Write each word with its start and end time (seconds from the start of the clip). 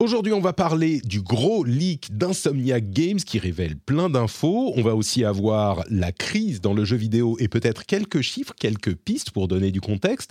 Aujourd'hui, 0.00 0.32
on 0.32 0.38
va 0.38 0.52
parler 0.52 1.00
du 1.00 1.22
gros 1.22 1.64
leak 1.64 2.16
d'Insomniac 2.16 2.88
Games 2.88 3.18
qui 3.18 3.40
révèle 3.40 3.76
plein 3.76 4.08
d'infos. 4.08 4.72
On 4.76 4.82
va 4.82 4.94
aussi 4.94 5.24
avoir 5.24 5.82
la 5.90 6.12
crise 6.12 6.60
dans 6.60 6.72
le 6.72 6.84
jeu 6.84 6.96
vidéo 6.96 7.36
et 7.40 7.48
peut-être 7.48 7.84
quelques 7.84 8.20
chiffres, 8.20 8.54
quelques 8.56 8.94
pistes 8.94 9.32
pour 9.32 9.48
donner 9.48 9.72
du 9.72 9.80
contexte 9.80 10.30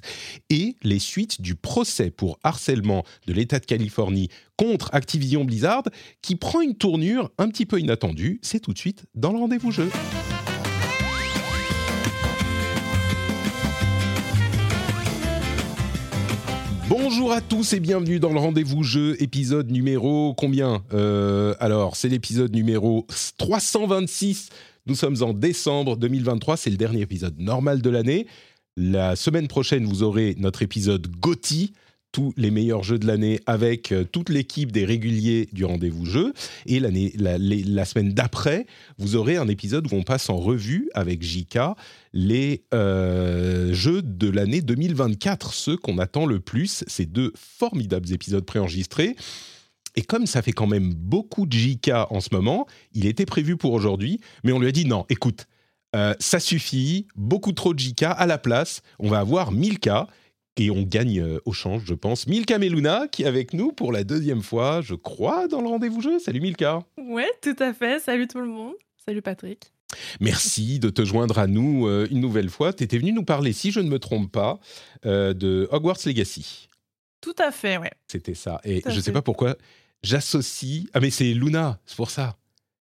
et 0.49 0.77
les 0.83 0.99
suites 0.99 1.41
du 1.41 1.55
procès 1.55 2.11
pour 2.11 2.39
harcèlement 2.43 3.03
de 3.25 3.33
l'État 3.33 3.59
de 3.59 3.65
Californie 3.65 4.29
contre 4.55 4.89
Activision 4.93 5.43
Blizzard 5.43 5.83
qui 6.21 6.37
prend 6.37 6.61
une 6.61 6.75
tournure 6.75 7.29
un 7.37 7.49
petit 7.49 7.65
peu 7.65 7.77
inattendue. 7.77 8.39
C'est 8.43 8.61
tout 8.61 8.71
de 8.71 8.79
suite 8.79 9.03
dans 9.15 9.33
le 9.33 9.39
rendez-vous 9.39 9.71
jeu. 9.71 9.89
Bonjour 16.99 17.31
à 17.31 17.41
tous 17.41 17.73
et 17.73 17.79
bienvenue 17.79 18.19
dans 18.19 18.33
le 18.33 18.39
rendez-vous 18.39 18.81
jeu, 18.81 19.15
épisode 19.21 19.69
numéro 19.69 20.33
combien 20.33 20.83
Euh, 20.93 21.53
Alors, 21.59 21.95
c'est 21.95 22.09
l'épisode 22.09 22.55
numéro 22.55 23.05
326. 23.37 24.49
Nous 24.87 24.95
sommes 24.95 25.17
en 25.21 25.31
décembre 25.33 25.95
2023, 25.95 26.57
c'est 26.57 26.71
le 26.71 26.75
dernier 26.75 27.01
épisode 27.01 27.37
normal 27.37 27.83
de 27.83 27.89
l'année. 27.91 28.25
La 28.77 29.15
semaine 29.15 29.47
prochaine, 29.47 29.85
vous 29.85 30.01
aurez 30.01 30.33
notre 30.39 30.63
épisode 30.63 31.05
GOTY, 31.19 31.73
tous 32.17 32.33
les 32.35 32.49
meilleurs 32.49 32.81
jeux 32.81 32.97
de 32.97 33.05
l'année 33.05 33.41
avec 33.45 33.91
euh, 33.91 34.03
toute 34.03 34.29
l'équipe 34.29 34.71
des 34.71 34.85
réguliers 34.85 35.47
du 35.53 35.65
rendez-vous 35.65 36.07
jeu. 36.07 36.33
Et 36.65 36.79
la, 36.79 37.85
semaine 37.85 38.11
d'après, 38.11 38.65
vous 38.97 39.15
aurez 39.15 39.37
un 39.37 39.47
épisode 39.47 39.85
où 39.85 39.95
on 39.95 40.01
passe 40.01 40.31
en 40.31 40.37
revue 40.37 40.89
avec 40.95 41.21
JK 41.21 41.59
les 42.13 42.63
euh, 42.73 43.71
jeux 43.71 44.01
de 44.01 44.31
l'année 44.31 44.61
2024, 44.61 45.53
ceux 45.53 45.77
qu'on 45.77 45.99
attend 45.99 46.25
le 46.25 46.39
plus. 46.39 46.83
Ces 46.87 47.05
deux 47.05 47.33
formidables 47.35 48.11
épisodes 48.11 48.43
préenregistrés. 48.43 49.15
Et 49.95 50.01
comme 50.01 50.25
ça 50.25 50.41
fait 50.41 50.53
quand 50.53 50.65
même 50.65 50.95
beaucoup 50.95 51.45
de 51.45 51.53
JK 51.53 51.91
en 52.09 52.19
ce 52.19 52.29
moment, 52.31 52.65
il 52.93 53.05
était 53.05 53.27
prévu 53.27 53.57
pour 53.57 53.73
aujourd'hui, 53.73 54.21
mais 54.43 54.53
on 54.53 54.59
lui 54.59 54.67
a 54.67 54.71
dit 54.71 54.85
non, 54.85 55.05
écoute, 55.09 55.45
euh, 55.95 56.15
ça 56.19 56.39
suffit, 56.39 57.05
beaucoup 57.15 57.51
trop 57.51 57.75
de 57.75 57.79
JK 57.79 58.03
à 58.03 58.25
la 58.25 58.39
place, 58.39 58.81
on 58.97 59.07
va 59.07 59.19
avoir 59.19 59.51
1000 59.51 59.77
K. 59.79 59.89
Et 60.57 60.71
on 60.71 60.81
gagne 60.81 61.19
euh, 61.19 61.39
au 61.45 61.53
change, 61.53 61.83
je 61.85 61.93
pense. 61.93 62.25
Milka 62.25 62.57
Meluna, 62.57 63.07
qui 63.11 63.23
est 63.23 63.27
avec 63.27 63.53
nous 63.53 63.71
pour 63.71 63.91
la 63.91 64.03
deuxième 64.03 64.41
fois, 64.41 64.81
je 64.81 64.95
crois, 64.95 65.47
dans 65.47 65.61
le 65.61 65.67
rendez-vous 65.67 66.01
jeu. 66.01 66.17
Salut 66.17 66.41
Milka. 66.41 66.79
Ouais, 66.97 67.29
tout 67.41 67.55
à 67.59 67.73
fait. 67.73 67.99
Salut 67.99 68.27
tout 68.27 68.39
le 68.39 68.47
monde. 68.47 68.73
Salut 69.05 69.21
Patrick. 69.21 69.71
Merci 70.19 70.79
de 70.79 70.89
te 70.89 71.05
joindre 71.05 71.37
à 71.37 71.47
nous 71.47 71.87
euh, 71.87 72.07
une 72.09 72.19
nouvelle 72.19 72.49
fois. 72.49 72.73
Tu 72.73 72.83
étais 72.83 72.97
venu 72.97 73.13
nous 73.13 73.23
parler, 73.23 73.53
si 73.53 73.71
je 73.71 73.79
ne 73.79 73.89
me 73.89 73.99
trompe 73.99 74.31
pas, 74.31 74.59
euh, 75.05 75.33
de 75.33 75.67
Hogwarts 75.71 75.99
Legacy. 76.05 76.67
Tout 77.21 77.35
à 77.37 77.51
fait, 77.51 77.77
ouais. 77.77 77.91
C'était 78.07 78.33
ça. 78.33 78.59
Et 78.63 78.81
je 78.85 78.95
ne 78.95 79.01
sais 79.01 79.11
pas 79.11 79.21
pourquoi 79.21 79.55
j'associe. 80.03 80.85
Ah, 80.93 80.99
mais 80.99 81.11
c'est 81.11 81.33
Luna, 81.33 81.79
c'est 81.85 81.95
pour 81.95 82.09
ça. 82.09 82.35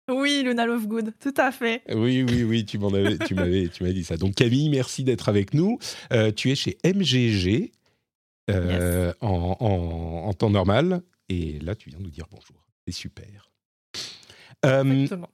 Oui, 0.09 0.41
Luna 0.43 0.65
Lovegood, 0.65 1.13
tout 1.19 1.33
à 1.37 1.51
fait. 1.51 1.83
Oui, 1.93 2.23
oui, 2.27 2.43
oui, 2.43 2.65
tu 2.65 2.77
m'en 2.79 2.89
avais, 2.89 3.17
tu 3.19 3.35
m'avais, 3.35 3.67
tu 3.69 3.83
m'avais 3.83 3.93
dit 3.95 4.03
ça. 4.03 4.17
Donc 4.17 4.35
Camille, 4.35 4.69
merci 4.69 5.03
d'être 5.03 5.29
avec 5.29 5.53
nous. 5.53 5.77
Euh, 6.11 6.31
tu 6.31 6.49
es 6.51 6.55
chez 6.55 6.77
MGG 6.83 7.71
euh, 8.49 9.13
en, 9.21 9.55
en- 9.59 10.27
en 10.27 10.33
temps 10.33 10.49
normal. 10.49 11.01
Et 11.29 11.59
là, 11.59 11.75
tu 11.75 11.89
viens 11.89 11.99
nous 11.99 12.09
dire 12.09 12.25
bonjour. 12.31 12.65
C'est 12.87 12.93
super. 12.93 13.51
Euh, 14.65 14.83
Exactement. 14.83 15.29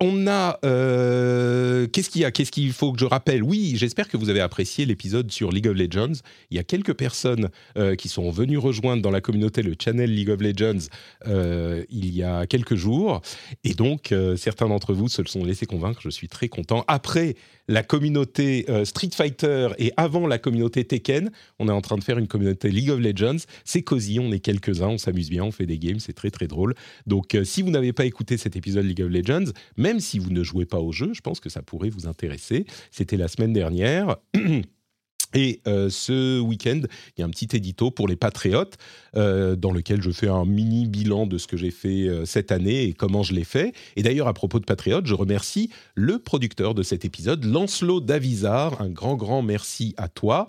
On 0.00 0.28
a. 0.28 0.60
euh, 0.64 1.88
Qu'est-ce 1.88 2.08
qu'il 2.08 2.20
y 2.20 2.24
a? 2.24 2.30
Qu'est-ce 2.30 2.52
qu'il 2.52 2.72
faut 2.72 2.92
que 2.92 3.00
je 3.00 3.04
rappelle? 3.04 3.42
Oui, 3.42 3.74
j'espère 3.76 4.08
que 4.08 4.16
vous 4.16 4.28
avez 4.28 4.40
apprécié 4.40 4.86
l'épisode 4.86 5.32
sur 5.32 5.50
League 5.50 5.66
of 5.66 5.76
Legends. 5.76 6.20
Il 6.50 6.56
y 6.56 6.60
a 6.60 6.62
quelques 6.62 6.94
personnes 6.94 7.48
euh, 7.76 7.96
qui 7.96 8.08
sont 8.08 8.30
venues 8.30 8.58
rejoindre 8.58 9.02
dans 9.02 9.10
la 9.10 9.20
communauté 9.20 9.62
le 9.62 9.74
channel 9.76 10.14
League 10.14 10.30
of 10.30 10.40
Legends 10.40 10.86
euh, 11.26 11.84
il 11.90 12.14
y 12.14 12.22
a 12.22 12.46
quelques 12.46 12.76
jours. 12.76 13.22
Et 13.64 13.74
donc, 13.74 14.14
certains 14.36 14.68
d'entre 14.68 14.94
vous 14.94 15.08
se 15.08 15.24
sont 15.24 15.44
laissés 15.44 15.66
convaincre. 15.66 16.00
Je 16.00 16.10
suis 16.10 16.28
très 16.28 16.48
content. 16.48 16.84
Après 16.86 17.34
la 17.68 17.82
communauté 17.82 18.64
euh, 18.68 18.84
Street 18.84 19.10
Fighter 19.14 19.68
et 19.78 19.92
avant 19.96 20.26
la 20.26 20.38
communauté 20.38 20.84
Tekken, 20.84 21.30
on 21.58 21.68
est 21.68 21.72
en 21.72 21.80
train 21.80 21.96
de 21.96 22.04
faire 22.04 22.18
une 22.18 22.26
communauté 22.26 22.70
League 22.70 22.90
of 22.90 22.98
Legends. 22.98 23.44
C'est 23.64 23.82
cosy, 23.82 24.18
on 24.18 24.32
est 24.32 24.40
quelques-uns, 24.40 24.88
on 24.88 24.98
s'amuse 24.98 25.30
bien, 25.30 25.44
on 25.44 25.52
fait 25.52 25.66
des 25.66 25.78
games, 25.78 26.00
c'est 26.00 26.14
très 26.14 26.30
très 26.30 26.46
drôle. 26.46 26.74
Donc, 27.06 27.34
euh, 27.34 27.44
si 27.44 27.62
vous 27.62 27.70
n'avez 27.70 27.92
pas 27.92 28.06
écouté 28.06 28.36
cet 28.36 28.56
épisode 28.56 28.84
League 28.84 29.02
of 29.02 29.10
Legends, 29.10 29.52
même 29.76 30.00
si 30.00 30.18
vous 30.18 30.30
ne 30.30 30.42
jouez 30.42 30.64
pas 30.64 30.78
au 30.78 30.92
jeu, 30.92 31.12
je 31.12 31.20
pense 31.20 31.40
que 31.40 31.48
ça 31.48 31.62
pourrait 31.62 31.90
vous 31.90 32.06
intéresser. 32.06 32.64
C'était 32.90 33.16
la 33.16 33.28
semaine 33.28 33.52
dernière. 33.52 34.16
Et 35.34 35.60
euh, 35.66 35.90
ce 35.90 36.40
week-end, 36.40 36.80
il 37.16 37.20
y 37.20 37.22
a 37.22 37.26
un 37.26 37.30
petit 37.30 37.48
édito 37.54 37.90
pour 37.90 38.08
les 38.08 38.16
patriotes 38.16 38.78
euh, 39.16 39.56
dans 39.56 39.72
lequel 39.72 40.00
je 40.02 40.10
fais 40.10 40.28
un 40.28 40.44
mini 40.44 40.86
bilan 40.86 41.26
de 41.26 41.38
ce 41.38 41.46
que 41.46 41.56
j'ai 41.56 41.70
fait 41.70 42.08
euh, 42.08 42.24
cette 42.24 42.50
année 42.50 42.84
et 42.84 42.92
comment 42.94 43.22
je 43.22 43.34
l'ai 43.34 43.44
fait. 43.44 43.74
Et 43.96 44.02
d'ailleurs, 44.02 44.28
à 44.28 44.34
propos 44.34 44.58
de 44.58 44.64
patriotes, 44.64 45.06
je 45.06 45.14
remercie 45.14 45.70
le 45.94 46.18
producteur 46.18 46.74
de 46.74 46.82
cet 46.82 47.04
épisode, 47.04 47.44
Lancelot 47.44 48.00
Davizard. 48.00 48.80
Un 48.80 48.88
grand, 48.88 49.16
grand 49.16 49.42
merci 49.42 49.94
à 49.96 50.08
toi. 50.08 50.48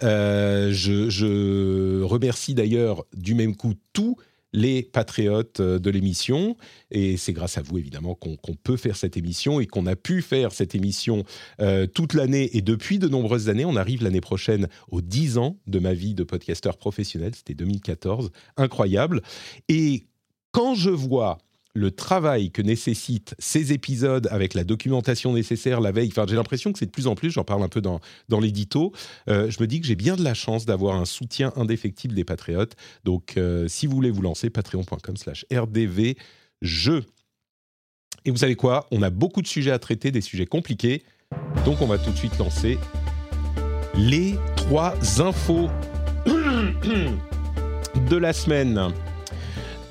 Je, 0.00 1.06
je 1.08 2.02
remercie 2.02 2.54
d'ailleurs 2.54 3.04
du 3.14 3.34
même 3.34 3.54
coup 3.56 3.74
tous 3.92 4.16
les 4.54 4.84
patriotes 4.84 5.60
euh, 5.60 5.78
de 5.78 5.90
l'émission. 5.90 6.56
Et 6.90 7.18
c'est 7.18 7.34
grâce 7.34 7.58
à 7.58 7.62
vous, 7.62 7.76
évidemment, 7.76 8.14
qu'on 8.14 8.54
peut 8.62 8.78
faire 8.78 8.96
cette 8.96 9.18
émission 9.18 9.60
et 9.60 9.66
qu'on 9.66 9.86
a 9.86 9.96
pu 9.96 10.22
faire 10.22 10.52
cette 10.52 10.74
émission 10.74 11.24
euh, 11.60 11.86
toute 11.86 12.14
l'année 12.14 12.56
et 12.56 12.62
depuis 12.62 12.98
de 12.98 13.08
nombreuses 13.08 13.50
années. 13.50 13.64
On 13.66 13.76
arrive 13.76 14.02
l'année 14.02 14.22
prochaine 14.22 14.68
aux 14.88 15.02
10 15.02 15.38
ans 15.38 15.58
de 15.66 15.78
ma 15.80 15.92
vie 15.92 16.14
de 16.14 16.22
podcasteur 16.24 16.78
professionnel. 16.78 17.34
C'était 17.34 17.54
2014. 17.54 18.30
Incroyable. 18.56 19.22
Et 19.68 20.04
quand 20.52 20.74
je 20.74 20.90
vois 20.90 21.38
le 21.74 21.90
travail 21.90 22.50
que 22.52 22.62
nécessitent 22.62 23.34
ces 23.38 23.72
épisodes 23.72 24.28
avec 24.30 24.54
la 24.54 24.62
documentation 24.64 25.32
nécessaire 25.32 25.80
la 25.80 25.90
veille, 25.90 26.12
j'ai 26.28 26.36
l'impression 26.36 26.72
que 26.72 26.78
c'est 26.78 26.86
de 26.86 26.90
plus 26.90 27.08
en 27.08 27.16
plus, 27.16 27.30
j'en 27.30 27.44
parle 27.44 27.62
un 27.62 27.68
peu 27.68 27.80
dans, 27.80 28.00
dans 28.28 28.38
l'édito, 28.38 28.92
euh, 29.28 29.50
je 29.50 29.60
me 29.60 29.66
dis 29.66 29.80
que 29.80 29.86
j'ai 29.86 29.96
bien 29.96 30.14
de 30.14 30.22
la 30.22 30.34
chance 30.34 30.66
d'avoir 30.66 30.96
un 30.96 31.04
soutien 31.04 31.52
indéfectible 31.56 32.14
des 32.14 32.24
patriotes. 32.24 32.74
Donc, 33.02 33.36
euh, 33.36 33.66
si 33.68 33.86
vous 33.86 33.94
voulez 33.94 34.10
vous 34.10 34.22
lancer, 34.22 34.50
patreon.com 34.50 35.16
slash 35.16 35.44
rdv 35.52 36.14
jeu. 36.62 37.04
Et 38.24 38.30
vous 38.30 38.38
savez 38.38 38.54
quoi? 38.54 38.86
On 38.90 39.02
a 39.02 39.10
beaucoup 39.10 39.42
de 39.42 39.46
sujets 39.46 39.72
à 39.72 39.78
traiter, 39.78 40.10
des 40.10 40.20
sujets 40.20 40.46
compliqués. 40.46 41.02
Donc, 41.64 41.82
on 41.82 41.86
va 41.86 41.98
tout 41.98 42.10
de 42.10 42.16
suite 42.16 42.38
lancer 42.38 42.78
les 43.96 44.36
trois 44.56 44.94
infos 45.20 45.68
de 46.26 48.16
la 48.16 48.32
semaine. 48.32 48.92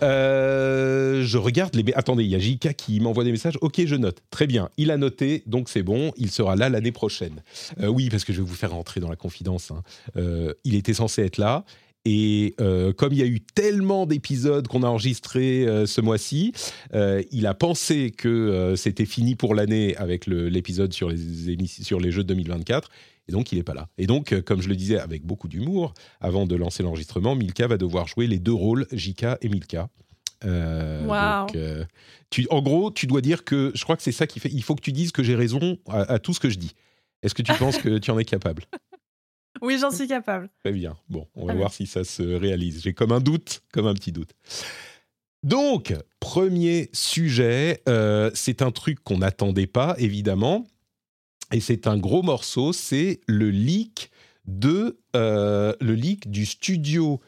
Euh, 0.04 1.24
je 1.24 1.38
regarde 1.38 1.76
les. 1.76 1.94
Attendez, 1.96 2.24
il 2.24 2.30
y 2.30 2.36
a 2.36 2.40
JK 2.40 2.76
qui 2.76 3.00
m'envoie 3.00 3.24
des 3.24 3.32
messages. 3.32 3.58
Ok, 3.62 3.82
je 3.86 3.96
note. 3.96 4.22
Très 4.32 4.48
bien. 4.48 4.70
Il 4.78 4.92
a 4.92 4.98
noté, 4.98 5.44
donc 5.46 5.70
c'est 5.70 5.84
bon. 5.84 6.12
Il 6.18 6.30
sera 6.30 6.56
là 6.56 6.70
l'année 6.70 6.92
prochaine. 6.92 7.42
Euh, 7.82 7.88
oui, 7.88 8.10
parce 8.10 8.26
que 8.26 8.34
je 8.34 8.42
vais 8.42 8.48
vous 8.48 8.56
faire 8.56 8.72
rentrer 8.72 9.00
dans 9.00 9.10
la 9.10 9.16
confidence. 9.16 9.72
hein. 9.72 9.82
Euh, 10.18 10.54
il 10.64 10.76
était 10.76 10.94
censé 10.94 11.24
être 11.24 11.38
là. 11.38 11.64
Et 12.06 12.54
euh, 12.60 12.92
comme 12.92 13.14
il 13.14 13.20
y 13.20 13.24
a 13.24 13.26
eu 13.26 13.40
tellement 13.40 14.06
d'épisodes 14.06 14.68
qu'on 14.68 14.84
a 14.84 14.88
enregistrés 14.88 15.66
euh, 15.66 15.86
ce 15.86 16.02
mois-ci, 16.02 16.52
euh, 16.94 17.24
il 17.32 17.48
a 17.48 17.54
pensé 17.54 18.12
que 18.12 18.74
c'était 18.76 19.06
fini 19.06 19.36
pour 19.36 19.56
l'année 19.56 19.96
avec 19.96 20.28
le- 20.28 20.50
l'épisode 20.50 20.92
sur 20.92 21.10
les, 21.10 21.66
sur 21.68 22.00
les 22.02 22.12
jeux 22.12 22.24
de 22.24 22.28
2024. 22.34 22.90
Et 23.30 23.32
donc, 23.32 23.54
il 23.54 23.58
n'est 23.58 23.64
pas 23.64 23.74
là. 23.74 23.88
Et 23.98 24.06
donc, 24.06 24.38
comme 24.42 24.62
je 24.62 24.68
le 24.68 24.76
disais 24.76 25.00
avec 25.00 25.26
beaucoup 25.26 25.48
d'humour, 25.48 25.94
avant 26.20 26.46
de 26.46 26.56
lancer 26.58 26.84
l'enregistrement, 26.84 27.36
Milka 27.36 27.68
va 27.68 27.78
devoir 27.78 28.06
jouer 28.06 28.28
les 28.28 28.38
deux 28.40 28.52
rôles, 28.52 28.86
Jika 28.92 29.38
et 29.42 29.48
Milka. 29.48 29.88
Waouh. 30.44 31.48
donc, 31.48 31.58
tu, 32.30 32.46
en 32.50 32.62
gros, 32.62 32.92
tu 32.92 33.08
dois 33.08 33.22
dire 33.22 33.46
que, 33.46 33.72
je 33.76 33.84
crois 33.86 33.96
que 33.96 34.04
c'est 34.04 34.12
ça 34.12 34.28
qui 34.28 34.42
fait, 34.42 34.50
il 34.52 34.62
faut 34.62 34.76
que 34.76 34.82
tu 34.82 34.92
dises 34.92 35.14
que 35.14 35.24
j'ai 35.24 35.36
raison 35.36 35.78
à, 35.88 36.02
à 36.12 36.20
tout 36.20 36.34
ce 36.34 36.42
que 36.42 36.50
je 36.50 36.58
dis. 36.58 36.74
Est-ce 37.22 37.34
que 37.34 37.42
tu 37.44 37.54
penses 37.54 37.78
que 37.78 37.98
tu 37.98 38.12
en 38.12 38.20
es 38.20 38.26
capable? 38.26 38.64
Oui, 39.62 39.78
j'en 39.80 39.92
suis 39.92 40.08
capable. 40.08 40.50
Très 40.64 40.72
bien. 40.72 40.98
Bon, 41.10 41.28
on 41.36 41.46
va 41.46 41.54
voir 41.54 41.74
si 41.74 41.86
ça 41.86 42.04
se 42.04 42.24
réalise. 42.24 42.82
J'ai 42.82 42.94
comme 42.94 43.12
un 43.12 43.20
doute, 43.20 43.62
comme 43.72 43.88
un 43.88 43.94
petit 43.94 44.12
doute. 44.12 44.32
Donc, 45.44 45.94
premier 46.20 46.90
sujet, 46.94 47.82
euh, 47.90 48.32
c'est 48.34 48.62
un 48.62 48.72
truc 48.72 49.04
qu'on 49.04 49.18
n'attendait 49.18 49.68
pas, 49.68 49.96
évidemment, 49.98 50.66
et 51.52 51.60
c'est 51.60 51.86
un 51.86 51.98
gros 51.98 52.24
morceau, 52.24 52.72
c'est 52.72 53.20
le 53.28 53.50
leak 53.50 54.10
de 54.46 55.00
euh, 55.16 55.74
le 55.80 55.94
leak 55.94 56.32
du 56.32 56.46
studio 56.46 57.22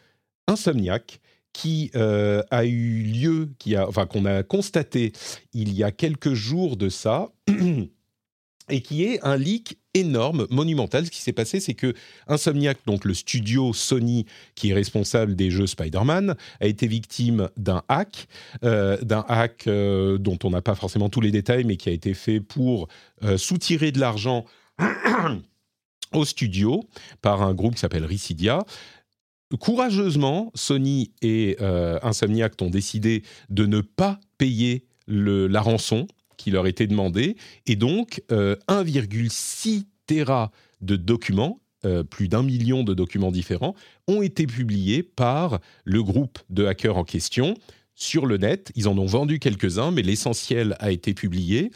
Insomniac 0.47 1.19
qui 1.53 1.91
euh, 1.95 2.41
a 2.51 2.65
eu 2.65 3.03
lieu, 3.03 3.49
qui 3.59 3.75
a, 3.75 3.87
enfin 3.87 4.05
qu'on 4.05 4.25
a 4.25 4.43
constaté 4.43 5.13
il 5.53 5.73
y 5.73 5.83
a 5.83 5.91
quelques 5.91 6.33
jours 6.33 6.75
de 6.75 6.89
ça, 6.89 7.31
et 8.69 8.81
qui 8.81 9.03
est 9.03 9.23
un 9.23 9.37
leak 9.37 9.77
énorme, 9.93 10.47
monumental. 10.49 11.05
Ce 11.05 11.11
qui 11.11 11.21
s'est 11.21 11.33
passé, 11.33 11.59
c'est 11.59 11.73
que 11.73 11.93
Insomniac, 12.27 12.79
donc 12.85 13.05
le 13.05 13.13
studio 13.13 13.73
Sony 13.73 14.25
qui 14.55 14.71
est 14.71 14.73
responsable 14.73 15.35
des 15.35 15.51
jeux 15.51 15.67
Spider-Man, 15.67 16.35
a 16.59 16.65
été 16.65 16.87
victime 16.87 17.49
d'un 17.57 17.83
hack, 17.87 18.27
euh, 18.63 18.97
d'un 19.01 19.25
hack 19.27 19.67
euh, 19.67 20.17
dont 20.17 20.37
on 20.43 20.49
n'a 20.49 20.61
pas 20.61 20.75
forcément 20.75 21.09
tous 21.09 21.21
les 21.21 21.31
détails, 21.31 21.63
mais 21.63 21.77
qui 21.77 21.89
a 21.89 21.93
été 21.93 22.13
fait 22.13 22.39
pour 22.39 22.87
euh, 23.23 23.37
soutirer 23.37 23.91
de 23.91 23.99
l'argent 23.99 24.45
au 26.13 26.25
studio 26.25 26.83
par 27.21 27.41
un 27.41 27.53
groupe 27.53 27.75
qui 27.75 27.81
s'appelle 27.81 28.05
Ricidia. 28.05 28.63
Courageusement, 29.59 30.51
Sony 30.55 31.11
et 31.21 31.55
Insomniac 32.01 32.59
ont 32.61 32.69
décidé 32.69 33.23
de 33.49 33.65
ne 33.67 33.79
pas 33.79 34.19
payer 34.37 34.85
la 35.07 35.61
rançon 35.61 36.07
qui 36.37 36.51
leur 36.51 36.67
était 36.67 36.87
demandée, 36.87 37.35
et 37.65 37.75
donc 37.75 38.21
1,6 38.29 39.85
Tera 40.07 40.51
de 40.81 40.95
documents, 40.95 41.59
euh, 41.85 42.03
plus 42.03 42.27
d'un 42.27 42.43
million 42.43 42.83
de 42.83 42.93
documents 42.93 43.31
différents, 43.31 43.75
ont 44.07 44.21
été 44.21 44.47
publiés 44.47 45.03
par 45.03 45.59
le 45.83 46.03
groupe 46.03 46.39
de 46.49 46.65
hackers 46.65 46.97
en 46.97 47.03
question 47.03 47.55
sur 47.95 48.25
le 48.25 48.37
net. 48.37 48.71
Ils 48.75 48.87
en 48.87 48.97
ont 48.97 49.05
vendu 49.05 49.39
quelques-uns, 49.39 49.91
mais 49.91 50.01
l'essentiel 50.01 50.75
a 50.79 50.91
été 50.91 51.13
publié. 51.13 51.71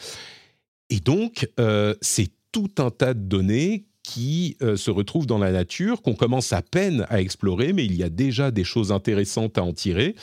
Et 0.90 1.00
donc, 1.00 1.48
euh, 1.60 1.94
c'est 2.02 2.32
tout 2.52 2.72
un 2.80 2.90
tas 2.90 3.14
de 3.14 3.20
données 3.20 3.86
qui 4.10 4.58
euh, 4.62 4.76
se 4.76 4.90
retrouvent 4.92 5.28
dans 5.28 5.38
la 5.38 5.52
nature, 5.52 6.02
qu'on 6.02 6.16
commence 6.16 6.54
à 6.54 6.62
peine 6.62 7.06
à 7.10 7.22
explorer, 7.22 7.74
mais 7.74 7.86
il 7.86 7.96
y 7.96 8.04
a 8.04 8.10
déjà 8.10 8.52
des 8.52 8.64
choses 8.64 8.92
intéressantes 8.92 9.58
à 9.58 9.64
en 9.64 9.74
tirer. 9.74 10.16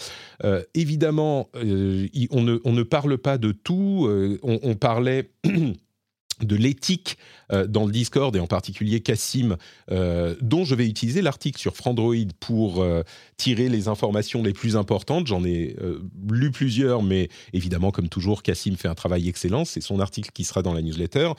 évidemment, 0.75 1.49
on, 1.55 2.43
ne, 2.43 2.61
on, 2.65 2.73
ne, 2.73 2.83
parle 2.83 3.19
pas 3.19 3.39
de 3.39 3.53
tout. 3.53 4.09
On, 4.43 4.75
parlait 4.75 5.31
de 6.43 6.57
l'éthique 6.57 7.17
euh, 7.53 7.67
dans 7.67 7.87
le 7.87 7.93
Discord 7.93 8.35
et 8.35 8.41
en 8.41 8.47
particulier 8.47 9.01
Cassim, 9.01 9.57
euh, 9.91 10.35
dont 10.41 10.65
je 10.65 10.75
vais 10.75 10.87
utiliser 10.87 11.23
l'article 11.23 11.59
sur 11.59 11.77
Frandroid 11.77 12.15
pour 12.41 12.83
euh, 12.83 13.03
tirer 13.37 13.69
les 13.69 13.89
informations 13.89 14.43
les 14.43 14.53
plus 14.53 14.77
importantes. 14.77 15.27
J'en 15.27 15.45
ai 15.45 15.77
lu 16.29 16.51
plusieurs, 16.51 17.03
mais 17.03 17.29
évidemment, 17.53 17.91
comme 17.91 18.09
toujours, 18.09 18.43
Cassim 18.43 18.77
fait 18.77 18.89
un 18.89 18.95
travail 18.95 19.29
excellent. 19.29 19.65
C'est 19.65 19.81
son 19.81 20.01
article 20.01 20.31
qui 20.33 20.45
sera 20.45 20.63
dans 20.63 20.73
la 20.73 20.83
newsletter. 20.83 21.33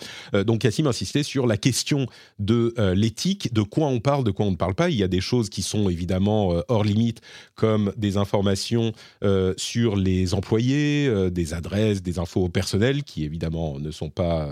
donc 0.46 0.62
Cassim 0.62 0.88
insistait 0.88 1.24
sur 1.24 1.48
la 1.48 1.58
question 1.58 2.06
de 2.40 2.74
l'éthique, 2.94 3.54
de 3.54 3.62
quoi 3.62 3.88
on 3.88 4.00
parle, 4.00 4.24
de 4.24 4.32
quoi 4.32 4.46
on 4.46 4.52
ne 4.52 4.56
parle 4.56 4.76
pas. 4.76 4.90
Il 4.90 4.96
y 4.96 5.04
a 5.04 5.08
des 5.08 5.22
choses 5.22 5.50
qui 5.50 5.62
sont 5.62 5.90
évidemment 5.90 6.62
hors 6.68 6.84
limite, 6.84 7.22
comme 7.56 7.92
des 7.98 8.18
informations 8.18 8.94
sur 9.58 9.96
les 9.96 10.34
employés, 10.34 11.32
des 11.32 11.54
adresses, 11.54 12.02
des 12.02 12.20
infos 12.20 12.50
personnelles, 12.50 13.04
qui 13.04 13.24
évidemment 13.24 13.80
ne 13.80 13.92
sont 13.92 14.10
pas 14.10 14.52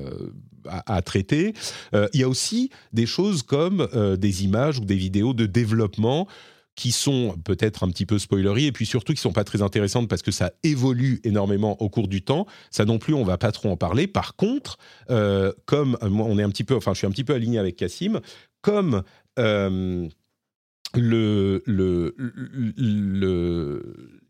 à, 0.67 1.01
traiter. 1.01 1.53
Euh, 1.93 2.07
il 2.13 2.19
y 2.19 2.23
a 2.23 2.29
aussi 2.29 2.69
des 2.93 3.05
choses 3.05 3.43
comme 3.43 3.87
euh, 3.93 4.17
des 4.17 4.43
images 4.43 4.79
ou 4.79 4.85
des 4.85 4.95
vidéos 4.95 5.33
de 5.33 5.45
développement 5.45 6.27
qui 6.75 6.91
sont 6.91 7.37
peut-être 7.45 7.83
un 7.83 7.89
petit 7.89 8.05
peu 8.05 8.19
spoileries 8.19 8.65
et 8.65 8.71
puis 8.73 8.85
surtout 8.85 9.13
qui 9.13 9.21
sont 9.21 9.31
pas 9.31 9.45
très 9.45 9.61
intéressantes 9.61 10.09
parce 10.09 10.21
que 10.21 10.31
ça 10.31 10.51
évolue 10.63 11.21
énormément 11.23 11.81
au 11.81 11.89
cours 11.89 12.09
du 12.09 12.21
temps. 12.21 12.45
Ça 12.69 12.83
non 12.83 12.99
plus, 12.99 13.13
on 13.13 13.23
va 13.23 13.37
pas 13.37 13.53
trop 13.53 13.69
en 13.69 13.77
parler. 13.77 14.07
Par 14.07 14.35
contre, 14.35 14.77
euh, 15.09 15.53
comme 15.65 15.97
on 16.01 16.37
est 16.37 16.43
un 16.43 16.49
petit 16.49 16.65
peu, 16.65 16.75
enfin, 16.75 16.93
je 16.93 16.97
suis 16.97 17.07
un 17.07 17.11
petit 17.11 17.23
peu 17.23 17.33
aligné 17.33 17.59
avec 17.59 17.77
Cassim, 17.77 18.19
comme 18.61 19.03
il 19.37 20.11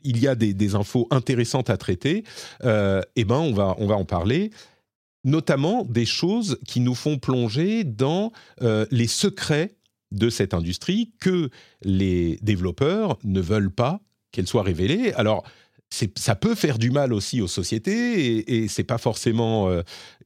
y 0.04 0.28
a 0.28 0.36
des, 0.36 0.54
des, 0.54 0.75
infos 0.75 1.08
intéressantes 1.10 1.69
à 1.72 1.78
traiter, 1.78 2.24
eh 2.63 3.24
ben 3.24 3.38
on 3.38 3.54
va, 3.54 3.75
on 3.80 3.88
va 3.88 3.96
en 3.96 4.06
parler 4.06 4.51
notamment 5.25 5.83
des 5.83 6.06
choses 6.06 6.57
qui 6.66 6.80
nous 6.80 6.95
font 6.95 7.18
plonger 7.18 7.83
dans 7.83 8.31
euh, 8.62 8.86
les 8.92 9.07
secrets 9.07 9.75
de 10.12 10.30
cette 10.30 10.54
industrie 10.54 11.12
que 11.19 11.50
les 11.81 12.38
développeurs 12.42 13.18
ne 13.25 13.42
veulent 13.42 13.74
pas 13.74 14.00
qu'elle 14.31 14.48
soit 14.48 14.63
révélée. 14.63 15.12
Alors, 15.13 15.44
ça 15.89 16.36
peut 16.36 16.56
faire 16.56 16.77
du 16.77 16.92
mal 16.92 17.12
aussi 17.12 17.42
aux 17.42 17.48
sociétés 17.48 18.38
et, 18.38 18.56
et 18.63 18.68
c'est 18.68 18.83
pas 18.83 18.98
forcément 18.98 19.69
euh, 19.69 19.81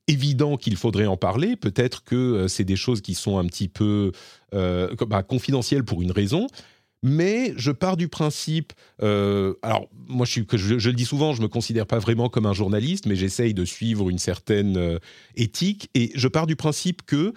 évident 0.08 0.58
qu'il 0.58 0.76
faudrait 0.76 1.06
en 1.06 1.18
parler. 1.18 1.56
Peut-être 1.56 2.04
que 2.04 2.16
euh, 2.16 2.48
c'est 2.48 2.64
des 2.64 2.76
choses 2.76 3.02
qui 3.02 3.16
sont 3.16 3.38
un 3.38 3.46
petit 3.46 3.68
peu 3.68 4.12
bah, 4.52 5.24
confidentielles 5.24 5.84
pour 5.84 6.02
une 6.02 6.12
raison 6.12 6.48
mais 7.04 7.54
je 7.56 7.72
pars 7.72 7.98
du 7.98 8.08
principe. 8.08 8.74
Euh, 9.02 9.54
alors, 9.62 9.90
moi, 10.08 10.26
je, 10.26 10.40
le 10.40 10.94
dis 10.94 11.06
souvent, 11.06 11.34
je 11.34 11.42
me 11.42 11.48
considère 11.48 11.86
pas 11.86 12.00
vraiment 12.00 12.30
comme 12.30 12.46
un 12.46 12.54
journaliste, 12.54 13.06
mais 13.06 13.16
j'essaye 13.16 13.54
de 13.54 13.66
suivre 13.66 14.10
une 14.10 14.20
certaine 14.20 14.78
euh, 14.78 15.00
éthique. 15.36 15.90
Et 15.96 16.12
je 16.16 16.28
pars 16.28 16.48
du 16.48 16.56
principe 16.56 17.06
que 17.06 17.34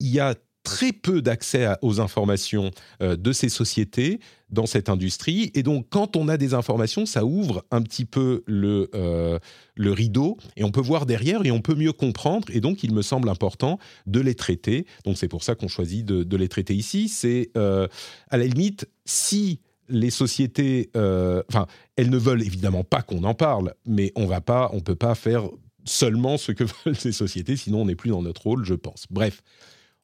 il 0.00 0.08
y 0.08 0.20
a 0.20 0.34
très 0.64 0.92
peu 0.92 1.22
d'accès 1.22 1.68
aux 1.82 2.00
informations 2.00 2.72
euh, 3.00 3.16
de 3.16 3.32
ces 3.32 3.48
sociétés 3.48 4.18
dans 4.50 4.66
cette 4.66 4.88
industrie. 4.88 5.52
Et 5.54 5.62
donc, 5.62 5.86
quand 5.90 6.16
on 6.16 6.26
a 6.28 6.36
des 6.36 6.54
informations, 6.54 7.06
ça 7.06 7.24
ouvre 7.24 7.64
un 7.70 7.82
petit 7.82 8.04
peu 8.04 8.42
le, 8.46 8.90
euh, 8.94 9.38
le 9.76 9.92
rideau 9.92 10.38
et 10.56 10.64
on 10.64 10.70
peut 10.70 10.80
voir 10.80 11.06
derrière 11.06 11.44
et 11.44 11.50
on 11.50 11.60
peut 11.60 11.74
mieux 11.74 11.92
comprendre. 11.92 12.48
Et 12.50 12.60
donc, 12.60 12.82
il 12.82 12.92
me 12.92 13.02
semble 13.02 13.28
important 13.28 13.78
de 14.06 14.20
les 14.20 14.34
traiter. 14.34 14.86
Donc, 15.04 15.18
c'est 15.18 15.28
pour 15.28 15.44
ça 15.44 15.54
qu'on 15.54 15.68
choisit 15.68 16.04
de, 16.04 16.36
les 16.36 16.48
traiter 16.48 16.74
ici. 16.74 17.08
C'est, 17.08 17.50
euh, 17.56 17.86
à 18.30 18.38
la 18.38 18.46
limite, 18.46 18.88
si 19.04 19.60
les 19.88 20.10
sociétés, 20.10 20.90
enfin, 20.94 21.66
elles 21.96 22.08
ne 22.08 22.16
veulent 22.16 22.42
évidemment 22.42 22.84
pas 22.84 23.02
qu'on 23.02 23.22
en 23.24 23.34
parle, 23.34 23.74
mais 23.86 24.12
on 24.16 24.24
va 24.24 24.40
pas, 24.40 24.70
on 24.72 24.80
peut 24.80 24.96
pas 24.96 25.14
faire 25.14 25.50
seulement 25.84 26.38
ce 26.38 26.52
que 26.52 26.64
veulent 26.84 26.96
ces 26.96 27.12
sociétés, 27.12 27.56
sinon 27.56 27.82
on 27.82 27.84
n'est 27.84 27.94
plus 27.94 28.10
dans 28.10 28.22
notre 28.22 28.42
rôle, 28.42 28.64
je 28.64 28.74
pense. 28.74 29.04
Bref, 29.10 29.42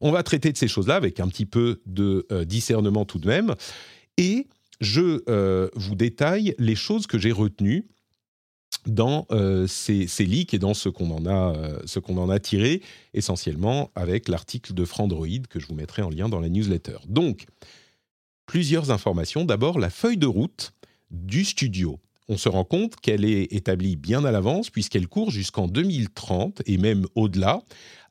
on 0.00 0.10
va 0.10 0.22
traiter 0.22 0.52
de 0.52 0.56
ces 0.56 0.68
choses-là 0.68 0.96
avec 0.96 1.20
un 1.20 1.28
petit 1.28 1.46
peu 1.46 1.80
de 1.86 2.26
euh, 2.32 2.44
discernement 2.44 3.04
tout 3.04 3.18
de 3.18 3.26
même. 3.26 3.54
Et 4.16 4.48
je 4.80 5.22
euh, 5.28 5.68
vous 5.74 5.94
détaille 5.94 6.54
les 6.58 6.74
choses 6.74 7.06
que 7.06 7.18
j'ai 7.18 7.32
retenues 7.32 7.86
dans 8.86 9.26
euh, 9.30 9.66
ces, 9.66 10.06
leaks 10.20 10.54
et 10.54 10.58
dans 10.58 10.72
ce 10.72 10.88
qu'on 10.88 11.10
en 11.10 11.54
ce 11.84 11.98
qu'on 11.98 12.16
en 12.16 12.30
a 12.30 12.38
tiré 12.38 12.80
essentiellement 13.12 13.90
avec 13.94 14.28
l'article 14.28 14.72
de 14.72 14.84
Frandroid 14.84 15.26
que 15.50 15.60
je 15.60 15.66
vous 15.66 15.74
mettrai 15.74 16.02
en 16.02 16.08
lien 16.08 16.28
dans 16.28 16.40
la 16.40 16.48
newsletter. 16.48 16.96
Donc, 17.06 17.46
plusieurs 18.46 18.90
informations. 18.90 19.44
D'abord, 19.44 19.78
la 19.78 19.90
feuille 19.90 20.16
de 20.16 20.26
route 20.26 20.72
du 21.10 21.44
studio. 21.44 21.98
On 22.28 22.36
se 22.36 22.48
rend 22.48 22.64
compte 22.64 22.94
qu'elle 22.96 23.24
est 23.24 23.52
établie 23.52 23.96
bien 23.96 24.24
à 24.24 24.30
l'avance 24.30 24.70
puisqu'elle 24.70 25.08
court 25.08 25.32
jusqu'en 25.32 25.66
2030 25.66 26.62
et 26.64 26.78
même 26.78 27.04
au-delà, 27.16 27.60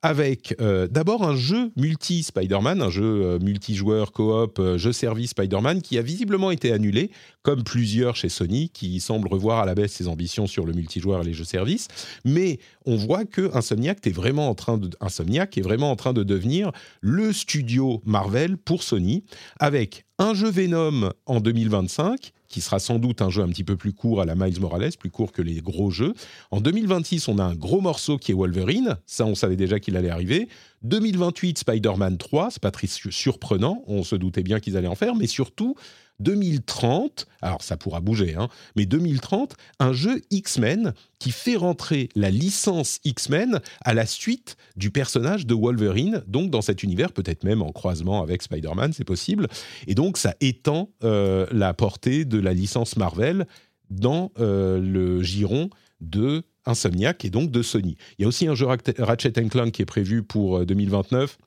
avec 0.01 0.55
euh, 0.61 0.87
d'abord 0.87 1.23
un 1.23 1.35
jeu 1.35 1.71
multi-Spider-Man, 1.75 2.81
un 2.81 2.89
jeu 2.89 3.03
euh, 3.03 3.39
multijoueur, 3.39 4.11
coop, 4.13 4.59
euh, 4.59 4.77
jeu 4.77 4.93
service 4.93 5.31
Spider-Man, 5.31 5.81
qui 5.81 5.97
a 5.97 6.01
visiblement 6.01 6.51
été 6.51 6.71
annulé, 6.71 7.11
comme 7.41 7.63
plusieurs 7.63 8.15
chez 8.15 8.29
Sony, 8.29 8.69
qui 8.69 8.99
semblent 9.01 9.27
revoir 9.27 9.59
à 9.59 9.65
la 9.65 9.75
baisse 9.75 9.91
ses 9.91 10.07
ambitions 10.07 10.47
sur 10.47 10.65
le 10.65 10.73
multijoueur 10.73 11.21
et 11.21 11.25
les 11.25 11.33
jeux 11.33 11.43
service. 11.43 11.87
Mais 12.23 12.59
on 12.85 12.95
voit 12.95 13.25
que 13.25 13.53
Insomniac 13.53 14.05
est 14.07 14.11
vraiment 14.11 14.49
en 14.49 14.55
train 14.55 14.77
de, 14.77 14.89
Insomniac 15.01 15.57
est 15.57 15.61
vraiment 15.61 15.91
en 15.91 15.95
train 15.97 16.13
de 16.13 16.23
devenir 16.23 16.71
le 17.01 17.33
studio 17.33 18.01
Marvel 18.05 18.57
pour 18.57 18.83
Sony, 18.83 19.25
avec 19.59 20.05
un 20.17 20.33
jeu 20.33 20.49
Venom 20.49 21.11
en 21.25 21.39
2025 21.41 22.31
qui 22.49 22.61
sera 22.61 22.79
sans 22.79 22.99
doute 22.99 23.21
un 23.21 23.29
jeu 23.29 23.43
un 23.43 23.47
petit 23.47 23.63
peu 23.63 23.77
plus 23.77 23.93
court 23.93 24.21
à 24.21 24.25
la 24.25 24.35
Miles 24.35 24.59
Morales, 24.59 24.91
plus 24.99 25.11
court 25.11 25.31
que 25.31 25.41
les 25.41 25.61
gros 25.61 25.91
jeux. 25.91 26.13
En 26.51 26.59
2026, 26.59 27.27
on 27.27 27.37
a 27.37 27.43
un 27.43 27.55
gros 27.55 27.79
morceau 27.79 28.17
qui 28.17 28.31
est 28.31 28.35
Wolverine, 28.35 28.97
ça 29.05 29.25
on 29.25 29.35
savait 29.35 29.55
déjà 29.55 29.79
qu'il 29.79 29.95
allait 29.95 30.09
arriver. 30.09 30.49
2028, 30.81 31.59
Spider-Man 31.59 32.17
3, 32.17 32.51
c'est 32.51 32.61
pas 32.61 32.71
très 32.71 32.87
surprenant, 32.87 33.83
on 33.87 34.03
se 34.03 34.15
doutait 34.15 34.43
bien 34.43 34.59
qu'ils 34.59 34.75
allaient 34.75 34.87
en 34.87 34.95
faire, 34.95 35.15
mais 35.15 35.27
surtout 35.27 35.75
2030, 36.19 37.27
alors 37.41 37.61
ça 37.61 37.77
pourra 37.77 38.01
bouger, 38.01 38.35
hein, 38.35 38.49
mais 38.75 38.85
2030, 38.85 39.55
un 39.79 39.93
jeu 39.93 40.21
X-Men 40.31 40.93
qui 41.17 41.31
fait 41.31 41.55
rentrer 41.55 42.09
la 42.15 42.29
licence 42.29 42.99
X-Men 43.03 43.59
à 43.81 43.93
la 43.93 44.05
suite 44.05 44.57
du 44.75 44.91
personnage 44.91 45.45
de 45.45 45.53
Wolverine, 45.53 46.23
donc 46.27 46.49
dans 46.49 46.61
cet 46.61 46.83
univers, 46.83 47.11
peut-être 47.11 47.43
même 47.43 47.61
en 47.61 47.71
croisement 47.71 48.21
avec 48.21 48.41
Spider-Man, 48.41 48.93
c'est 48.93 49.03
possible. 49.03 49.47
Et 49.87 49.95
donc 49.95 50.17
ça 50.17 50.35
étend 50.41 50.89
euh, 51.03 51.45
la 51.51 51.73
portée 51.73 52.25
de 52.25 52.39
la 52.39 52.53
licence 52.53 52.97
Marvel 52.97 53.47
dans 53.89 54.31
euh, 54.39 54.79
le 54.79 55.23
giron 55.23 55.69
de 56.01 56.43
Insomniac 56.65 57.25
et 57.25 57.29
donc 57.29 57.51
de 57.51 57.61
Sony. 57.61 57.97
Il 58.17 58.23
y 58.23 58.25
a 58.25 58.27
aussi 58.27 58.47
un 58.47 58.55
jeu 58.55 58.67
Ratchet 58.67 59.31
Clank 59.31 59.71
qui 59.71 59.81
est 59.81 59.85
prévu 59.85 60.23
pour 60.23 60.65
2029. 60.65 61.37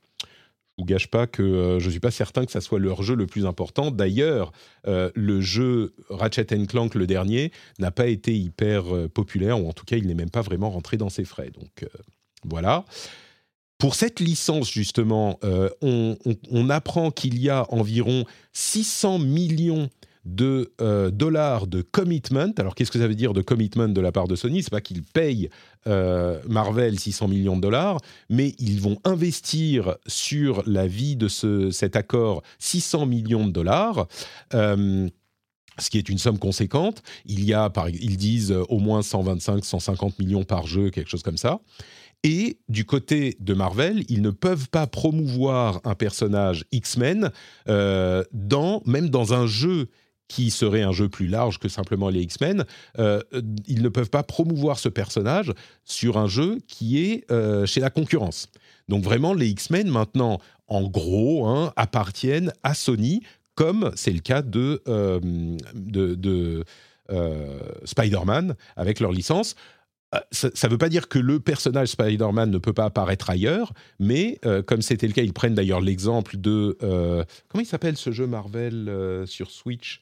Euh, 0.83 0.85
vous 0.85 0.85
gâche 0.85 1.07
pas 1.07 1.27
que 1.27 1.79
je 1.79 1.93
je 1.93 1.95
suis 1.95 2.01
pas 2.01 2.11
certain 2.11 2.47
que 2.47 2.53
ça 2.53 2.63
soit 2.63 2.79
leur 2.79 3.03
jeu 3.03 3.15
le 3.15 3.27
plus 3.27 3.45
important. 3.45 3.91
D'ailleurs, 3.91 4.53
le 4.87 5.41
jeu 5.43 5.93
Ratchet 6.09 6.47
Clank 6.67 6.95
le 6.95 7.07
dernier 7.07 7.53
n'a 7.79 7.91
pas 7.91 8.07
été 8.07 8.35
hyper 8.35 8.85
populaire 9.13 9.63
ou 9.63 9.69
en 9.69 9.73
tout 9.75 9.85
cas 9.85 9.97
il 9.97 10.07
n'est 10.07 10.15
même 10.15 10.31
pas 10.31 10.41
vraiment 10.41 10.71
rentré 10.71 10.97
dans 10.97 11.11
ses 11.11 11.25
frais. 11.25 11.51
Donc 11.51 11.87
voilà. 12.45 12.87
Pour 13.77 13.95
cette 13.95 14.21
licence, 14.21 14.71
justement, 14.71 15.39
on, 15.83 16.71
apprend 16.71 17.11
qu'il 17.11 17.39
y 17.39 17.51
a 17.51 17.67
environ 17.69 18.25
600 18.55 19.19
millions 19.19 19.91
de 20.25 20.73
euh, 20.81 21.11
dollars 21.11 21.67
de 21.67 21.83
commitment. 21.83 22.53
Alors, 22.59 22.75
qu'est-ce 22.75 22.91
que 22.91 22.99
ça 22.99 23.09
veut 23.09 23.15
dire 23.15 23.33
de 23.33 23.43
commitment 23.43 23.89
de 23.89 24.01
la 24.01 24.13
part 24.13 24.29
de 24.29 24.37
Sony? 24.37 24.63
C'est 24.63 24.71
pas 24.71 24.81
qu'ils 24.81 25.03
payent 25.03 25.49
euh, 25.87 26.41
Marvel 26.49 26.99
600 26.99 27.29
millions 27.29 27.57
de 27.57 27.63
dollars, 27.63 27.99
mais 28.31 28.55
ils 28.59 28.81
vont 28.81 28.99
investir 29.05 29.97
sur 30.07 30.63
la 30.67 30.87
vie 30.87 31.17
de 31.17 31.29
ce, 31.29 31.71
cet 31.71 31.97
accord 31.97 32.43
600 32.61 33.07
millions 33.07 33.47
de 33.47 33.53
dollars. 33.53 34.07
Euh, 34.55 35.09
ce 35.79 35.89
qui 35.89 35.97
est 35.97 36.11
une 36.11 36.19
somme 36.19 36.39
conséquente. 36.39 37.03
Il 37.25 37.43
y 37.45 37.55
a, 37.55 37.73
ils 37.89 38.19
disent, 38.19 38.53
au 38.69 38.79
moins 38.79 39.01
125, 39.01 39.65
150 39.65 40.19
millions 40.19 40.45
par 40.45 40.67
jeu, 40.67 40.91
quelque 40.91 41.09
chose 41.09 41.23
comme 41.23 41.39
ça. 41.39 41.61
Et 42.25 42.59
du 42.69 42.85
côté 42.85 43.39
de 43.41 43.55
Marvel, 43.55 44.05
ils 44.11 44.21
ne 44.21 44.31
peuvent 44.31 44.69
pas 44.69 44.87
promouvoir 44.87 45.81
un 45.85 45.95
personnage 45.95 46.67
X-Men 46.73 47.31
dans, 47.67 48.83
même 48.85 49.09
dans 49.09 49.33
un 49.33 49.47
jeu 49.47 49.89
qui 50.33 50.51
serait 50.51 50.81
un 50.81 50.93
jeu 50.93 51.11
plus 51.11 51.27
large 51.27 51.59
que 51.59 51.69
simplement 51.69 52.09
les 52.09 52.23
X-Men, 52.23 52.65
euh, 52.99 53.21
ils 53.69 53.83
ne 53.83 53.91
peuvent 53.91 54.09
pas 54.09 54.23
promouvoir 54.23 54.79
ce 54.79 54.89
personnage 54.89 55.53
sur 55.85 56.17
un 56.17 56.27
jeu 56.27 56.59
qui 56.67 57.05
est 57.05 57.31
euh, 57.31 57.67
chez 57.67 57.81
la 57.81 57.91
concurrence. 57.91 58.49
Donc 58.89 59.05
vraiment, 59.05 59.35
les 59.35 59.49
X-Men 59.49 59.91
maintenant, 59.91 60.41
en 60.69 60.89
gros, 60.89 61.47
hein, 61.47 61.75
appartiennent 61.77 62.51
à 62.63 62.73
Sony, 62.73 63.21
comme 63.57 63.93
c'est 63.95 64.11
le 64.11 64.21
cas 64.21 64.41
de, 64.41 64.83
euh, 64.89 65.21
de, 65.75 66.65
Spider-Man 67.85 68.55
avec 68.77 68.99
leur 68.99 69.13
licence. 69.13 69.55
Ça 70.31 70.49
ne 70.49 70.71
veut 70.71 70.79
pas 70.79 70.89
dire 70.89 71.09
que 71.09 71.19
le 71.19 71.41
personnage 71.41 71.89
Spider-Man 71.89 72.51
ne 72.51 72.57
peut 72.57 72.73
pas 72.73 72.87
apparaître 72.87 73.29
ailleurs, 73.29 73.75
mais 73.99 74.41
comme 74.67 74.81
c'était 74.81 75.09
le 75.09 75.13
cas, 75.13 75.23
ils 75.23 75.35
prennent 75.35 75.55
d'ailleurs 75.55 75.83
l'exemple 75.83 76.39
de... 76.39 76.75
comment 76.81 77.61
il 77.61 77.67
s'appelle 77.67 77.99
ce 77.99 78.13
jeu 78.13 78.27
Marvel 78.27 79.25
sur 79.27 79.51
Switch? 79.51 80.02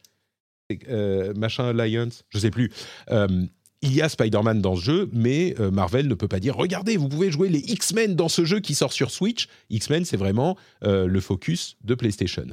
Euh, 0.89 1.33
machin 1.35 1.79
Alliance, 1.79 2.25
je 2.29 2.39
sais 2.39 2.51
plus. 2.51 2.71
Euh, 3.11 3.47
il 3.83 3.95
y 3.95 4.03
a 4.03 4.09
Spider-Man 4.09 4.61
dans 4.61 4.77
ce 4.77 4.83
jeu, 4.83 5.11
mais 5.13 5.55
euh, 5.59 5.71
Marvel 5.71 6.07
ne 6.07 6.15
peut 6.15 6.29
pas 6.29 6.41
dire 6.41 6.55
regardez, 6.57 6.97
vous 6.97 7.09
pouvez 7.09 7.31
jouer 7.31 7.49
les 7.49 7.61
X-Men 7.61 8.15
dans 8.15 8.29
ce 8.29 8.45
jeu 8.45 8.61
qui 8.61 8.75
sort 8.75 8.93
sur 8.93 9.11
Switch. 9.11 9.49
X-Men, 9.71 10.05
c'est 10.05 10.19
vraiment 10.19 10.57
le 10.83 11.21
focus 11.21 11.77
de 11.83 11.95
PlayStation. 11.95 12.47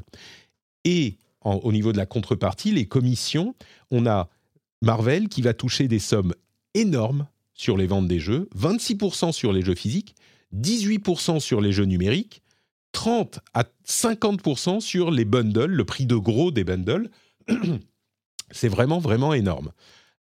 Et 0.85 1.17
au 1.43 1.71
niveau 1.71 1.91
de 1.91 1.97
la 1.97 2.05
contrepartie, 2.05 2.71
les 2.71 2.85
commissions, 2.85 3.55
on 3.91 4.05
a 4.05 4.29
Marvel 4.81 5.27
qui 5.27 5.41
va 5.41 5.53
toucher 5.53 5.87
des 5.87 5.99
sommes 5.99 6.33
énormes 6.73 7.27
sur 7.53 7.75
les 7.75 7.87
ventes 7.87 8.07
des 8.07 8.19
jeux 8.19 8.47
26% 8.57 9.31
sur 9.33 9.51
les 9.51 9.63
jeux 9.63 9.75
physiques, 9.75 10.15
18% 10.55 11.39
sur 11.39 11.59
les 11.59 11.71
jeux 11.71 11.85
numériques, 11.85 12.41
30 12.93 13.39
à 13.53 13.65
50% 13.87 14.79
sur 14.79 15.11
les 15.11 15.25
bundles, 15.25 15.65
le 15.65 15.85
prix 15.85 16.05
de 16.05 16.15
gros 16.15 16.51
des 16.51 16.63
bundles. 16.63 17.09
C'est 18.51 18.69
vraiment, 18.69 18.99
vraiment 18.99 19.33
énorme. 19.33 19.71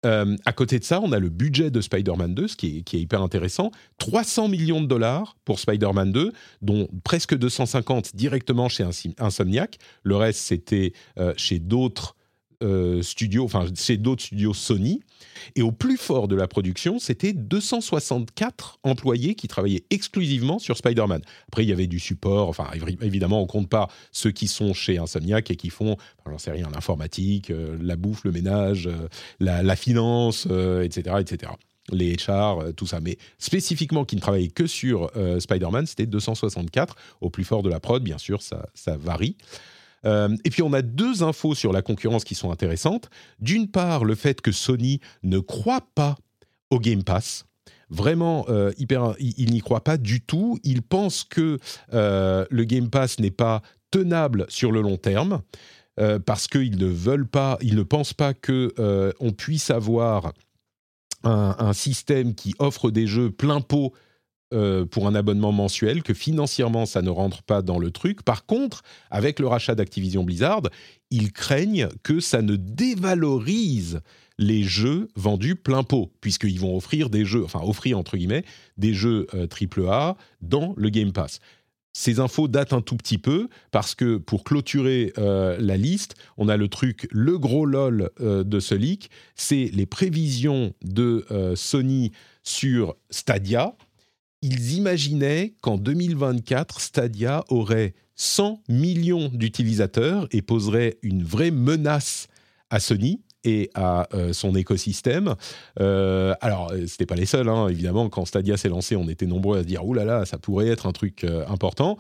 Euh, 0.06 0.38
à 0.46 0.54
côté 0.54 0.80
de 0.80 0.84
ça, 0.84 1.02
on 1.02 1.12
a 1.12 1.20
le 1.20 1.30
budget 1.30 1.72
de 1.72 1.82
Spider-Man 1.82 2.34
2, 2.34 2.48
ce 2.48 2.56
qui 2.56 2.84
est, 2.88 2.94
hyper 2.94 3.22
intéressant. 3.22 3.72
300 3.98 4.48
millions 4.48 4.82
de 4.82 4.88
dollars 4.88 5.36
pour 5.44 5.60
Spider-Man 5.60 6.12
2, 6.12 6.32
dont 6.62 6.88
presque 7.04 7.36
250 7.38 8.16
directement 8.16 8.70
chez 8.70 8.86
Insomniac. 9.18 9.78
Le 10.04 10.16
reste, 10.16 10.40
c'était 10.40 10.94
euh, 11.18 11.34
chez 11.36 11.60
d'autres 11.60 12.16
euh, 12.62 13.02
studios, 13.02 13.46
enfin 13.46 13.68
c'est 13.74 13.96
d'autres 13.96 14.22
studios 14.22 14.54
Sony. 14.54 15.02
Et 15.56 15.62
au 15.62 15.72
plus 15.72 15.96
fort 15.96 16.28
de 16.28 16.36
la 16.36 16.46
production, 16.46 17.00
c'était 17.00 17.32
264 17.32 18.80
employés 18.84 19.36
qui 19.36 19.48
travaillaient 19.48 19.86
exclusivement 19.90 20.60
sur 20.60 20.76
Spider-Man. 20.76 21.22
Après, 21.48 21.64
il 21.64 21.70
y 21.70 21.72
avait 21.72 21.88
du 21.88 22.00
support. 22.00 22.50
Enfin, 22.50 22.68
évidemment, 23.02 23.42
on 23.42 23.48
compte 23.48 23.70
pas 23.70 23.88
ceux 24.12 24.32
qui 24.32 24.50
sont 24.50 24.74
chez 24.74 24.98
Insomniac 24.98 25.50
et 25.52 25.56
qui 25.56 25.70
font, 25.70 25.96
j'en 26.26 26.38
sais 26.38 26.52
rien, 26.52 26.70
l'informatique, 26.74 27.50
euh, 27.50 27.78
la 27.82 27.96
bouffe, 27.96 28.26
le 28.26 28.34
ménage, 28.34 28.88
euh, 28.88 29.08
la, 29.40 29.76
finance, 29.78 30.46
etc., 30.46 31.16
etc 31.20 31.54
les 31.92 32.18
HR, 32.18 32.74
tout 32.76 32.86
ça. 32.86 33.00
Mais 33.00 33.18
spécifiquement, 33.40 34.06
qui 34.06 34.16
ne 34.16 34.22
travaillaient 34.22 34.50
que 34.50 34.68
sur 34.68 35.10
Spider-Man, 35.40 35.88
c'était 35.88 36.06
264. 36.06 36.96
Au 37.20 37.32
plus 37.32 37.44
fort 37.44 37.64
de 37.64 37.70
la 37.70 37.80
prod, 37.80 38.04
bien 38.04 38.20
sûr, 38.20 38.44
ça 38.44 38.98
varie. 38.98 39.36
Euh, 40.06 40.36
et 40.46 40.50
puis 40.50 40.62
on 40.62 40.74
a 40.74 40.82
deux 40.82 41.24
infos 41.24 41.56
sur 41.56 41.74
la 41.74 41.82
concurrence 41.82 42.24
qui 42.24 42.36
sont 42.36 42.52
intéressantes. 42.52 43.10
D'une 43.40 43.70
part, 43.70 44.06
le 44.06 44.16
fait 44.16 44.42
que 44.42 44.52
Sony 44.52 45.00
ne 45.24 45.40
croit 45.40 45.88
pas 45.96 46.16
au 46.70 46.80
Game 46.80 47.04
Pass. 47.04 47.46
Vraiment, 47.90 48.46
euh, 48.50 48.72
hyper, 48.78 49.16
il, 49.20 49.52
n'y 49.52 49.62
croit 49.62 49.84
pas 49.84 49.98
du 49.98 50.22
tout. 50.22 50.60
Il 50.64 50.84
pense 50.84 51.24
que 51.24 51.58
euh, 51.94 52.46
le 52.52 52.64
Game 52.64 52.90
Pass 52.90 53.20
n'est 53.20 53.32
pas 53.32 53.62
tenable 53.92 54.46
sur 54.50 54.72
le 54.72 54.82
long 54.82 54.98
terme 54.98 55.42
parce 56.26 56.48
qu'ils 56.48 56.78
ne 56.78 56.86
veulent 56.86 57.28
pas, 57.28 57.58
ils 57.60 57.76
ne 57.76 57.84
pensent 57.84 58.14
pas 58.14 58.34
que 58.34 58.74
on 59.20 59.34
puisse 59.34 59.70
avoir 59.70 60.32
un, 61.26 61.58
un, 61.60 61.74
système 61.74 62.36
qui 62.36 62.56
offre 62.58 62.90
des 62.90 63.06
jeux 63.06 63.32
plein 63.32 63.60
pot 63.60 63.92
euh, 64.52 64.84
pour 64.84 65.08
un 65.08 65.14
abonnement 65.14 65.52
mensuel, 65.52 66.02
que 66.02 66.16
financièrement 66.16 66.88
ça 66.88 67.04
ne 67.04 67.12
rentre 67.12 67.44
pas 67.44 67.62
dans 67.62 67.78
le 67.78 67.92
truc. 67.92 68.24
Par 68.24 68.48
contre, 68.48 68.82
avec 69.12 69.40
le 69.40 69.46
rachat 69.46 69.76
d'Activision 69.76 70.24
Blizzard, 70.24 70.64
ils 71.12 71.32
craignent 71.32 71.88
que 72.02 72.20
ça 72.20 72.42
ne 72.42 72.56
dévalorise 72.56 74.02
les 74.40 74.64
jeux 74.64 75.10
vendus 75.16 75.56
plein 75.56 75.84
pot, 75.84 76.12
puisqu'ils 76.20 76.60
vont 76.60 76.76
offrir 76.76 77.12
des 77.12 77.26
jeux, 77.26 77.44
enfin 77.44 77.62
offrir 77.62 78.00
entre 78.00 78.18
guillemets, 78.18 78.44
des 78.78 78.96
jeux 78.96 79.28
AAA 79.34 80.18
dans 80.42 80.74
le 80.78 80.90
Game 80.90 81.12
Pass. 81.12 81.42
Ces 81.94 82.20
infos 82.20 82.48
datent 82.48 82.74
un 82.74 82.82
tout 82.82 82.96
petit 82.96 83.20
peu 83.20 83.50
parce 83.70 83.94
que 83.94 84.18
pour 84.18 84.44
clôturer 84.44 85.14
euh, 85.20 85.58
la 85.60 85.78
liste, 85.78 86.16
on 86.38 86.50
a 86.50 86.58
le 86.58 86.70
truc, 86.70 87.08
le 87.12 87.38
gros 87.38 87.68
lol 87.68 88.10
euh, 88.20 88.44
de 88.44 88.60
ce 88.60 88.74
leak, 88.74 89.12
c'est 89.36 89.70
les 89.74 89.86
prévisions 89.86 90.74
de 90.82 91.26
Sony 91.56 92.14
sur 92.42 92.96
Stadia, 93.12 93.76
ils 94.42 94.74
imaginaient 94.74 95.54
qu'en 95.62 95.78
2024, 95.78 96.80
Stadia 96.80 97.44
aurait 97.50 97.94
100 98.16 98.62
millions 98.68 99.30
d'utilisateurs 99.30 100.28
et 100.32 100.42
poserait 100.42 100.98
une 101.02 101.24
vraie 101.24 101.52
menace 101.52 102.28
à 102.70 102.80
Sony 102.80 103.22
et 103.44 103.70
à 103.74 104.08
euh, 104.14 104.34
son 104.34 104.56
écosystème. 104.56 105.36
Euh, 105.80 106.34
alors, 106.42 106.72
euh, 106.72 106.86
c'était 106.88 107.06
pas 107.06 107.16
les 107.16 107.26
seuls, 107.26 107.48
hein. 107.48 107.68
évidemment. 107.70 108.10
Quand 108.10 108.26
Stadia 108.26 108.58
s'est 108.58 108.70
lancé, 108.70 108.96
on 108.96 109.08
était 109.08 109.26
nombreux 109.26 109.60
à 109.60 109.62
se 109.62 109.68
dire, 109.68 109.86
oulala, 109.86 110.14
là 110.14 110.20
là, 110.20 110.26
ça 110.26 110.38
pourrait 110.38 110.68
être 110.68 110.86
un 110.86 110.92
truc 110.92 111.26
important. 111.48 111.98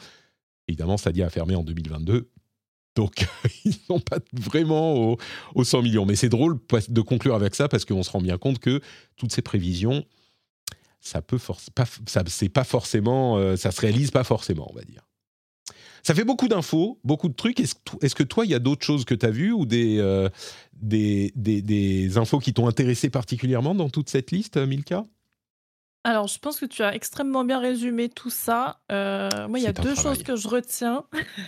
Évidemment, 0.67 0.97
Stadia 0.97 1.27
a 1.27 1.29
fermé 1.29 1.55
en 1.55 1.63
2022. 1.63 2.29
Donc, 2.95 3.25
ils 3.65 3.73
sont 3.73 3.99
pas 3.99 4.19
vraiment 4.33 5.17
aux 5.55 5.63
100 5.63 5.81
millions. 5.81 6.05
Mais 6.05 6.15
c'est 6.15 6.29
drôle 6.29 6.59
de 6.89 7.01
conclure 7.01 7.35
avec 7.35 7.55
ça 7.55 7.67
parce 7.69 7.85
qu'on 7.85 8.03
se 8.03 8.11
rend 8.11 8.21
bien 8.21 8.37
compte 8.37 8.59
que 8.59 8.81
toutes 9.15 9.31
ces 9.31 9.41
prévisions, 9.41 10.03
ça 10.99 11.21
peut 11.21 11.39
pas, 11.75 11.85
ça 12.07 12.23
c'est 12.27 12.49
pas 12.49 12.63
forcément, 12.63 13.37
euh, 13.37 13.55
ça 13.55 13.71
se 13.71 13.81
réalise 13.81 14.11
pas 14.11 14.23
forcément, 14.23 14.67
on 14.71 14.75
va 14.75 14.83
dire. 14.83 15.05
Ça 16.03 16.15
fait 16.15 16.23
beaucoup 16.23 16.47
d'infos, 16.47 16.99
beaucoup 17.03 17.27
de 17.27 17.33
trucs. 17.33 17.59
Est-ce, 17.59 18.15
que 18.15 18.23
toi, 18.23 18.45
il 18.45 18.51
y 18.51 18.55
a 18.55 18.59
d'autres 18.59 18.85
choses 18.85 19.05
que 19.05 19.13
tu 19.13 19.25
as 19.25 19.31
vues 19.31 19.51
ou 19.51 19.65
euh, 19.71 20.29
des, 20.73 21.33
des, 21.35 21.61
des, 21.61 22.17
infos 22.17 22.39
qui 22.39 22.53
t'ont 22.53 22.67
intéressé 22.67 23.09
particulièrement 23.09 23.75
dans 23.75 23.89
toute 23.89 24.09
cette 24.09 24.31
liste, 24.31 24.57
Milka? 24.57 25.03
Alors, 26.05 26.27
je 26.27 26.39
pense 26.39 26.59
que 26.59 26.65
tu 26.65 26.83
as 26.83 26.95
extrêmement 26.95 27.43
bien 27.43 27.59
résumé 27.59 28.07
tout 28.07 28.29
ça. 28.29 28.79
Euh, 28.91 29.29
moi, 29.49 29.59
il 29.59 29.63
y 29.63 29.67
a 29.67 29.73
deux 29.73 29.95
choses 29.95 30.23
que 30.23 30.37
je 30.37 30.47
retiens. 30.47 31.03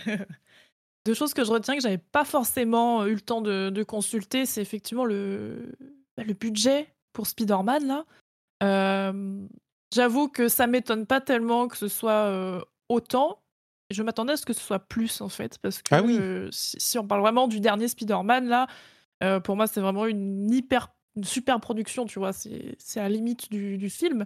deux 1.06 1.14
choses 1.14 1.32
que 1.32 1.44
je 1.44 1.50
retiens 1.50 1.74
que 1.74 1.82
j'avais 1.82 1.98
pas 1.98 2.24
forcément 2.24 3.06
eu 3.06 3.14
le 3.14 3.20
temps 3.20 3.40
de, 3.40 3.70
de 3.70 3.82
consulter. 3.82 4.44
C'est 4.44 4.60
effectivement 4.60 5.06
le, 5.06 5.72
bah, 6.16 6.24
le 6.24 6.34
budget 6.34 6.94
pour 7.14 7.26
Spider-Man, 7.26 7.86
là. 7.86 8.04
J'avoue 8.62 10.28
que 10.28 10.48
ça 10.48 10.66
m'étonne 10.66 11.06
pas 11.06 11.20
tellement 11.20 11.68
que 11.68 11.76
ce 11.76 11.88
soit 11.88 12.64
autant. 12.88 13.42
Je 13.90 14.02
m'attendais 14.02 14.32
à 14.32 14.36
ce 14.36 14.46
que 14.46 14.52
ce 14.52 14.60
soit 14.60 14.78
plus 14.78 15.20
en 15.20 15.28
fait, 15.28 15.58
parce 15.58 15.82
que 15.82 15.94
ah 15.94 16.48
si, 16.50 16.98
on 16.98 17.06
parle 17.06 17.20
vraiment 17.20 17.46
du 17.46 17.60
dernier 17.60 17.88
Spider-Man 17.88 18.48
là, 18.48 18.66
pour 19.40 19.56
moi 19.56 19.66
c'est 19.66 19.80
vraiment 19.80 20.06
une 20.06 20.50
hyper, 20.50 20.94
une 21.16 21.24
super 21.24 21.60
production, 21.60 22.06
tu 22.06 22.18
vois, 22.18 22.32
c'est 22.32 22.76
à 22.96 23.02
la 23.02 23.08
limite 23.10 23.50
du, 23.50 23.90
film. 23.90 24.24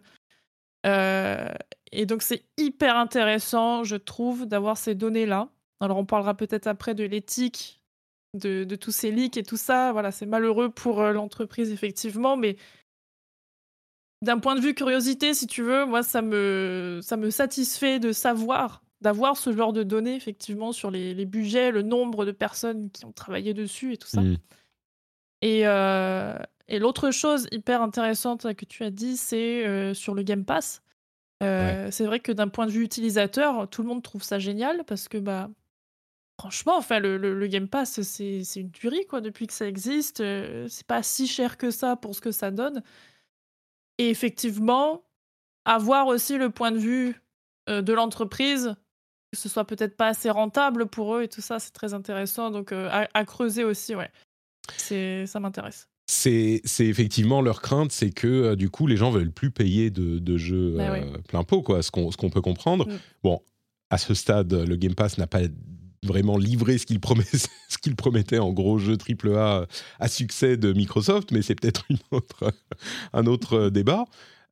et 0.84 2.06
donc 2.06 2.22
c'est 2.22 2.44
hyper 2.58 2.96
intéressant, 2.96 3.82
je 3.82 3.96
trouve, 3.96 4.46
d'avoir 4.46 4.76
ces 4.76 4.94
données 4.94 5.26
là. 5.26 5.48
Alors 5.80 5.98
on 5.98 6.06
parlera 6.06 6.34
peut-être 6.34 6.66
après 6.66 6.94
de 6.94 7.04
l'éthique 7.04 7.80
de, 8.34 8.64
de, 8.64 8.76
tous 8.76 8.92
ces 8.92 9.10
leaks 9.10 9.36
et 9.36 9.42
tout 9.42 9.56
ça. 9.56 9.92
Voilà, 9.92 10.12
c'est 10.12 10.26
malheureux 10.26 10.70
pour 10.70 11.02
l'entreprise 11.02 11.72
effectivement, 11.72 12.36
mais 12.36 12.56
d'un 14.22 14.38
point 14.38 14.54
de 14.54 14.60
vue 14.60 14.74
curiosité, 14.74 15.34
si 15.34 15.46
tu 15.46 15.62
veux, 15.62 15.84
moi, 15.84 16.02
ça 16.02 16.22
me, 16.22 17.00
ça 17.02 17.16
me 17.16 17.30
satisfait 17.30 17.98
de 17.98 18.12
savoir 18.12 18.82
d'avoir 19.02 19.36
ce 19.36 19.52
genre 19.52 19.72
de 19.74 19.82
données, 19.82 20.16
effectivement, 20.16 20.72
sur 20.72 20.90
les, 20.90 21.12
les, 21.12 21.26
budgets, 21.26 21.70
le 21.70 21.82
nombre 21.82 22.24
de 22.24 22.32
personnes 22.32 22.90
qui 22.90 23.04
ont 23.04 23.12
travaillé 23.12 23.52
dessus 23.52 23.92
et 23.92 23.96
tout 23.98 24.08
ça. 24.08 24.22
Mmh. 24.22 24.38
Et, 25.42 25.60
et 26.68 26.78
l'autre 26.78 27.10
chose 27.10 27.46
hyper 27.52 27.82
intéressante 27.82 28.54
que 28.54 28.64
tu 28.64 28.84
as 28.84 28.90
dit, 28.90 29.16
c'est 29.16 29.92
sur 29.94 30.14
le 30.14 30.22
Game 30.22 30.44
Pass. 30.44 30.82
C'est 31.40 32.04
vrai 32.04 32.20
que 32.20 32.32
d'un 32.32 32.48
point 32.48 32.66
de 32.66 32.72
vue 32.72 32.82
utilisateur, 32.82 33.68
tout 33.68 33.82
le 33.82 33.88
monde 33.88 34.02
trouve 34.02 34.22
ça 34.22 34.38
génial 34.38 34.82
parce 34.84 35.08
que, 35.08 35.18
bah, 35.18 35.50
franchement, 36.40 36.76
enfin, 36.76 36.98
le, 36.98 37.18
le, 37.18 37.46
Game 37.46 37.68
Pass, 37.68 38.00
c'est 38.00 38.42
une 38.56 38.70
tuerie, 38.70 39.06
quoi, 39.06 39.20
depuis 39.20 39.46
que 39.46 39.52
ça 39.52 39.68
existe. 39.68 40.18
c'est 40.68 40.86
pas 40.86 41.02
si 41.02 41.26
cher 41.26 41.58
que 41.58 41.70
ça 41.70 41.96
pour 41.96 42.14
ce 42.14 42.22
que 42.22 42.32
ça 42.32 42.50
donne. 42.50 42.82
Et 43.98 44.10
effectivement, 44.10 45.02
avoir 45.64 46.06
aussi 46.06 46.38
le 46.38 46.50
point 46.50 46.72
de 46.72 46.78
vue 46.78 47.20
de 47.68 47.92
l'entreprise, 47.92 48.74
que 49.32 49.38
ce 49.38 49.48
soit 49.48 49.64
peut-être 49.64 49.96
pas 49.96 50.08
assez 50.08 50.30
rentable 50.30 50.86
pour 50.86 51.16
eux 51.16 51.22
et 51.22 51.28
tout 51.28 51.40
ça, 51.40 51.58
c'est 51.58 51.72
très 51.72 51.94
intéressant. 51.94 52.50
Donc, 52.50 52.72
à, 52.72 53.08
à, 53.12 53.24
creuser 53.24 53.64
aussi, 53.64 53.94
ouais. 53.94 54.10
Ça 55.26 55.40
m'intéresse 55.40 55.88
c'est 56.06 56.62
effectivement 56.80 57.42
leur 57.42 57.60
crainte, 57.60 57.92
c'est 57.92 58.10
que 58.10 58.26
euh, 58.26 58.56
du 58.56 58.70
coup 58.70 58.86
les 58.86 58.96
gens 58.96 59.10
veulent 59.10 59.32
plus 59.32 59.50
payer 59.50 59.90
de, 59.90 60.36
jeux 60.36 60.76
euh, 60.78 61.18
plein 61.28 61.42
pot, 61.42 61.62
quoi, 61.62 61.82
ce 61.82 61.90
qu'on 61.90 62.30
peut 62.30 62.40
comprendre. 62.40 62.88
Mm. 62.88 62.98
Bon, 63.22 63.40
à 63.90 63.98
ce 63.98 64.14
stade, 64.14 64.52
le 64.52 64.76
Game 64.76 64.94
Pass 64.94 65.18
n'a 65.18 65.26
pas 65.26 65.42
vraiment 66.06 66.38
livré 66.38 66.78
ce 66.78 66.86
qu'il 66.86 67.00
promettait, 67.00 67.38
promettait 67.96 68.38
en 68.38 68.52
gros 68.52 68.78
jeu 68.78 68.96
AAA 68.96 69.66
à 70.00 70.08
succès 70.08 70.56
de 70.56 70.72
Microsoft, 70.72 71.30
mais 71.32 71.42
c'est 71.42 71.54
peut-être 71.54 71.86
un 73.12 73.26
autre 73.26 73.68
débat. 73.68 74.04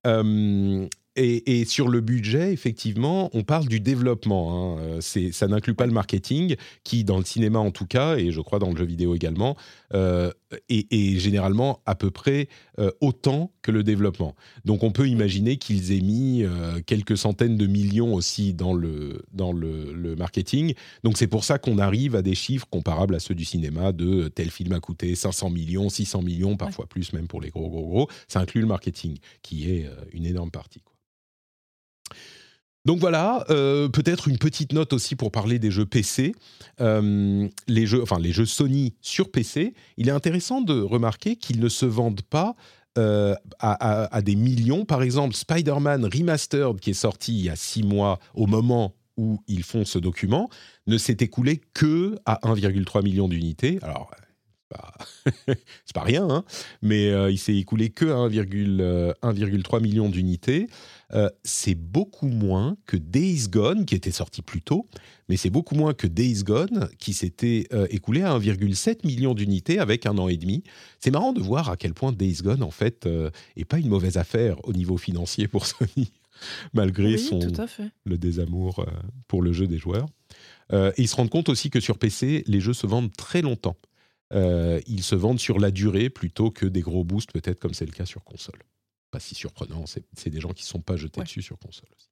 Euh, 0.07 0.87
et, 1.17 1.65
sur 1.65 1.89
le 1.89 2.01
budget, 2.01 2.53
effectivement, 2.53 3.31
on 3.35 3.43
parle 3.43 3.67
du 3.67 3.79
développement. 3.79 4.77
Hein. 4.77 4.79
Euh, 4.81 5.31
ça 5.33 5.47
n'inclut 5.47 5.75
pas 5.75 5.87
le 5.87 5.93
marketing, 5.93 6.57
qui, 6.83 7.05
dans 7.05 7.19
le 7.19 7.25
cinéma 7.25 7.59
en 7.59 7.71
tout 7.71 7.87
cas, 7.87 8.17
et 8.17 8.33
je 8.33 8.41
crois 8.41 8.59
dans 8.59 8.71
le 8.71 8.77
jeu 8.77 8.85
vidéo 8.85 9.15
également, 9.15 9.57
euh, 9.95 10.33
est, 10.69 11.19
généralement 11.19 11.81
à 11.87 11.95
peu 11.95 12.11
près 12.11 12.49
euh, 12.79 12.91
autant 13.01 13.53
que 13.63 13.71
le 13.71 13.85
développement. 13.85 14.35
Donc 14.65 14.83
on 14.83 14.91
peut 14.91 15.09
imaginer 15.09 15.57
qu'ils 15.57 15.93
aient 15.93 16.01
mis 16.01 16.45
quelques 16.87 17.17
centaines 17.17 17.57
de 17.57 17.67
millions 17.67 18.15
aussi 18.15 18.53
dans 18.53 18.75
le, 18.75 19.23
dans 19.33 19.53
le, 19.53 20.15
marketing. 20.17 20.75
Donc 21.03 21.17
c'est 21.17 21.27
pour 21.27 21.45
ça 21.45 21.59
qu'on 21.59 21.79
arrive 21.79 22.15
à 22.15 22.23
des 22.23 22.35
chiffres 22.35 22.67
comparables 22.71 23.15
à 23.15 23.21
ceux 23.21 23.35
du 23.35 23.45
cinéma, 23.45 23.93
de 23.93 24.29
tel 24.29 24.51
film 24.51 24.73
a 24.73 24.81
coûté 24.81 25.15
500 25.15 25.51
millions, 25.51 25.89
600 25.89 26.23
millions, 26.23 26.57
parfois 26.57 26.87
plus 26.87 27.13
même 27.13 27.27
pour 27.27 27.41
les 27.41 27.51
gros, 27.51 27.69
gros, 27.69 27.87
gros. 27.87 28.09
Ça 28.29 28.41
inclut 28.41 28.61
le 28.61 28.67
marketing, 28.67 29.19
qui 29.43 29.71
est 29.71 29.89
une 30.13 30.27
énorme 30.27 30.51
partie. 30.51 30.83
Donc 32.85 32.99
voilà, 32.99 33.45
euh, 33.49 33.89
peut-être 33.89 34.29
une 34.29 34.37
petite 34.37 34.73
note 34.75 34.93
aussi 34.93 35.17
pour 35.17 35.31
parler 35.31 35.59
des 35.59 35.71
jeux 35.71 35.87
PC, 35.87 36.35
euh, 36.83 37.49
les 37.67 37.87
jeux, 37.87 38.03
enfin 38.03 38.19
les 38.19 38.33
jeux 38.33 38.45
Sony 38.45 38.95
sur 39.01 39.31
PC. 39.31 39.73
Il 39.97 40.09
est 40.09 40.13
intéressant 40.13 40.61
de 40.61 40.79
remarquer 40.83 41.37
qu'ils 41.37 41.61
ne 41.61 41.71
se 41.71 41.87
vendent 41.87 42.23
pas 42.23 42.55
euh, 42.99 43.35
à, 43.59 44.21
des 44.21 44.37
millions. 44.37 44.85
Par 44.85 45.03
exemple, 45.03 45.35
Spider-Man 45.35 46.05
Remastered, 46.05 46.79
qui 46.79 46.91
est 46.91 46.95
sorti 46.95 47.33
il 47.33 47.45
y 47.45 47.49
a 47.49 47.57
six 47.57 47.83
mois 47.83 48.19
au 48.35 48.47
moment 48.47 48.95
où 49.17 49.41
ils 49.49 49.63
font 49.63 49.87
ce 49.87 49.99
document, 49.99 50.51
ne 50.87 50.99
s'est 50.99 51.17
écoulé 51.21 51.63
que 51.73 52.19
à 52.27 52.39
1,3 52.43 53.03
million 53.03 53.29
d'unités. 53.29 53.79
Alors, 53.81 54.11
c'est 55.47 55.95
pas 55.95 56.03
rien, 56.03 56.29
hein 56.29 56.45
mais 56.83 57.09
il 57.33 57.39
s'est 57.39 57.57
écoulé 57.57 57.91
que 57.91 58.07
à 58.07 58.29
1,3 58.29 59.81
million 59.81 60.11
d'unités. 60.11 60.69
Euh, 61.13 61.29
c'est 61.43 61.75
beaucoup 61.75 62.29
moins 62.29 62.77
que 62.87 62.97
Days 62.97 63.49
Gone, 63.49 63.85
qui 63.85 63.95
était 63.95 64.11
sorti 64.11 64.43
plus 64.43 64.63
tôt, 64.63 64.89
mais 65.29 65.37
c'est 65.37 65.51
beaucoup 65.51 65.75
moins 65.75 65.95
que 65.95 66.07
Days 66.07 66.43
Gone, 66.43 66.89
qui 66.99 67.13
s'était 67.13 67.67
euh, 67.73 67.87
écoulé 67.91 68.23
à 68.23 68.39
1,7 68.39 69.07
million 69.07 69.35
d'unités 69.35 69.79
avec 69.79 70.07
un 70.07 70.17
an 70.19 70.29
et 70.29 70.37
demi. 70.37 70.63
C'est 71.01 71.11
marrant 71.11 71.33
de 71.33 71.41
voir 71.41 71.69
à 71.71 71.77
quel 71.77 71.95
point 71.95 72.13
Days 72.13 72.39
Gone, 72.43 72.63
en 72.63 72.71
fait, 72.71 73.07
euh, 73.07 73.31
est 73.57 73.65
pas 73.65 73.79
une 73.79 73.89
mauvaise 73.89 74.17
affaire 74.17 74.57
au 74.67 74.73
niveau 74.73 74.97
financier 74.97 75.49
pour 75.49 75.67
Sony, 75.67 76.13
malgré 76.73 77.19
son, 77.19 77.41
le 78.05 78.19
désamour 78.19 78.87
pour 79.29 79.43
le 79.43 79.53
jeu 79.53 79.67
des 79.67 79.79
joueurs. 79.79 80.07
et 80.73 80.93
ils 80.99 81.09
se 81.09 81.17
rendent 81.17 81.31
compte 81.31 81.49
aussi 81.49 81.71
que 81.71 81.81
sur 81.81 81.99
PC, 81.99 82.45
les 82.47 82.61
jeux 82.61 82.73
se 82.73 82.87
vendent 82.87 83.13
très 83.17 83.43
longtemps. 83.43 83.77
ils 84.33 85.03
se 85.03 85.15
vendent 85.15 85.39
sur 85.39 85.59
la 85.59 85.71
durée 85.71 86.11
plutôt 86.11 86.51
que 86.51 86.67
des 86.67 86.81
gros 86.81 87.05
boosts, 87.05 87.33
peut-être 87.33 87.61
comme 87.61 87.75
c'est 87.75 87.87
le 87.87 87.93
cas 87.93 88.07
sur 88.07 88.25
console 88.25 88.59
pas 89.15 89.21
si 89.21 89.37
surprenant. 89.37 89.85
C'est 89.87 90.29
des 90.29 90.41
gens 90.41 90.51
qui 90.51 90.65
ne 90.65 90.69
sont 90.69 90.81
pas 90.81 90.97
jetés 90.97 91.23
dessus 91.23 91.41
sur 91.41 91.57
console 91.57 91.89
aussi. 91.97 92.09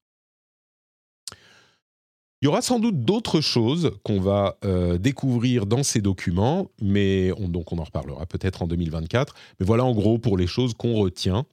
Il 2.40 2.46
y 2.46 2.48
aura 2.48 2.62
sans 2.62 2.78
doute 2.78 3.04
d'autres 3.04 3.40
choses 3.40 3.92
qu'on 4.04 4.20
va 4.20 4.56
euh, 4.64 4.98
découvrir 4.98 5.66
dans 5.66 5.82
ces 5.82 6.00
documents, 6.00 6.70
mais 6.80 7.32
on, 7.38 7.48
donc 7.48 7.72
on 7.72 7.78
en 7.78 7.84
reparlera 7.84 8.26
peut-être 8.26 8.62
en 8.62 8.68
2024. 8.68 9.34
Mais 9.58 9.66
voilà 9.66 9.84
en 9.84 9.94
gros 9.94 10.18
pour 10.18 10.36
les 10.36 10.46
choses 10.46 10.74
qu'on 10.74 10.94
retient. 10.94 11.44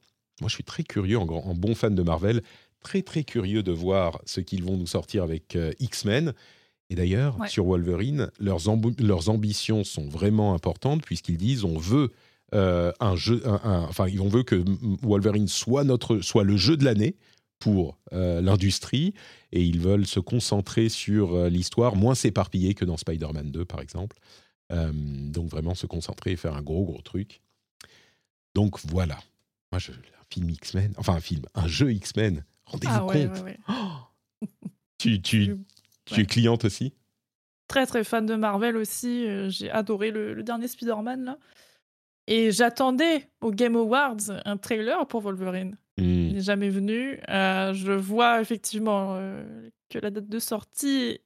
Moi, 0.42 0.50
je 0.50 0.54
suis 0.54 0.64
très 0.64 0.84
curieux, 0.84 1.18
en, 1.18 1.28
en, 1.28 1.56
bon 1.56 1.74
fan 1.74 1.96
de 1.96 2.04
Marvel, 2.04 2.44
très 2.82 3.02
très 3.02 3.24
curieux 3.24 3.64
de 3.64 3.72
voir 3.72 4.20
ce 4.26 4.42
qu'ils 4.42 4.64
vont 4.64 4.78
nous 4.78 4.88
sortir 4.88 5.24
avec 5.24 5.56
euh, 5.56 5.72
X-Men. 5.80 6.34
Et 6.92 6.96
d'ailleurs, 6.96 7.38
sur 7.48 7.66
Wolverine, 7.66 8.32
leurs, 8.40 8.62
leurs 9.00 9.30
ambitions 9.30 9.84
sont 9.84 10.08
vraiment 10.08 10.54
importantes 10.54 11.04
puisqu'ils 11.04 11.38
disent 11.38 11.64
on 11.64 11.78
veut 11.78 12.12
euh, 12.54 12.92
un 13.00 13.16
jeu, 13.16 13.42
enfin, 13.46 14.08
on 14.20 14.28
veut 14.28 14.44
que 14.44 14.64
Wolverine 15.02 15.48
soit 15.48 15.84
notre, 15.84 16.20
soit 16.22 16.44
le 16.44 16.58
jeu 16.58 16.78
de 16.78 16.86
l'année 16.86 17.16
pour 17.60 18.00
euh, 18.14 18.42
l'industrie, 18.42 19.14
et 19.52 19.62
ils 19.64 19.80
veulent 19.80 20.08
se 20.08 20.20
concentrer 20.20 20.90
sur 20.90 21.34
euh, 21.34 21.50
l'histoire, 21.50 21.96
moins 21.96 22.16
s'éparpiller 22.16 22.74
que 22.74 22.86
dans 22.86 22.98
Spider-Man 22.98 23.52
2, 23.52 23.66
par 23.66 23.82
exemple. 23.82 24.18
donc 24.70 25.50
vraiment 25.50 25.76
se 25.76 25.88
concentrer 25.88 26.32
et 26.32 26.36
faire 26.36 26.56
un 26.56 26.62
gros 26.62 26.86
gros 26.86 27.02
truc. 27.02 27.42
Donc 28.56 28.80
voilà. 28.86 29.20
Moi, 29.72 29.80
je, 29.80 29.92
un 29.92 30.26
film 30.32 30.50
X-Men, 30.50 30.94
enfin 30.98 31.16
un 31.16 31.22
film, 31.22 31.44
un 31.54 31.68
jeu 31.68 31.92
X-Men. 31.92 32.44
Rendez-vous 32.66 32.94
ah 32.94 33.08
compte. 33.12 33.44
Oh 33.68 34.48
tu, 34.98 35.22
tu, 35.22 35.58
tu 36.06 36.22
es 36.22 36.26
cliente 36.26 36.66
aussi? 36.66 36.94
Très 37.68 37.86
très 37.86 38.04
fan 38.04 38.26
de 38.26 38.36
Marvel 38.36 38.78
aussi. 38.78 39.26
J'ai 39.50 39.70
adoré 39.70 40.12
le, 40.12 40.34
le 40.34 40.44
dernier 40.44 40.68
Spider-Man 40.68 41.24
là. 41.24 41.38
Et 42.30 42.52
j'attendais 42.52 43.28
au 43.42 43.52
Game 43.52 43.76
Awards 43.76 44.32
un 44.46 44.56
trailer 44.56 45.08
pour 45.08 45.22
Wolverine. 45.22 45.76
Hmm. 45.98 46.04
Il 46.04 46.34
n'est 46.36 46.42
jamais 46.42 46.70
venu. 46.70 47.20
Euh, 47.28 47.74
je 47.74 47.92
vois 47.92 48.40
effectivement 48.40 49.16
euh, 49.16 49.44
que 49.90 49.98
la 49.98 50.12
date 50.12 50.30
de 50.30 50.38
sortie 50.38 51.20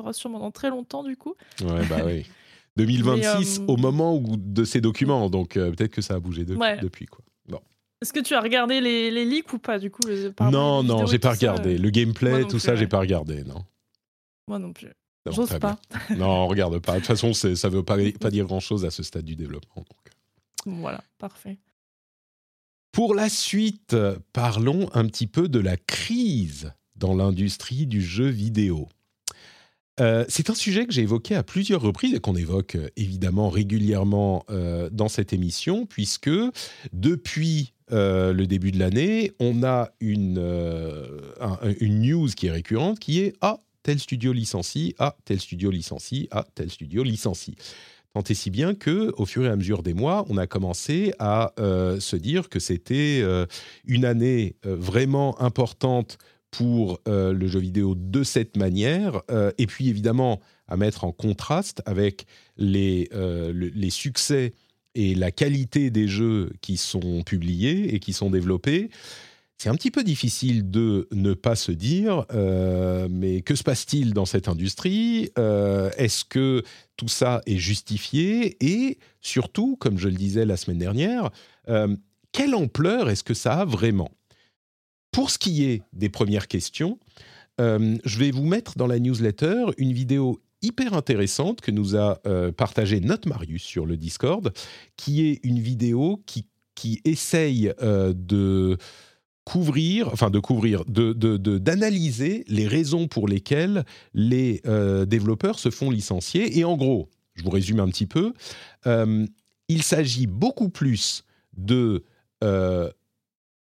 sera 0.00 0.14
sûrement 0.14 0.38
dans 0.38 0.50
très 0.50 0.70
longtemps 0.70 1.04
du 1.04 1.14
coup. 1.14 1.34
Ouais, 1.60 1.84
bah 1.88 1.98
oui. 2.04 2.26
2026 2.78 3.60
euh, 3.60 3.64
au 3.68 3.76
moment 3.76 4.16
où, 4.16 4.36
de 4.36 4.64
ces 4.64 4.80
documents, 4.80 5.30
donc 5.30 5.54
peut-être 5.54 5.92
que 5.92 6.02
ça 6.02 6.14
a 6.14 6.20
bougé 6.20 6.44
depuis 6.44 7.06
quoi. 7.06 7.22
Bon. 7.48 7.60
Est-ce 8.02 8.12
que 8.12 8.20
tu 8.20 8.34
as 8.34 8.40
regardé 8.40 8.82
les, 8.82 9.10
les 9.10 9.24
leaks 9.24 9.52
ou 9.52 9.58
pas 9.58 9.78
du 9.78 9.90
coup 9.90 10.02
Non, 10.40 10.82
non, 10.82 11.06
j'ai 11.06 11.18
pas 11.18 11.32
regardé. 11.32 11.76
Le 11.76 11.90
gameplay, 11.90 12.44
tout 12.46 12.58
ça, 12.58 12.76
j'ai 12.76 12.86
pas 12.86 13.00
regardé, 13.00 13.44
non. 13.44 13.62
Moi 14.48 14.58
non 14.58 14.72
plus. 14.72 14.92
J'ose 15.30 15.58
pas. 15.58 15.78
non, 16.16 16.28
on 16.28 16.46
regarde 16.46 16.78
pas. 16.78 16.92
De 16.92 16.98
toute 16.98 17.06
façon, 17.06 17.34
ça 17.34 17.68
veut 17.68 17.82
pas, 17.82 17.96
pas 18.20 18.30
dire 18.30 18.46
grand-chose 18.46 18.84
à 18.86 18.90
ce 18.90 19.02
stade 19.02 19.24
du 19.24 19.36
développement. 19.36 19.76
Donc. 19.76 20.15
Voilà, 20.66 21.02
parfait. 21.18 21.58
Pour 22.92 23.14
la 23.14 23.28
suite, 23.28 23.96
parlons 24.32 24.88
un 24.94 25.06
petit 25.06 25.26
peu 25.26 25.48
de 25.48 25.60
la 25.60 25.76
crise 25.76 26.72
dans 26.96 27.14
l'industrie 27.14 27.86
du 27.86 28.02
jeu 28.02 28.28
vidéo. 28.28 28.88
Euh, 29.98 30.24
c'est 30.28 30.50
un 30.50 30.54
sujet 30.54 30.86
que 30.86 30.92
j'ai 30.92 31.02
évoqué 31.02 31.34
à 31.34 31.42
plusieurs 31.42 31.80
reprises 31.80 32.14
et 32.14 32.20
qu'on 32.20 32.36
évoque 32.36 32.74
euh, 32.74 32.88
évidemment 32.96 33.48
régulièrement 33.48 34.44
euh, 34.50 34.90
dans 34.90 35.08
cette 35.08 35.32
émission, 35.32 35.86
puisque 35.86 36.30
depuis 36.92 37.72
le 37.88 38.44
début 38.46 38.72
de 38.72 38.80
l'année, 38.80 39.32
on 39.38 39.62
a 39.62 39.92
une, 40.00 40.42
une 41.78 42.02
news 42.02 42.26
qui 42.26 42.48
est 42.48 42.50
récurrente 42.50 42.98
qui 42.98 43.20
est 43.20 43.34
Ah, 43.40 43.60
tel 43.84 44.00
studio 44.00 44.32
licencie, 44.32 44.96
ah, 44.98 45.16
tel 45.24 45.38
studio 45.38 45.70
licencie, 45.70 46.26
ah, 46.32 46.44
tel 46.56 46.68
studio 46.68 47.04
licencie. 47.04 47.54
Si 48.24 48.50
bien 48.50 48.74
que, 48.74 49.12
au 49.16 49.26
fur 49.26 49.44
et 49.44 49.48
à 49.48 49.56
mesure 49.56 49.82
des 49.82 49.94
mois, 49.94 50.24
on 50.28 50.36
a 50.36 50.46
commencé 50.46 51.12
à 51.18 51.52
euh, 51.58 52.00
se 52.00 52.16
dire 52.16 52.48
que 52.48 52.58
c'était 52.58 53.20
euh, 53.22 53.46
une 53.84 54.04
année 54.04 54.56
euh, 54.64 54.76
vraiment 54.76 55.40
importante 55.40 56.18
pour 56.50 57.00
le 57.06 57.46
jeu 57.48 57.58
vidéo 57.58 57.94
de 57.94 58.22
cette 58.22 58.56
manière, 58.56 59.20
et 59.58 59.66
puis 59.66 59.90
évidemment 59.90 60.40
à 60.68 60.78
mettre 60.78 61.04
en 61.04 61.12
contraste 61.12 61.82
avec 61.84 62.24
les, 62.56 63.10
les 63.52 63.90
succès 63.90 64.54
et 64.94 65.14
la 65.14 65.30
qualité 65.30 65.90
des 65.90 66.08
jeux 66.08 66.52
qui 66.62 66.78
sont 66.78 67.22
publiés 67.24 67.94
et 67.94 68.00
qui 68.00 68.14
sont 68.14 68.30
développés 68.30 68.88
c'est 69.58 69.70
un 69.70 69.74
petit 69.74 69.90
peu 69.90 70.04
difficile 70.04 70.70
de 70.70 71.08
ne 71.12 71.32
pas 71.32 71.56
se 71.56 71.72
dire, 71.72 72.26
euh, 72.32 73.08
mais 73.10 73.40
que 73.40 73.54
se 73.54 73.62
passe-t-il 73.62 74.12
dans 74.12 74.26
cette 74.26 74.48
industrie 74.48 75.30
euh, 75.38 75.90
Est-ce 75.96 76.26
que 76.26 76.62
tout 76.98 77.08
ça 77.08 77.40
est 77.46 77.56
justifié 77.56 78.56
Et 78.60 78.98
surtout, 79.22 79.76
comme 79.76 79.98
je 79.98 80.08
le 80.08 80.14
disais 80.14 80.44
la 80.44 80.58
semaine 80.58 80.78
dernière, 80.78 81.30
euh, 81.68 81.96
quelle 82.32 82.54
ampleur 82.54 83.08
est-ce 83.08 83.24
que 83.24 83.32
ça 83.32 83.60
a 83.60 83.64
vraiment? 83.64 84.10
Pour 85.10 85.30
ce 85.30 85.38
qui 85.38 85.64
est 85.64 85.82
des 85.94 86.10
premières 86.10 86.48
questions, 86.48 86.98
je 87.58 88.18
vais 88.18 88.30
vous 88.30 88.44
mettre 88.44 88.76
dans 88.76 88.86
la 88.86 88.98
newsletter 88.98 89.68
une 89.78 89.94
vidéo 89.94 90.42
hyper 90.60 90.92
intéressante 90.92 91.62
que 91.62 91.70
nous 91.70 91.96
a 91.96 92.20
euh, 92.26 92.52
partagé 92.52 93.00
Note 93.00 93.24
Marius 93.24 93.62
sur 93.62 93.86
le 93.86 93.96
Discord, 93.96 94.52
qui 94.98 95.26
est 95.26 95.40
une 95.42 95.58
vidéo 95.58 96.22
qui, 96.26 96.44
qui 96.74 97.00
essaye 97.06 97.72
de 97.80 98.76
couvrir, 99.46 100.08
enfin 100.12 100.28
de 100.28 100.38
couvrir, 100.38 100.84
de, 100.84 101.14
d'analyser 101.56 102.44
les 102.48 102.66
raisons 102.66 103.08
pour 103.08 103.28
lesquelles 103.28 103.86
les 104.12 104.60
euh, 104.66 105.06
développeurs 105.06 105.58
se 105.58 105.70
font 105.70 105.90
licencier. 105.90 106.58
Et 106.58 106.64
en 106.64 106.76
gros, 106.76 107.08
je 107.34 107.42
vous 107.42 107.50
résume 107.50 107.80
un 107.80 107.88
petit 107.88 108.06
peu, 108.06 108.34
il 109.68 109.82
s'agit 109.82 110.26
beaucoup 110.26 110.68
plus 110.68 111.24
de, 111.56 112.04
de, 112.42 112.92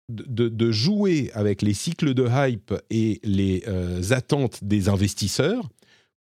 de, 0.09 0.71
jouer 0.71 1.31
avec 1.35 1.63
les 1.63 1.75
cycles 1.75 2.15
de 2.15 2.29
hype 2.31 2.75
et 2.91 3.21
les 3.25 3.65
attentes 4.13 4.63
des 4.63 4.89
investisseurs 4.89 5.69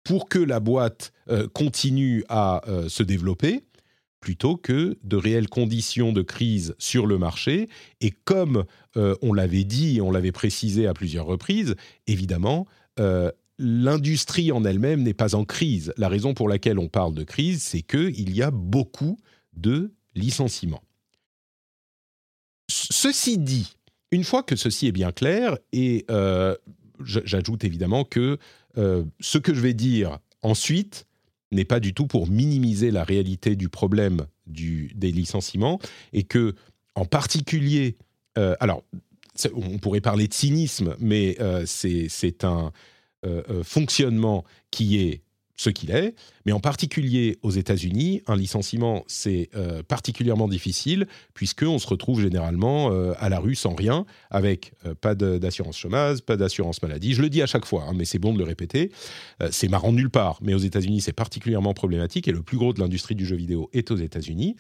pour 0.08 0.28
que 0.28 0.38
la 0.38 0.58
boîte 0.58 1.12
euh, 1.28 1.46
continue 1.52 2.24
à 2.30 2.66
euh, 2.66 2.88
se 2.88 3.02
développer 3.02 3.62
plutôt 4.20 4.56
que 4.56 4.98
de 5.02 5.16
réelles 5.16 5.48
conditions 5.48 6.12
de 6.12 6.22
crise 6.22 6.74
sur 6.78 7.06
le 7.06 7.18
marché. 7.18 7.68
Et 8.00 8.10
comme 8.10 8.64
euh, 8.96 9.14
on 9.22 9.32
l'avait 9.32 9.64
dit 9.64 10.00
on 10.00 10.10
l'avait 10.10 10.32
précisé 10.32 10.86
à 10.86 10.94
plusieurs 10.94 11.26
reprises, 11.26 11.74
évidemment, 12.06 12.66
l'industrie 13.58 14.50
en 14.50 14.64
elle-même 14.64 15.04
n'est 15.04 15.14
pas 15.14 15.36
en 15.36 15.44
crise. 15.44 15.92
La 15.96 16.08
raison 16.08 16.34
pour 16.34 16.48
laquelle 16.48 16.80
on 16.80 16.88
parle 16.88 17.14
de 17.14 17.22
crise, 17.22 17.62
c'est 17.62 17.82
qu'il 17.82 18.34
y 18.34 18.42
a 18.42 18.50
beaucoup 18.50 19.18
de 19.52 19.92
licenciements. 20.16 20.82
Ceci 22.68 23.38
dit, 23.38 23.72
une 24.10 24.24
fois 24.24 24.42
que 24.42 24.56
ceci 24.56 24.88
est 24.88 24.92
bien 24.92 25.12
clair, 25.12 25.56
et 25.72 26.06
j'ajoute 27.04 27.64
évidemment 27.64 28.04
que 28.04 28.38
euh, 28.76 29.04
ce 29.20 29.38
que 29.38 29.54
je 29.54 29.60
vais 29.60 29.74
dire 29.74 30.18
ensuite 30.42 31.06
n'est 31.50 31.64
pas 31.64 31.80
du 31.80 31.94
tout 31.94 32.06
pour 32.06 32.28
minimiser 32.28 32.90
la 32.90 33.04
réalité 33.04 33.56
du 33.56 33.68
problème 33.68 34.26
des 34.46 35.12
licenciements 35.12 35.78
et 36.12 36.24
que, 36.24 36.54
en 36.94 37.04
particulier, 37.04 37.96
euh, 38.36 38.54
alors, 38.60 38.82
on 39.54 39.78
pourrait 39.78 40.00
parler 40.00 40.28
de 40.28 40.34
cynisme, 40.34 40.96
mais 40.98 41.36
euh, 41.40 41.64
c'est 41.66 42.44
un 42.44 42.72
fonctionnement 43.64 44.44
qui 44.70 45.00
est 45.00 45.22
ce 45.58 45.70
qu'il 45.70 45.90
est, 45.90 46.14
mais 46.46 46.52
en 46.52 46.60
particulier 46.60 47.36
aux 47.42 47.50
États-Unis, 47.50 48.22
un 48.28 48.36
licenciement, 48.36 49.04
c'est 49.08 49.50
euh, 49.56 49.82
particulièrement 49.82 50.46
difficile, 50.46 51.08
puisqu'on 51.34 51.80
se 51.80 51.86
retrouve 51.88 52.22
généralement 52.22 52.92
euh, 52.92 53.12
à 53.18 53.28
la 53.28 53.40
rue 53.40 53.56
sans 53.56 53.74
rien, 53.74 54.06
avec 54.30 54.72
euh, 54.86 54.94
pas 54.94 55.16
d'assurance 55.16 55.76
chômage, 55.76 56.20
pas 56.20 56.36
d'assurance 56.36 56.80
maladie. 56.80 57.12
Je 57.12 57.22
le 57.22 57.28
dis 57.28 57.42
à 57.42 57.46
chaque 57.46 57.66
fois, 57.66 57.86
hein, 57.88 57.92
mais 57.94 58.04
c'est 58.04 58.20
bon 58.20 58.32
de 58.32 58.38
le 58.38 58.44
répéter. 58.44 58.92
c'est 59.50 59.68
marrant 59.68 59.92
nulle 59.92 60.10
part, 60.10 60.38
mais 60.42 60.54
aux 60.54 60.58
États-Unis, 60.58 61.00
c'est 61.00 61.12
particulièrement 61.12 61.74
problématique, 61.74 62.28
et 62.28 62.32
le 62.32 62.42
plus 62.42 62.56
gros 62.56 62.72
de 62.72 62.78
l'industrie 62.78 63.16
du 63.16 63.26
jeu 63.26 63.36
vidéo 63.36 63.68
est 63.72 63.90
aux 63.90 63.96
États-Unis. 63.96 64.54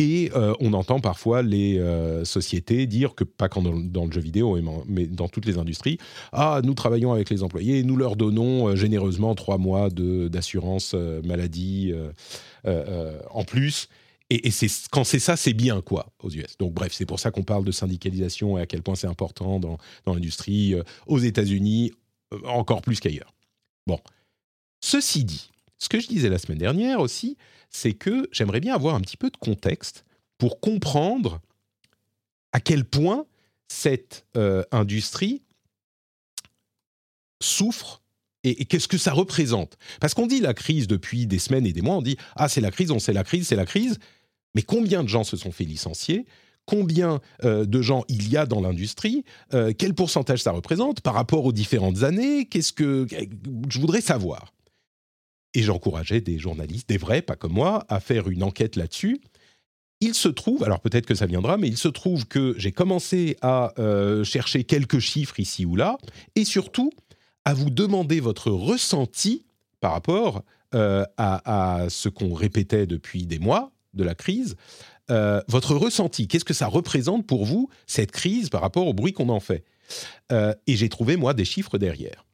Et 0.00 0.30
euh, 0.34 0.54
on 0.60 0.72
entend 0.72 0.98
parfois 0.98 1.42
les 1.42 1.78
euh, 1.78 2.24
sociétés 2.24 2.86
dire 2.86 3.14
que, 3.14 3.22
pas 3.22 3.50
qu'en 3.50 3.60
dans, 3.60 4.06
le 4.06 4.10
jeu 4.10 4.22
vidéo, 4.22 4.58
mais 4.86 5.06
dans 5.06 5.28
toutes 5.28 5.44
les 5.44 5.58
industries, 5.58 5.98
ah, 6.32 6.62
nous 6.64 6.72
travaillons 6.72 7.12
avec 7.12 7.28
les 7.28 7.42
employés, 7.42 7.82
nous 7.82 7.96
leur 7.96 8.16
donnons 8.16 8.68
euh, 8.68 8.76
généreusement 8.76 9.34
trois 9.34 9.58
mois 9.58 9.90
d'assurance 9.90 10.94
maladie 11.22 11.92
en 12.64 13.44
plus. 13.44 13.88
Et, 14.30 14.50
c'est, 14.50 14.68
quand 14.90 15.04
c'est 15.04 15.18
ça, 15.18 15.36
c'est 15.36 15.52
bien, 15.52 15.82
quoi, 15.82 16.06
aux 16.22 16.30
US. 16.30 16.56
Donc, 16.58 16.72
bref, 16.72 16.94
c'est 16.94 17.04
pour 17.04 17.20
ça 17.20 17.30
qu'on 17.30 17.42
parle 17.42 17.66
de 17.66 17.72
syndicalisation 17.72 18.56
et 18.56 18.62
à 18.62 18.66
quel 18.66 18.82
point 18.82 18.94
c'est 18.94 19.06
important 19.06 19.60
dans, 19.60 19.76
dans 20.06 20.14
l'industrie, 20.14 20.74
aux 21.08 21.18
États-Unis, 21.18 21.92
encore 22.44 22.80
plus 22.80 23.00
qu'ailleurs. 23.00 23.34
Bon. 23.86 23.98
Ceci 24.80 25.24
dit, 25.24 25.50
ce 25.80 25.88
que 25.88 25.98
je 25.98 26.06
disais 26.06 26.28
la 26.28 26.38
semaine 26.38 26.58
dernière 26.58 27.00
aussi, 27.00 27.36
c'est 27.70 27.94
que 27.94 28.28
j'aimerais 28.30 28.60
bien 28.60 28.74
avoir 28.74 28.94
un 28.94 29.00
petit 29.00 29.16
peu 29.16 29.30
de 29.30 29.36
contexte 29.36 30.04
pour 30.38 30.60
comprendre 30.60 31.40
à 32.52 32.60
quel 32.60 32.84
point 32.84 33.26
cette 33.68 34.26
euh, 34.36 34.62
industrie 34.70 35.42
souffre 37.42 38.02
et, 38.42 38.64
qu'est-ce 38.64 38.88
que 38.88 38.98
ça 38.98 39.12
représente. 39.12 39.76
Parce 40.00 40.14
qu'on 40.14 40.26
dit 40.26 40.40
la 40.40 40.54
crise 40.54 40.86
depuis 40.86 41.26
des 41.26 41.38
semaines 41.38 41.66
et 41.66 41.72
des 41.72 41.82
mois, 41.82 41.96
on 41.96 42.02
dit 42.02 42.16
ah 42.36 42.48
c'est 42.48 42.60
la 42.60 42.70
crise, 42.70 42.90
on 42.90 42.98
sait 42.98 43.12
la 43.12 43.24
crise, 43.24 43.48
c'est 43.48 43.56
la 43.56 43.66
crise, 43.66 43.98
mais 44.54 44.62
combien 44.62 45.02
de 45.02 45.08
gens 45.08 45.24
se 45.24 45.36
sont 45.36 45.52
fait 45.52 45.64
licencier? 45.64 46.26
Combien 46.66 47.20
euh, 47.44 47.64
de 47.64 47.82
gens 47.82 48.04
il 48.08 48.28
y 48.28 48.36
a 48.36 48.46
dans 48.46 48.60
l'industrie? 48.60 49.24
Euh, 49.54 49.72
Quel 49.76 49.94
pourcentage 49.94 50.42
ça 50.42 50.52
représente 50.52 51.00
par 51.00 51.14
rapport 51.14 51.44
aux 51.44 51.52
différentes 51.52 52.02
années? 52.02 52.46
Qu'est-ce 52.46 52.72
que 52.72 53.06
je 53.10 53.80
voudrais 53.80 54.02
savoir 54.02 54.52
et 55.54 55.62
j'encourageais 55.62 56.20
des 56.20 56.38
journalistes, 56.38 56.88
des 56.88 56.98
vrais, 56.98 57.22
pas 57.22 57.36
comme 57.36 57.52
moi, 57.52 57.84
à 57.88 58.00
faire 58.00 58.28
une 58.28 58.42
enquête 58.42 58.76
là-dessus. 58.76 59.20
Il 60.00 60.14
se 60.14 60.28
trouve, 60.28 60.64
alors 60.64 60.80
peut-être 60.80 61.06
que 61.06 61.14
ça 61.14 61.26
viendra, 61.26 61.58
mais 61.58 61.68
il 61.68 61.76
se 61.76 61.88
trouve 61.88 62.26
que 62.26 62.54
j'ai 62.56 62.72
commencé 62.72 63.36
à 63.42 63.74
euh, 63.78 64.24
chercher 64.24 64.64
quelques 64.64 64.98
chiffres 64.98 65.38
ici 65.40 65.66
ou 65.66 65.76
là, 65.76 65.98
et 66.36 66.44
surtout 66.44 66.90
à 67.44 67.52
vous 67.52 67.70
demander 67.70 68.20
votre 68.20 68.50
ressenti 68.50 69.44
par 69.80 69.92
rapport 69.92 70.42
euh, 70.74 71.04
à, 71.18 71.86
ce 71.88 72.08
qu'on 72.08 72.32
répétait 72.32 72.86
depuis 72.86 73.26
des 73.26 73.38
mois 73.38 73.72
de 73.92 74.04
la 74.04 74.14
crise. 74.14 74.56
Euh, 75.10 75.42
votre 75.48 75.74
ressenti, 75.74 76.28
qu'est-ce 76.28 76.44
que 76.44 76.54
ça 76.54 76.66
représente 76.68 77.26
pour 77.26 77.44
vous, 77.44 77.68
cette 77.86 78.12
crise, 78.12 78.48
par 78.48 78.60
rapport 78.60 78.86
au 78.86 78.94
bruit 78.94 79.12
qu'on 79.12 79.28
en 79.28 79.40
fait? 79.40 79.64
Et 80.30 80.76
j'ai 80.76 80.88
trouvé, 80.88 81.16
moi, 81.16 81.34
des 81.34 81.44
chiffres 81.44 81.76
derrière. 81.76 82.24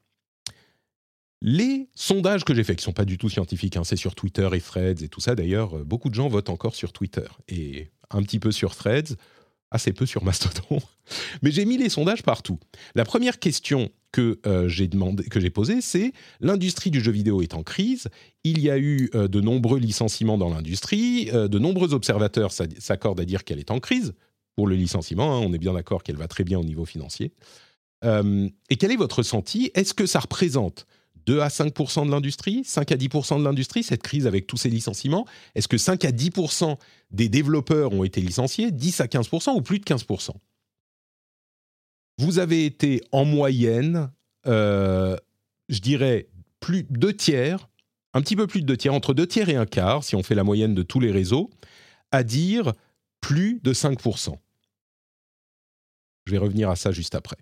Les 1.43 1.89
sondages 1.95 2.45
que 2.45 2.55
j'ai 2.55 2.65
faits, 2.65 2.79
qui 2.79 2.85
sont 2.85 2.93
pas 2.93 3.05
du 3.05 3.19
tout 3.19 3.29
scientifiques, 3.29 3.77
hein, 3.77 3.85
c'est 3.85 3.97
sur 3.97 4.15
Twitter 4.15 4.49
et 4.55 4.61
Threads 4.61 5.03
et 5.03 5.09
tout 5.09 5.21
ça. 5.21 5.35
D'ailleurs, 5.35 5.77
euh, 5.77 5.85
beaucoup 5.85 6.09
de 6.09 6.15
gens 6.15 6.29
votent 6.29 6.49
encore 6.49 6.75
sur 6.75 6.93
Twitter 6.93 7.27
et 7.49 7.91
un 8.11 8.23
petit 8.23 8.39
peu 8.39 8.53
sur 8.53 8.75
Threads, 8.75 9.17
assez 9.71 9.93
peu 9.93 10.07
sur 10.07 10.25
Mastodon. 10.25 10.81
Mais 11.43 11.51
j'ai 11.51 11.67
mis 11.67 11.77
les 11.77 11.91
sondages 11.91 12.23
partout. 12.23 12.59
La 12.95 13.05
première 13.05 13.39
question 13.39 13.91
que 14.13 14.41
euh, 14.47 14.71
que 15.31 15.41
j'ai 15.41 15.51
posée, 15.51 15.83
c'est 15.83 16.13
l'industrie 16.41 16.91
du 16.91 17.01
jeu 17.01 17.13
vidéo 17.13 17.43
est 17.43 17.53
en 17.53 17.63
crise. 17.63 18.09
Il 18.43 18.61
y 18.61 18.71
a 18.71 18.79
eu 18.79 19.11
euh, 19.15 19.29
de 19.29 19.41
nombreux 19.43 19.79
licenciements 19.79 20.39
dans 20.39 20.49
l'industrie. 20.49 21.27
de 21.27 21.59
nombreux 21.59 21.93
observateurs 21.93 22.53
s'accordent 22.53 23.21
à 23.21 23.27
dire 23.27 23.45
qu'elle 23.45 23.59
est 23.59 23.71
en 23.71 23.81
crise 23.81 24.15
pour 24.55 24.67
le 24.67 24.75
licenciement. 24.75 25.37
Hein. 25.37 25.41
on 25.41 25.53
est 25.53 25.59
bien 25.59 25.75
d'accord 25.75 26.03
qu'elle 26.03 26.17
va 26.17 26.29
très 26.29 26.45
bien 26.45 26.59
au 26.59 26.65
niveau 26.65 26.87
financier. 26.87 27.35
et 28.03 28.77
quel 28.79 28.91
est 28.91 28.97
votre 28.97 29.19
ressenti 29.19 29.71
Est-ce 29.75 29.93
que 29.93 30.07
ça 30.07 30.21
représente 30.21 30.87
2 31.27 31.41
à 31.41 31.49
5% 31.49 32.07
de 32.07 32.11
l'industrie, 32.11 32.63
5 32.65 32.93
à 32.93 32.97
10% 32.97 33.39
de 33.39 33.45
l'industrie, 33.45 33.83
cette 33.83 34.03
crise 34.03 34.27
avec 34.27 34.47
tous 34.47 34.57
ces 34.57 34.71
licenciements 34.71 35.27
Est-ce 35.55 35.69
que 35.69 35.79
5 35.79 36.05
à 36.05 36.13
10% 36.13 36.79
des 37.11 37.29
développeurs 37.29 37.93
ont 37.93 38.05
été 38.05 38.21
licenciés, 38.21 38.71
10 38.71 39.01
à 39.01 39.07
15% 39.07 39.57
ou 39.57 39.61
plus 39.61 39.81
de 39.81 39.85
15% 39.85 40.31
Vous 42.19 42.39
avez 42.39 42.65
été 42.65 43.03
en 43.13 43.25
moyenne, 43.25 44.11
euh, 44.47 45.17
je 45.69 45.81
dirais, 45.81 46.29
plus 46.61 46.87
deux 46.91 47.13
tiers, 47.13 47.69
un 48.15 48.23
petit 48.23 48.37
peu 48.37 48.47
plus 48.47 48.63
de 48.63 48.67
deux 48.67 48.77
tiers, 48.77 48.95
entre 48.95 49.13
deux 49.13 49.27
tiers 49.27 49.49
et 49.49 49.57
un 49.57 49.67
quart, 49.67 50.05
si 50.05 50.15
on 50.15 50.23
fait 50.23 50.35
la 50.35 50.45
moyenne 50.45 50.75
de 50.75 50.83
tous 50.83 51.01
les 51.01 51.11
réseaux, 51.11 51.51
à 52.13 52.23
dire 52.23 52.73
plus 53.21 53.61
de 53.63 53.73
5% 53.73 54.37
Je 56.27 56.33
vais 56.33 56.39
revenir 56.39 56.71
à 56.71 56.77
ça 56.77 56.93
juste 56.93 57.17
après. 57.17 57.37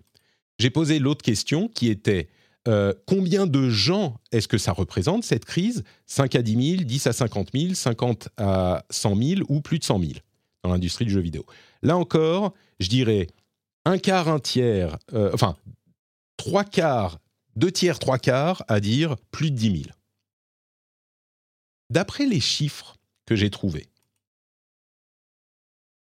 J'ai 0.57 0.69
posé 0.71 0.99
l'autre 0.99 1.23
question 1.23 1.67
qui 1.67 1.89
était 1.89 2.29
euh, 2.67 2.93
combien 3.05 3.45
de 3.45 3.69
gens 3.69 4.19
est-ce 4.31 4.47
que 4.47 4.57
ça 4.57 4.71
représente 4.71 5.23
cette 5.23 5.45
crise? 5.45 5.83
5 6.07 6.35
à 6.35 6.41
10 6.41 6.77
000, 6.77 6.83
10 6.83 7.07
à 7.07 7.13
50 7.13 7.49
000, 7.53 7.73
50 7.73 8.29
à 8.37 8.85
100 8.89 9.15
000 9.15 9.41
ou 9.49 9.61
plus 9.61 9.79
de 9.79 9.83
100 9.83 9.99
000 9.99 10.11
dans 10.63 10.71
l'industrie 10.71 11.05
du 11.05 11.11
jeu 11.11 11.21
vidéo? 11.21 11.45
Là 11.83 11.97
encore, 11.97 12.53
je 12.79 12.89
dirais 12.89 13.27
un 13.85 13.99
quart, 13.99 14.27
un 14.27 14.39
tiers, 14.39 14.97
euh, 15.13 15.29
enfin 15.33 15.55
trois 16.37 16.63
quarts, 16.63 17.19
deux 17.55 17.71
tiers, 17.71 17.99
trois 17.99 18.17
quarts 18.17 18.63
à 18.67 18.79
dire 18.79 19.15
plus 19.31 19.51
de 19.51 19.55
10 19.55 19.83
000. 19.83 19.83
D'après 21.91 22.25
les 22.25 22.39
chiffres 22.39 22.97
que 23.27 23.35
j'ai 23.35 23.51
trouvés, 23.51 23.87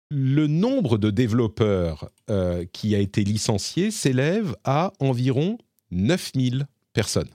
le 0.09 0.47
nombre 0.47 0.97
de 0.97 1.09
développeurs 1.09 2.09
euh, 2.29 2.65
qui 2.71 2.95
a 2.95 2.99
été 2.99 3.23
licencié 3.23 3.91
s'élève 3.91 4.55
à 4.63 4.93
environ 4.99 5.57
9000 5.93 6.67
personnes. 6.93 7.29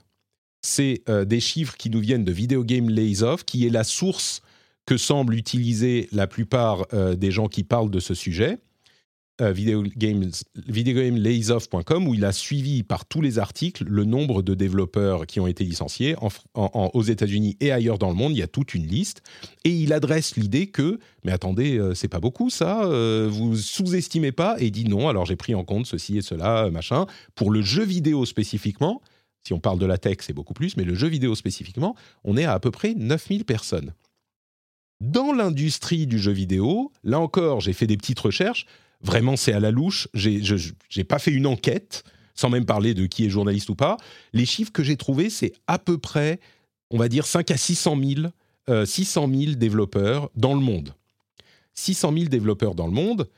C'est 0.61 1.01
euh, 1.09 1.25
des 1.25 1.39
chiffres 1.39 1.75
qui 1.77 1.89
nous 1.89 1.99
viennent 1.99 2.25
de 2.25 2.31
Video 2.31 2.63
Game 2.63 2.89
Lays 2.89 3.23
Off, 3.23 3.45
qui 3.45 3.65
est 3.65 3.69
la 3.69 3.83
source 3.83 4.41
que 4.85 4.97
semblent 4.97 5.35
utiliser 5.35 6.09
la 6.11 6.27
plupart 6.27 6.85
euh, 6.93 7.15
des 7.15 7.31
gens 7.31 7.47
qui 7.47 7.63
parlent 7.63 7.91
de 7.91 7.99
ce 7.99 8.13
sujet. 8.13 8.57
Euh, 9.41 9.53
où 12.05 12.13
il 12.13 12.25
a 12.25 12.31
suivi 12.31 12.83
par 12.83 13.05
tous 13.05 13.21
les 13.21 13.39
articles 13.39 13.83
le 13.85 14.03
nombre 14.05 14.41
de 14.41 14.53
développeurs 14.53 15.25
qui 15.25 15.39
ont 15.39 15.47
été 15.47 15.63
licenciés 15.63 16.15
aux 16.53 17.03
États-Unis 17.03 17.57
et 17.59 17.71
ailleurs 17.71 17.97
dans 17.97 18.09
le 18.09 18.15
monde. 18.15 18.33
Il 18.33 18.39
y 18.39 18.43
a 18.43 18.47
toute 18.47 18.73
une 18.73 18.85
liste 18.85 19.21
et 19.63 19.71
il 19.71 19.93
adresse 19.93 20.35
l'idée 20.35 20.67
que, 20.67 20.99
mais 21.23 21.31
attendez, 21.31 21.77
euh, 21.77 21.93
c'est 21.93 22.07
pas 22.07 22.19
beaucoup 22.19 22.49
ça, 22.49 22.83
euh, 22.85 23.27
vous 23.31 23.55
sous-estimez 23.55 24.31
pas 24.31 24.55
et 24.59 24.71
dit 24.71 24.85
non. 24.85 25.09
Alors 25.09 25.25
j'ai 25.25 25.35
pris 25.35 25.55
en 25.55 25.63
compte 25.63 25.85
ceci 25.85 26.17
et 26.17 26.21
cela, 26.21 26.69
machin. 26.71 27.05
Pour 27.35 27.51
le 27.51 27.61
jeu 27.61 27.83
vidéo 27.83 28.25
spécifiquement, 28.25 29.01
Si 29.45 29.53
on 29.53 29.59
parle 29.59 29.79
de 29.79 29.85
la 29.85 29.97
tech, 29.97 30.17
c'est 30.19 30.33
beaucoup 30.33 30.53
plus, 30.53 30.75
mais 30.75 30.83
le 30.83 30.95
jeu 30.95 31.07
vidéo 31.07 31.33
spécifiquement, 31.33 31.95
on 32.25 32.35
est 32.35 32.43
à 32.43 32.53
à 32.53 32.59
peu 32.59 32.71
près 32.71 32.93
9000 32.93 33.45
personnes. 33.45 33.93
Dans 34.99 35.31
l'industrie 35.31 36.07
du 36.07 36.19
jeu 36.19 36.33
vidéo, 36.33 36.91
là 37.05 37.19
encore, 37.21 37.61
j'ai 37.61 37.71
fait 37.71 37.87
des 37.87 37.95
petites 37.95 38.19
recherches. 38.19 38.65
Vraiment, 39.01 39.37
c'est 39.37 39.53
à 39.53 39.59
la 39.59 39.71
louche. 39.71 40.07
J'ai, 40.13 40.43
je 40.43 40.73
n'ai 40.95 41.03
pas 41.03 41.19
fait 41.19 41.31
une 41.31 41.47
enquête, 41.47 42.03
sans 42.35 42.49
même 42.49 42.65
parler 42.65 42.93
de 42.93 43.05
qui 43.05 43.25
est 43.25 43.29
journaliste 43.29 43.69
ou 43.69 43.75
pas. 43.75 43.97
Les 44.33 44.45
chiffres 44.45 44.71
que 44.71 44.83
j'ai 44.83 44.97
trouvés, 44.97 45.29
c'est 45.29 45.53
à 45.67 45.79
peu 45.79 45.97
près, 45.97 46.39
on 46.89 46.97
va 46.97 47.07
dire, 47.07 47.25
5 47.25 47.49
à 47.51 47.57
600 47.57 47.97
000, 48.67 48.85
600 48.85 49.29
000 49.33 49.53
développeurs 49.53 50.29
dans 50.35 50.53
le 50.53 50.59
monde. 50.59 50.93
600 51.79 52.13
000 52.13 52.25
développeurs 52.25 52.75
dans 52.75 52.87
le 52.87 52.93
monde, 52.93 53.29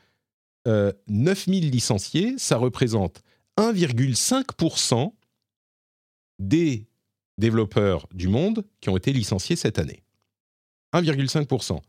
euh, 0.66 0.92
9 1.08 1.46
000 1.46 1.60
licenciés, 1.60 2.34
ça 2.38 2.56
représente 2.56 3.22
1,5% 3.56 5.12
des 6.38 6.86
développeurs 7.38 8.06
du 8.12 8.28
monde 8.28 8.64
qui 8.80 8.88
ont 8.88 8.96
été 8.96 9.12
licenciés 9.12 9.56
cette 9.56 9.78
année. 9.78 10.02
1,5%. 10.92 11.80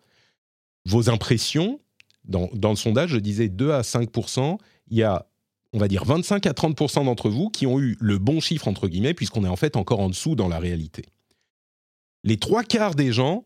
Vos 0.85 1.09
impressions, 1.09 1.79
dans, 2.25 2.49
le 2.53 2.75
sondage, 2.75 3.11
je 3.11 3.19
disais 3.19 3.49
2 3.49 3.71
à 3.71 3.81
5%, 3.81 4.57
il 4.87 4.97
y 4.97 5.03
a, 5.03 5.27
on 5.73 5.77
va 5.77 5.87
dire, 5.87 6.05
25 6.05 6.45
à 6.45 6.51
30% 6.51 7.05
d'entre 7.05 7.29
vous 7.29 7.49
qui 7.49 7.67
ont 7.67 7.79
eu 7.79 7.97
le 7.99 8.17
bon 8.17 8.39
chiffre, 8.39 8.67
entre 8.67 8.87
guillemets, 8.87 9.13
puisqu'on 9.13 9.43
est 9.43 9.49
en 9.49 9.55
fait 9.55 9.75
encore 9.75 9.99
en 9.99 10.09
dessous 10.09 10.35
dans 10.35 10.47
la 10.47 10.59
réalité. 10.59 11.03
Les 12.23 12.37
trois 12.37 12.63
quarts 12.63 12.95
des 12.95 13.11
gens 13.11 13.45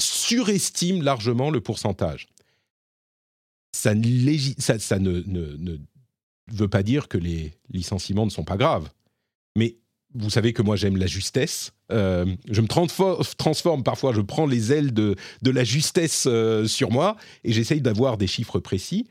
surestiment 0.00 1.02
largement 1.02 1.50
le 1.50 1.60
pourcentage. 1.60 2.26
Ça, 3.72 3.94
ne 3.94 5.78
veut 6.50 6.68
pas 6.68 6.82
dire 6.82 7.08
que 7.08 7.18
les 7.18 7.54
licenciements 7.70 8.24
ne 8.24 8.30
sont 8.30 8.44
pas 8.44 8.56
graves. 8.56 8.90
Mais 9.56 9.76
vous 10.14 10.30
savez 10.30 10.52
que 10.52 10.62
moi 10.62 10.76
j'aime 10.76 10.96
la 10.96 11.06
justesse. 11.06 11.72
Euh, 11.92 12.24
je 12.50 12.60
me 12.60 12.68
transforme 12.68 13.82
parfois, 13.82 14.12
je 14.12 14.20
prends 14.20 14.46
les 14.46 14.72
ailes 14.72 14.92
de, 14.92 15.16
la 15.44 15.64
justesse 15.64 16.26
euh, 16.26 16.66
sur 16.66 16.90
moi 16.90 17.16
et 17.42 17.52
j'essaye 17.52 17.80
d'avoir 17.80 18.16
des 18.16 18.26
chiffres 18.26 18.60
précis. 18.60 19.06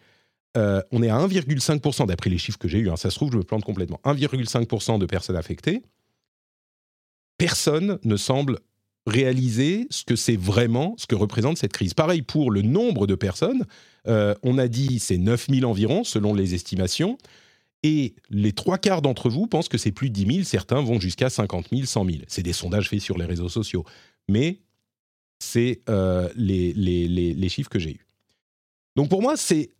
Euh, 0.55 0.81
on 0.91 1.01
est 1.01 1.09
à 1.09 1.17
1,5% 1.17 2.07
d'après 2.07 2.29
les 2.29 2.37
chiffres 2.37 2.59
que 2.59 2.67
j'ai 2.67 2.79
eus, 2.79 2.89
hein, 2.89 2.95
ça 2.95 3.09
se 3.09 3.15
trouve 3.15 3.31
je 3.31 3.37
me 3.37 3.43
plante 3.43 3.63
complètement, 3.63 3.99
1,5% 4.05 4.99
de 4.99 5.05
personnes 5.05 5.35
affectées. 5.35 5.81
Personne 7.37 7.99
ne 8.03 8.15
semble 8.15 8.59
réaliser 9.07 9.87
ce 9.89 10.03
que 10.03 10.15
c'est 10.15 10.37
vraiment, 10.37 10.93
ce 10.97 11.07
que 11.07 11.15
représente 11.15 11.57
cette 11.57 11.73
crise. 11.73 11.93
Pareil 11.93 12.21
pour 12.21 12.51
le 12.51 12.61
nombre 12.61 13.07
de 13.07 13.15
personnes, 13.15 13.65
on 14.05 14.57
a 14.57 14.67
dit 14.67 14.99
c'est 14.99 15.17
9000 15.17 15.65
environ 15.65 16.03
selon 16.03 16.33
les 16.33 16.53
estimations. 16.53 17.17
Et 17.83 18.15
les 18.29 18.53
trois 18.53 18.77
quarts 18.77 19.01
d'entre 19.01 19.29
vous 19.29 19.45
pensent 19.47 19.67
que 19.67 19.77
c'est 19.77 19.91
plus 19.91 20.09
de 20.09 20.13
10 20.13 20.35
000, 20.35 20.43
certains 20.45 20.81
vont 20.81 20.99
jusqu'à 20.99 21.29
50 21.29 21.67
000, 21.71 21.85
100 21.85 22.05
000. 22.05 22.17
C'est 22.27 22.43
des 22.43 22.53
sondages 22.53 22.89
faits 22.89 23.01
sur 23.01 23.17
les 23.17 23.25
réseaux 23.25 23.49
sociaux. 23.49 23.83
Mais 24.29 24.61
c'est 25.39 25.81
euh, 25.89 26.29
les, 26.35 26.73
les, 26.73 27.49
chiffres 27.49 27.69
que 27.69 27.79
j'ai 27.79 27.91
eus. 27.91 28.07
Donc 28.95 29.09
pour 29.09 29.21
moi, 29.21 29.35
c'est 29.35 29.71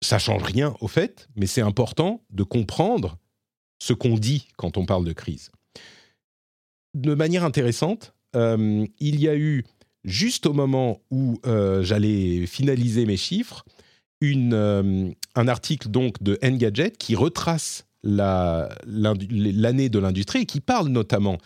ça 0.00 0.18
change 0.18 0.42
rien 0.42 0.74
au 0.80 0.88
fait, 0.88 1.28
mais 1.36 1.46
c'est 1.46 1.60
important 1.60 2.22
de 2.30 2.42
comprendre 2.42 3.18
ce 3.80 3.92
qu'on 3.92 4.16
dit 4.16 4.48
quand 4.56 4.76
on 4.76 4.86
parle 4.86 5.04
de 5.04 5.12
crise. 5.12 5.50
De 6.94 7.14
manière 7.14 7.44
intéressante, 7.44 8.14
euh, 8.36 8.86
il 9.00 9.20
y 9.20 9.28
a 9.28 9.36
eu, 9.36 9.64
juste 10.04 10.46
au 10.46 10.52
moment 10.52 11.00
où 11.10 11.40
euh, 11.46 11.82
j'allais 11.82 12.46
finaliser 12.46 13.06
mes 13.06 13.16
chiffres, 13.16 13.64
une, 14.22 14.54
euh, 14.54 15.10
un 15.34 15.48
article 15.48 15.88
donc 15.88 16.22
de 16.22 16.38
Engadget 16.44 16.92
qui 16.92 17.16
retrace 17.16 17.86
l'année 18.04 19.88
de 19.88 19.98
l'industrie 19.98 20.42
et 20.42 20.46
qui 20.46 20.60
parle 20.60 20.88
notamment 20.88 21.38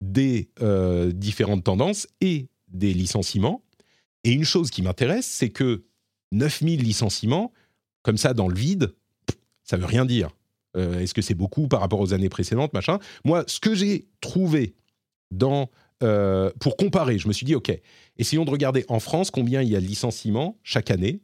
des 0.00 0.48
euh, 0.60 1.12
différentes 1.12 1.64
tendances 1.64 2.08
et 2.20 2.48
des 2.68 2.92
licenciements. 2.92 3.62
Et 4.24 4.32
une 4.32 4.44
chose 4.44 4.70
qui 4.70 4.82
m'intéresse, 4.82 5.26
c'est 5.26 5.50
que 5.50 5.84
9000 6.32 6.82
licenciements, 6.82 7.52
comme 8.02 8.16
ça 8.16 8.34
dans 8.34 8.48
le 8.48 8.56
vide, 8.56 8.94
ça 9.62 9.76
veut 9.76 9.86
rien 9.86 10.04
dire. 10.04 10.30
Euh, 10.76 11.00
est-ce 11.00 11.14
que 11.14 11.22
c'est 11.22 11.34
beaucoup 11.34 11.68
par 11.68 11.80
rapport 11.80 12.00
aux 12.00 12.14
années 12.14 12.28
précédentes, 12.28 12.72
machin? 12.72 12.98
Moi, 13.24 13.44
ce 13.46 13.60
que 13.60 13.76
j'ai 13.76 14.08
trouvé 14.20 14.74
dans, 15.30 15.70
pour 16.60 16.76
comparer, 16.76 17.18
je 17.18 17.28
me 17.28 17.32
suis 17.32 17.46
dit, 17.46 17.54
OK, 17.54 17.72
essayons 18.18 18.44
de 18.44 18.50
regarder 18.50 18.84
en 18.88 18.98
France 18.98 19.30
combien 19.30 19.62
il 19.62 19.68
y 19.68 19.76
a 19.76 19.80
de 19.80 19.86
licenciements 19.86 20.58
chaque 20.62 20.90
année 20.90 21.22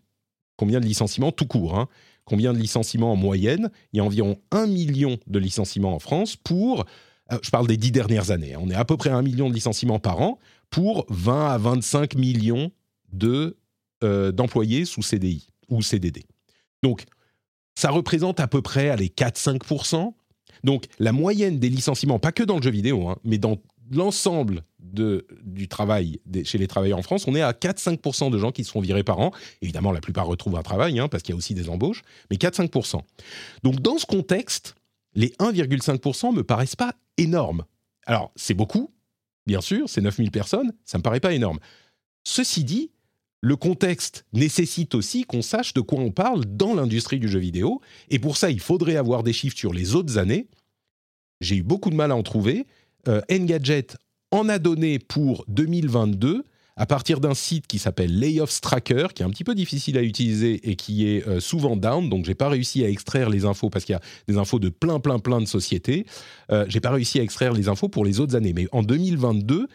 combien 0.61 0.79
de 0.79 0.85
licenciements 0.85 1.33
tout 1.33 1.47
court, 1.47 1.79
hein. 1.79 1.89
combien 2.27 2.53
de 2.53 2.59
licenciements 2.59 3.13
en 3.13 3.17
moyenne. 3.17 3.71
Il 3.95 3.97
y 3.97 4.01
a 4.01 4.05
environ 4.05 4.37
un 4.51 4.67
million 4.67 5.19
de 5.27 5.39
licenciements 5.39 5.95
en 5.95 5.99
France 5.99 6.37
pour, 6.37 6.85
euh, 7.33 7.39
je 7.43 7.49
parle 7.49 7.67
des 7.67 7.79
dix 7.79 7.93
dernières 7.93 8.31
années, 8.31 8.53
hein. 8.53 8.61
on 8.63 8.69
est 8.69 8.75
à 8.75 8.85
peu 8.85 8.99
près 8.99 9.09
un 9.09 9.23
million 9.23 9.49
de 9.49 9.55
licenciements 9.55 9.99
par 9.99 10.21
an 10.21 10.39
pour 10.69 11.07
20 11.09 11.47
à 11.49 11.57
25 11.57 12.15
millions 12.15 12.73
de, 13.11 13.57
euh, 14.05 14.33
d'employés 14.33 14.85
sous 14.85 15.01
CDI 15.01 15.49
ou 15.71 15.81
CDD. 15.81 16.25
Donc, 16.83 17.07
ça 17.75 17.89
représente 17.89 18.39
à 18.39 18.47
peu 18.47 18.61
près 18.61 18.95
les 18.99 19.09
4-5%. 19.09 20.13
Donc, 20.63 20.89
la 20.99 21.13
moyenne 21.13 21.59
des 21.59 21.71
licenciements, 21.71 22.19
pas 22.19 22.33
que 22.33 22.43
dans 22.43 22.57
le 22.57 22.63
jeu 22.63 22.71
vidéo, 22.71 23.09
hein, 23.09 23.17
mais 23.25 23.39
dans 23.39 23.57
l'ensemble 23.91 24.65
du 24.79 25.69
travail 25.69 26.21
chez 26.45 26.59
les 26.59 26.67
travailleurs 26.67 26.99
en 26.99 27.03
France, 27.03 27.27
on 27.27 27.35
est 27.35 27.43
à 27.43 27.53
4-5% 27.53 28.31
de 28.31 28.39
gens 28.39 28.53
qui 28.53 28.65
se 28.65 28.71
font 28.71 28.81
virer 28.81 29.05
par 29.05 29.19
an. 29.19 29.33
Évidemment, 29.63 29.93
la 29.93 30.01
plupart 30.01 30.27
retrouvent 30.27 30.57
un 30.57 30.63
travail, 30.63 30.99
hein, 30.99 31.09
parce 31.09 31.23
qu'il 31.23 31.33
y 31.33 31.37
a 31.37 31.37
aussi 31.37 31.55
des 31.55 31.69
embauches, 31.69 32.03
mais 32.31 32.37
4-5%. 32.37 33.01
Donc 33.63 33.81
dans 33.81 33.99
ce 33.99 34.07
contexte, 34.07 34.75
les 35.15 35.29
1,5% 35.41 36.35
me 36.35 36.43
paraissent 36.43 36.77
pas 36.77 36.95
énormes. 37.19 37.65
Alors, 38.07 38.33
c'est 38.37 38.55
beaucoup, 38.55 38.93
bien 39.47 39.61
sûr, 39.61 39.89
c'est 39.89 40.01
9000 40.01 40.31
personnes, 40.31 40.73
ça 40.85 40.99
me 40.99 41.03
paraît 41.03 41.21
pas 41.21 41.35
énorme. 41.35 41.59
Ceci 42.25 42.65
dit, 42.65 42.91
le 43.43 43.57
contexte 43.57 44.27
nécessite 44.33 44.95
aussi 44.95 45.25
qu'on 45.25 45.43
sache 45.43 45.75
de 45.75 45.81
quoi 45.81 45.99
on 45.99 46.11
parle 46.11 46.45
dans 46.45 46.75
l'industrie 46.75 47.19
du 47.19 47.29
jeu 47.29 47.39
vidéo, 47.39 47.81
et 48.09 48.19
pour 48.19 48.37
ça, 48.37 48.51
il 48.51 48.61
faudrait 48.61 48.97
avoir 48.97 49.23
des 49.23 49.33
chiffres 49.33 49.57
sur 49.57 49.73
les 49.73 49.95
autres 49.95 50.19
années. 50.19 50.49
J'ai 51.41 51.57
eu 51.57 51.63
beaucoup 51.63 51.89
de 51.89 51.95
mal 51.95 52.11
à 52.13 52.17
en 52.17 52.23
trouver. 52.23 52.67
Euh, 53.09 53.21
Engadget 53.31 53.89
en 54.31 54.49
a 54.49 54.59
donné 54.59 54.99
pour 54.99 55.45
2022 55.49 56.45
à 56.81 56.87
partir 56.87 57.21
d'un 57.21 57.35
site 57.35 57.67
qui 57.67 57.79
s'appelle 57.79 58.19
Layoffs 58.19 58.63
Tracker, 58.63 59.09
qui 59.15 59.23
est 59.23 59.27
un 59.27 59.31
petit 59.31 59.45
peu 59.45 59.55
difficile 59.55 59.99
à 59.99 60.03
utiliser 60.03 60.71
et 60.71 60.77
qui 60.77 61.07
est 61.07 61.27
euh, 61.29 61.39
souvent 61.39 61.77
down. 61.77 62.09
Donc, 62.09 62.25
j'ai 62.25 62.35
pas 62.35 62.49
réussi 62.49 62.83
à 62.85 62.89
extraire 62.89 63.29
les 63.29 63.45
infos 63.45 63.69
parce 63.69 63.85
qu'il 63.85 63.93
y 63.93 63.97
a 63.97 64.01
des 64.29 64.39
infos 64.39 64.59
de 64.59 64.71
plein, 64.71 64.99
plein, 64.99 65.19
plein 65.19 65.43
de 65.43 65.47
sociétés. 65.47 66.07
Euh, 66.51 66.65
j'ai 66.69 66.81
pas 66.81 66.91
réussi 66.91 67.21
à 67.21 67.23
extraire 67.23 67.53
les 67.53 67.69
infos 67.69 67.91
pour 67.91 68.05
les 68.05 68.19
autres 68.19 68.35
années. 68.35 68.55
Mais 68.55 68.67
en 68.73 68.83
2022, 68.83 69.69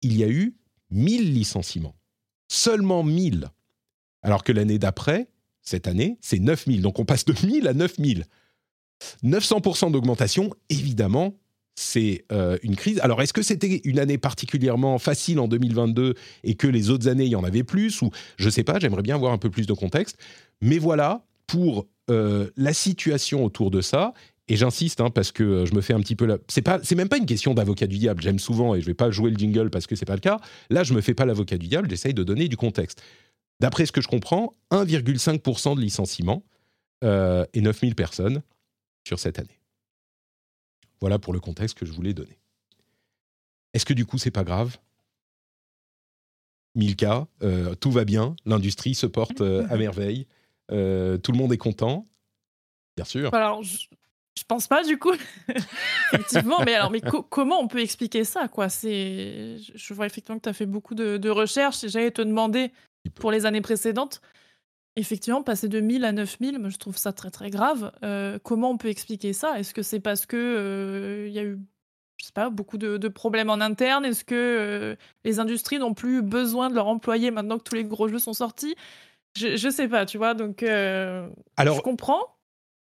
il 0.00 0.16
y 0.16 0.24
a 0.24 0.28
eu 0.28 0.56
1000 0.90 1.34
licenciements. 1.34 1.94
Seulement 2.48 3.02
1000. 3.02 3.50
Alors 4.22 4.42
que 4.42 4.52
l'année 4.52 4.78
d'après, 4.78 5.28
cette 5.60 5.86
année, 5.86 6.16
c'est 6.22 6.38
9000. 6.38 6.80
Donc, 6.80 6.98
on 6.98 7.04
passe 7.04 7.26
de 7.26 7.34
1000 7.46 7.68
à 7.68 7.74
9000. 7.74 8.24
900% 9.24 9.92
d'augmentation, 9.92 10.54
évidemment, 10.70 11.34
c'est 11.76 12.24
euh, 12.32 12.56
une 12.62 12.74
crise. 12.74 12.98
Alors, 13.00 13.22
est-ce 13.22 13.34
que 13.34 13.42
c'était 13.42 13.82
une 13.84 13.98
année 13.98 14.18
particulièrement 14.18 14.98
facile 14.98 15.38
en 15.38 15.46
2022 15.46 16.14
et 16.42 16.54
que 16.54 16.66
les 16.66 16.90
autres 16.90 17.06
années, 17.06 17.26
il 17.26 17.30
y 17.30 17.36
en 17.36 17.44
avait 17.44 17.64
plus 17.64 18.02
Ou 18.02 18.10
je 18.38 18.46
ne 18.46 18.50
sais 18.50 18.64
pas, 18.64 18.78
j'aimerais 18.78 19.02
bien 19.02 19.14
avoir 19.14 19.32
un 19.32 19.38
peu 19.38 19.50
plus 19.50 19.66
de 19.66 19.74
contexte. 19.74 20.16
Mais 20.62 20.78
voilà 20.78 21.26
pour 21.46 21.86
euh, 22.10 22.50
la 22.56 22.72
situation 22.72 23.44
autour 23.44 23.70
de 23.70 23.82
ça. 23.82 24.14
Et 24.48 24.56
j'insiste, 24.56 25.00
hein, 25.00 25.10
parce 25.10 25.32
que 25.32 25.42
euh, 25.42 25.66
je 25.66 25.74
me 25.74 25.80
fais 25.82 25.92
un 25.92 26.00
petit 26.00 26.16
peu... 26.16 26.24
La... 26.24 26.38
C'est, 26.48 26.62
pas, 26.62 26.80
c'est 26.82 26.94
même 26.94 27.08
pas 27.08 27.18
une 27.18 27.26
question 27.26 27.52
d'avocat 27.52 27.86
du 27.86 27.98
diable. 27.98 28.22
J'aime 28.22 28.38
souvent, 28.38 28.74
et 28.74 28.80
je 28.80 28.86
vais 28.86 28.94
pas 28.94 29.10
jouer 29.10 29.30
le 29.30 29.36
jingle 29.36 29.68
parce 29.70 29.86
que 29.86 29.96
c'est 29.96 30.06
pas 30.06 30.14
le 30.14 30.20
cas. 30.20 30.40
Là, 30.70 30.82
je 30.82 30.94
me 30.94 31.02
fais 31.02 31.14
pas 31.14 31.26
l'avocat 31.26 31.58
du 31.58 31.66
diable, 31.66 31.90
j'essaye 31.90 32.14
de 32.14 32.22
donner 32.22 32.48
du 32.48 32.56
contexte. 32.56 33.02
D'après 33.60 33.84
ce 33.86 33.92
que 33.92 34.00
je 34.00 34.08
comprends, 34.08 34.54
1,5% 34.70 35.76
de 35.76 35.80
licenciements 35.80 36.42
et 37.02 37.60
9000 37.60 37.94
personnes 37.94 38.42
sur 39.06 39.18
cette 39.18 39.38
année. 39.38 39.60
Voilà 41.00 41.18
pour 41.18 41.32
le 41.32 41.40
contexte 41.40 41.76
que 41.76 41.86
je 41.86 41.92
voulais 41.92 42.14
donner. 42.14 42.38
Est-ce 43.74 43.84
que 43.84 43.92
du 43.94 44.06
coup, 44.06 44.18
c'est 44.18 44.30
pas 44.30 44.44
grave? 44.44 44.78
1000 46.74 46.96
cas, 46.96 47.26
euh, 47.42 47.74
tout 47.74 47.90
va 47.90 48.04
bien, 48.04 48.36
l'industrie 48.44 48.94
se 48.94 49.06
porte 49.06 49.40
euh, 49.40 49.66
à 49.70 49.76
merveille, 49.76 50.26
euh, 50.70 51.16
tout 51.16 51.32
le 51.32 51.38
monde 51.38 51.52
est 51.52 51.58
content, 51.58 52.06
bien 52.96 53.06
sûr. 53.06 53.32
Alors, 53.32 53.62
je, 53.62 53.86
je 54.38 54.44
pense 54.46 54.68
pas 54.68 54.84
du 54.84 54.98
coup, 54.98 55.12
effectivement, 56.12 56.58
mais 56.64 56.74
alors, 56.74 56.90
mais 56.90 57.00
comment 57.30 57.60
on 57.60 57.68
peut 57.68 57.80
expliquer 57.80 58.24
ça 58.24 58.48
quoi? 58.48 58.68
C'est, 58.68 59.56
je 59.74 59.94
vois 59.94 60.06
effectivement 60.06 60.38
que 60.38 60.44
tu 60.44 60.48
as 60.50 60.52
fait 60.52 60.66
beaucoup 60.66 60.94
de, 60.94 61.16
de 61.16 61.30
recherches. 61.30 61.82
Et 61.84 61.88
j'allais 61.88 62.10
te 62.10 62.22
demander 62.22 62.70
pour 63.14 63.32
les 63.32 63.46
années 63.46 63.62
précédentes, 63.62 64.20
Effectivement, 64.98 65.42
passer 65.42 65.68
de 65.68 65.78
1000 65.78 66.06
à 66.06 66.12
9000, 66.12 66.58
je 66.68 66.76
trouve 66.78 66.96
ça 66.96 67.12
très 67.12 67.30
très 67.30 67.50
grave. 67.50 67.92
Euh, 68.02 68.38
comment 68.42 68.70
on 68.70 68.78
peut 68.78 68.88
expliquer 68.88 69.34
ça? 69.34 69.58
Est-ce 69.58 69.74
que 69.74 69.82
c'est 69.82 70.00
parce 70.00 70.24
que 70.24 70.36
euh, 70.36 71.28
il 71.28 71.34
y 71.34 71.38
a 71.38 71.42
eu, 71.42 71.58
je 72.16 72.24
sais 72.24 72.32
pas, 72.32 72.48
beaucoup 72.48 72.78
de, 72.78 73.08
problèmes 73.08 73.50
en 73.50 73.60
interne? 73.60 74.06
Est-ce 74.06 74.24
que 74.24 74.34
euh, 74.34 74.96
les 75.24 75.38
industries 75.38 75.78
n'ont 75.78 75.92
plus 75.92 76.22
besoin 76.22 76.70
de 76.70 76.74
leurs 76.74 76.86
employés 76.86 77.30
maintenant 77.30 77.58
que 77.58 77.64
tous 77.64 77.74
les 77.74 77.84
gros 77.84 78.08
jeux 78.08 78.18
sont 78.18 78.32
sortis? 78.32 78.74
Je, 79.38 79.56
je 79.58 79.68
sais 79.68 79.86
pas, 79.86 80.06
tu 80.06 80.16
vois. 80.16 80.32
Donc, 80.32 80.62
Alors, 80.62 81.76
je 81.76 81.82
comprends. 81.82 82.22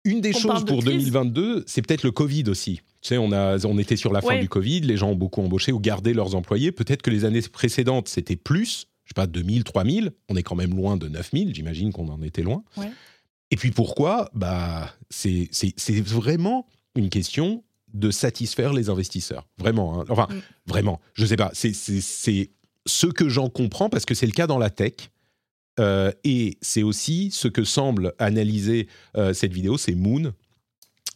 Une 0.03 0.21
des 0.21 0.33
choses 0.33 0.65
pour 0.65 0.81
2022, 0.81 1.65
c'est 1.67 1.83
peut-être 1.83 2.01
le 2.01 2.11
Covid 2.11 2.45
aussi. 2.47 2.77
Tu 3.03 3.09
sais, 3.09 3.17
on, 3.19 3.31
a, 3.31 3.63
on 3.65 3.77
était 3.77 3.95
sur 3.95 4.11
la 4.11 4.21
fin 4.21 4.39
du 4.39 4.49
Covid, 4.49 4.81
les 4.81 4.97
gens 4.97 5.11
ont 5.11 5.15
beaucoup 5.15 5.41
embauché 5.41 5.71
ou 5.71 5.79
gardé 5.79 6.13
leurs 6.13 6.33
employés. 6.33 6.71
Peut-être 6.71 7.03
que 7.03 7.11
les 7.11 7.25
années 7.25 7.41
précédentes, 7.41 8.07
c'était 8.07 8.35
plus, 8.35 8.87
sais 9.11 9.21
pas, 9.21 9.27
2000, 9.27 9.63
3000. 9.63 10.11
On 10.29 10.35
est 10.35 10.43
quand 10.43 10.55
même 10.55 10.75
loin 10.75 10.97
de 10.97 11.07
9000, 11.07 11.53
j'imagine 11.55 11.91
qu'on 11.91 12.09
en 12.09 12.21
était 12.21 12.43
loin. 12.43 12.63
Et 13.51 13.55
puis 13.57 13.71
pourquoi? 13.71 14.29
Bah, 14.33 14.93
C'est 15.09 15.49
vraiment 16.01 16.67
une 16.95 17.09
question 17.09 17.63
de 17.93 18.09
satisfaire 18.09 18.73
les 18.73 18.89
investisseurs. 18.89 19.47
Vraiment. 19.57 19.99
Hein. 19.99 20.05
Enfin, 20.09 20.27
mm. 20.29 20.41
vraiment. 20.67 21.01
Je 21.13 21.25
sais 21.25 21.35
pas. 21.35 21.51
C'est 21.53 21.73
ce 22.85 23.07
que 23.07 23.29
j'en 23.29 23.49
comprends 23.49 23.89
parce 23.89 24.05
que 24.05 24.15
c'est 24.15 24.25
le 24.25 24.31
cas 24.31 24.47
dans 24.47 24.57
la 24.57 24.69
tech. 24.69 24.93
Euh, 25.79 26.11
et 26.23 26.57
c'est 26.61 26.83
aussi 26.83 27.31
ce 27.31 27.47
que 27.47 27.63
semble 27.63 28.13
analyser 28.19 28.87
euh, 29.15 29.33
cette 29.33 29.53
vidéo, 29.53 29.77
c'est 29.77 29.95
Moon, 29.95 30.33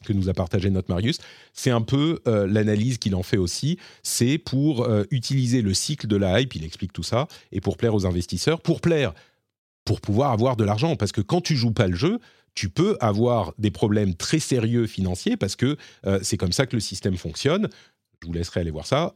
que 0.05 0.13
nous 0.13 0.29
a 0.29 0.33
partagé 0.33 0.69
notre 0.69 0.91
Marius, 0.93 1.19
c'est 1.53 1.71
un 1.71 1.81
peu 1.81 2.19
euh, 2.27 2.47
l'analyse 2.47 2.97
qu'il 2.97 3.15
en 3.15 3.23
fait 3.23 3.37
aussi. 3.37 3.77
C'est 4.03 4.37
pour 4.37 4.87
utiliser 5.11 5.61
le 5.61 5.73
cycle 5.73 6.07
de 6.07 6.15
la 6.15 6.39
hype, 6.39 6.55
il 6.55 6.63
explique 6.63 6.93
tout 6.93 7.03
ça, 7.03 7.27
et 7.51 7.61
pour 7.61 7.77
plaire 7.77 7.93
aux 7.93 8.05
investisseurs, 8.05 8.61
pour 8.61 8.81
plaire, 8.81 9.13
pour 9.83 10.01
pouvoir 10.01 10.31
avoir 10.31 10.55
de 10.55 10.63
l'argent. 10.63 10.95
Parce 10.95 11.11
que 11.11 11.21
quand 11.21 11.41
tu 11.41 11.55
joues 11.55 11.71
pas 11.71 11.87
le 11.87 11.95
jeu, 11.95 12.19
tu 12.53 12.69
peux 12.69 12.97
avoir 12.99 13.53
des 13.57 13.71
problèmes 13.71 14.15
très 14.15 14.39
sérieux 14.39 14.87
financiers 14.87 15.37
parce 15.37 15.55
que 15.55 15.77
c'est 16.21 16.37
comme 16.37 16.51
ça 16.51 16.65
que 16.65 16.75
le 16.75 16.79
système 16.79 17.17
fonctionne. 17.17 17.69
Je 18.21 18.27
vous 18.27 18.33
laisserai 18.33 18.61
aller 18.61 18.71
voir 18.71 18.87
ça. 18.87 19.15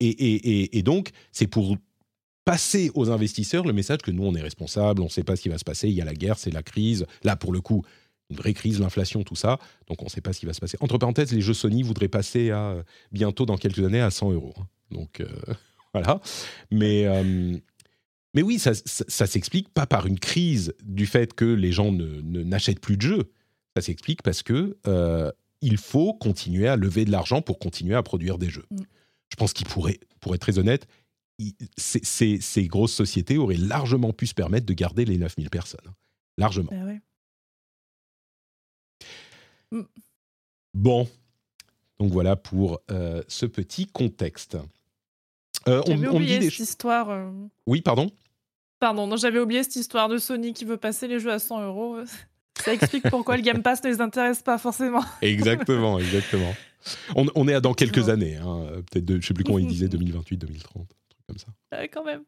et 0.00 0.82
donc, 0.82 1.10
c'est 1.32 1.46
pour 1.46 1.76
passer 2.44 2.90
aux 2.94 3.10
investisseurs 3.10 3.64
le 3.64 3.72
message 3.72 3.98
que 3.98 4.10
nous, 4.10 4.24
on 4.24 4.34
est 4.34 4.42
responsable, 4.42 5.00
on 5.00 5.06
ne 5.06 5.10
sait 5.10 5.24
pas 5.24 5.36
ce 5.36 5.42
qui 5.42 5.48
va 5.48 5.58
se 5.58 5.64
passer, 5.64 5.88
il 5.88 5.94
y 5.94 6.00
a 6.00 6.04
la 6.04 6.14
guerre, 6.14 6.38
c'est 6.38 6.50
la 6.50 6.62
crise. 6.62 7.06
Là, 7.22 7.36
pour 7.36 7.52
le 7.52 7.60
coup, 7.60 7.84
une 8.32 8.38
vraie 8.38 8.54
crise, 8.54 8.80
l'inflation, 8.80 9.22
tout 9.22 9.36
ça. 9.36 9.58
Donc, 9.88 10.02
on 10.02 10.06
ne 10.06 10.10
sait 10.10 10.20
pas 10.20 10.32
ce 10.32 10.40
qui 10.40 10.46
va 10.46 10.52
se 10.52 10.60
passer. 10.60 10.76
Entre 10.80 10.98
parenthèses, 10.98 11.32
les 11.32 11.40
jeux 11.40 11.54
Sony 11.54 11.82
voudraient 11.82 12.08
passer 12.08 12.50
à 12.50 12.82
bientôt, 13.12 13.46
dans 13.46 13.56
quelques 13.56 13.84
années, 13.84 14.00
à 14.00 14.10
100 14.10 14.32
euros. 14.32 14.54
Hein. 14.58 14.66
Donc, 14.92 15.20
euh, 15.20 15.26
voilà. 15.94 16.20
Mais, 16.70 17.06
euh, 17.06 17.56
mais 18.34 18.42
oui, 18.42 18.58
ça, 18.58 18.72
ça, 18.74 19.26
s'explique 19.26 19.68
pas 19.68 19.86
par 19.86 20.06
une 20.06 20.18
crise 20.18 20.74
du 20.82 21.06
fait 21.06 21.34
que 21.34 21.44
les 21.44 21.72
gens 21.72 21.92
ne, 21.92 22.20
n'achètent 22.42 22.80
plus 22.80 22.96
de 22.96 23.02
jeux. 23.02 23.32
Ça 23.76 23.82
s'explique 23.82 24.22
parce 24.22 24.42
que 24.42 24.76
euh, 24.86 25.30
il 25.60 25.78
faut 25.78 26.14
continuer 26.14 26.68
à 26.68 26.76
lever 26.76 27.04
de 27.04 27.10
l'argent 27.10 27.42
pour 27.42 27.58
continuer 27.58 27.94
à 27.94 28.02
produire 28.02 28.38
des 28.38 28.50
jeux. 28.50 28.66
Mm. 28.70 28.76
Je 29.30 29.36
pense 29.36 29.52
qu'il 29.52 29.66
pourrait, 29.66 29.98
pour 30.20 30.34
être 30.34 30.42
très 30.42 30.58
honnête, 30.58 30.86
ces, 31.78 32.66
grosses 32.66 32.92
sociétés 32.92 33.38
auraient 33.38 33.56
largement 33.56 34.12
pu 34.12 34.26
se 34.26 34.34
permettre 34.34 34.66
de 34.66 34.74
garder 34.74 35.04
les 35.04 35.16
9000 35.16 35.50
personnes. 35.50 35.80
Largement. 36.38 36.70
Bah 36.70 36.92
mm. 39.72 39.86
Bon. 40.74 41.08
Donc 41.98 42.10
voilà 42.10 42.36
pour 42.36 42.80
euh, 42.90 43.22
ce 43.28 43.46
petit 43.46 43.86
contexte. 43.86 44.56
Euh, 45.68 45.82
on, 45.86 46.02
oublié 46.02 46.38
dit 46.38 46.50
cette 46.50 46.58
histoire. 46.58 47.10
Euh. 47.10 47.30
Oui, 47.66 47.80
pardon? 47.80 48.10
Pardon, 48.80 49.16
j'avais 49.16 49.38
oublié 49.38 49.62
cette 49.62 49.76
histoire 49.76 50.08
de 50.08 50.18
Sony 50.18 50.52
qui 50.52 50.64
veut 50.64 50.76
passer 50.76 51.06
les 51.06 51.20
jeux 51.20 51.30
à 51.30 51.38
100 51.38 51.64
euros. 51.64 51.98
Ça 52.60 52.74
explique 52.74 53.08
pourquoi 53.08 53.36
le 53.36 53.42
Game 53.42 53.62
Pass 53.62 53.84
ne 53.84 53.90
les 53.90 54.00
intéresse 54.00 54.42
pas 54.42 54.58
forcément. 54.58 55.04
exactement, 55.22 56.00
exactement. 56.00 56.52
On, 57.14 57.46
est 57.46 57.54
à 57.54 57.60
dans 57.60 57.74
quelques 57.74 58.08
années, 58.08 58.36
hein. 58.36 58.66
peut-être, 58.90 59.08
je 59.08 59.14
ne 59.14 59.20
sais 59.20 59.34
plus 59.34 59.44
comment 59.44 59.60
il 59.60 59.68
disait, 59.68 59.86
2028, 59.86 60.36
2030 60.36 60.88
comme 61.28 61.38
ça. 61.38 61.86
quand 61.88 62.04
même. 62.04 62.24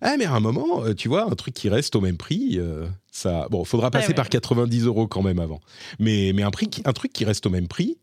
Ah, 0.00 0.16
mais 0.18 0.24
à 0.24 0.32
un 0.32 0.40
moment, 0.40 0.84
euh, 0.84 0.94
tu 0.94 1.08
vois, 1.08 1.30
un 1.30 1.34
truc 1.34 1.54
qui 1.54 1.68
reste 1.68 1.96
au 1.96 2.00
même 2.00 2.16
prix, 2.16 2.58
euh, 2.58 2.86
ça. 3.10 3.48
Bon, 3.50 3.64
faudra 3.64 3.90
passer 3.90 4.14
par 4.14 4.28
90 4.28 4.84
euros 4.84 5.06
quand 5.06 5.22
même 5.22 5.38
avant. 5.38 5.60
Mais, 5.98 6.32
mais 6.34 6.42
un, 6.42 6.50
prix 6.50 6.70
un 6.84 6.92
truc 6.92 7.12
qui 7.12 7.24
reste 7.24 7.46
au 7.46 7.50
même 7.50 7.68
prix, 7.68 7.98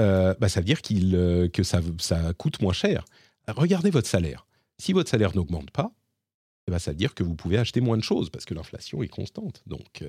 euh, 0.00 0.34
bah, 0.40 0.48
ça 0.48 0.60
veut 0.60 0.66
dire 0.66 0.82
qu'il, 0.82 1.50
que 1.52 1.62
ça, 1.62 1.80
ça 1.98 2.32
coûte 2.34 2.60
moins 2.60 2.72
cher. 2.72 3.04
Regardez 3.48 3.90
votre 3.90 4.08
salaire. 4.08 4.46
Si 4.78 4.92
votre 4.92 5.10
salaire 5.10 5.34
n'augmente 5.36 5.70
pas, 5.70 5.92
eh 6.66 6.70
ben, 6.70 6.78
ça 6.78 6.90
veut 6.90 6.96
dire 6.96 7.14
que 7.14 7.22
vous 7.22 7.34
pouvez 7.34 7.58
acheter 7.58 7.80
moins 7.80 7.96
de 7.96 8.02
choses 8.02 8.30
parce 8.30 8.44
que 8.44 8.54
l'inflation 8.54 9.02
est 9.02 9.08
constante. 9.08 9.62
Donc, 9.66 10.02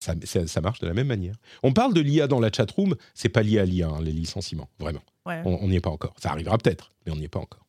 ça, 0.00 0.14
ça, 0.46 0.60
marche 0.60 0.78
de 0.78 0.86
la 0.86 0.94
même 0.94 1.08
manière. 1.08 1.34
On 1.62 1.72
parle 1.72 1.92
de 1.92 2.00
l'IA 2.00 2.28
dans 2.28 2.40
la 2.40 2.52
chatroom, 2.52 2.94
c'est 3.14 3.28
pas 3.28 3.42
lié 3.42 3.58
à 3.58 3.64
l'IA, 3.64 3.88
hein, 3.88 4.00
les 4.00 4.12
licenciements, 4.12 4.68
vraiment. 4.78 5.02
On 5.26 5.68
n'y 5.68 5.76
est 5.76 5.80
pas 5.80 5.90
encore. 5.90 6.14
Ça 6.18 6.30
arrivera 6.30 6.56
peut-être, 6.56 6.92
mais 7.04 7.12
on 7.12 7.16
n'y 7.16 7.24
est 7.24 7.28
pas 7.28 7.40
encore. 7.40 7.67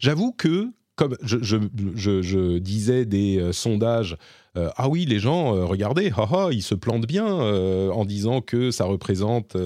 J'avoue 0.00 0.32
que, 0.32 0.70
comme 0.96 1.16
je, 1.22 2.58
disais 2.58 3.04
des 3.04 3.38
euh, 3.38 3.52
sondages, 3.52 4.16
euh, 4.56 4.70
ah 4.76 4.88
oui, 4.88 5.04
les 5.06 5.18
gens, 5.18 5.56
euh, 5.56 5.64
regardez, 5.64 6.12
ils 6.50 6.62
se 6.62 6.74
plantent 6.74 7.06
bien 7.06 7.26
en 7.26 8.04
disant 8.04 8.40
que 8.40 8.70
ça 8.70 8.84
représente 8.84 9.56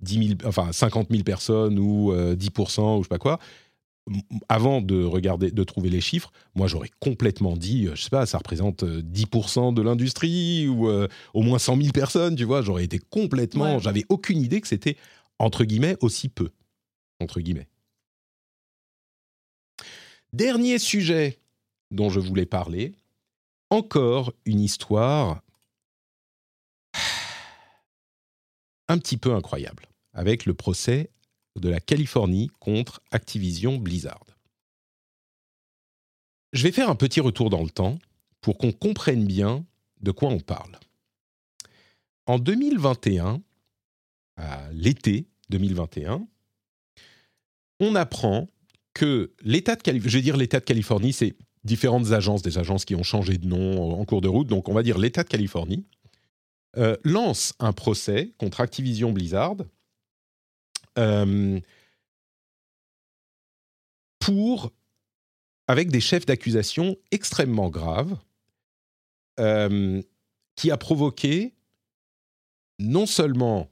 10 0.00 0.36
enfin 0.44 0.72
50 0.72 1.08
000 1.10 1.22
personnes 1.22 1.78
ou 1.78 2.12
10% 2.12 2.98
ou 2.98 2.98
je 2.98 3.02
sais 3.04 3.08
pas 3.08 3.18
quoi 3.18 3.38
avant 4.48 4.80
de 4.80 5.04
regarder, 5.04 5.50
de 5.50 5.64
trouver 5.64 5.90
les 5.90 6.00
chiffres, 6.00 6.32
moi 6.54 6.66
j'aurais 6.66 6.88
complètement 6.98 7.58
dit, 7.58 7.88
je 7.94 8.02
sais 8.02 8.08
pas, 8.08 8.24
ça 8.24 8.38
représente 8.38 8.82
10% 8.82 9.74
de 9.74 9.82
l'industrie 9.82 10.66
ou 10.66 10.88
au 10.88 11.42
moins 11.42 11.58
100 11.58 11.76
000 11.76 11.92
personnes, 11.92 12.34
tu 12.34 12.44
vois. 12.44 12.62
J'aurais 12.62 12.84
été 12.84 12.98
complètement, 12.98 13.78
j'avais 13.78 14.06
aucune 14.08 14.40
idée 14.40 14.62
que 14.62 14.68
c'était 14.68 14.96
entre 15.38 15.64
guillemets 15.64 15.96
aussi 16.00 16.28
peu, 16.28 16.50
entre 17.20 17.40
guillemets. 17.40 17.68
Dernier 20.32 20.78
sujet 20.78 21.38
dont 21.90 22.10
je 22.10 22.20
voulais 22.20 22.46
parler, 22.46 22.94
encore 23.70 24.34
une 24.44 24.60
histoire 24.60 25.42
un 28.88 28.98
petit 28.98 29.16
peu 29.16 29.34
incroyable, 29.34 29.88
avec 30.12 30.44
le 30.44 30.52
procès 30.52 31.10
de 31.56 31.70
la 31.70 31.80
Californie 31.80 32.50
contre 32.60 33.00
Activision 33.10 33.78
Blizzard. 33.78 34.24
Je 36.52 36.62
vais 36.62 36.72
faire 36.72 36.90
un 36.90 36.94
petit 36.94 37.20
retour 37.20 37.48
dans 37.48 37.62
le 37.62 37.70
temps 37.70 37.98
pour 38.40 38.58
qu'on 38.58 38.72
comprenne 38.72 39.26
bien 39.26 39.64
de 40.00 40.10
quoi 40.10 40.28
on 40.28 40.40
parle. 40.40 40.78
En 42.26 42.38
2021, 42.38 43.42
à 44.36 44.70
l'été 44.72 45.26
2021, 45.48 46.26
on 47.80 47.94
apprend 47.94 48.48
que 48.98 49.32
l'État 49.42 49.76
de 49.76 50.58
Californie, 50.58 51.12
c'est 51.12 51.36
différentes 51.62 52.10
agences, 52.10 52.42
des 52.42 52.58
agences 52.58 52.84
qui 52.84 52.96
ont 52.96 53.04
changé 53.04 53.38
de 53.38 53.46
nom 53.46 53.92
en 53.92 54.04
cours 54.04 54.20
de 54.20 54.28
route, 54.28 54.48
donc 54.48 54.68
on 54.68 54.74
va 54.74 54.82
dire 54.82 54.98
l'État 54.98 55.22
de 55.22 55.28
Californie, 55.28 55.86
euh, 56.76 56.96
lance 57.04 57.54
un 57.60 57.72
procès 57.72 58.34
contre 58.38 58.60
Activision 58.60 59.12
Blizzard 59.12 59.56
euh, 60.98 61.60
pour, 64.18 64.72
avec 65.68 65.90
des 65.90 66.00
chefs 66.00 66.26
d'accusation 66.26 66.96
extrêmement 67.12 67.70
graves, 67.70 68.18
euh, 69.38 70.02
qui 70.56 70.72
a 70.72 70.76
provoqué 70.76 71.54
non 72.80 73.06
seulement 73.06 73.70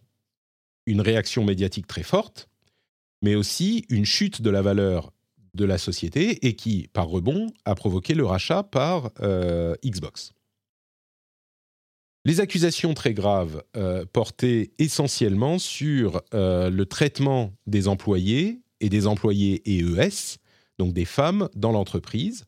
une 0.86 1.00
réaction 1.00 1.44
médiatique 1.44 1.88
très 1.88 2.04
forte, 2.04 2.48
mais 3.22 3.34
aussi 3.34 3.86
une 3.88 4.04
chute 4.04 4.40
de 4.40 4.50
la 4.50 4.62
valeur 4.62 5.12
de 5.56 5.64
la 5.64 5.78
société 5.78 6.46
et 6.46 6.54
qui, 6.54 6.88
par 6.92 7.08
rebond, 7.08 7.48
a 7.64 7.74
provoqué 7.74 8.14
le 8.14 8.24
rachat 8.24 8.62
par 8.62 9.10
euh, 9.20 9.74
Xbox. 9.84 10.32
Les 12.24 12.40
accusations 12.40 12.94
très 12.94 13.14
graves 13.14 13.62
euh, 13.76 14.04
portaient 14.12 14.72
essentiellement 14.78 15.58
sur 15.58 16.22
euh, 16.34 16.70
le 16.70 16.86
traitement 16.86 17.52
des 17.66 17.88
employés 17.88 18.60
et 18.80 18.88
des 18.88 19.06
employés 19.06 19.62
EES, 19.66 20.38
donc 20.78 20.92
des 20.92 21.04
femmes 21.04 21.48
dans 21.54 21.72
l'entreprise, 21.72 22.44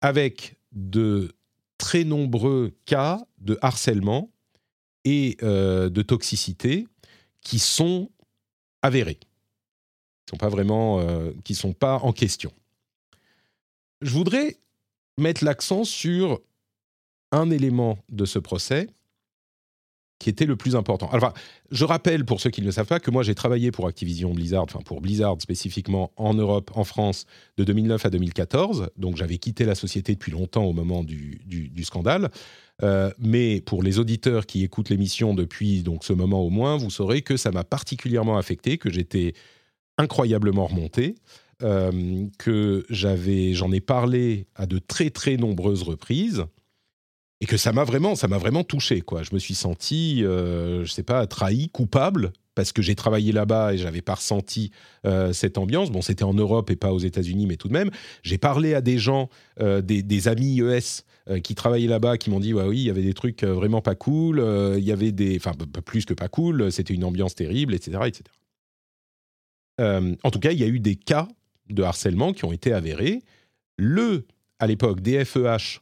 avec 0.00 0.56
de 0.72 1.32
très 1.78 2.04
nombreux 2.04 2.72
cas 2.84 3.24
de 3.38 3.58
harcèlement 3.62 4.30
et 5.04 5.36
de 5.40 6.02
toxicité 6.02 6.88
qui 7.40 7.60
sont 7.60 8.10
avérés 8.82 9.20
sont 10.28 10.36
pas 10.36 10.48
vraiment, 10.48 11.00
euh, 11.00 11.32
qui 11.44 11.54
sont 11.54 11.72
pas 11.72 11.98
en 11.98 12.12
question. 12.12 12.52
Je 14.02 14.10
voudrais 14.10 14.56
mettre 15.18 15.44
l'accent 15.44 15.84
sur 15.84 16.40
un 17.32 17.50
élément 17.50 17.98
de 18.10 18.24
ce 18.24 18.38
procès 18.38 18.88
qui 20.18 20.30
était 20.30 20.46
le 20.46 20.56
plus 20.56 20.76
important. 20.76 21.10
Je 21.70 21.84
rappelle 21.84 22.24
pour 22.24 22.40
ceux 22.40 22.50
qui 22.50 22.62
ne 22.62 22.66
le 22.66 22.72
savent 22.72 22.86
pas 22.86 23.00
que 23.00 23.10
moi 23.10 23.22
j'ai 23.22 23.34
travaillé 23.34 23.70
pour 23.70 23.86
Activision 23.86 24.32
Blizzard, 24.32 24.62
enfin 24.62 24.80
pour 24.84 25.00
Blizzard 25.00 25.36
spécifiquement 25.40 26.10
en 26.16 26.32
Europe, 26.32 26.70
en 26.74 26.84
France, 26.84 27.26
de 27.58 27.64
2009 27.64 28.06
à 28.06 28.10
2014. 28.10 28.88
Donc 28.96 29.16
j'avais 29.16 29.36
quitté 29.36 29.64
la 29.64 29.74
société 29.74 30.14
depuis 30.14 30.32
longtemps 30.32 30.64
au 30.64 30.72
moment 30.72 31.04
du, 31.04 31.42
du, 31.44 31.84
scandale. 31.84 32.30
Euh, 32.82 33.10
mais 33.18 33.60
pour 33.60 33.82
les 33.82 33.98
auditeurs 33.98 34.46
qui 34.46 34.64
écoutent 34.64 34.90
l'émission 34.90 35.34
depuis 35.34 35.82
donc 35.82 36.04
ce 36.04 36.12
moment 36.12 36.40
au 36.40 36.50
moins, 36.50 36.76
vous 36.76 36.90
saurez 36.90 37.20
que 37.20 37.36
ça 37.36 37.50
m'a 37.50 37.64
particulièrement 37.64 38.38
affecté, 38.38 38.78
que 38.78 38.90
j'étais 38.90 39.34
incroyablement 39.98 40.66
remonté, 40.66 41.16
euh, 41.62 42.26
que 42.38 42.84
j'avais, 42.90 43.54
j'en 43.54 43.72
ai 43.72 43.80
parlé 43.80 44.46
à 44.54 44.66
de 44.66 44.78
très 44.78 45.10
très 45.10 45.36
nombreuses 45.36 45.82
reprises, 45.82 46.46
et 47.40 47.46
que 47.46 47.56
ça 47.56 47.72
m'a 47.72 47.84
vraiment, 47.84 48.14
ça 48.14 48.28
m'a 48.28 48.38
vraiment 48.38 48.64
touché, 48.64 49.02
quoi. 49.02 49.22
Je 49.22 49.34
me 49.34 49.38
suis 49.38 49.54
senti, 49.54 50.24
euh, 50.24 50.84
je 50.84 50.92
sais 50.92 51.02
pas, 51.02 51.26
trahi, 51.26 51.68
coupable, 51.68 52.32
parce 52.54 52.72
que 52.72 52.80
j'ai 52.80 52.94
travaillé 52.94 53.32
là-bas 53.32 53.74
et 53.74 53.78
j'avais 53.78 54.00
pas 54.00 54.14
ressenti 54.14 54.70
euh, 55.04 55.34
cette 55.34 55.58
ambiance. 55.58 55.90
Bon, 55.90 56.00
c'était 56.00 56.24
en 56.24 56.32
Europe 56.32 56.70
et 56.70 56.76
pas 56.76 56.92
aux 56.92 56.98
États-Unis, 56.98 57.46
mais 57.46 57.56
tout 57.56 57.68
de 57.68 57.74
même, 57.74 57.90
j'ai 58.22 58.38
parlé 58.38 58.72
à 58.72 58.80
des 58.80 58.96
gens, 58.96 59.28
euh, 59.60 59.82
des, 59.82 60.28
amis 60.28 60.60
ES 60.60 61.04
qui 61.42 61.54
travaillaient 61.54 61.88
là-bas, 61.88 62.16
qui 62.16 62.30
m'ont 62.30 62.40
dit, 62.40 62.54
ouais, 62.54 62.64
oui, 62.64 62.78
il 62.78 62.84
y 62.84 62.90
avait 62.90 63.02
des 63.02 63.12
trucs 63.12 63.42
vraiment 63.42 63.82
pas 63.82 63.96
cool, 63.96 64.38
il 64.78 64.84
y 64.84 64.92
avait 64.92 65.10
des, 65.10 65.36
enfin, 65.36 65.52
plus 65.84 66.04
que 66.04 66.14
pas 66.14 66.28
cool, 66.28 66.70
c'était 66.70 66.94
une 66.94 67.02
ambiance 67.04 67.34
terrible, 67.34 67.74
etc., 67.74 67.98
etc. 68.06 68.22
en 69.78 70.30
tout 70.30 70.40
cas, 70.40 70.52
il 70.52 70.58
y 70.58 70.64
a 70.64 70.68
eu 70.68 70.80
des 70.80 70.96
cas 70.96 71.28
de 71.68 71.82
harcèlement 71.82 72.32
qui 72.32 72.44
ont 72.44 72.52
été 72.52 72.72
avérés. 72.72 73.22
Le, 73.76 74.26
à 74.58 74.66
l'époque, 74.66 75.00
DFEH, 75.00 75.80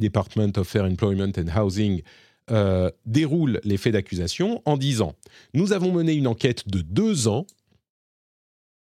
Department 0.00 0.52
of 0.56 0.68
Fair 0.68 0.84
Employment 0.84 1.32
and 1.38 1.48
Housing, 1.54 2.02
euh, 2.50 2.90
déroule 3.06 3.58
les 3.64 3.78
faits 3.78 3.94
d'accusation 3.94 4.60
en 4.66 4.76
disant 4.76 5.14
Nous 5.54 5.72
avons 5.72 5.92
mené 5.92 6.12
une 6.12 6.26
enquête 6.26 6.68
de 6.68 6.82
deux 6.82 7.26
ans 7.26 7.46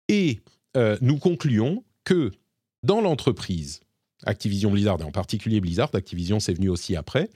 et 0.08 0.40
euh, 0.78 0.98
nous 1.02 1.18
concluons 1.18 1.84
que 2.06 2.32
dans 2.84 3.02
l'entreprise, 3.02 3.82
Activision 4.24 4.72
Blizzard, 4.72 5.02
et 5.02 5.04
en 5.04 5.12
particulier 5.12 5.60
Blizzard, 5.60 5.90
Activision 5.94 6.40
c'est 6.40 6.54
venu 6.54 6.70
aussi 6.70 6.96
après, 6.96 7.30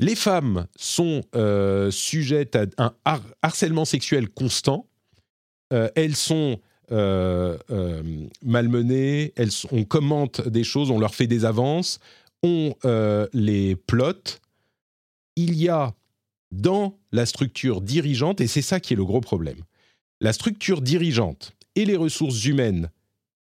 les 0.00 0.16
femmes 0.16 0.66
sont 0.74 1.20
euh, 1.36 1.92
sujettes 1.92 2.56
à 2.56 2.66
un 2.76 3.22
harcèlement 3.40 3.84
sexuel 3.84 4.28
constant, 4.28 4.88
elles 5.94 6.16
sont 6.16 6.58
malmenées, 8.42 9.32
elles, 9.36 9.50
on 9.70 9.84
commente 9.84 10.46
des 10.46 10.64
choses, 10.64 10.90
on 10.90 10.98
leur 10.98 11.14
fait 11.14 11.26
des 11.26 11.44
avances, 11.44 12.00
on 12.42 12.74
euh, 12.84 13.26
les 13.32 13.76
plots, 13.76 14.38
il 15.36 15.54
y 15.56 15.68
a 15.68 15.94
dans 16.50 16.98
la 17.12 17.24
structure 17.24 17.80
dirigeante, 17.80 18.40
et 18.40 18.46
c'est 18.46 18.62
ça 18.62 18.80
qui 18.80 18.92
est 18.92 18.96
le 18.96 19.04
gros 19.04 19.20
problème, 19.20 19.62
la 20.20 20.32
structure 20.32 20.82
dirigeante 20.82 21.52
et 21.74 21.84
les 21.84 21.96
ressources 21.96 22.44
humaines 22.44 22.90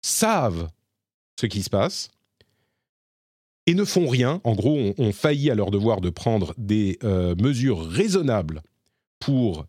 savent 0.02 0.68
ce 1.40 1.46
qui 1.46 1.62
se 1.62 1.70
passe 1.70 2.10
et 3.66 3.74
ne 3.74 3.84
font 3.84 4.08
rien. 4.08 4.40
En 4.44 4.54
gros, 4.54 4.94
ont, 4.96 5.12
failli 5.12 5.50
à 5.50 5.54
leur 5.54 5.70
devoir 5.70 6.00
de 6.00 6.10
prendre 6.10 6.54
des 6.56 6.98
euh, 7.02 7.34
mesures 7.36 7.84
raisonnables 7.84 8.62
pour 9.18 9.66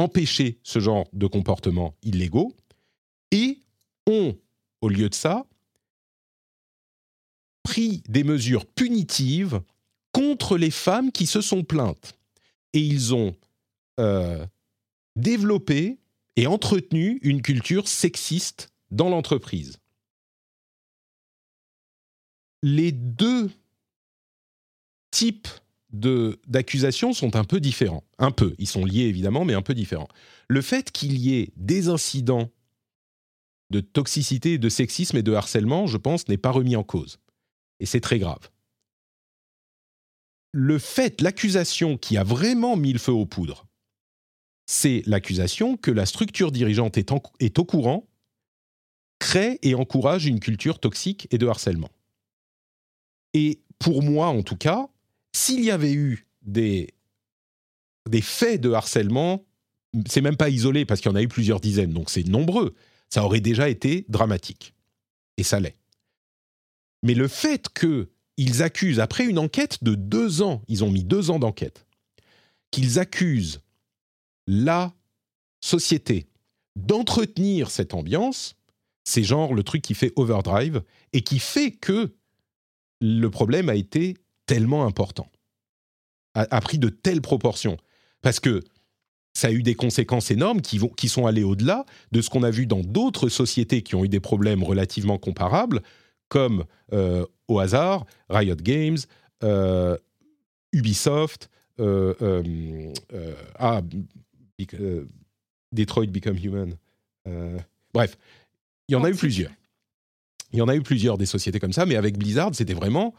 empêcher 0.00 0.58
ce 0.62 0.80
genre 0.80 1.08
de 1.12 1.26
comportements 1.26 1.94
illégaux 2.02 2.56
et 3.30 3.62
ont, 4.06 4.36
au 4.80 4.88
lieu 4.88 5.08
de 5.08 5.14
ça, 5.14 5.46
pris 7.62 8.02
des 8.08 8.24
mesures 8.24 8.66
punitives 8.66 9.60
contre 10.12 10.56
les 10.56 10.70
femmes 10.70 11.12
qui 11.12 11.26
se 11.26 11.40
sont 11.40 11.62
plaintes. 11.62 12.18
Et 12.72 12.80
ils 12.80 13.14
ont 13.14 13.36
euh, 14.00 14.44
développé 15.16 15.98
et 16.36 16.46
entretenu 16.46 17.18
une 17.22 17.42
culture 17.42 17.86
sexiste 17.86 18.72
dans 18.90 19.08
l'entreprise. 19.08 19.78
Les 22.62 22.92
deux 22.92 23.50
types 25.10 25.48
d'accusations 25.92 27.12
sont 27.12 27.36
un 27.36 27.44
peu 27.44 27.60
différents. 27.60 28.04
Un 28.18 28.30
peu, 28.30 28.54
ils 28.58 28.68
sont 28.68 28.84
liés 28.84 29.04
évidemment, 29.04 29.44
mais 29.44 29.54
un 29.54 29.62
peu 29.62 29.74
différents. 29.74 30.08
Le 30.48 30.62
fait 30.62 30.92
qu'il 30.92 31.18
y 31.18 31.38
ait 31.38 31.52
des 31.56 31.88
incidents 31.88 32.50
de 33.70 33.80
toxicité, 33.80 34.58
de 34.58 34.68
sexisme 34.68 35.16
et 35.16 35.22
de 35.22 35.32
harcèlement, 35.32 35.86
je 35.86 35.96
pense, 35.96 36.28
n'est 36.28 36.36
pas 36.36 36.50
remis 36.50 36.76
en 36.76 36.82
cause. 36.82 37.18
Et 37.78 37.86
c'est 37.86 38.00
très 38.00 38.18
grave. 38.18 38.50
Le 40.52 40.78
fait, 40.78 41.20
l'accusation 41.20 41.96
qui 41.96 42.16
a 42.16 42.24
vraiment 42.24 42.76
mis 42.76 42.92
le 42.92 42.98
feu 42.98 43.12
aux 43.12 43.26
poudres, 43.26 43.66
c'est 44.66 45.02
l'accusation 45.06 45.76
que 45.76 45.90
la 45.90 46.06
structure 46.06 46.52
dirigeante 46.52 46.98
est, 46.98 47.12
est 47.40 47.58
au 47.58 47.64
courant, 47.64 48.08
crée 49.18 49.58
et 49.62 49.74
encourage 49.74 50.26
une 50.26 50.40
culture 50.40 50.80
toxique 50.80 51.28
et 51.30 51.38
de 51.38 51.46
harcèlement. 51.46 51.90
Et 53.34 53.60
pour 53.78 54.02
moi, 54.02 54.28
en 54.28 54.42
tout 54.42 54.56
cas, 54.56 54.88
s'il 55.32 55.64
y 55.64 55.70
avait 55.70 55.92
eu 55.92 56.26
des, 56.42 56.92
faits 58.22 58.60
de 58.60 58.72
harcèlement, 58.72 59.44
c'est 60.06 60.20
même 60.20 60.36
pas 60.36 60.48
isolé 60.48 60.84
parce 60.84 61.00
qu'il 61.00 61.10
y 61.10 61.12
en 61.12 61.16
a 61.16 61.22
eu 61.22 61.28
plusieurs 61.28 61.60
dizaines, 61.60 61.92
donc 61.92 62.10
c'est 62.10 62.26
nombreux, 62.26 62.74
ça 63.08 63.24
aurait 63.24 63.40
déjà 63.40 63.68
été 63.68 64.04
dramatique. 64.08 64.74
Et 65.36 65.42
ça 65.42 65.60
l'est. 65.60 65.76
Mais 67.02 67.14
le 67.14 67.28
fait 67.28 67.68
qu'ils 67.72 68.62
accusent, 68.62 69.00
après 69.00 69.24
une 69.24 69.38
enquête 69.38 69.82
de 69.82 69.94
deux 69.94 70.42
ans, 70.42 70.62
ils 70.68 70.84
ont 70.84 70.90
mis 70.90 71.04
deux 71.04 71.30
ans 71.30 71.38
d'enquête, 71.38 71.86
qu'ils 72.70 72.98
accusent 72.98 73.60
la 74.46 74.94
société 75.60 76.26
d'entretenir 76.76 77.70
cette 77.70 77.94
ambiance, 77.94 78.56
c'est 79.04 79.22
genre 79.22 79.54
le 79.54 79.62
truc 79.62 79.82
qui 79.82 79.94
fait 79.94 80.12
overdrive 80.16 80.82
et 81.12 81.22
qui 81.22 81.38
fait 81.38 81.72
que 81.72 82.14
le 83.00 83.30
problème 83.30 83.68
a 83.68 83.74
été 83.74 84.16
tellement 84.50 84.84
important, 84.84 85.30
a, 86.34 86.60
pris 86.60 86.78
de 86.78 86.88
telles 86.88 87.20
proportions. 87.20 87.76
Parce 88.20 88.40
que 88.40 88.64
ça 89.32 89.46
a 89.46 89.52
eu 89.52 89.62
des 89.62 89.76
conséquences 89.76 90.32
énormes 90.32 90.60
qui, 90.60 90.78
vont, 90.78 90.88
qui 90.88 91.08
sont 91.08 91.26
allées 91.26 91.44
au-delà 91.44 91.86
de 92.10 92.20
ce 92.20 92.30
qu'on 92.30 92.42
a 92.42 92.50
vu 92.50 92.66
dans 92.66 92.80
d'autres 92.80 93.28
sociétés 93.28 93.82
qui 93.82 93.94
ont 93.94 94.04
eu 94.04 94.08
des 94.08 94.18
problèmes 94.18 94.64
relativement 94.64 95.18
comparables, 95.18 95.82
comme 96.28 96.64
euh, 96.92 97.24
au 97.46 97.60
hasard 97.60 98.06
Riot 98.28 98.56
Games, 98.56 98.98
euh, 99.44 99.96
Ubisoft, 100.72 101.48
euh, 101.78 102.92
ah, 103.56 103.82
Detroit 105.70 106.06
Become 106.06 106.38
Human. 106.38 106.74
bref, 107.94 108.18
il 108.88 108.94
y 108.94 108.96
en 108.96 109.04
a 109.04 109.10
eu 109.10 109.14
plusieurs. 109.14 109.52
Il 110.52 110.58
y 110.58 110.62
en 110.62 110.66
a 110.66 110.74
eu 110.74 110.82
plusieurs 110.82 111.18
des 111.18 111.26
sociétés 111.26 111.60
comme 111.60 111.72
ça, 111.72 111.86
mais 111.86 111.94
avec 111.94 112.18
Blizzard, 112.18 112.52
c'était 112.52 112.74
vraiment 112.74 113.14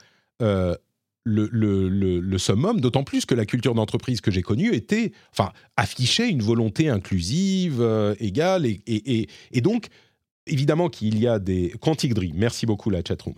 le, 1.23 2.37
summum, 2.37 2.81
d'autant 2.81 3.03
plus 3.03 3.25
que 3.25 3.35
la 3.35 3.45
culture 3.45 3.75
d'entreprise 3.75 4.21
que 4.21 4.31
j'ai 4.31 4.41
connue 4.41 4.73
était, 4.73 5.11
enfin, 5.31 5.51
affichait 5.77 6.29
une 6.29 6.41
volonté 6.41 6.89
inclusive, 6.89 7.81
égale, 8.19 8.65
et, 8.65 9.27
donc 9.61 9.87
évidemment 10.47 10.89
qu'il 10.89 11.19
y 11.19 11.27
a 11.27 11.39
des... 11.39 11.73
Quantic 11.79 12.13
Dream, 12.13 12.35
merci 12.35 12.65
beaucoup 12.65 12.89
la 12.89 13.01
chatroom. 13.07 13.35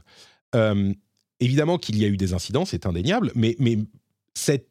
Euh, 0.56 0.94
évidemment 1.40 1.78
qu'il 1.78 1.98
y 1.98 2.06
a 2.06 2.08
eu 2.08 2.18
des 2.18 2.34
incidents, 2.34 2.66
c'est 2.66 2.86
indéniable, 2.86 3.32
mais, 3.36 3.56
cette, 4.34 4.70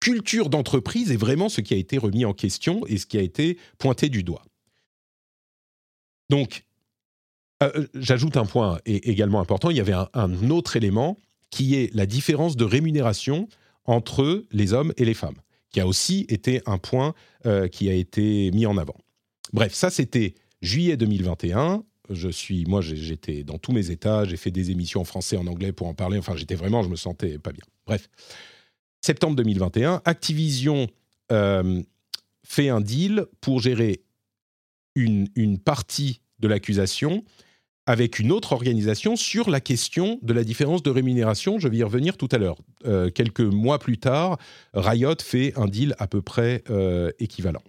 culture 0.00 0.50
d'entreprise 0.50 1.12
est 1.12 1.16
vraiment 1.16 1.48
ce 1.48 1.60
qui 1.60 1.74
a 1.74 1.76
été 1.76 1.96
remis 1.96 2.24
en 2.24 2.32
question 2.32 2.84
et 2.88 2.98
ce 2.98 3.06
qui 3.06 3.18
a 3.18 3.20
été 3.20 3.56
pointé 3.78 4.08
du 4.08 4.24
doigt. 4.24 4.42
Donc, 6.28 6.64
euh, 7.62 7.70
euh, 7.76 7.86
j'ajoute 7.94 8.36
un 8.36 8.44
point 8.44 8.80
également 8.84 9.38
important, 9.38 9.70
il 9.70 9.76
y 9.76 9.80
avait 9.80 9.92
un, 9.92 10.50
autre 10.50 10.74
élément 10.74 11.16
qui 11.52 11.76
est 11.76 11.94
la 11.94 12.06
différence 12.06 12.56
de 12.56 12.64
rémunération 12.64 13.46
entre 13.84 14.44
les 14.50 14.72
hommes 14.72 14.92
et 14.96 15.04
les 15.04 15.14
femmes, 15.14 15.36
qui 15.70 15.78
a 15.78 15.86
aussi 15.86 16.26
été 16.28 16.62
un 16.66 16.78
point 16.78 17.14
qui 17.70 17.88
a 17.88 17.94
été 17.94 18.50
mis 18.52 18.66
en 18.66 18.76
avant. 18.76 18.96
Bref, 19.52 19.74
ça 19.74 19.90
c'était 19.90 20.34
Juillet 20.62 20.96
2021, 20.96 21.84
je 22.10 22.28
suis, 22.28 22.64
moi 22.66 22.80
j'étais 22.80 23.44
dans 23.44 23.58
tous 23.58 23.72
mes 23.72 23.90
états, 23.90 24.24
j'ai 24.24 24.36
fait 24.36 24.50
des 24.50 24.70
émissions 24.70 25.00
en 25.00 25.04
français, 25.04 25.36
en 25.36 25.46
anglais 25.46 25.72
pour 25.72 25.86
en 25.86 25.94
parler, 25.94 26.18
enfin 26.18 26.36
j'étais 26.36 26.54
vraiment, 26.54 26.82
je 26.82 26.88
me 26.88 26.96
sentais 26.96 27.38
pas 27.38 27.52
bien. 27.52 27.64
Bref, 27.86 28.08
septembre 29.00 29.36
2021, 29.36 30.02
Activision 30.04 30.88
euh, 31.30 31.82
fait 32.44 32.68
un 32.68 32.80
deal 32.80 33.26
pour 33.40 33.60
gérer 33.60 34.02
une, 34.94 35.28
une 35.34 35.58
partie 35.58 36.20
de 36.38 36.48
l'accusation 36.48 37.24
avec 37.86 38.18
une 38.18 38.30
autre 38.30 38.52
organisation 38.52 39.16
sur 39.16 39.50
la 39.50 39.60
question 39.60 40.18
de 40.22 40.32
la 40.32 40.44
différence 40.44 40.82
de 40.82 40.90
rémunération. 40.90 41.58
Je 41.58 41.68
vais 41.68 41.78
y 41.78 41.82
revenir 41.82 42.16
tout 42.16 42.28
à 42.30 42.38
l'heure. 42.38 42.56
Euh, 42.86 43.10
quelques 43.10 43.40
mois 43.40 43.78
plus 43.78 43.98
tard, 43.98 44.38
Riot 44.74 45.16
fait 45.20 45.52
un 45.56 45.66
deal 45.66 45.94
à 45.98 46.06
peu 46.06 46.22
près 46.22 46.62
euh, 46.70 47.10
équivalent. 47.18 47.62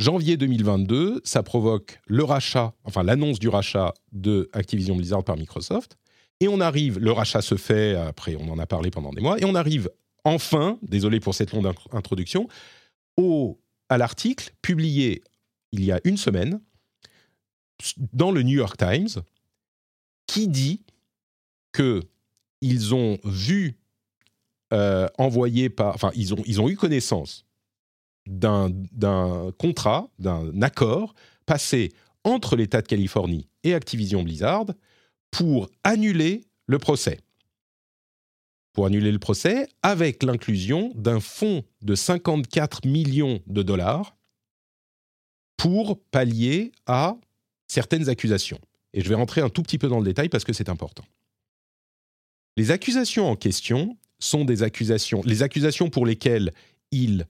Janvier 0.00 0.36
2022, 0.36 1.20
ça 1.22 1.42
provoque 1.42 2.00
le 2.06 2.24
rachat, 2.24 2.74
enfin 2.84 3.04
l'annonce 3.04 3.38
du 3.38 3.48
rachat 3.48 3.94
de 4.10 4.48
Activision 4.52 4.96
Blizzard 4.96 5.22
par 5.22 5.36
Microsoft. 5.36 5.96
Et 6.40 6.48
on 6.48 6.60
arrive, 6.60 6.98
le 6.98 7.12
rachat 7.12 7.40
se 7.40 7.54
fait, 7.54 7.94
après 7.94 8.34
on 8.34 8.50
en 8.50 8.58
a 8.58 8.66
parlé 8.66 8.90
pendant 8.90 9.12
des 9.12 9.20
mois, 9.20 9.38
et 9.40 9.44
on 9.44 9.54
arrive 9.54 9.90
enfin, 10.24 10.78
désolé 10.82 11.20
pour 11.20 11.34
cette 11.34 11.52
longue 11.52 11.72
introduction, 11.92 12.48
au, 13.16 13.60
à 13.88 13.98
l'article 13.98 14.50
publié 14.62 15.22
il 15.72 15.84
y 15.84 15.92
a 15.92 16.00
une 16.04 16.16
semaine 16.16 16.60
dans 18.12 18.30
le 18.30 18.42
New 18.42 18.56
York 18.56 18.76
Times 18.76 19.22
qui 20.26 20.48
dit 20.48 20.82
que 21.72 22.02
ils 22.60 22.94
ont 22.94 23.18
vu 23.24 23.78
euh, 24.72 25.08
envoyer 25.18 25.68
par, 25.68 25.94
enfin 25.94 26.10
ils 26.14 26.32
ont, 26.32 26.42
ils 26.46 26.60
ont 26.60 26.68
eu 26.68 26.76
connaissance 26.76 27.44
d'un 28.26 28.72
contrat, 29.58 30.08
d'un 30.18 30.62
accord 30.62 31.14
passé 31.44 31.92
entre 32.24 32.56
l'État 32.56 32.80
de 32.80 32.86
Californie 32.86 33.48
et 33.64 33.74
Activision 33.74 34.22
Blizzard 34.22 34.66
pour 35.30 35.68
annuler 35.82 36.44
le 36.66 36.78
procès. 36.78 37.18
Pour 38.72 38.86
annuler 38.86 39.12
le 39.12 39.18
procès, 39.18 39.68
avec 39.82 40.22
l'inclusion 40.22 40.92
d'un 40.94 41.20
fonds 41.20 41.64
de 41.82 41.94
54 41.94 42.86
millions 42.86 43.40
de 43.46 43.62
dollars 43.62 44.16
pour 45.56 46.00
pallier 46.10 46.72
à 46.86 47.16
certaines 47.72 48.08
accusations. 48.08 48.60
Et 48.92 49.00
je 49.00 49.08
vais 49.08 49.14
rentrer 49.14 49.40
un 49.40 49.48
tout 49.48 49.62
petit 49.62 49.78
peu 49.78 49.88
dans 49.88 49.98
le 49.98 50.04
détail 50.04 50.28
parce 50.28 50.44
que 50.44 50.52
c'est 50.52 50.68
important. 50.68 51.04
Les 52.56 52.70
accusations 52.70 53.26
en 53.26 53.36
question 53.36 53.96
sont 54.18 54.44
des 54.44 54.62
accusations, 54.62 55.22
les 55.24 55.42
accusations 55.42 55.88
pour 55.88 56.04
lesquelles 56.04 56.52
ils 56.90 57.26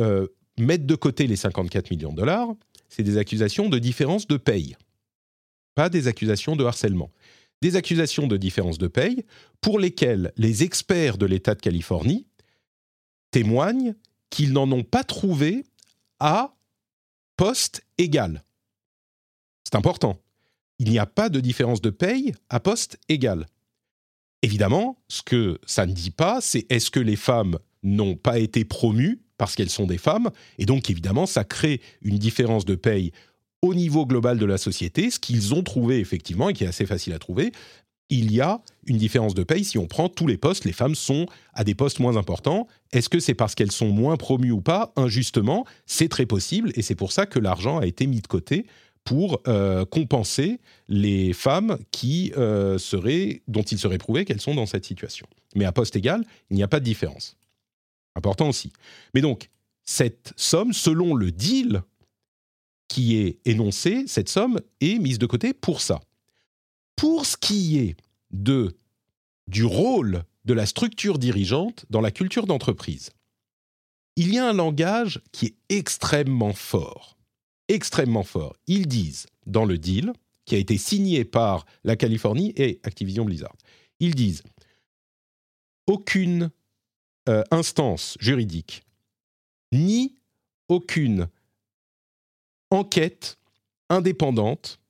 euh, 0.00 0.26
mettent 0.58 0.86
de 0.86 0.96
côté 0.96 1.28
les 1.28 1.36
54 1.36 1.90
millions 1.92 2.10
de 2.10 2.16
dollars, 2.16 2.48
c'est 2.88 3.04
des 3.04 3.16
accusations 3.16 3.68
de 3.68 3.78
différence 3.78 4.26
de 4.26 4.36
paye, 4.36 4.76
pas 5.76 5.88
des 5.88 6.08
accusations 6.08 6.56
de 6.56 6.64
harcèlement. 6.64 7.10
Des 7.62 7.76
accusations 7.76 8.26
de 8.26 8.38
différence 8.38 8.78
de 8.78 8.88
paye 8.88 9.24
pour 9.60 9.78
lesquelles 9.78 10.32
les 10.36 10.64
experts 10.64 11.18
de 11.18 11.26
l'État 11.26 11.54
de 11.54 11.60
Californie 11.60 12.26
témoignent 13.30 13.94
qu'ils 14.30 14.52
n'en 14.52 14.70
ont 14.72 14.82
pas 14.82 15.04
trouvé 15.04 15.64
à 16.18 16.54
poste 17.36 17.82
égal. 17.98 18.42
C'est 19.70 19.78
important. 19.78 20.18
Il 20.78 20.90
n'y 20.90 20.98
a 20.98 21.06
pas 21.06 21.28
de 21.28 21.40
différence 21.40 21.80
de 21.80 21.90
paye 21.90 22.34
à 22.48 22.58
poste 22.58 22.98
égal. 23.08 23.46
Évidemment, 24.42 24.98
ce 25.08 25.22
que 25.22 25.58
ça 25.66 25.86
ne 25.86 25.92
dit 25.92 26.10
pas, 26.10 26.40
c'est 26.40 26.66
est-ce 26.72 26.90
que 26.90 27.00
les 27.00 27.16
femmes 27.16 27.58
n'ont 27.82 28.16
pas 28.16 28.38
été 28.38 28.64
promues 28.64 29.20
parce 29.36 29.54
qu'elles 29.54 29.70
sont 29.70 29.86
des 29.86 29.98
femmes, 29.98 30.30
et 30.58 30.66
donc 30.66 30.90
évidemment, 30.90 31.24
ça 31.24 31.44
crée 31.44 31.80
une 32.02 32.18
différence 32.18 32.66
de 32.66 32.74
paye 32.74 33.12
au 33.62 33.74
niveau 33.74 34.04
global 34.04 34.38
de 34.38 34.44
la 34.44 34.58
société, 34.58 35.10
ce 35.10 35.18
qu'ils 35.18 35.54
ont 35.54 35.62
trouvé 35.62 35.98
effectivement, 35.98 36.50
et 36.50 36.52
qui 36.52 36.64
est 36.64 36.66
assez 36.66 36.84
facile 36.84 37.14
à 37.14 37.18
trouver, 37.18 37.52
il 38.10 38.32
y 38.32 38.40
a 38.40 38.60
une 38.86 38.98
différence 38.98 39.34
de 39.34 39.42
paye 39.42 39.64
si 39.64 39.78
on 39.78 39.86
prend 39.86 40.08
tous 40.08 40.26
les 40.26 40.36
postes, 40.36 40.64
les 40.64 40.72
femmes 40.72 40.94
sont 40.94 41.26
à 41.54 41.64
des 41.64 41.74
postes 41.74 42.00
moins 42.00 42.16
importants. 42.16 42.66
Est-ce 42.92 43.08
que 43.08 43.20
c'est 43.20 43.34
parce 43.34 43.54
qu'elles 43.54 43.72
sont 43.72 43.88
moins 43.88 44.16
promues 44.16 44.50
ou 44.50 44.60
pas? 44.60 44.92
Injustement, 44.96 45.64
c'est 45.86 46.08
très 46.08 46.26
possible, 46.26 46.72
et 46.74 46.82
c'est 46.82 46.94
pour 46.94 47.12
ça 47.12 47.24
que 47.24 47.38
l'argent 47.38 47.78
a 47.78 47.86
été 47.86 48.06
mis 48.06 48.20
de 48.20 48.26
côté 48.26 48.66
pour 49.04 49.40
euh, 49.48 49.84
compenser 49.84 50.60
les 50.88 51.32
femmes 51.32 51.78
qui, 51.90 52.32
euh, 52.36 52.78
seraient, 52.78 53.42
dont 53.48 53.62
il 53.62 53.78
serait 53.78 53.98
prouvé 53.98 54.24
qu'elles 54.24 54.40
sont 54.40 54.54
dans 54.54 54.66
cette 54.66 54.84
situation. 54.84 55.26
Mais 55.54 55.64
à 55.64 55.72
poste 55.72 55.96
égal, 55.96 56.24
il 56.50 56.56
n'y 56.56 56.62
a 56.62 56.68
pas 56.68 56.80
de 56.80 56.84
différence. 56.84 57.36
Important 58.14 58.48
aussi. 58.48 58.72
Mais 59.14 59.20
donc, 59.20 59.50
cette 59.84 60.32
somme, 60.36 60.72
selon 60.72 61.14
le 61.14 61.32
deal 61.32 61.82
qui 62.88 63.16
est 63.16 63.38
énoncé, 63.44 64.04
cette 64.06 64.28
somme 64.28 64.60
est 64.80 64.98
mise 64.98 65.18
de 65.18 65.26
côté 65.26 65.52
pour 65.54 65.80
ça. 65.80 66.00
Pour 66.96 67.24
ce 67.24 67.36
qui 67.36 67.78
est 67.78 67.96
de, 68.30 68.76
du 69.46 69.64
rôle 69.64 70.24
de 70.44 70.54
la 70.54 70.66
structure 70.66 71.18
dirigeante 71.18 71.86
dans 71.88 72.00
la 72.00 72.10
culture 72.10 72.46
d'entreprise, 72.46 73.10
il 74.16 74.34
y 74.34 74.38
a 74.38 74.48
un 74.48 74.52
langage 74.52 75.20
qui 75.32 75.46
est 75.46 75.54
extrêmement 75.68 76.52
fort 76.52 77.16
extrêmement 77.70 78.22
fort. 78.22 78.56
Ils 78.66 78.86
disent 78.86 79.26
dans 79.46 79.64
le 79.64 79.78
deal, 79.78 80.12
qui 80.44 80.54
a 80.54 80.58
été 80.58 80.78
signé 80.78 81.24
par 81.24 81.64
la 81.84 81.96
Californie 81.96 82.52
et 82.56 82.80
Activision 82.82 83.24
Blizzard, 83.24 83.54
ils 84.00 84.14
disent 84.14 84.42
aucune 85.86 86.50
euh, 87.28 87.44
instance 87.50 88.16
juridique, 88.20 88.84
ni 89.72 90.16
aucune 90.68 91.28
enquête 92.70 93.38
indépendante 93.88 94.80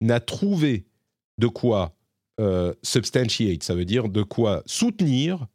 n'a 0.00 0.20
trouvé 0.20 0.86
de 1.38 1.46
quoi 1.46 1.94
euh, 2.40 2.74
substantiate, 2.82 3.62
ça 3.62 3.74
veut 3.74 3.84
dire 3.84 4.08
de 4.08 4.22
quoi 4.22 4.62
soutenir 4.66 5.46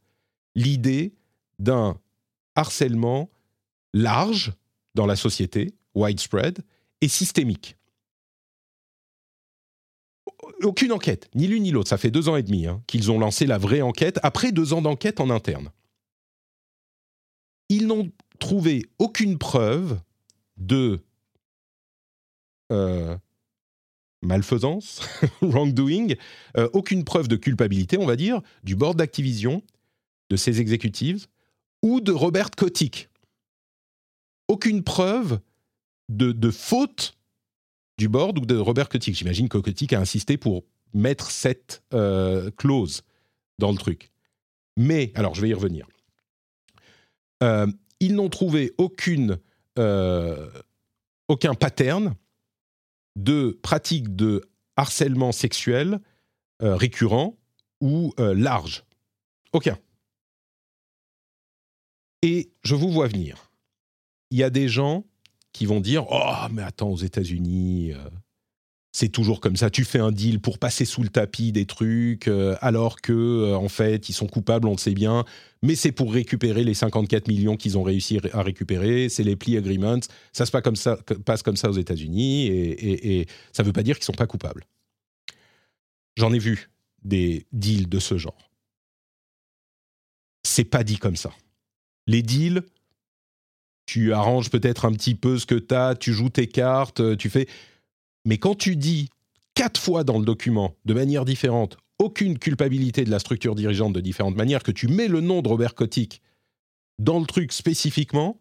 l'idée 0.55 1.13
d'un 1.59 1.99
harcèlement 2.55 3.29
large 3.93 4.53
dans 4.95 5.05
la 5.05 5.15
société, 5.15 5.73
widespread 5.95 6.59
et 7.01 7.07
systémique. 7.07 7.77
Aucune 10.61 10.91
enquête, 10.91 11.29
ni 11.35 11.47
l'une 11.47 11.63
ni 11.63 11.71
l'autre. 11.71 11.89
Ça 11.89 11.97
fait 11.97 12.11
deux 12.11 12.29
ans 12.29 12.35
et 12.35 12.43
demi 12.43 12.67
hein, 12.67 12.81
qu'ils 12.87 13.11
ont 13.11 13.19
lancé 13.19 13.45
la 13.45 13.57
vraie 13.57 13.81
enquête, 13.81 14.19
après 14.23 14.51
deux 14.51 14.73
ans 14.73 14.81
d'enquête 14.81 15.19
en 15.19 15.29
interne. 15.29 15.71
Ils 17.69 17.87
n'ont 17.87 18.11
trouvé 18.39 18.83
aucune 18.99 19.37
preuve 19.37 19.99
de 20.57 21.01
euh, 22.71 23.17
malfaisance, 24.21 25.01
wrongdoing, 25.41 26.15
euh, 26.57 26.69
aucune 26.73 27.03
preuve 27.03 27.27
de 27.27 27.35
culpabilité, 27.35 27.97
on 27.97 28.05
va 28.05 28.15
dire, 28.15 28.41
du 28.63 28.75
board 28.75 28.97
d'Activision, 28.97 29.61
de 30.29 30.35
ses 30.35 30.61
exécutives, 30.61 31.27
ou 31.81 31.99
de 31.99 32.11
Robert 32.11 32.51
Kotick. 32.51 33.09
Aucune 34.47 34.83
preuve 34.83 35.39
de, 36.09 36.51
faute 36.51 37.17
du 37.97 38.07
board 38.07 38.39
ou 38.39 38.45
de 38.45 38.55
Robert 38.55 38.89
Kotick. 38.89 39.15
J'imagine 39.15 39.49
que 39.49 39.57
Kotick 39.57 39.93
a 39.93 39.99
insisté 39.99 40.37
pour 40.37 40.63
mettre 40.93 41.31
cette 41.31 41.83
euh, 41.93 42.51
clause 42.51 43.03
dans 43.59 43.71
le 43.71 43.77
truc. 43.77 44.11
Mais, 44.77 45.11
alors 45.15 45.35
je 45.35 45.41
vais 45.41 45.49
y 45.49 45.53
revenir. 45.53 45.87
Euh, 47.43 47.67
ils 47.99 48.15
n'ont 48.15 48.29
trouvé 48.29 48.73
aucune, 48.77 49.39
euh, 49.79 50.49
aucun 51.27 51.53
pattern 51.53 52.15
de 53.15 53.59
pratique 53.61 54.15
de 54.15 54.41
harcèlement 54.75 55.31
sexuel 55.31 55.99
récurrent 56.59 57.37
ou 57.81 58.13
large. 58.17 58.85
Aucun. 59.51 59.77
Et 62.23 62.53
je 62.63 62.73
vous 62.73 62.89
vois 62.89 63.07
venir. 63.07 63.51
Il 64.31 64.37
y 64.37 64.43
a 64.43 64.49
des 64.49 64.69
gens 64.69 65.05
qui 65.53 65.65
vont 65.65 65.79
dire 65.79 66.05
Oh, 66.11 66.47
mais 66.51 66.63
attends, 66.63 66.89
aux 66.89 66.97
États-Unis, 66.97 67.93
euh, 67.93 67.97
c'est 68.91 69.09
toujours 69.09 69.39
comme 69.39 69.55
ça. 69.55 69.69
Tu 69.69 69.85
fais 69.85 69.99
un 69.99 70.11
deal 70.11 70.39
pour 70.39 70.59
passer 70.59 70.83
sous 70.83 71.03
le 71.03 71.09
tapis 71.09 71.51
des 71.51 71.65
trucs, 71.65 72.27
euh, 72.27 72.55
alors 72.59 72.99
que, 72.99 73.13
euh, 73.13 73.55
en 73.55 73.69
fait, 73.69 74.09
ils 74.09 74.13
sont 74.13 74.27
coupables, 74.27 74.67
on 74.67 74.73
le 74.73 74.77
sait 74.77 74.93
bien, 74.93 75.23
mais 75.61 75.75
c'est 75.75 75.91
pour 75.91 76.11
récupérer 76.11 76.63
les 76.63 76.73
54 76.73 77.27
millions 77.27 77.55
qu'ils 77.55 77.77
ont 77.77 77.83
réussi 77.83 78.19
à 78.33 78.41
récupérer. 78.41 79.07
C'est 79.09 79.23
les 79.23 79.35
plea 79.35 79.57
agreements. 79.57 79.99
Ça 80.33 80.45
se 80.45 80.51
passe 80.51 80.63
comme 80.63 80.75
ça, 80.75 80.97
comme 81.43 81.55
ça 81.55 81.69
aux 81.69 81.77
États-Unis, 81.77 82.47
et, 82.47 83.19
et 83.19 83.27
ça 83.53 83.63
ne 83.63 83.67
veut 83.67 83.73
pas 83.73 83.83
dire 83.83 83.95
qu'ils 83.95 84.03
ne 84.03 84.07
sont 84.07 84.13
pas 84.13 84.27
coupables. 84.27 84.65
J'en 86.17 86.33
ai 86.33 86.39
vu 86.39 86.69
des 87.03 87.47
deals 87.51 87.89
de 87.89 87.99
ce 87.99 88.17
genre. 88.17 88.51
C'est 90.43 90.65
pas 90.65 90.83
dit 90.83 90.97
comme 90.97 91.15
ça. 91.15 91.31
Les 92.05 92.21
deals, 92.21 92.63
tu 93.85 94.13
arranges 94.13 94.49
peut-être 94.49 94.85
un 94.85 94.91
petit 94.93 95.15
peu 95.15 95.37
ce 95.37 95.45
que 95.45 95.55
tu 95.55 95.75
as, 95.75 95.95
tu 95.95 96.13
joues 96.13 96.29
tes 96.29 96.47
cartes, 96.47 96.99
euh, 96.99 97.15
tu 97.15 97.29
fais. 97.29 97.47
Mais 98.25 98.37
quand 98.37 98.55
tu 98.55 98.75
dis 98.75 99.09
quatre 99.55 99.79
fois 99.79 100.03
dans 100.03 100.19
le 100.19 100.25
document, 100.25 100.75
de 100.85 100.93
manière 100.93 101.25
différente, 101.25 101.77
aucune 101.99 102.39
culpabilité 102.39 103.03
de 103.03 103.11
la 103.11 103.19
structure 103.19 103.55
dirigeante 103.55 103.93
de 103.93 104.01
différentes 104.01 104.35
manières, 104.35 104.63
que 104.63 104.71
tu 104.71 104.87
mets 104.87 105.07
le 105.07 105.21
nom 105.21 105.41
de 105.41 105.47
Robert 105.47 105.75
Kotick 105.75 106.21
dans 106.99 107.19
le 107.19 107.25
truc 107.25 107.51
spécifiquement, 107.51 108.39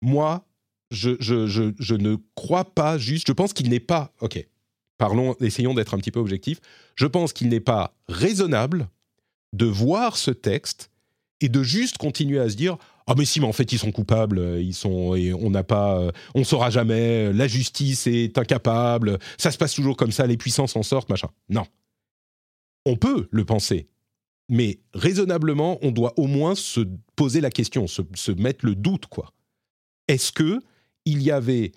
moi, 0.00 0.46
je, 0.90 1.16
je, 1.20 1.94
ne 1.94 2.16
crois 2.34 2.64
pas 2.64 2.98
juste, 2.98 3.28
je 3.28 3.32
pense 3.32 3.52
qu'il 3.52 3.70
n'est 3.70 3.80
pas, 3.80 4.12
ok, 4.20 4.46
parlons, 4.98 5.36
essayons 5.40 5.74
d'être 5.74 5.94
un 5.94 5.98
petit 5.98 6.10
peu 6.10 6.20
objectifs, 6.20 6.60
je 6.96 7.06
pense 7.06 7.32
qu'il 7.32 7.48
n'est 7.48 7.60
pas 7.60 7.94
raisonnable 8.08 8.88
de 9.52 9.66
voir 9.66 10.16
ce 10.16 10.30
texte 10.30 10.90
et 11.40 11.48
de 11.48 11.62
juste 11.62 11.98
continuer 11.98 12.38
à 12.38 12.48
se 12.48 12.56
dire 12.56 12.76
ah 13.06 13.14
mais 13.16 13.24
si 13.24 13.40
mais 13.40 13.46
en 13.46 13.52
fait 13.52 13.72
ils 13.72 13.78
sont 13.78 13.92
coupables 13.92 14.40
ils 14.60 14.74
sont 14.74 15.14
on 15.40 15.50
n'a 15.50 15.64
pas 15.64 15.98
euh, 15.98 16.12
on 16.34 16.44
saura 16.44 16.70
jamais 16.70 17.32
la 17.32 17.48
justice 17.48 18.06
est 18.06 18.38
incapable 18.38 19.18
ça 19.38 19.50
se 19.50 19.58
passe 19.58 19.74
toujours 19.74 19.96
comme 19.96 20.12
ça 20.12 20.26
les 20.26 20.36
puissants 20.36 20.66
s'en 20.66 20.82
sortent 20.82 21.10
machin. 21.10 21.28
Non. 21.48 21.64
On 22.84 22.96
peut 22.96 23.28
le 23.30 23.44
penser 23.44 23.88
mais 24.48 24.80
raisonnablement 24.94 25.78
on 25.82 25.90
doit 25.90 26.14
au 26.18 26.26
moins 26.26 26.54
se 26.54 26.80
poser 27.16 27.40
la 27.40 27.50
question 27.50 27.86
se, 27.86 28.32
mettre 28.32 28.66
le 28.66 28.74
doute 28.74 29.06
quoi. 29.06 29.32
Est-ce 30.08 30.32
que 30.32 30.60
il 31.04 31.22
y 31.22 31.30
avait 31.30 31.72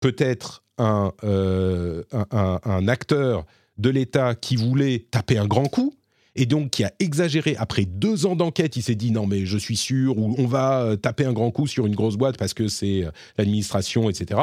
peut-être 0.00 0.64
euh, 0.80 2.02
un 2.10 2.88
acteur 2.88 3.44
de 3.78 3.90
l'État 3.90 4.34
qui 4.34 4.56
voulait 4.56 5.06
taper 5.10 5.38
un 5.38 5.46
grand 5.46 5.66
coup 5.66 5.94
et 6.34 6.46
donc 6.46 6.70
qui 6.70 6.84
a 6.84 6.92
exagéré. 6.98 7.56
Après 7.58 7.84
deux 7.84 8.26
ans 8.26 8.36
d'enquête, 8.36 8.76
il 8.76 8.82
s'est 8.82 8.94
dit 8.94 9.10
non 9.10 9.26
mais 9.26 9.46
je 9.46 9.58
suis 9.58 9.76
sûr, 9.76 10.18
ou 10.18 10.34
on 10.38 10.46
va 10.46 10.82
euh, 10.82 10.96
taper 10.96 11.24
un 11.24 11.32
grand 11.32 11.50
coup 11.50 11.66
sur 11.66 11.86
une 11.86 11.94
grosse 11.94 12.16
boîte 12.16 12.38
parce 12.38 12.54
que 12.54 12.68
c'est 12.68 13.04
euh, 13.04 13.10
l'administration, 13.38 14.08
etc. 14.10 14.40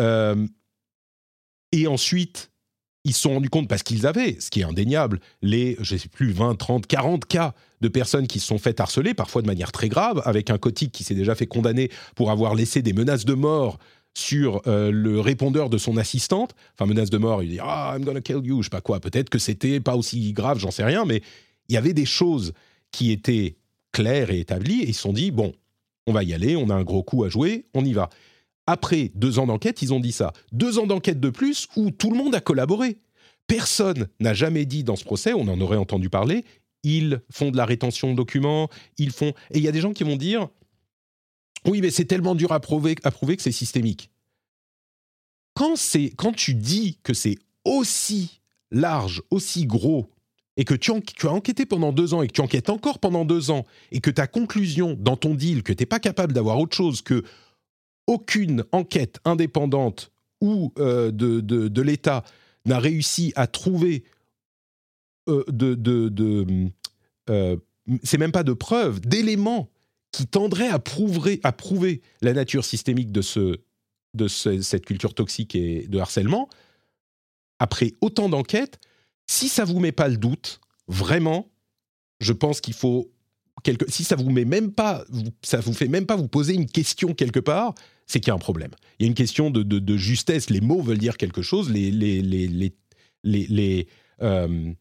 Euh, 0.00 0.46
et 1.72 1.86
ensuite, 1.86 2.50
ils 3.04 3.14
se 3.14 3.22
sont 3.22 3.34
rendus 3.34 3.50
compte, 3.50 3.68
parce 3.68 3.82
qu'ils 3.82 4.06
avaient, 4.06 4.38
ce 4.38 4.50
qui 4.50 4.60
est 4.60 4.64
indéniable, 4.64 5.18
les, 5.40 5.76
je 5.80 5.94
ne 5.94 5.98
sais 5.98 6.08
plus, 6.08 6.30
20, 6.30 6.54
30, 6.54 6.86
40 6.86 7.26
cas 7.26 7.54
de 7.80 7.88
personnes 7.88 8.28
qui 8.28 8.38
se 8.38 8.46
sont 8.46 8.58
fait 8.58 8.78
harceler, 8.78 9.12
parfois 9.12 9.42
de 9.42 9.48
manière 9.48 9.72
très 9.72 9.88
grave, 9.88 10.22
avec 10.24 10.50
un 10.50 10.58
cotique 10.58 10.92
qui 10.92 11.02
s'est 11.02 11.14
déjà 11.14 11.34
fait 11.34 11.46
condamner 11.46 11.90
pour 12.14 12.30
avoir 12.30 12.54
laissé 12.54 12.80
des 12.80 12.92
menaces 12.92 13.24
de 13.24 13.34
mort 13.34 13.78
sur 14.14 14.62
le 14.66 15.20
répondeur 15.20 15.70
de 15.70 15.78
son 15.78 15.96
assistante, 15.96 16.54
enfin 16.74 16.86
menace 16.86 17.10
de 17.10 17.18
mort, 17.18 17.42
il 17.42 17.50
dit 17.50 17.58
ah 17.60 17.94
I'm 17.96 18.04
gonna 18.04 18.20
kill 18.20 18.40
you, 18.44 18.62
je 18.62 18.66
sais 18.66 18.70
pas 18.70 18.80
quoi. 18.80 19.00
Peut-être 19.00 19.30
que 19.30 19.38
c'était 19.38 19.80
pas 19.80 19.96
aussi 19.96 20.32
grave, 20.32 20.58
j'en 20.58 20.70
sais 20.70 20.84
rien, 20.84 21.04
mais 21.04 21.22
il 21.68 21.74
y 21.74 21.78
avait 21.78 21.94
des 21.94 22.04
choses 22.04 22.52
qui 22.90 23.10
étaient 23.10 23.56
claires 23.92 24.30
et 24.30 24.40
établies 24.40 24.82
et 24.82 24.88
ils 24.88 24.94
se 24.94 25.02
sont 25.02 25.12
dit 25.12 25.30
bon, 25.30 25.52
on 26.06 26.12
va 26.12 26.22
y 26.24 26.34
aller, 26.34 26.56
on 26.56 26.68
a 26.68 26.74
un 26.74 26.82
gros 26.82 27.02
coup 27.02 27.24
à 27.24 27.28
jouer, 27.28 27.66
on 27.74 27.84
y 27.84 27.92
va. 27.92 28.10
Après 28.66 29.10
deux 29.14 29.38
ans 29.38 29.46
d'enquête, 29.46 29.82
ils 29.82 29.92
ont 29.92 30.00
dit 30.00 30.12
ça. 30.12 30.32
Deux 30.52 30.78
ans 30.78 30.86
d'enquête 30.86 31.20
de 31.20 31.30
plus 31.30 31.68
où 31.76 31.90
tout 31.90 32.10
le 32.10 32.16
monde 32.16 32.34
a 32.34 32.40
collaboré. 32.40 32.98
Personne 33.46 34.08
n'a 34.20 34.34
jamais 34.34 34.66
dit 34.66 34.84
dans 34.84 34.96
ce 34.96 35.04
procès, 35.04 35.32
on 35.32 35.48
en 35.48 35.60
aurait 35.60 35.76
entendu 35.76 36.10
parler, 36.10 36.44
ils 36.84 37.20
font 37.30 37.50
de 37.50 37.56
la 37.56 37.64
rétention 37.64 38.12
de 38.12 38.16
documents, 38.16 38.68
ils 38.98 39.10
font... 39.10 39.32
Et 39.50 39.58
il 39.58 39.62
y 39.62 39.68
a 39.68 39.72
des 39.72 39.80
gens 39.80 39.92
qui 39.92 40.04
vont 40.04 40.16
dire, 40.16 40.48
oui, 41.66 41.80
mais 41.80 41.90
c'est 41.90 42.04
tellement 42.04 42.34
dur 42.34 42.52
à 42.52 42.60
prouver, 42.60 42.96
à 43.04 43.10
prouver 43.10 43.36
que 43.36 43.42
c'est 43.42 43.52
systémique. 43.52 44.10
Quand, 45.54 45.74
quand 46.16 46.32
tu 46.32 46.54
dis 46.54 46.98
que 47.02 47.14
c'est 47.14 47.36
aussi 47.64 48.40
large, 48.70 49.22
aussi 49.30 49.66
gros, 49.66 50.10
et 50.56 50.64
que 50.64 50.74
tu, 50.74 50.90
as 50.90 51.30
enquêté 51.30 51.64
pendant 51.66 51.92
deux 51.92 52.14
ans 52.14 52.22
et 52.22 52.26
que 52.26 52.32
tu 52.32 52.40
enquêtes 52.40 52.68
encore 52.68 52.98
pendant 52.98 53.24
deux 53.24 53.50
ans, 53.50 53.64
et 53.90 54.00
que 54.00 54.10
ta 54.10 54.26
conclusion 54.26 54.96
dans 54.98 55.16
ton 55.16 55.34
deal, 55.34 55.62
que 55.62 55.72
tu 55.72 55.82
n'es 55.82 55.86
pas 55.86 56.00
capable 56.00 56.32
d'avoir 56.32 56.58
autre 56.58 56.76
chose 56.76 57.00
que 57.02 57.22
aucune 58.06 58.64
enquête 58.72 59.20
indépendante 59.24 60.10
ou 60.40 60.72
euh, 60.78 61.10
de, 61.10 61.40
de, 61.40 61.82
l'État 61.82 62.24
n'a 62.66 62.78
réussi 62.80 63.32
à 63.36 63.46
trouver 63.46 64.02
euh, 65.28 65.44
de, 65.48 65.74
de 65.74 66.68
euh, 67.30 67.56
c'est 68.02 68.18
même 68.18 68.32
pas 68.32 68.42
de 68.42 68.52
preuves, 68.52 69.00
d'éléments 69.00 69.71
qui 70.12 70.26
tendraient 70.26 70.68
à 70.68 70.78
prouver, 70.78 72.02
la 72.20 72.32
nature 72.32 72.64
systémique 72.64 73.10
de, 73.12 73.22
ce, 73.22 73.58
de 74.14 74.28
cette 74.28 74.84
culture 74.84 75.14
toxique 75.14 75.54
et 75.54 75.86
de 75.88 75.98
harcèlement, 75.98 76.48
après 77.58 77.94
autant 78.00 78.28
d'enquêtes, 78.28 78.78
si 79.26 79.48
ça 79.48 79.64
vous 79.64 79.80
met 79.80 79.92
pas 79.92 80.08
le 80.08 80.18
doute, 80.18 80.60
vraiment, 80.86 81.50
je 82.20 82.32
pense 82.32 82.60
qu'il 82.60 82.74
faut 82.74 83.10
quelque, 83.62 83.90
si 83.90 84.04
ça 84.04 84.16
vous 84.16 84.30
met 84.30 84.44
même 84.44 84.72
pas, 84.72 85.04
ça 85.42 85.60
vous 85.60 85.72
fait 85.72 85.88
même 85.88 86.06
pas 86.06 86.16
vous 86.16 86.28
poser 86.28 86.54
une 86.54 86.66
question 86.66 87.14
quelque 87.14 87.40
part, 87.40 87.74
c'est 88.06 88.20
qu'il 88.20 88.28
y 88.28 88.30
a 88.32 88.34
un 88.34 88.38
problème. 88.38 88.72
Il 88.98 89.04
y 89.04 89.06
a 89.06 89.08
une 89.08 89.14
question 89.14 89.50
de, 89.50 89.96
justesse. 89.96 90.50
Les 90.50 90.60
mots 90.60 90.82
veulent 90.82 90.98
dire 90.98 91.16
quelque 91.16 91.42
chose. 91.42 91.70
Les, 91.70 91.90
les, 91.90 92.20
les, 92.20 92.72
les, 93.24 93.86
euh, 94.20 94.72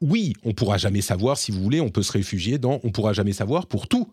oui, 0.00 0.32
on 0.44 0.54
pourra 0.54 0.78
jamais 0.78 1.02
savoir. 1.02 1.36
Si 1.36 1.50
vous 1.52 1.62
voulez, 1.62 1.80
on 1.80 1.90
peut 1.90 2.02
se 2.02 2.12
réfugier 2.12 2.58
dans. 2.58 2.80
On 2.84 2.90
pourra 2.90 3.12
jamais 3.12 3.32
savoir 3.32 3.66
pour 3.66 3.88
tout. 3.88 4.12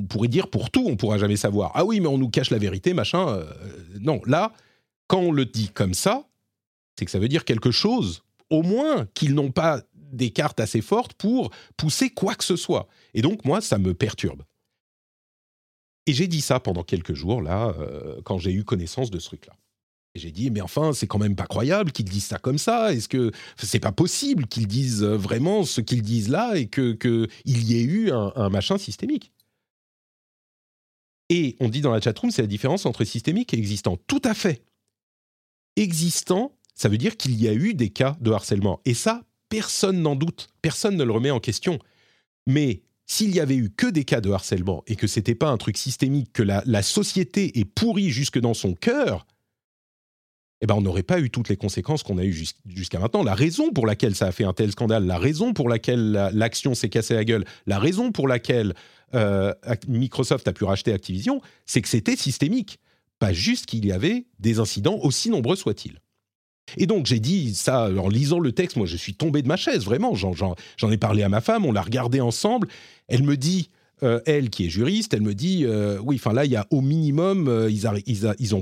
On 0.00 0.06
pourrait 0.06 0.28
dire 0.28 0.48
pour 0.48 0.70
tout, 0.70 0.86
on 0.86 0.96
pourra 0.96 1.18
jamais 1.18 1.36
savoir. 1.36 1.72
Ah 1.74 1.84
oui, 1.84 2.00
mais 2.00 2.06
on 2.06 2.18
nous 2.18 2.30
cache 2.30 2.50
la 2.50 2.58
vérité, 2.58 2.94
machin. 2.94 3.28
Euh, 3.28 3.44
non, 4.00 4.20
là, 4.26 4.52
quand 5.06 5.20
on 5.20 5.32
le 5.32 5.44
dit 5.44 5.68
comme 5.68 5.94
ça, 5.94 6.26
c'est 6.98 7.04
que 7.04 7.10
ça 7.10 7.18
veut 7.18 7.28
dire 7.28 7.44
quelque 7.44 7.70
chose. 7.70 8.22
Au 8.48 8.62
moins 8.62 9.06
qu'ils 9.14 9.34
n'ont 9.34 9.52
pas 9.52 9.82
des 9.94 10.30
cartes 10.30 10.58
assez 10.58 10.80
fortes 10.80 11.14
pour 11.14 11.50
pousser 11.76 12.10
quoi 12.10 12.34
que 12.34 12.44
ce 12.44 12.56
soit. 12.56 12.88
Et 13.14 13.22
donc, 13.22 13.44
moi, 13.44 13.60
ça 13.60 13.78
me 13.78 13.94
perturbe. 13.94 14.42
Et 16.06 16.12
j'ai 16.12 16.26
dit 16.26 16.40
ça 16.40 16.58
pendant 16.58 16.82
quelques 16.82 17.14
jours, 17.14 17.42
là, 17.42 17.74
euh, 17.78 18.20
quand 18.24 18.38
j'ai 18.38 18.52
eu 18.52 18.64
connaissance 18.64 19.10
de 19.10 19.18
ce 19.18 19.26
truc-là. 19.26 19.54
Et 20.14 20.18
j'ai 20.18 20.32
dit, 20.32 20.50
mais 20.50 20.60
enfin, 20.60 20.92
c'est 20.92 21.06
quand 21.06 21.18
même 21.18 21.36
pas 21.36 21.46
croyable 21.46 21.92
qu'ils 21.92 22.06
disent 22.06 22.24
ça 22.24 22.38
comme 22.38 22.58
ça. 22.58 22.92
Est-ce 22.92 23.08
que 23.08 23.30
c'est 23.56 23.78
pas 23.78 23.92
possible 23.92 24.46
qu'ils 24.46 24.66
disent 24.66 25.04
vraiment 25.04 25.62
ce 25.64 25.80
qu'ils 25.80 26.02
disent 26.02 26.28
là 26.28 26.56
et 26.56 26.66
qu'il 26.66 27.28
y 27.46 27.76
ait 27.76 27.84
eu 27.84 28.10
un, 28.10 28.48
machin 28.48 28.76
systémique 28.76 29.30
Et 31.30 31.56
on 31.60 31.68
dit 31.68 31.80
dans 31.80 31.92
la 31.92 32.00
chatroom, 32.00 32.30
c'est 32.30 32.42
la 32.42 32.48
différence 32.48 32.84
entre 32.84 33.04
systémique 33.04 33.54
et 33.54 33.56
existant. 33.56 33.96
Tout 34.06 34.20
à 34.24 34.34
fait. 34.34 34.64
Existant, 35.76 36.58
ça 36.74 36.88
veut 36.88 36.98
dire 36.98 37.16
qu'il 37.16 37.40
y 37.40 37.48
a 37.48 37.54
eu 37.54 37.72
des 37.72 37.90
cas 37.90 38.18
de 38.20 38.32
harcèlement. 38.32 38.80
Et 38.84 38.94
ça, 38.94 39.22
personne 39.48 40.02
n'en 40.02 40.16
doute. 40.16 40.48
Personne 40.60 40.96
ne 40.96 41.04
le 41.04 41.12
remet 41.12 41.30
en 41.30 41.40
question. 41.40 41.78
Mais 42.46 42.82
s'il 43.06 43.34
y 43.34 43.40
avait 43.40 43.56
eu 43.56 43.70
que 43.70 43.86
des 43.86 44.04
cas 44.04 44.20
de 44.20 44.30
harcèlement 44.30 44.82
et 44.88 44.96
que 44.96 45.06
c'était 45.06 45.36
pas 45.36 45.50
un 45.50 45.56
truc 45.56 45.76
systémique, 45.76 46.32
que 46.32 46.42
la, 46.42 46.82
société 46.82 47.58
est 47.58 47.64
pourrie 47.64 48.10
jusque 48.10 48.38
dans 48.38 48.54
son 48.54 48.74
cœur, 48.74 49.26
eh 50.60 50.66
ben 50.66 50.74
on 50.74 50.82
n'aurait 50.82 51.02
pas 51.02 51.20
eu 51.20 51.30
toutes 51.30 51.48
les 51.48 51.56
conséquences 51.56 52.02
qu'on 52.02 52.18
a 52.18 52.24
eues 52.24 52.46
jusqu'à 52.66 52.98
maintenant. 52.98 53.22
La 53.22 53.34
raison 53.34 53.72
pour 53.72 53.86
laquelle 53.86 54.14
ça 54.14 54.26
a 54.26 54.32
fait 54.32 54.44
un 54.44 54.52
tel 54.52 54.72
scandale, 54.72 55.06
la 55.06 55.18
raison 55.18 55.52
pour 55.52 55.68
laquelle 55.68 56.30
l'action 56.34 56.74
s'est 56.74 56.90
cassée 56.90 57.14
la 57.14 57.24
gueule, 57.24 57.44
la 57.66 57.78
raison 57.78 58.12
pour 58.12 58.28
laquelle 58.28 58.74
euh, 59.14 59.54
Microsoft 59.88 60.46
a 60.48 60.52
pu 60.52 60.64
racheter 60.64 60.92
Activision, 60.92 61.40
c'est 61.66 61.80
que 61.80 61.88
c'était 61.88 62.16
systémique. 62.16 62.78
Pas 63.18 63.32
juste 63.32 63.66
qu'il 63.66 63.84
y 63.86 63.92
avait 63.92 64.26
des 64.38 64.58
incidents, 64.58 64.98
aussi 65.02 65.30
nombreux 65.30 65.56
soient-ils. 65.56 66.00
Et 66.76 66.86
donc 66.86 67.06
j'ai 67.06 67.20
dit 67.20 67.54
ça 67.54 67.90
en 67.90 68.08
lisant 68.08 68.38
le 68.38 68.52
texte, 68.52 68.76
moi 68.76 68.86
je 68.86 68.96
suis 68.96 69.14
tombé 69.14 69.42
de 69.42 69.48
ma 69.48 69.56
chaise, 69.56 69.84
vraiment. 69.84 70.14
J'en 70.14 70.90
ai 70.90 70.96
parlé 70.98 71.22
à 71.22 71.28
ma 71.28 71.40
femme, 71.40 71.64
on 71.64 71.72
l'a 71.72 71.82
regardé 71.82 72.20
ensemble. 72.20 72.68
Elle 73.08 73.22
me 73.22 73.36
dit, 73.36 73.70
euh, 74.02 74.20
elle 74.26 74.50
qui 74.50 74.66
est 74.66 74.70
juriste, 74.70 75.12
elle 75.14 75.22
me 75.22 75.34
dit, 75.34 75.64
euh, 75.64 75.98
oui, 76.04 76.16
enfin 76.16 76.32
là 76.32 76.44
il 76.44 76.52
y 76.52 76.56
a 76.56 76.66
au 76.70 76.80
minimum, 76.80 77.66
ils, 77.68 77.88
ils, 78.06 78.34
ils, 78.38 78.54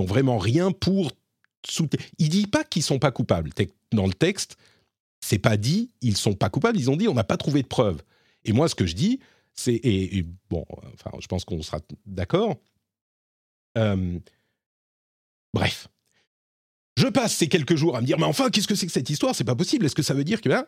ont, 0.00 0.04
vraiment 0.04 0.38
rien 0.38 0.70
pour. 0.70 1.10
Il 2.18 2.28
dit 2.28 2.46
pas 2.46 2.64
qu'ils 2.64 2.82
sont 2.82 2.98
pas 2.98 3.10
coupables. 3.10 3.50
Dans 3.92 4.06
le 4.06 4.14
texte, 4.14 4.56
c'est 5.20 5.38
pas 5.38 5.56
dit, 5.56 5.90
ils 6.00 6.16
sont 6.16 6.34
pas 6.34 6.50
coupables. 6.50 6.78
Ils 6.78 6.90
ont 6.90 6.96
dit, 6.96 7.08
on 7.08 7.14
n'a 7.14 7.24
pas 7.24 7.36
trouvé 7.36 7.62
de 7.62 7.68
preuves. 7.68 8.02
Et 8.44 8.52
moi 8.52 8.68
ce 8.68 8.74
que 8.74 8.86
je 8.86 8.94
dis, 8.94 9.20
c'est 9.54 9.74
et, 9.74 10.24
bon, 10.48 10.64
enfin 10.94 11.10
je 11.20 11.26
pense 11.26 11.44
qu'on 11.44 11.62
sera 11.62 11.80
d'accord. 12.06 12.56
bref, 15.52 15.88
je 16.96 17.06
passe 17.06 17.34
ces 17.34 17.48
quelques 17.48 17.76
jours 17.76 17.96
à 17.96 18.00
me 18.00 18.06
dire, 18.06 18.18
mais 18.18 18.24
enfin, 18.24 18.50
qu'est-ce 18.50 18.68
que 18.68 18.74
c'est 18.74 18.86
que 18.86 18.92
cette 18.92 19.10
histoire? 19.10 19.34
C'est 19.34 19.44
pas 19.44 19.54
possible. 19.54 19.86
Est-ce 19.86 19.94
que 19.94 20.02
ça 20.02 20.14
veut 20.14 20.24
dire 20.24 20.40
que 20.40 20.48
là, 20.48 20.66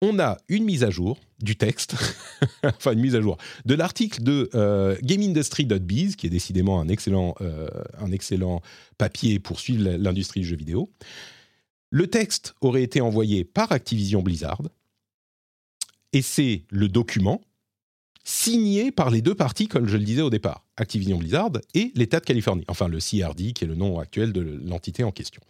on 0.00 0.18
a 0.18 0.38
une 0.48 0.64
mise 0.64 0.84
à 0.84 0.90
jour 0.90 1.18
du 1.40 1.56
texte, 1.56 1.94
enfin 2.62 2.92
une 2.92 3.00
mise 3.00 3.14
à 3.14 3.20
jour 3.20 3.36
de 3.64 3.74
l'article 3.74 4.22
de 4.22 4.48
euh, 4.54 4.96
GameIndustry.biz, 5.02 6.16
qui 6.16 6.26
est 6.26 6.30
décidément 6.30 6.80
un 6.80 6.88
excellent, 6.88 7.34
euh, 7.40 7.68
un 7.98 8.12
excellent 8.12 8.60
papier 8.96 9.38
pour 9.38 9.60
suivre 9.60 9.90
l'industrie 9.90 10.40
du 10.40 10.46
jeu 10.46 10.56
vidéo. 10.56 10.90
Le 11.90 12.06
texte 12.06 12.54
aurait 12.60 12.82
été 12.82 13.00
envoyé 13.00 13.44
par 13.44 13.72
Activision 13.72 14.22
Blizzard, 14.22 14.62
et 16.12 16.22
c'est 16.22 16.64
le 16.70 16.88
document 16.88 17.40
signé 18.24 18.92
par 18.92 19.10
les 19.10 19.22
deux 19.22 19.34
parties, 19.34 19.68
comme 19.68 19.88
je 19.88 19.96
le 19.96 20.04
disais 20.04 20.22
au 20.22 20.30
départ, 20.30 20.66
Activision 20.76 21.16
Blizzard 21.16 21.52
et 21.74 21.92
l'État 21.94 22.20
de 22.20 22.26
Californie, 22.26 22.64
enfin 22.68 22.88
le 22.88 22.98
CRD, 22.98 23.52
qui 23.54 23.64
est 23.64 23.66
le 23.66 23.74
nom 23.74 23.98
actuel 23.98 24.32
de 24.32 24.40
l'entité 24.40 25.02
en 25.02 25.12
question 25.12 25.40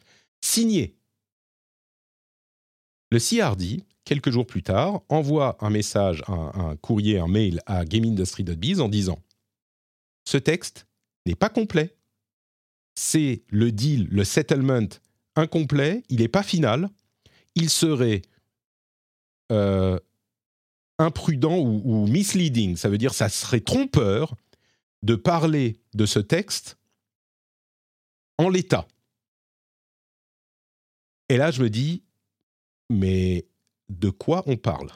signé. 0.41 0.95
Le 3.11 3.19
CRD, 3.19 3.85
quelques 4.05 4.31
jours 4.31 4.47
plus 4.47 4.63
tard, 4.63 5.03
envoie 5.09 5.57
un 5.61 5.71
message, 5.71 6.23
un, 6.29 6.77
courrier, 6.77 7.19
un 7.19 7.29
mail 7.29 7.61
à 7.67 7.85
GameIndustry.biz 7.85 8.81
en 8.81 8.89
disant 8.89 9.19
Ce 10.25 10.37
texte 10.37 10.87
n'est 11.27 11.35
pas 11.35 11.49
complet. 11.49 11.97
C'est 12.95 13.43
le 13.49 13.71
deal, 13.73 14.09
le 14.11 14.25
settlement 14.25 14.89
incomplet, 15.37 16.03
il 16.09 16.21
n'est 16.21 16.29
pas 16.29 16.43
final. 16.43 16.91
Il 17.55 17.71
serait 17.71 18.23
euh, 19.53 19.99
imprudent 20.99 21.59
ou, 21.59 21.81
ou, 21.85 22.07
misleading, 22.07 22.77
ça 22.77 22.89
veut 22.89 22.99
dire 22.99 23.15
ça 23.15 23.29
serait 23.29 23.61
trompeur 23.61 24.35
de 25.03 25.15
parler 25.15 25.81
de 25.95 26.07
ce 26.07 26.19
texte 26.19 26.77
en 28.37 28.49
l'état. 28.49 28.87
Et 31.29 31.37
là, 31.37 31.51
je 31.51 31.63
me 31.63 31.71
dis, 31.71 32.03
mais 32.89 33.47
de 33.89 34.11
quoi 34.11 34.43
on 34.47 34.57
parle? 34.57 34.91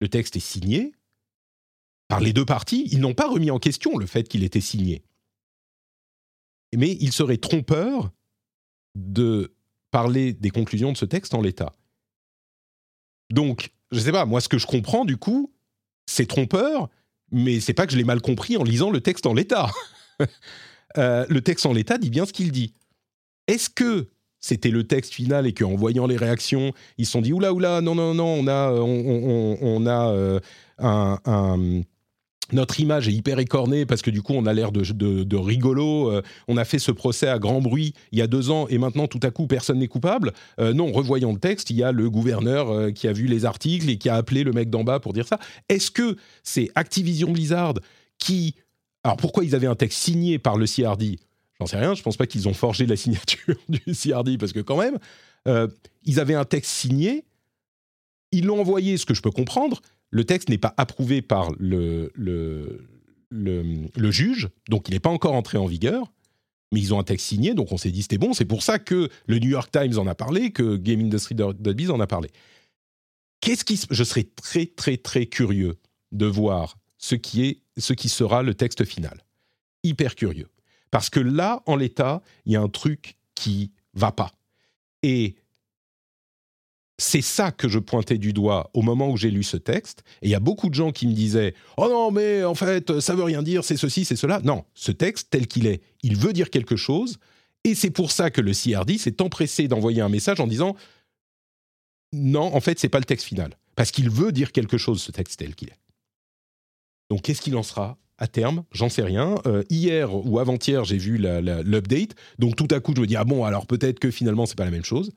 Le 0.00 0.08
texte 0.08 0.36
est 0.36 0.40
signé 0.40 0.92
par 2.08 2.20
les 2.20 2.32
deux 2.32 2.44
parties. 2.44 2.88
Ils 2.90 3.00
n'ont 3.00 3.14
pas 3.14 3.28
remis 3.28 3.50
en 3.50 3.58
question 3.58 3.96
le 3.96 4.06
fait 4.06 4.28
qu'il 4.28 4.44
était 4.44 4.60
signé. 4.60 5.04
Mais 6.74 6.96
il 7.00 7.12
serait 7.12 7.36
trompeur 7.36 8.10
de 8.94 9.54
parler 9.90 10.32
des 10.32 10.50
conclusions 10.50 10.92
de 10.92 10.96
ce 10.96 11.04
texte 11.04 11.34
en 11.34 11.40
l'état. 11.40 11.74
Donc, 13.30 13.72
je 13.90 13.98
ne 13.98 14.02
sais 14.02 14.12
pas, 14.12 14.24
moi, 14.24 14.40
ce 14.40 14.48
que 14.48 14.58
je 14.58 14.66
comprends, 14.66 15.04
du 15.04 15.16
coup, 15.16 15.52
c'est 16.06 16.26
trompeur, 16.26 16.88
mais 17.30 17.60
c'est 17.60 17.74
pas 17.74 17.86
que 17.86 17.92
je 17.92 17.98
l'ai 17.98 18.04
mal 18.04 18.20
compris 18.20 18.56
en 18.56 18.62
lisant 18.62 18.90
le 18.90 19.00
texte 19.00 19.26
en 19.26 19.34
l'état. 19.34 19.70
Euh, 20.98 21.24
le 21.30 21.40
texte 21.40 21.64
en 21.64 21.72
l'état 21.72 21.96
dit 21.96 22.10
bien 22.10 22.26
ce 22.26 22.34
qu'il 22.34 22.52
dit. 22.52 22.74
Est-ce 23.46 23.70
que 23.70 24.10
c'était 24.42 24.70
le 24.70 24.84
texte 24.84 25.14
final 25.14 25.46
et 25.46 25.54
qu'en 25.54 25.74
voyant 25.76 26.06
les 26.06 26.16
réactions, 26.16 26.72
ils 26.98 27.06
se 27.06 27.12
sont 27.12 27.22
dit 27.22 27.32
oula 27.32 27.54
oula 27.54 27.80
non 27.80 27.94
non 27.94 28.12
non 28.12 28.26
on 28.26 28.46
a 28.48 28.72
on, 28.72 29.86
a 29.86 30.10
euh, 30.10 30.40
un, 30.78 31.82
notre 32.52 32.80
image 32.80 33.08
est 33.08 33.12
hyper 33.12 33.38
écornée 33.38 33.86
parce 33.86 34.02
que 34.02 34.10
du 34.10 34.20
coup 34.20 34.34
on 34.34 34.44
a 34.44 34.52
l'air 34.52 34.72
de, 34.72 35.36
rigolo. 35.36 36.10
Euh, 36.10 36.22
on 36.48 36.56
a 36.56 36.64
fait 36.64 36.80
ce 36.80 36.90
procès 36.90 37.28
à 37.28 37.38
grand 37.38 37.60
bruit 37.60 37.94
il 38.10 38.18
y 38.18 38.22
a 38.22 38.26
deux 38.26 38.50
ans 38.50 38.66
et 38.68 38.78
maintenant 38.78 39.06
tout 39.06 39.20
à 39.22 39.30
coup 39.30 39.46
personne 39.46 39.78
n'est 39.78 39.88
coupable. 39.88 40.32
Euh, 40.58 40.74
non, 40.74 40.90
revoyons 40.90 41.32
le 41.32 41.38
texte. 41.38 41.70
Il 41.70 41.76
y 41.76 41.84
a 41.84 41.92
le 41.92 42.10
gouverneur 42.10 42.92
qui 42.92 43.06
a 43.06 43.12
vu 43.12 43.26
les 43.26 43.44
articles 43.44 43.88
et 43.88 43.96
qui 43.96 44.08
a 44.08 44.16
appelé 44.16 44.42
le 44.42 44.52
mec 44.52 44.68
d'en 44.68 44.82
bas 44.82 44.98
pour 44.98 45.12
dire 45.12 45.26
ça. 45.26 45.38
Est-ce 45.68 45.92
que 45.92 46.16
c'est 46.42 46.70
Activision 46.74 47.30
Blizzard 47.30 47.74
qui 48.18 48.56
alors 49.04 49.16
pourquoi 49.16 49.44
ils 49.44 49.54
avaient 49.54 49.66
un 49.66 49.74
texte 49.74 49.98
signé 49.98 50.38
par 50.38 50.56
le 50.56 50.66
CRD 50.66 51.18
J'en 51.62 51.66
sais 51.66 51.76
rien, 51.76 51.94
je 51.94 52.02
pense 52.02 52.16
pas 52.16 52.26
qu'ils 52.26 52.48
ont 52.48 52.54
forgé 52.54 52.86
la 52.86 52.96
signature 52.96 53.54
du 53.68 53.80
CRD, 53.92 54.36
parce 54.36 54.52
que 54.52 54.58
quand 54.58 54.76
même, 54.76 54.98
euh, 55.46 55.68
ils 56.04 56.18
avaient 56.18 56.34
un 56.34 56.44
texte 56.44 56.72
signé, 56.72 57.24
ils 58.32 58.46
l'ont 58.46 58.60
envoyé, 58.60 58.96
ce 58.96 59.06
que 59.06 59.14
je 59.14 59.22
peux 59.22 59.30
comprendre, 59.30 59.80
le 60.10 60.24
texte 60.24 60.48
n'est 60.48 60.58
pas 60.58 60.74
approuvé 60.76 61.22
par 61.22 61.52
le, 61.58 62.10
juge, 64.10 64.48
donc 64.68 64.88
il 64.88 64.94
n'est 64.94 65.00
pas 65.00 65.10
encore 65.10 65.34
entré 65.34 65.56
en 65.56 65.66
vigueur, 65.66 66.12
mais 66.72 66.80
ils 66.80 66.92
ont 66.92 66.98
un 66.98 67.04
texte 67.04 67.26
signé, 67.28 67.54
donc 67.54 67.70
on 67.70 67.76
s'est 67.76 67.92
dit 67.92 68.02
c'était 68.02 68.18
bon, 68.18 68.32
c'est 68.32 68.44
pour 68.44 68.64
ça 68.64 68.80
que 68.80 69.08
le 69.26 69.38
New 69.38 69.50
York 69.50 69.70
Times 69.70 69.98
en 69.98 70.06
a 70.08 70.16
parlé, 70.16 70.50
que 70.50 70.76
Game 70.76 71.00
Industry 71.00 71.36
en 71.40 72.00
a 72.00 72.06
parlé. 72.08 72.30
Qu'est-ce 73.40 73.64
qui, 73.64 73.80
je 73.88 74.04
serais 74.04 74.24
très 74.24 74.66
très 74.66 74.96
très 74.96 75.26
curieux 75.26 75.76
de 76.10 76.26
voir 76.26 76.76
ce 76.98 77.14
qui 77.14 77.44
est, 77.44 77.62
ce 77.78 77.92
qui 77.92 78.08
sera 78.08 78.42
le 78.42 78.54
texte 78.54 78.84
final. 78.84 79.24
Hyper 79.84 80.14
curieux. 80.14 80.48
Parce 80.92 81.10
que 81.10 81.18
là, 81.18 81.62
en 81.66 81.74
l'état, 81.74 82.22
il 82.44 82.52
y 82.52 82.56
a 82.56 82.60
un 82.60 82.68
truc 82.68 83.16
qui 83.34 83.72
va 83.94 84.12
pas. 84.12 84.30
Et 85.02 85.34
c'est 86.98 87.22
ça 87.22 87.50
que 87.50 87.66
je 87.66 87.78
pointais 87.78 88.18
du 88.18 88.34
doigt 88.34 88.70
au 88.74 88.82
moment 88.82 89.08
où 89.08 89.16
j'ai 89.16 89.30
lu 89.30 89.42
ce 89.42 89.56
texte. 89.56 90.04
Et 90.20 90.28
il 90.28 90.30
y 90.30 90.34
a 90.34 90.40
beaucoup 90.40 90.68
de 90.68 90.74
gens 90.74 90.92
qui 90.92 91.06
me 91.06 91.14
disaient 91.14 91.54
Oh 91.78 91.88
non, 91.88 92.10
mais 92.10 92.44
en 92.44 92.54
fait, 92.54 93.00
ça 93.00 93.14
veut 93.14 93.24
rien 93.24 93.42
dire, 93.42 93.64
c'est 93.64 93.78
ceci, 93.78 94.04
c'est 94.04 94.16
cela. 94.16 94.40
Non, 94.44 94.66
ce 94.74 94.92
texte, 94.92 95.28
tel 95.30 95.48
qu'il 95.48 95.66
est, 95.66 95.80
il 96.02 96.16
veut 96.16 96.34
dire 96.34 96.50
quelque 96.50 96.76
chose. 96.76 97.18
Et 97.64 97.74
c'est 97.74 97.90
pour 97.90 98.12
ça 98.12 98.30
que 98.30 98.42
le 98.42 98.52
CRD 98.52 98.98
s'est 98.98 99.22
empressé 99.22 99.68
d'envoyer 99.68 100.02
un 100.02 100.10
message 100.10 100.40
en 100.40 100.46
disant 100.46 100.76
Non, 102.12 102.54
en 102.54 102.60
fait, 102.60 102.78
c'est 102.78 102.90
pas 102.90 102.98
le 102.98 103.06
texte 103.06 103.26
final. 103.26 103.56
Parce 103.76 103.90
qu'il 103.90 104.10
veut 104.10 104.30
dire 104.30 104.52
quelque 104.52 104.76
chose, 104.76 105.00
ce 105.00 105.10
texte 105.10 105.38
tel 105.38 105.54
qu'il 105.54 105.70
est. 105.70 105.80
Donc, 107.08 107.22
qu'est-ce 107.22 107.40
qu'il 107.40 107.56
en 107.56 107.62
sera? 107.62 107.96
À 108.18 108.26
terme, 108.26 108.64
j'en 108.72 108.88
sais 108.88 109.02
rien. 109.02 109.36
Euh, 109.46 109.64
hier 109.70 110.14
ou 110.14 110.38
avant-hier, 110.38 110.84
j'ai 110.84 110.98
vu 110.98 111.18
l'update. 111.18 112.14
Donc 112.38 112.56
tout 112.56 112.68
à 112.70 112.80
coup, 112.80 112.92
je 112.94 113.00
me 113.00 113.06
dis 113.06 113.16
ah 113.16 113.24
bon, 113.24 113.44
alors 113.44 113.66
peut-être 113.66 113.98
que 113.98 114.10
finalement 114.10 114.46
c'est 114.46 114.56
pas 114.56 114.64
la 114.64 114.70
même 114.70 114.84
chose. 114.84 115.12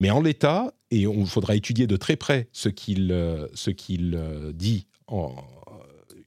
Mais 0.00 0.10
en 0.10 0.22
l'état, 0.22 0.72
et 0.90 1.06
on 1.06 1.26
faudra 1.26 1.56
étudier 1.56 1.86
de 1.86 1.96
très 1.96 2.16
près 2.16 2.48
ce 2.52 2.68
qu'il 2.68 3.12
euh, 3.12 3.46
ce 3.54 3.70
qu'il 3.70 4.14
euh, 4.16 4.52
dit 4.52 4.86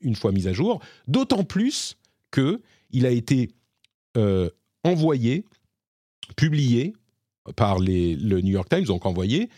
une 0.02 0.16
fois 0.16 0.34
mis 0.34 0.48
à 0.48 0.54
jour. 0.54 0.82
D'autant 1.08 1.46
plus 1.46 1.98
que 2.32 2.62
il 2.92 3.06
a 3.06 3.10
été 3.10 3.52
envoyé, 4.84 5.46
publié 6.36 6.94
par 7.56 7.80
le 7.80 8.42
New 8.42 8.52
York 8.52 8.68
Times, 8.70 8.84
donc 8.84 9.06
envoyé, 9.06 9.50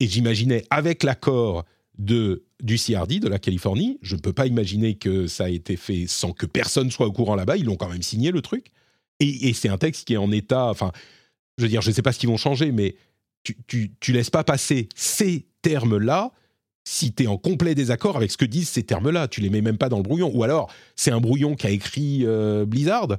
et 0.00 0.06
j'imaginais 0.06 0.64
avec 0.70 1.02
l'accord 1.02 1.66
de 2.00 2.44
du 2.62 2.76
CRD 2.76 3.20
de 3.20 3.28
la 3.28 3.38
Californie. 3.38 3.98
Je 4.02 4.16
ne 4.16 4.20
peux 4.20 4.32
pas 4.32 4.46
imaginer 4.46 4.94
que 4.94 5.26
ça 5.26 5.44
a 5.44 5.48
été 5.48 5.76
fait 5.76 6.06
sans 6.06 6.32
que 6.32 6.46
personne 6.46 6.90
soit 6.90 7.06
au 7.06 7.12
courant 7.12 7.34
là-bas. 7.34 7.56
Ils 7.56 7.64
l'ont 7.64 7.76
quand 7.76 7.88
même 7.88 8.02
signé 8.02 8.32
le 8.32 8.42
truc. 8.42 8.66
Et, 9.20 9.52
c'est 9.52 9.68
un 9.68 9.76
texte 9.76 10.06
qui 10.06 10.14
est 10.14 10.18
en 10.18 10.32
état. 10.32 10.66
Enfin, 10.70 10.92
je 11.58 11.64
veux 11.64 11.68
dire, 11.68 11.82
je 11.82 11.90
ne 11.90 11.94
sais 11.94 12.00
pas 12.00 12.12
ce 12.12 12.18
qu'ils 12.18 12.30
vont 12.30 12.38
changer, 12.38 12.72
mais 12.72 12.96
tu, 13.42 13.92
tu, 14.00 14.12
laisses 14.12 14.30
pas 14.30 14.44
passer 14.44 14.88
ces 14.94 15.46
termes-là 15.60 16.32
si 16.84 17.12
tu 17.12 17.24
es 17.24 17.26
en 17.26 17.36
complet 17.36 17.74
désaccord 17.74 18.16
avec 18.16 18.30
ce 18.30 18.38
que 18.38 18.46
disent 18.46 18.70
ces 18.70 18.82
termes-là. 18.82 19.28
Tu 19.28 19.42
les 19.42 19.50
mets 19.50 19.60
même 19.60 19.76
pas 19.76 19.90
dans 19.90 19.98
le 19.98 20.02
brouillon. 20.02 20.30
Ou 20.34 20.42
alors, 20.42 20.72
c'est 20.96 21.10
un 21.10 21.20
brouillon 21.20 21.54
qu'a 21.54 21.70
écrit 21.70 22.22
euh, 22.24 22.64
Blizzard 22.64 23.18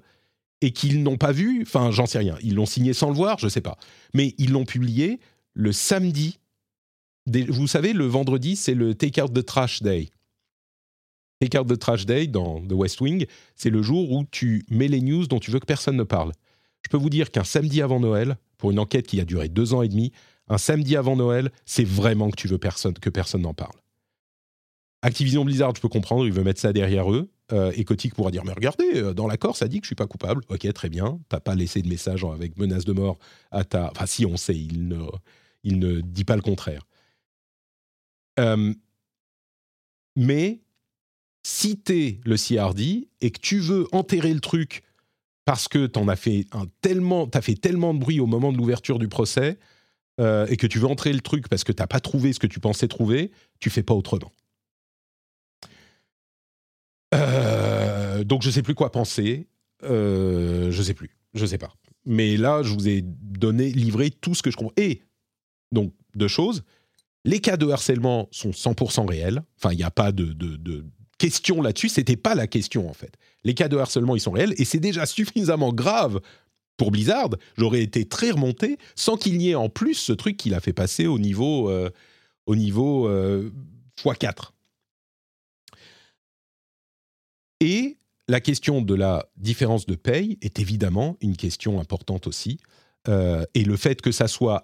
et 0.62 0.72
qu'ils 0.72 1.04
n'ont 1.04 1.18
pas 1.18 1.32
vu. 1.32 1.62
Enfin, 1.62 1.92
j'en 1.92 2.08
sais 2.08 2.18
rien. 2.18 2.36
Ils 2.42 2.56
l'ont 2.56 2.66
signé 2.66 2.94
sans 2.94 3.10
le 3.10 3.16
voir, 3.16 3.38
je 3.38 3.48
sais 3.48 3.62
pas. 3.62 3.78
Mais 4.16 4.34
ils 4.40 4.52
l'ont 4.52 4.66
publié 4.66 5.20
le 5.54 5.72
samedi 5.72 6.40
vous 7.28 7.68
savez, 7.68 7.94
le 7.94 8.06
vendredi, 8.06 8.56
c'est 8.56 8.74
le 8.74 8.96
Take 8.96 9.22
Out 9.22 9.34
the 9.34 9.46
Trash 9.46 9.82
Day. 9.82 10.10
Take 11.40 11.58
Out 11.58 11.68
the 11.68 11.80
Trash 11.80 12.06
Day 12.06 12.28
dans 12.28 12.62
The 12.62 12.74
West 12.74 13.02
Wing, 13.02 13.26
c'est 13.56 13.70
le 13.70 13.82
jour 13.82 14.12
où 14.12 14.26
tu 14.30 14.66
mets 14.70 14.88
les 14.88 15.02
news 15.02 15.26
dont 15.28 15.40
tu 15.40 15.52
veux 15.52 15.60
que 15.60 15.66
personne 15.66 15.98
ne 15.98 16.04
parle. 16.04 16.32
Je 16.84 16.90
peux 16.90 16.98
vous 16.98 17.10
dire 17.10 17.32
qu'un 17.32 17.44
samedi 17.44 17.82
avant 17.82 18.00
Noël, 18.00 18.38
pour 18.58 18.72
une 18.72 18.80
enquête 18.80 19.08
qui 19.08 19.20
a 19.20 19.26
duré 19.26 19.50
deux 19.50 19.74
ans 19.74 19.82
et 19.82 19.88
demi, 19.88 20.12
un 20.48 20.58
samedi 20.58 20.96
avant 20.96 21.16
Noël, 21.16 21.52
c'est 21.66 21.84
vraiment 21.84 22.30
que 22.30 22.36
tu 22.36 22.48
veux 22.48 22.58
que 22.58 23.10
personne 23.10 23.42
n'en 23.42 23.54
parle. 23.54 23.76
Activision 25.02 25.46
Blizzard, 25.46 25.74
je 25.76 25.82
peux 25.82 25.90
comprendre, 25.90 26.28
il 26.28 26.34
veut 26.34 26.44
mettre 26.44 26.60
ça 26.60 26.74
derrière 26.74 27.12
eux. 27.12 27.32
Euh, 27.54 27.72
et 27.76 27.84
Kotick 27.84 28.14
pourra 28.14 28.32
dire 28.32 28.46
Mais 28.46 28.54
regardez, 28.54 28.98
euh, 28.98 29.14
dans 29.14 29.28
l'accord, 29.28 29.56
ça 29.56 29.68
dit 29.68 29.80
que 29.80 29.86
je 29.86 29.90
suis 29.90 29.96
pas 29.96 30.06
coupable. 30.06 30.44
Ok, 30.50 30.72
très 30.74 30.90
bien. 30.90 31.20
T'as 31.28 31.40
pas 31.40 31.56
laissé 31.56 31.82
de 31.82 31.90
message 31.90 32.24
avec 32.24 32.58
menace 32.58 32.86
de 32.86 32.94
mort 32.94 33.18
à 33.50 33.64
ta. 33.64 33.90
Enfin, 33.92 34.06
si, 34.06 34.26
on 34.26 34.38
sait, 34.38 34.54
ne, 34.54 35.06
il 35.64 35.80
ne 35.80 36.02
dit 36.02 36.24
pas 36.24 36.36
le 36.36 36.42
contraire. 36.42 36.84
Euh, 38.40 38.74
mais 40.16 40.62
si 41.44 41.82
tu 41.82 42.20
le 42.24 42.36
CRD 42.38 43.10
et 43.22 43.32
que 43.32 43.40
tu 43.40 43.60
veux 43.60 43.88
enterrer 43.92 44.34
le 44.34 44.40
truc 44.40 44.84
parce 45.46 45.68
que 45.68 45.88
tu 45.88 46.00
as 46.00 46.16
fait 46.16 46.46
un 46.52 46.66
tellement, 46.82 47.30
as 47.34 47.42
fait 47.42 47.56
tellement 47.56 47.94
de 47.94 48.00
bruit 48.00 48.20
au 48.20 48.28
moment 48.28 48.52
de 48.52 48.58
l'ouverture 48.58 49.00
du 49.00 49.08
procès 49.08 49.58
euh, 50.20 50.46
et 50.50 50.58
que 50.58 50.68
tu 50.68 50.80
veux 50.80 50.88
enterrer 50.88 51.14
le 51.14 51.22
truc 51.22 51.50
parce 51.50 51.64
que 51.64 51.72
tu 51.72 51.82
n'as 51.82 51.88
pas 51.88 52.00
trouvé 52.00 52.34
ce 52.34 52.40
que 52.40 52.48
tu 52.48 52.60
pensais 52.60 52.88
trouver, 52.88 53.32
tu 53.60 53.70
fais 53.70 53.84
pas 53.84 53.94
autrement. 53.94 54.32
Euh, 57.14 58.24
donc 58.24 58.44
je 58.44 58.50
sais 58.50 58.62
plus 58.62 58.76
quoi 58.76 58.92
penser. 58.92 59.48
Je 59.84 60.82
sais 60.84 60.94
plus. 60.94 61.18
Je 61.34 61.46
sais 61.46 61.58
pas. 61.58 61.74
Mais 62.06 62.38
là, 62.38 62.62
je 62.64 62.74
vous 62.74 62.88
ai 62.88 63.02
donné, 63.04 63.72
livré 63.72 64.12
tout 64.12 64.36
ce 64.36 64.44
que 64.44 64.52
je 64.52 64.58
comprends. 64.58 64.74
Et 64.78 65.02
donc 65.72 65.94
deux 66.16 66.28
choses. 66.28 66.64
Les 67.24 67.40
cas 67.40 67.58
de 67.58 67.70
harcèlement 67.70 68.28
sont 68.32 68.50
100% 68.50 69.08
réels. 69.08 69.44
Enfin, 69.58 69.74
il 69.74 69.78
n'y 69.78 69.84
a 69.84 69.92
pas 69.92 70.12
de, 70.12 70.36
question 71.18 71.62
là-dessus. 71.62 71.90
C'était 71.90 72.16
pas 72.16 72.36
la 72.36 72.48
question 72.48 72.90
en 72.90 72.94
fait. 72.94 73.14
Les 73.44 73.54
cas 73.54 73.68
de 73.68 73.78
harcèlement, 73.78 74.16
ils 74.16 74.22
sont 74.22 74.32
réels 74.32 74.54
et 74.58 74.66
c'est 74.66 74.80
déjà 74.80 75.06
suffisamment 75.06 75.72
grave 75.72 76.20
pour 76.78 76.92
Blizzard. 76.92 77.30
J'aurais 77.58 77.84
été 77.84 78.06
très 78.06 78.32
remonté 78.32 78.78
sans 78.96 79.18
qu'il 79.18 79.38
n'y 79.38 79.50
ait 79.50 79.56
en 79.56 79.70
plus 79.70 79.94
ce 79.94 80.14
truc 80.14 80.38
qu'il 80.38 80.54
a 80.56 80.60
fait 80.60 80.74
passer 80.74 81.06
au 81.06 81.20
niveau 81.20 81.70
euh, 81.70 81.90
au 82.48 82.56
niveau 82.56 83.08
x4. 83.98 84.26
Euh, 84.26 84.46
et 87.60 87.98
la 88.28 88.40
question 88.40 88.82
de 88.82 88.96
la 88.96 89.28
différence 89.38 89.86
de 89.86 89.96
paye 89.96 90.40
est 90.42 90.60
évidemment 90.60 91.18
une 91.22 91.38
question 91.38 91.80
importante 91.80 92.26
aussi. 92.26 92.60
Euh, 93.08 93.46
et 93.54 93.64
le 93.64 93.78
fait 93.78 94.02
que 94.02 94.12
ça 94.12 94.28
soit 94.28 94.64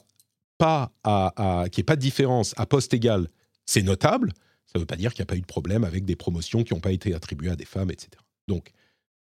pas 0.57 0.91
à, 1.03 1.65
qu'il 1.71 1.81
n'y 1.81 1.83
ait 1.83 1.85
pas 1.85 1.95
de 1.95 2.01
différence 2.01 2.53
à 2.57 2.65
poste 2.65 2.93
égal, 2.93 3.27
c'est 3.65 3.83
notable. 3.83 4.33
Ça 4.65 4.73
ne 4.75 4.79
veut 4.79 4.85
pas 4.85 4.95
dire 4.95 5.13
qu'il 5.13 5.21
n'y 5.21 5.27
a 5.27 5.27
pas 5.27 5.37
eu 5.37 5.41
de 5.41 5.45
problème 5.45 5.83
avec 5.83 6.05
des 6.05 6.15
promotions 6.15 6.63
qui 6.63 6.73
n'ont 6.73 6.79
pas 6.79 6.91
été 6.91 7.13
attribuées 7.13 7.51
à 7.51 7.55
des 7.55 7.65
femmes, 7.65 7.91
etc. 7.91 8.09
Donc, 8.47 8.71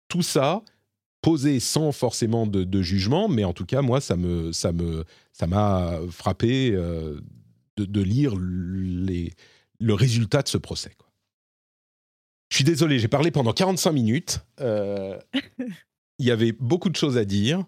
tout 0.09 0.23
ça, 0.23 0.63
posé 1.23 1.61
sans 1.61 1.93
forcément 1.93 2.47
de, 2.47 2.83
jugement, 2.83 3.29
mais 3.29 3.45
en 3.45 3.53
tout 3.53 3.67
cas, 3.67 3.83
moi, 3.83 4.01
ça 4.01 4.17
me, 4.17 4.53
ça 4.53 4.73
me, 4.73 5.05
ça 5.33 5.47
m'a 5.47 5.99
frappé 6.11 6.73
euh, 6.73 7.21
de, 7.77 8.03
lire 8.03 8.35
les, 8.37 9.33
le 9.79 9.95
résultat 9.95 10.43
de 10.43 10.49
ce 10.49 10.59
procès. 10.59 10.93
Quoi. 10.99 11.11
Je 12.51 12.57
suis 12.57 12.65
désolé, 12.65 12.99
j'ai 12.99 13.09
parlé 13.09 13.31
pendant 13.31 13.53
45 13.53 13.93
minutes. 13.93 14.41
Euh, 14.61 15.19
il 16.19 16.27
y 16.27 16.31
avait 16.31 16.53
beaucoup 16.53 16.91
de 16.91 16.97
choses 16.97 17.17
à 17.17 17.25
dire. 17.25 17.65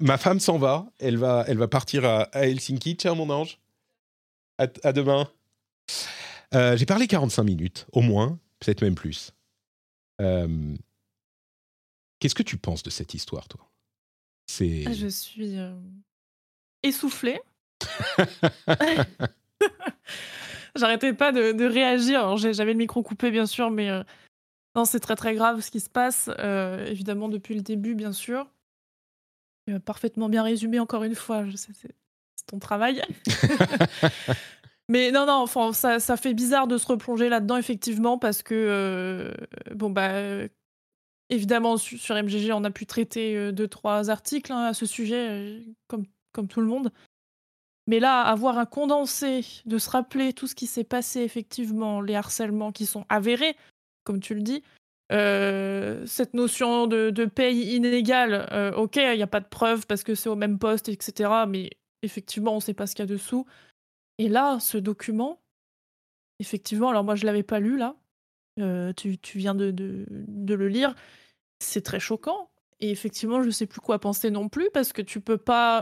Ma, 0.00 0.18
femme 0.18 0.40
s'en 0.40 0.58
va. 0.58 0.86
Elle 0.98 1.16
va, 1.16 1.44
elle 1.46 1.58
va 1.58 1.68
partir 1.68 2.04
à, 2.04 2.28
Helsinki. 2.32 2.96
Tiens, 2.96 3.14
mon 3.14 3.30
ange. 3.30 3.60
À, 4.58 4.92
demain. 4.92 5.30
Euh, 6.54 6.76
j'ai 6.76 6.86
parlé 6.86 7.06
45 7.06 7.44
minutes, 7.44 7.86
au 7.92 8.00
moins, 8.00 8.40
peut-être 8.58 8.82
même 8.82 8.96
plus. 8.96 9.32
Euh, 10.20 10.74
qu'est-ce 12.18 12.34
que 12.34 12.42
tu 12.42 12.56
penses 12.56 12.82
de 12.82 12.90
cette 12.90 13.14
histoire, 13.14 13.46
toi? 13.46 13.70
C'est. 14.46 14.82
Ah, 14.86 14.92
je 14.92 15.06
suis 15.06 15.58
euh, 15.58 15.78
essoufflée. 16.82 17.40
J'arrêtais 20.74 21.12
pas 21.12 21.30
de, 21.30 21.64
réagir. 21.64 22.36
J'avais 22.36 22.72
le 22.72 22.78
micro 22.78 23.04
coupé, 23.04 23.30
bien 23.30 23.46
sûr, 23.46 23.70
mais 23.70 23.90
non, 24.74 24.84
c'est 24.84 25.00
très 25.00 25.16
très 25.16 25.36
grave 25.36 25.60
ce 25.60 25.70
qui 25.70 25.80
se 25.80 25.90
passe. 25.90 26.28
évidemment, 26.86 27.28
depuis 27.28 27.54
le 27.54 27.62
début, 27.62 27.94
bien 27.94 28.12
sûr 28.12 28.48
parfaitement 29.84 30.28
bien 30.28 30.42
résumé 30.42 30.78
encore 30.78 31.04
une 31.04 31.14
fois. 31.14 31.44
C'est 31.54 32.46
ton 32.46 32.58
travail. 32.58 33.02
Mais 34.88 35.10
non, 35.10 35.26
non, 35.26 35.34
enfin, 35.34 35.72
ça, 35.74 36.00
ça, 36.00 36.16
fait 36.16 36.32
bizarre 36.32 36.66
de 36.66 36.78
se 36.78 36.86
replonger 36.86 37.28
là-dedans, 37.28 37.58
effectivement, 37.58 38.18
parce 38.18 38.42
que, 38.42 38.54
euh, 38.54 39.34
bon, 39.74 39.90
bah, 39.90 40.48
évidemment, 41.28 41.76
sur, 41.76 42.14
MGG, 42.14 42.52
on 42.52 42.64
a 42.64 42.70
pu 42.70 42.86
traiter 42.86 43.36
euh, 43.36 43.52
deux, 43.52 43.68
trois 43.68 44.08
articles 44.08 44.50
hein, 44.50 44.64
à 44.64 44.74
ce 44.74 44.86
sujet, 44.86 45.28
euh, 45.28 45.60
comme, 45.88 46.06
comme 46.32 46.48
tout 46.48 46.62
le 46.62 46.66
monde. 46.66 46.90
Mais 47.86 48.00
là, 48.00 48.22
avoir 48.22 48.58
un 48.58 48.66
condensé, 48.66 49.44
de 49.66 49.78
se 49.78 49.90
rappeler 49.90 50.32
tout 50.32 50.46
ce 50.46 50.54
qui 50.54 50.66
s'est 50.66 50.84
passé, 50.84 51.20
effectivement, 51.20 52.00
les 52.00 52.14
harcèlements 52.14 52.72
qui 52.72 52.86
sont 52.86 53.04
avérés, 53.10 53.56
comme 54.04 54.20
tu 54.20 54.34
le 54.34 54.40
dis, 54.40 54.62
euh, 55.10 56.04
cette 56.06 56.34
notion 56.34 56.86
de, 56.86 57.10
de 57.10 57.24
paye 57.24 57.74
inégale, 57.74 58.46
euh, 58.52 58.72
ok, 58.72 58.96
il 58.96 59.16
n'y 59.16 59.22
a 59.22 59.26
pas 59.26 59.40
de 59.40 59.48
preuve 59.48 59.86
parce 59.86 60.02
que 60.02 60.14
c'est 60.14 60.28
au 60.28 60.36
même 60.36 60.58
poste, 60.58 60.88
etc. 60.88 61.30
Mais 61.48 61.70
effectivement, 62.02 62.52
on 62.52 62.56
ne 62.56 62.60
sait 62.60 62.74
pas 62.74 62.86
ce 62.86 62.94
qu'il 62.94 63.04
y 63.04 63.08
a 63.08 63.12
dessous. 63.12 63.46
Et 64.18 64.28
là, 64.28 64.58
ce 64.60 64.76
document, 64.76 65.40
effectivement, 66.40 66.90
alors 66.90 67.04
moi 67.04 67.14
je 67.14 67.24
l'avais 67.24 67.42
pas 67.42 67.60
lu 67.60 67.78
là, 67.78 67.96
euh, 68.60 68.92
tu, 68.92 69.18
tu, 69.18 69.38
viens 69.38 69.54
de, 69.54 69.72
le 69.72 70.68
lire, 70.68 70.94
c'est 71.60 71.82
très 71.82 72.00
choquant. 72.00 72.50
Et 72.80 72.90
effectivement, 72.90 73.40
je 73.40 73.46
ne 73.46 73.50
sais 73.50 73.66
plus 73.66 73.80
quoi 73.80 73.98
penser 73.98 74.30
non 74.30 74.48
plus 74.48 74.68
parce 74.72 74.92
que 74.92 75.02
tu 75.02 75.20
peux 75.20 75.38
pas. 75.38 75.78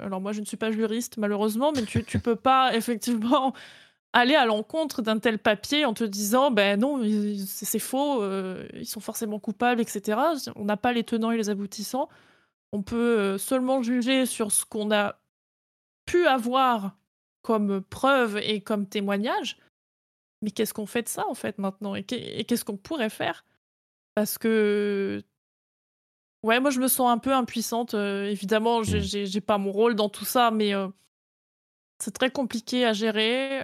alors 0.00 0.20
moi, 0.20 0.32
je 0.32 0.40
ne 0.40 0.46
suis 0.46 0.56
pas 0.56 0.72
juriste 0.72 1.18
malheureusement, 1.18 1.72
mais 1.72 1.82
tu 1.82 1.98
ne 1.98 2.20
peux 2.20 2.36
pas 2.36 2.74
effectivement 2.74 3.52
aller 4.12 4.34
à 4.34 4.44
l'encontre 4.44 5.02
d'un 5.02 5.18
tel 5.18 5.38
papier 5.38 5.84
en 5.84 5.94
te 5.94 6.04
disant 6.04 6.50
ben 6.50 6.78
non, 6.80 7.00
c'est 7.46 7.78
faux, 7.78 8.24
ils 8.74 8.86
sont 8.86 9.00
forcément 9.00 9.38
coupables, 9.38 9.80
etc. 9.80 10.18
On 10.56 10.64
n'a 10.64 10.76
pas 10.76 10.92
les 10.92 11.04
tenants 11.04 11.30
et 11.30 11.36
les 11.36 11.50
aboutissants. 11.50 12.08
On 12.72 12.82
peut 12.82 13.38
seulement 13.38 13.82
juger 13.82 14.26
sur 14.26 14.52
ce 14.52 14.64
qu'on 14.64 14.90
a 14.92 15.16
pu 16.06 16.26
avoir 16.26 16.96
comme 17.42 17.80
preuve 17.82 18.38
et 18.38 18.60
comme 18.60 18.86
témoignage. 18.86 19.58
Mais 20.42 20.50
qu'est-ce 20.50 20.74
qu'on 20.74 20.86
fait 20.86 21.02
de 21.02 21.08
ça 21.08 21.26
en 21.28 21.34
fait 21.34 21.58
maintenant? 21.58 21.94
Et 21.94 22.04
qu'est-ce 22.04 22.64
qu'on 22.64 22.76
pourrait 22.76 23.10
faire? 23.10 23.44
Parce 24.14 24.38
que 24.38 25.22
Ouais, 26.42 26.58
moi 26.58 26.70
je 26.70 26.80
me 26.80 26.88
sens 26.88 27.10
un 27.10 27.18
peu 27.18 27.34
impuissante. 27.34 27.94
évidemment, 27.94 28.80
mmh. 28.80 28.84
j'ai 28.84 29.40
pas 29.40 29.58
mon 29.58 29.72
rôle 29.72 29.94
dans 29.94 30.08
tout 30.08 30.24
ça, 30.24 30.50
mais 30.50 30.72
c'est 32.00 32.12
très 32.12 32.30
compliqué 32.30 32.84
à 32.86 32.92
gérer. 32.92 33.60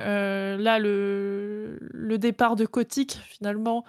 là, 0.59 0.79
le, 0.79 1.79
départ 2.19 2.57
de 2.57 2.67
Kotick, 2.67 3.19
finalement, 3.29 3.85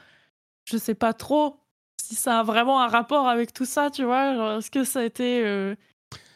je 0.66 0.78
sais 0.78 0.96
pas 0.96 1.14
trop 1.14 1.58
si 2.02 2.16
ça 2.16 2.40
a 2.40 2.44
vraiment 2.44 2.82
un 2.82 2.88
rapport 2.88 3.28
avec 3.28 3.54
tout 3.54 3.66
ça, 3.66 3.90
tu 3.90 4.04
vois. 4.04 4.58
Est-ce 4.58 4.72
que 4.72 4.84
ça 4.84 5.00
a 5.00 5.04
été 5.04 5.76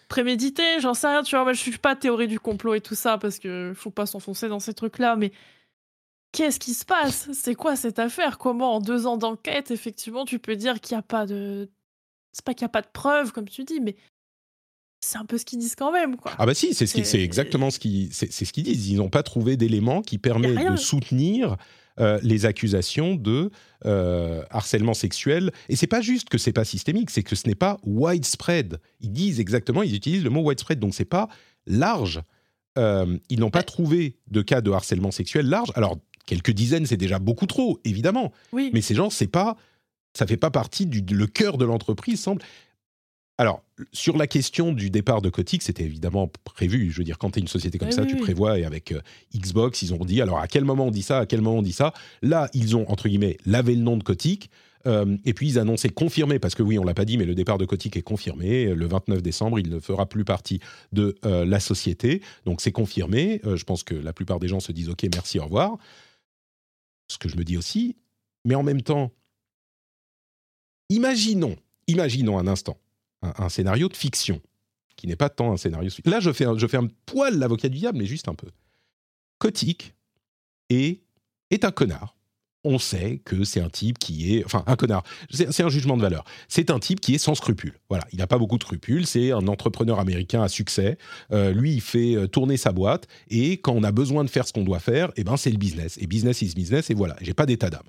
prémédité? 0.09 0.79
J'en 0.79 0.93
sais 0.93 1.07
rien, 1.07 1.23
tu 1.23 1.35
vois. 1.35 1.43
Moi, 1.43 1.53
je 1.53 1.61
suis 1.61 1.77
pas 1.77 1.95
théorie 1.95 2.27
du 2.27 2.39
complot 2.39 2.75
et 2.75 2.81
tout 2.81 2.95
ça 2.95 3.17
parce 3.17 3.39
que 3.39 3.73
faut 3.75 3.91
pas 3.91 4.05
s'enfoncer 4.05 4.49
dans 4.49 4.59
ces 4.59 4.73
trucs-là, 4.73 5.15
mais 5.15 5.31
qu'est-ce 6.31 6.59
qui 6.59 6.73
se 6.73 6.85
passe? 6.85 7.31
C'est 7.33 7.55
quoi 7.55 7.75
cette 7.75 7.99
affaire? 7.99 8.37
Comment, 8.37 8.75
en 8.75 8.79
deux 8.81 9.07
ans 9.07 9.17
d'enquête, 9.17 9.71
effectivement, 9.71 10.25
tu 10.25 10.39
peux 10.39 10.55
dire 10.55 10.79
qu'il 10.81 10.95
n'y 10.95 10.99
a 10.99 11.03
pas 11.03 11.25
de. 11.25 11.69
C'est 12.33 12.45
pas 12.45 12.53
qu'il 12.53 12.65
n'y 12.65 12.69
a 12.69 12.73
pas 12.73 12.81
de 12.81 12.87
preuves, 12.91 13.31
comme 13.33 13.49
tu 13.49 13.63
dis, 13.63 13.81
mais 13.81 13.95
c'est 15.03 15.17
un 15.17 15.25
peu 15.25 15.37
ce 15.37 15.45
qu'ils 15.45 15.59
disent 15.59 15.75
quand 15.75 15.91
même. 15.91 16.15
Quoi. 16.15 16.31
Ah 16.37 16.45
bah 16.45 16.53
si, 16.53 16.73
c'est 16.73 16.85
ce 16.85 17.17
exactement 17.17 17.71
ce 17.71 17.79
qu'ils 17.79 18.13
c'est 18.13 18.31
ce 18.31 18.53
qu'ils 18.53 18.63
disent. 18.63 18.89
Ils 18.89 18.97
n'ont 18.97 19.09
pas 19.09 19.23
trouvé 19.23 19.57
d'éléments 19.57 20.01
qui 20.01 20.17
permettent 20.17 20.71
de 20.71 20.77
soutenir 20.77 21.57
euh, 21.99 22.19
les 22.23 22.45
accusations 22.45 23.15
de 23.15 23.51
euh, 23.85 24.43
harcèlement 24.49 24.93
sexuel. 24.93 25.51
Et 25.69 25.75
c'est 25.75 25.87
pas 25.87 26.01
juste 26.01 26.29
que 26.29 26.37
c'est 26.37 26.53
pas 26.53 26.63
systémique, 26.63 27.09
c'est 27.09 27.23
que 27.23 27.35
ce 27.35 27.47
n'est 27.47 27.55
pas 27.55 27.79
widespread. 27.83 28.79
Ils 29.01 29.11
disent 29.11 29.39
exactement, 29.39 29.83
ils 29.83 29.95
utilisent 29.95 30.23
le 30.23 30.29
mot 30.29 30.41
widespread, 30.41 30.79
donc 30.79 30.93
c'est 30.93 31.03
pas 31.03 31.27
large. 31.67 32.21
Euh, 32.77 33.17
ils 33.29 33.39
n'ont 33.39 33.49
pas 33.49 33.63
trouvé 33.63 34.15
de 34.29 34.41
cas 34.41 34.61
de 34.61 34.71
harcèlement 34.71 35.11
sexuel 35.11 35.47
large. 35.47 35.71
Alors 35.75 35.97
quelques 36.25 36.51
dizaines, 36.51 36.85
c'est 36.85 36.95
déjà 36.95 37.19
beaucoup 37.19 37.47
trop, 37.47 37.79
évidemment. 37.83 38.31
Oui. 38.53 38.69
Mais 38.73 38.81
ces 38.81 38.95
gens, 38.95 39.09
c'est 39.09 39.27
pas, 39.27 39.57
ça 40.13 40.25
fait 40.25 40.37
pas 40.37 40.51
partie 40.51 40.85
du 40.85 41.01
le 41.13 41.27
cœur 41.27 41.57
de 41.57 41.65
l'entreprise, 41.65 42.21
semble. 42.21 42.41
Alors, 43.41 43.63
sur 43.91 44.17
la 44.17 44.27
question 44.27 44.71
du 44.71 44.91
départ 44.91 45.19
de 45.19 45.31
Kotick, 45.31 45.63
c'était 45.63 45.83
évidemment 45.83 46.31
prévu. 46.43 46.91
Je 46.91 46.99
veux 46.99 47.03
dire, 47.03 47.17
quand 47.17 47.31
tu 47.31 47.39
es 47.39 47.41
une 47.41 47.47
société 47.47 47.79
comme 47.79 47.91
ça, 47.91 48.05
tu 48.05 48.15
prévois, 48.17 48.59
et 48.59 48.65
avec 48.65 48.91
euh, 48.91 49.01
Xbox, 49.35 49.81
ils 49.81 49.95
ont 49.95 50.05
dit, 50.05 50.21
alors 50.21 50.37
à 50.37 50.47
quel 50.47 50.63
moment 50.63 50.85
on 50.85 50.91
dit 50.91 51.01
ça, 51.01 51.17
à 51.17 51.25
quel 51.25 51.41
moment 51.41 51.57
on 51.57 51.63
dit 51.63 51.73
ça? 51.73 51.91
Là, 52.21 52.51
ils 52.53 52.77
ont, 52.77 52.87
entre 52.87 53.09
guillemets, 53.09 53.37
lavé 53.47 53.73
le 53.73 53.81
nom 53.81 53.97
de 53.97 54.03
Kotick. 54.03 54.51
Euh, 54.85 55.17
et 55.25 55.33
puis 55.33 55.47
ils 55.47 55.57
annonçaient 55.57 55.89
confirmé, 55.89 56.37
parce 56.37 56.53
que 56.53 56.61
oui, 56.61 56.77
on 56.77 56.83
l'a 56.83 56.93
pas 56.93 57.03
dit, 57.03 57.17
mais 57.17 57.25
le 57.25 57.33
départ 57.33 57.57
de 57.57 57.65
Kotick 57.65 57.97
est 57.97 58.03
confirmé. 58.03 58.75
Le 58.75 58.85
29 58.85 59.23
décembre, 59.23 59.57
il 59.57 59.71
ne 59.71 59.79
fera 59.79 60.07
plus 60.07 60.23
partie 60.23 60.59
de 60.91 61.15
euh, 61.25 61.43
la 61.43 61.59
société. 61.59 62.21
Donc 62.45 62.61
c'est 62.61 62.71
confirmé. 62.71 63.41
je 63.43 63.63
pense 63.63 63.81
que 63.81 63.95
la 63.95 64.13
plupart 64.13 64.39
des 64.39 64.49
gens 64.49 64.59
se 64.59 64.71
disent 64.71 64.89
OK, 64.89 65.03
merci, 65.11 65.39
au 65.39 65.45
revoir. 65.45 65.79
Ce 67.07 67.17
que 67.17 67.27
je 67.27 67.37
me 67.37 67.43
dis 67.43 67.57
aussi. 67.57 67.95
Mais 68.45 68.53
en 68.53 68.61
même 68.61 68.83
temps, 68.83 69.11
imaginons, 70.89 71.55
imaginons 71.87 72.37
un 72.37 72.45
instant 72.45 72.77
un, 73.21 73.49
scénario 73.49 73.87
de 73.87 73.95
fiction, 73.95 74.41
qui 74.95 75.07
n'est 75.07 75.15
pas 75.15 75.29
tant 75.29 75.51
un 75.51 75.57
scénario. 75.57 75.89
Là, 76.05 76.19
je 76.19 76.31
fais 76.31 76.45
un, 76.45 76.57
je 76.57 76.67
fais 76.67 76.77
un 76.77 76.87
poil 77.05 77.37
l'avocat 77.37 77.69
du 77.69 77.79
diable, 77.79 77.97
mais 77.97 78.05
juste 78.05 78.27
un 78.27 78.35
peu. 78.35 78.47
Kotick 79.39 79.95
est, 80.69 81.01
est 81.49 81.65
un 81.65 81.71
connard. 81.71 82.15
On 82.63 82.77
sait 82.77 83.19
que 83.25 83.43
c'est 83.43 83.59
un 83.59 83.69
type 83.69 83.97
qui 83.97 84.35
est. 84.35 84.45
Enfin, 84.45 84.63
un 84.67 84.75
connard. 84.75 85.03
C'est 85.31 85.63
un 85.63 85.69
jugement 85.69 85.97
de 85.97 86.01
valeur. 86.03 86.23
C'est 86.47 86.69
un 86.69 86.77
type 86.77 87.01
qui 87.01 87.15
est 87.15 87.17
sans 87.17 87.33
scrupules. 87.33 87.79
Voilà, 87.89 88.05
il 88.11 88.19
n'a 88.19 88.27
pas 88.27 88.37
beaucoup 88.37 88.59
de 88.59 88.63
scrupules. 88.63 89.07
C'est 89.07 89.31
un 89.31 89.47
entrepreneur 89.47 89.99
américain 89.99 90.43
à 90.43 90.47
succès. 90.47 90.99
Euh, 91.31 91.53
lui, 91.53 91.73
il 91.73 91.81
fait 91.81 92.15
euh, 92.15 92.27
tourner 92.27 92.57
sa 92.57 92.71
boîte. 92.71 93.07
Et 93.31 93.57
quand 93.57 93.73
on 93.73 93.81
a 93.81 93.91
besoin 93.91 94.23
de 94.23 94.29
faire 94.29 94.47
ce 94.47 94.53
qu'on 94.53 94.63
doit 94.63 94.79
faire, 94.79 95.11
eh 95.15 95.23
ben, 95.23 95.37
c'est 95.37 95.49
le 95.49 95.57
business. 95.57 95.97
Et 95.99 96.05
business 96.05 96.43
is 96.43 96.53
business. 96.53 96.91
Et 96.91 96.93
voilà, 96.93 97.15
j'ai 97.21 97.33
pas 97.33 97.47
d'état 97.47 97.71
d'âme. 97.71 97.81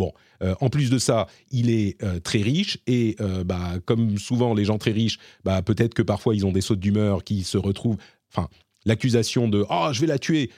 Bon, 0.00 0.14
euh, 0.42 0.54
en 0.62 0.70
plus 0.70 0.88
de 0.88 0.96
ça, 0.96 1.26
il 1.50 1.68
est 1.68 2.02
euh, 2.02 2.20
très 2.20 2.38
riche 2.38 2.78
et 2.86 3.16
euh, 3.20 3.44
bah, 3.44 3.74
comme 3.84 4.16
souvent 4.16 4.54
les 4.54 4.64
gens 4.64 4.78
très 4.78 4.92
riches, 4.92 5.18
bah, 5.44 5.60
peut-être 5.60 5.92
que 5.92 6.00
parfois 6.00 6.34
ils 6.34 6.46
ont 6.46 6.52
des 6.52 6.62
sautes 6.62 6.80
d'humeur 6.80 7.22
qui 7.22 7.44
se 7.44 7.58
retrouvent. 7.58 7.98
Enfin, 8.32 8.48
l'accusation 8.86 9.46
de 9.46 9.66
oh 9.68 9.88
je 9.92 10.00
vais 10.00 10.06
la 10.06 10.18
tuer. 10.18 10.48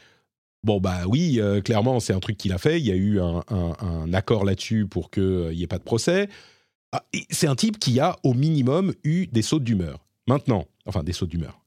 Bon 0.63 0.79
bah 0.79 1.07
oui, 1.09 1.41
clairement 1.65 1.99
c'est 1.99 2.13
un 2.13 2.21
truc 2.21 2.37
qu'il 2.37 2.53
a 2.53 2.59
fait. 2.59 2.79
Il 2.79 2.87
y 2.87 2.93
a 2.93 2.95
eu 2.95 3.19
un, 3.21 4.13
accord 4.13 4.45
là-dessus 4.45 4.87
pour 4.87 5.11
qu'il 5.11 5.51
n'y 5.51 5.65
ait 5.65 5.67
pas 5.67 5.79
de 5.79 5.83
procès. 5.83 6.29
Ah, 6.93 7.05
c'est 7.31 7.49
un 7.49 7.57
type 7.57 7.81
qui 7.81 7.99
a 7.99 8.17
au 8.23 8.35
minimum 8.35 8.95
eu 9.03 9.27
des 9.27 9.43
sautes 9.43 9.65
d'humeur. 9.65 10.07
Maintenant, 10.29 10.69
enfin 10.87 11.03
des 11.03 11.13
sautes 11.13 11.31
d'humeur. 11.31 11.65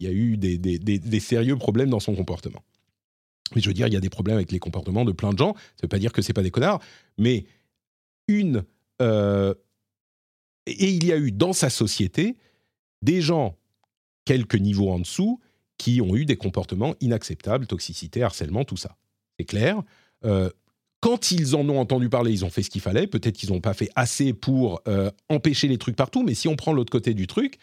il 0.00 0.04
y 0.04 0.08
a 0.08 0.12
eu 0.12 0.36
des 0.36 1.20
sérieux 1.20 1.54
problèmes 1.54 1.90
dans 1.90 2.00
son 2.00 2.16
comportement. 2.16 2.64
Mais 3.54 3.62
je 3.62 3.68
veux 3.68 3.74
dire, 3.74 3.86
il 3.86 3.94
y 3.94 3.96
a 3.96 4.00
des 4.00 4.10
problèmes 4.10 4.36
avec 4.36 4.52
les 4.52 4.58
comportements 4.58 5.04
de 5.04 5.12
plein 5.12 5.32
de 5.32 5.38
gens. 5.38 5.54
Ça 5.54 5.60
ne 5.60 5.82
veut 5.82 5.88
pas 5.88 5.98
dire 5.98 6.12
que 6.12 6.22
c'est 6.22 6.32
pas 6.32 6.42
des 6.42 6.50
connards, 6.50 6.80
mais 7.18 7.44
une 8.28 8.64
euh, 9.02 9.54
et 10.66 10.90
il 10.90 11.04
y 11.04 11.12
a 11.12 11.16
eu 11.16 11.30
dans 11.30 11.52
sa 11.52 11.70
société 11.70 12.36
des 13.02 13.20
gens 13.20 13.58
quelques 14.24 14.54
niveaux 14.54 14.90
en 14.90 14.98
dessous 14.98 15.40
qui 15.76 16.00
ont 16.00 16.16
eu 16.16 16.24
des 16.24 16.36
comportements 16.36 16.94
inacceptables, 17.00 17.66
toxicité, 17.66 18.22
harcèlement, 18.22 18.64
tout 18.64 18.76
ça. 18.76 18.96
C'est 19.38 19.44
clair. 19.44 19.82
Euh, 20.24 20.48
quand 21.00 21.32
ils 21.32 21.54
en 21.54 21.68
ont 21.68 21.78
entendu 21.78 22.08
parler, 22.08 22.32
ils 22.32 22.44
ont 22.44 22.50
fait 22.50 22.62
ce 22.62 22.70
qu'il 22.70 22.80
fallait. 22.80 23.06
Peut-être 23.06 23.36
qu'ils 23.36 23.50
n'ont 23.50 23.60
pas 23.60 23.74
fait 23.74 23.90
assez 23.94 24.32
pour 24.32 24.80
euh, 24.88 25.10
empêcher 25.28 25.68
les 25.68 25.76
trucs 25.76 25.96
partout, 25.96 26.22
mais 26.22 26.32
si 26.34 26.48
on 26.48 26.56
prend 26.56 26.72
l'autre 26.72 26.90
côté 26.90 27.12
du 27.12 27.26
truc, 27.26 27.58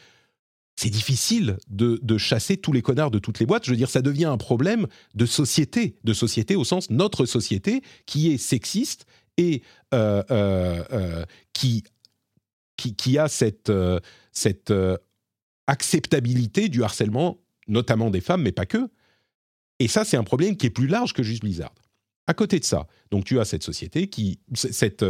c'est 0.76 0.90
difficile 0.90 1.58
de, 1.68 2.18
chasser 2.18 2.58
tous 2.58 2.72
les 2.72 2.82
connards 2.82 3.12
de 3.12 3.20
toutes 3.20 3.40
les 3.40 3.46
boîtes. 3.46 3.66
Je 3.66 3.72
veux 3.72 3.78
dire, 3.78 3.90
ça 3.90 4.02
devient 4.02 4.26
un 4.26 4.38
problème 4.38 4.88
de 5.14 5.26
société, 5.26 5.98
de 6.04 6.14
société 6.14 6.56
au 6.56 6.64
sens 6.64 6.90
notre 6.90 7.26
société 7.26 7.82
qui 8.06 8.32
est 8.32 8.38
sexiste 8.38 9.06
et 9.38 9.62
euh, 9.94 10.24
euh, 10.32 10.84
euh, 10.92 11.26
qui, 11.54 11.84
qui, 12.78 13.18
a 13.18 13.28
cette, 13.28 13.72
cette 14.32 14.74
acceptabilité 15.68 16.68
du 16.68 16.84
harcèlement, 16.84 17.40
notamment 17.68 18.10
des 18.10 18.22
femmes, 18.22 18.42
mais 18.42 18.52
pas 18.52 18.66
que. 18.66 18.90
Et 19.80 19.88
ça, 19.88 20.04
c'est 20.04 20.18
un 20.18 20.24
problème 20.24 20.58
qui 20.58 20.66
est 20.66 20.72
plus 20.72 20.88
large 20.88 21.14
que 21.14 21.22
juste 21.22 21.42
Blizzard. 21.42 21.74
À 22.28 22.34
côté 22.34 22.60
de 22.60 22.66
ça, 22.66 22.88
donc 23.12 23.26
tu 23.26 23.40
as 23.40 23.46
cette 23.46 23.64
société 23.64 24.08
qui, 24.08 24.40
cette 24.56 25.06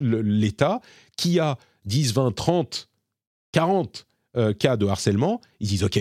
l'État 0.00 0.80
qui 1.16 1.40
a 1.40 1.58
10, 1.84 2.14
20, 2.14 2.32
30, 2.32 2.88
40 3.52 4.07
euh, 4.36 4.52
cas 4.52 4.76
de 4.76 4.86
harcèlement, 4.86 5.40
ils 5.60 5.68
disent 5.68 5.84
OK, 5.84 5.98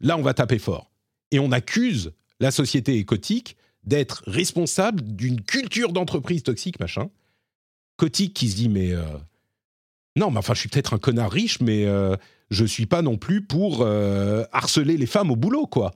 là 0.00 0.16
on 0.16 0.22
va 0.22 0.34
taper 0.34 0.58
fort. 0.58 0.90
Et 1.30 1.38
on 1.38 1.52
accuse 1.52 2.12
la 2.40 2.50
société 2.50 2.96
écotique 2.96 3.56
d'être 3.84 4.22
responsable 4.26 5.02
d'une 5.02 5.40
culture 5.40 5.92
d'entreprise 5.92 6.42
toxique, 6.42 6.80
machin. 6.80 7.10
Kotick 7.96 8.34
qui 8.34 8.48
se 8.48 8.56
dit 8.56 8.68
mais 8.68 8.92
euh, 8.92 9.02
non, 10.16 10.30
mais 10.30 10.38
enfin 10.38 10.54
je 10.54 10.60
suis 10.60 10.68
peut-être 10.68 10.94
un 10.94 10.98
connard 10.98 11.30
riche, 11.30 11.60
mais 11.60 11.84
euh, 11.84 12.16
je 12.50 12.64
suis 12.64 12.86
pas 12.86 13.02
non 13.02 13.16
plus 13.16 13.42
pour 13.42 13.86
harceler 14.52 14.96
les 14.96 15.06
femmes 15.06 15.30
au 15.30 15.36
boulot, 15.36 15.66
quoi. 15.66 15.94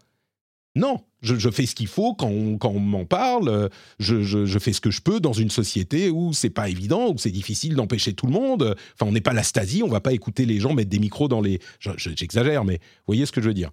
Non, 0.75 1.03
je, 1.23 1.51
fais 1.51 1.67
ce 1.67 1.75
qu'il 1.75 1.87
faut 1.87 2.15
quand 2.15 2.29
on, 2.29 2.79
m'en 2.79 3.05
parle. 3.05 3.71
Je, 3.99 4.59
fais 4.59 4.73
ce 4.73 4.81
que 4.81 4.91
je 4.91 5.01
peux 5.01 5.21
dans 5.21 5.33
une 5.33 5.51
société 5.51 6.11
où 6.11 6.33
c'est 6.33 6.51
pas 6.51 6.69
évident, 6.69 7.11
où 7.11 7.19
c'est 7.19 7.31
difficile 7.31 7.75
d'empêcher 7.75 8.13
tout 8.13 8.27
le 8.27 8.33
monde. 8.33 8.77
Enfin, 8.95 9.09
on 9.09 9.13
n'est 9.13 9.21
pas 9.21 9.33
la 9.33 9.43
Stasi, 9.43 9.83
on 9.83 9.89
va 9.89 10.01
pas 10.01 10.13
écouter 10.13 10.45
les 10.45 10.61
gens 10.61 10.75
mettre 10.75 10.91
des 10.91 10.99
micros 10.99 11.29
dans 11.29 11.41
les. 11.41 11.61
J'exagère, 11.97 12.65
mais 12.65 12.75
vous 12.77 13.07
voyez 13.07 13.27
ce 13.27 13.33
que 13.33 13.41
je 13.41 13.49
veux 13.49 13.55
dire. 13.55 13.71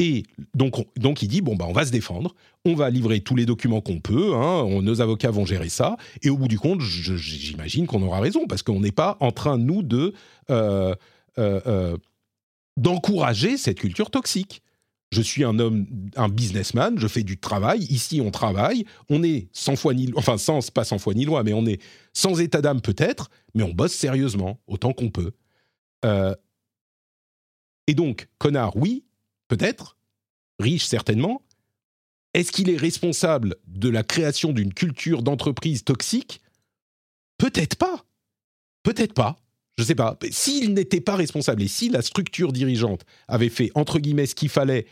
Et 0.00 0.22
donc, 0.54 0.76
donc 0.96 1.20
il 1.20 1.28
dit 1.28 1.42
bon 1.42 1.56
bah 1.56 1.66
on 1.68 1.74
va 1.74 1.84
se 1.84 1.90
défendre, 1.90 2.34
on 2.64 2.74
va 2.74 2.88
livrer 2.88 3.20
tous 3.20 3.36
les 3.36 3.44
documents 3.44 3.82
qu'on 3.82 4.00
peut, 4.00 4.34
hein, 4.34 4.80
nos 4.80 5.02
avocats 5.02 5.30
vont 5.30 5.44
gérer 5.44 5.68
ça. 5.68 5.98
Et 6.22 6.30
au 6.30 6.38
bout 6.38 6.48
du 6.48 6.58
compte, 6.58 6.80
j'imagine 6.80 7.86
qu'on 7.86 8.02
aura 8.02 8.18
raison 8.18 8.46
parce 8.46 8.62
qu'on 8.62 8.80
n'est 8.80 8.92
pas 8.92 9.18
en 9.20 9.30
train 9.30 9.58
nous 9.58 9.82
de 9.82 10.14
euh, 10.50 10.94
euh, 11.38 11.60
euh, 11.66 11.96
d'encourager 12.78 13.58
cette 13.58 13.78
culture 13.78 14.10
toxique 14.10 14.62
je 15.10 15.22
suis 15.22 15.42
un 15.42 15.58
homme, 15.58 15.86
un 16.14 16.28
businessman, 16.28 16.98
je 16.98 17.08
fais 17.08 17.24
du 17.24 17.36
travail. 17.36 17.80
Ici, 17.84 18.20
on 18.20 18.30
travaille. 18.30 18.84
On 19.08 19.22
est 19.24 19.48
sans 19.52 19.74
foi 19.74 19.92
ni, 19.92 20.12
enfin 20.14 20.38
sans 20.38 20.70
pas 20.70 20.84
sans 20.84 20.98
foi 20.98 21.14
ni 21.14 21.24
loi, 21.24 21.42
mais 21.42 21.52
on 21.52 21.66
est 21.66 21.82
sans 22.12 22.40
état 22.40 22.60
d'âme 22.60 22.80
peut-être, 22.80 23.28
mais 23.54 23.64
on 23.64 23.72
bosse 23.72 23.92
sérieusement 23.92 24.60
autant 24.68 24.92
qu'on 24.92 25.10
peut. 25.10 25.32
Euh, 26.04 26.34
et 27.88 27.94
donc, 27.94 28.28
connard, 28.38 28.76
oui, 28.76 29.04
peut-être, 29.48 29.96
riche 30.60 30.86
certainement. 30.86 31.42
Est-ce 32.32 32.52
qu'il 32.52 32.70
est 32.70 32.76
responsable 32.76 33.56
de 33.66 33.88
la 33.88 34.04
création 34.04 34.52
d'une 34.52 34.72
culture 34.72 35.24
d'entreprise 35.24 35.82
toxique? 35.82 36.40
Peut-être 37.36 37.74
pas. 37.74 38.04
Peut-être 38.84 39.14
pas. 39.14 39.36
Je 39.76 39.82
sais 39.82 39.96
pas. 39.96 40.16
S'il 40.30 40.74
n'était 40.74 41.00
pas 41.00 41.16
responsable 41.16 41.62
et 41.62 41.68
si 41.68 41.88
la 41.88 42.02
structure 42.02 42.52
dirigeante 42.52 43.04
avait 43.26 43.48
fait, 43.48 43.72
entre 43.74 43.98
guillemets, 43.98 44.26
ce 44.26 44.34
qu'il 44.36 44.50
fallait 44.50 44.86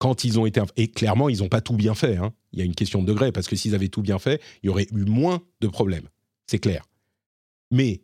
quand 0.00 0.24
ils 0.24 0.40
ont 0.40 0.46
été... 0.46 0.60
Et 0.76 0.88
clairement, 0.88 1.28
ils 1.28 1.38
n'ont 1.38 1.48
pas 1.48 1.60
tout 1.60 1.76
bien 1.76 1.94
fait. 1.94 2.16
Hein. 2.16 2.32
Il 2.52 2.58
y 2.58 2.62
a 2.62 2.64
une 2.64 2.74
question 2.74 3.02
de 3.02 3.06
degré, 3.06 3.30
parce 3.30 3.46
que 3.46 3.54
s'ils 3.54 3.74
avaient 3.74 3.88
tout 3.88 4.02
bien 4.02 4.18
fait, 4.18 4.42
il 4.62 4.66
y 4.66 4.68
aurait 4.70 4.88
eu 4.90 5.04
moins 5.04 5.42
de 5.60 5.68
problèmes. 5.68 6.08
C'est 6.48 6.58
clair. 6.58 6.84
Mais 7.70 8.00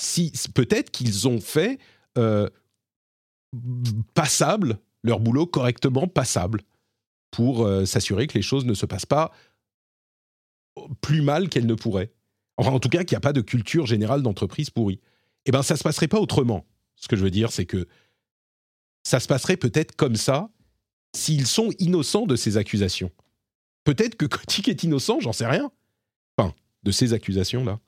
si, 0.00 0.32
peut-être 0.54 0.90
qu'ils 0.90 1.28
ont 1.28 1.40
fait 1.40 1.78
euh, 2.16 2.48
passable, 4.14 4.78
leur 5.04 5.20
boulot 5.20 5.46
correctement 5.46 6.08
passable, 6.08 6.62
pour 7.30 7.66
euh, 7.66 7.84
s'assurer 7.84 8.26
que 8.26 8.34
les 8.34 8.42
choses 8.42 8.64
ne 8.64 8.72
se 8.72 8.86
passent 8.86 9.06
pas 9.06 9.32
plus 11.02 11.20
mal 11.20 11.50
qu'elles 11.50 11.66
ne 11.66 11.74
pourraient. 11.74 12.10
Enfin, 12.56 12.70
en 12.70 12.80
tout 12.80 12.88
cas, 12.88 13.04
qu'il 13.04 13.14
n'y 13.14 13.18
a 13.18 13.20
pas 13.20 13.34
de 13.34 13.42
culture 13.42 13.84
générale 13.84 14.22
d'entreprise 14.22 14.70
pourrie. 14.70 15.00
Eh 15.44 15.50
bien, 15.50 15.62
ça 15.62 15.74
ne 15.74 15.78
se 15.78 15.82
passerait 15.84 16.08
pas 16.08 16.20
autrement. 16.20 16.66
Ce 16.96 17.06
que 17.06 17.16
je 17.16 17.22
veux 17.22 17.30
dire, 17.30 17.52
c'est 17.52 17.66
que 17.66 17.86
ça 19.08 19.20
se 19.20 19.26
passerait 19.26 19.56
peut-être 19.56 19.96
comme 19.96 20.16
ça 20.16 20.50
s'ils 21.16 21.46
sont 21.46 21.70
innocents 21.78 22.26
de 22.26 22.36
ces 22.36 22.58
accusations. 22.58 23.10
Peut-être 23.84 24.16
que 24.16 24.26
Kotick 24.26 24.68
est 24.68 24.82
innocent, 24.82 25.20
j'en 25.20 25.32
sais 25.32 25.46
rien. 25.46 25.72
Enfin, 26.36 26.54
de 26.82 26.90
ces 26.90 27.14
accusations-là. 27.14 27.80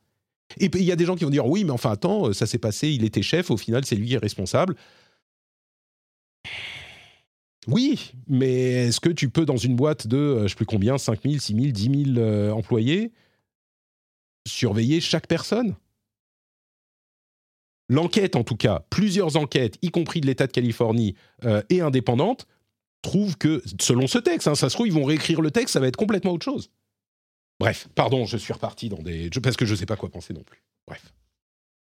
Et 0.58 0.70
puis 0.70 0.80
il 0.80 0.86
y 0.86 0.92
a 0.92 0.96
des 0.96 1.04
gens 1.04 1.16
qui 1.16 1.24
vont 1.24 1.30
dire 1.30 1.46
oui, 1.46 1.64
mais 1.64 1.72
enfin 1.72 1.92
attends, 1.92 2.32
ça 2.32 2.46
s'est 2.46 2.58
passé, 2.58 2.88
il 2.88 3.04
était 3.04 3.20
chef, 3.20 3.50
au 3.50 3.58
final 3.58 3.84
c'est 3.84 3.96
lui 3.96 4.08
qui 4.08 4.14
est 4.14 4.18
responsable. 4.18 4.74
Oui, 7.66 8.12
mais 8.26 8.88
est-ce 8.88 8.98
que 8.98 9.10
tu 9.10 9.28
peux 9.28 9.44
dans 9.44 9.58
une 9.58 9.76
boîte 9.76 10.06
de, 10.06 10.16
euh, 10.16 10.38
je 10.38 10.42
ne 10.44 10.48
sais 10.48 10.54
plus 10.54 10.64
combien, 10.64 10.96
5 10.96 11.20
000, 11.22 11.38
6 11.38 11.54
000, 11.54 11.66
10 11.66 12.14
000 12.14 12.56
employés, 12.56 13.12
surveiller 14.48 15.02
chaque 15.02 15.26
personne? 15.26 15.76
L'enquête, 17.90 18.36
en 18.36 18.44
tout 18.44 18.54
cas, 18.54 18.84
plusieurs 18.88 19.36
enquêtes, 19.36 19.76
y 19.82 19.90
compris 19.90 20.20
de 20.20 20.26
l'État 20.26 20.46
de 20.46 20.52
Californie 20.52 21.16
euh, 21.44 21.60
et 21.70 21.80
indépendantes, 21.80 22.46
trouvent 23.02 23.36
que, 23.36 23.62
selon 23.80 24.06
ce 24.06 24.18
texte, 24.18 24.46
hein, 24.46 24.54
ça 24.54 24.68
se 24.68 24.74
trouve, 24.76 24.86
ils 24.86 24.92
vont 24.92 25.04
réécrire 25.04 25.40
le 25.40 25.50
texte, 25.50 25.72
ça 25.72 25.80
va 25.80 25.88
être 25.88 25.96
complètement 25.96 26.30
autre 26.30 26.44
chose. 26.44 26.70
Bref, 27.58 27.88
pardon, 27.96 28.26
je 28.26 28.36
suis 28.36 28.52
reparti 28.52 28.88
dans 28.88 29.02
des. 29.02 29.28
Parce 29.42 29.56
que 29.56 29.66
je 29.66 29.72
ne 29.72 29.76
sais 29.76 29.86
pas 29.86 29.96
quoi 29.96 30.08
penser 30.08 30.32
non 30.32 30.44
plus. 30.44 30.62
Bref. 30.86 31.12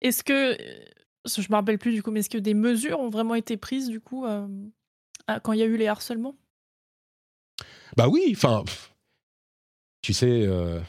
Est-ce 0.02 0.22
que. 0.24 0.52
Euh, 0.62 0.86
je 1.26 1.48
me 1.50 1.56
rappelle 1.56 1.80
plus 1.80 1.94
du 1.94 2.04
coup, 2.04 2.12
mais 2.12 2.20
est-ce 2.20 2.30
que 2.30 2.38
des 2.38 2.54
mesures 2.54 3.00
ont 3.00 3.10
vraiment 3.10 3.34
été 3.34 3.56
prises 3.56 3.88
du 3.88 4.02
coup 4.02 4.26
euh, 4.26 4.48
quand 5.44 5.54
il 5.54 5.60
y 5.60 5.64
a 5.64 5.66
eu 5.66 5.78
les 5.78 5.88
harcèlements? 5.88 6.36
Bah 7.96 8.10
oui, 8.10 8.34
enfin. 8.36 8.66
Tu 10.02 10.14
sais. 10.14 10.44
Euh, 10.46 10.82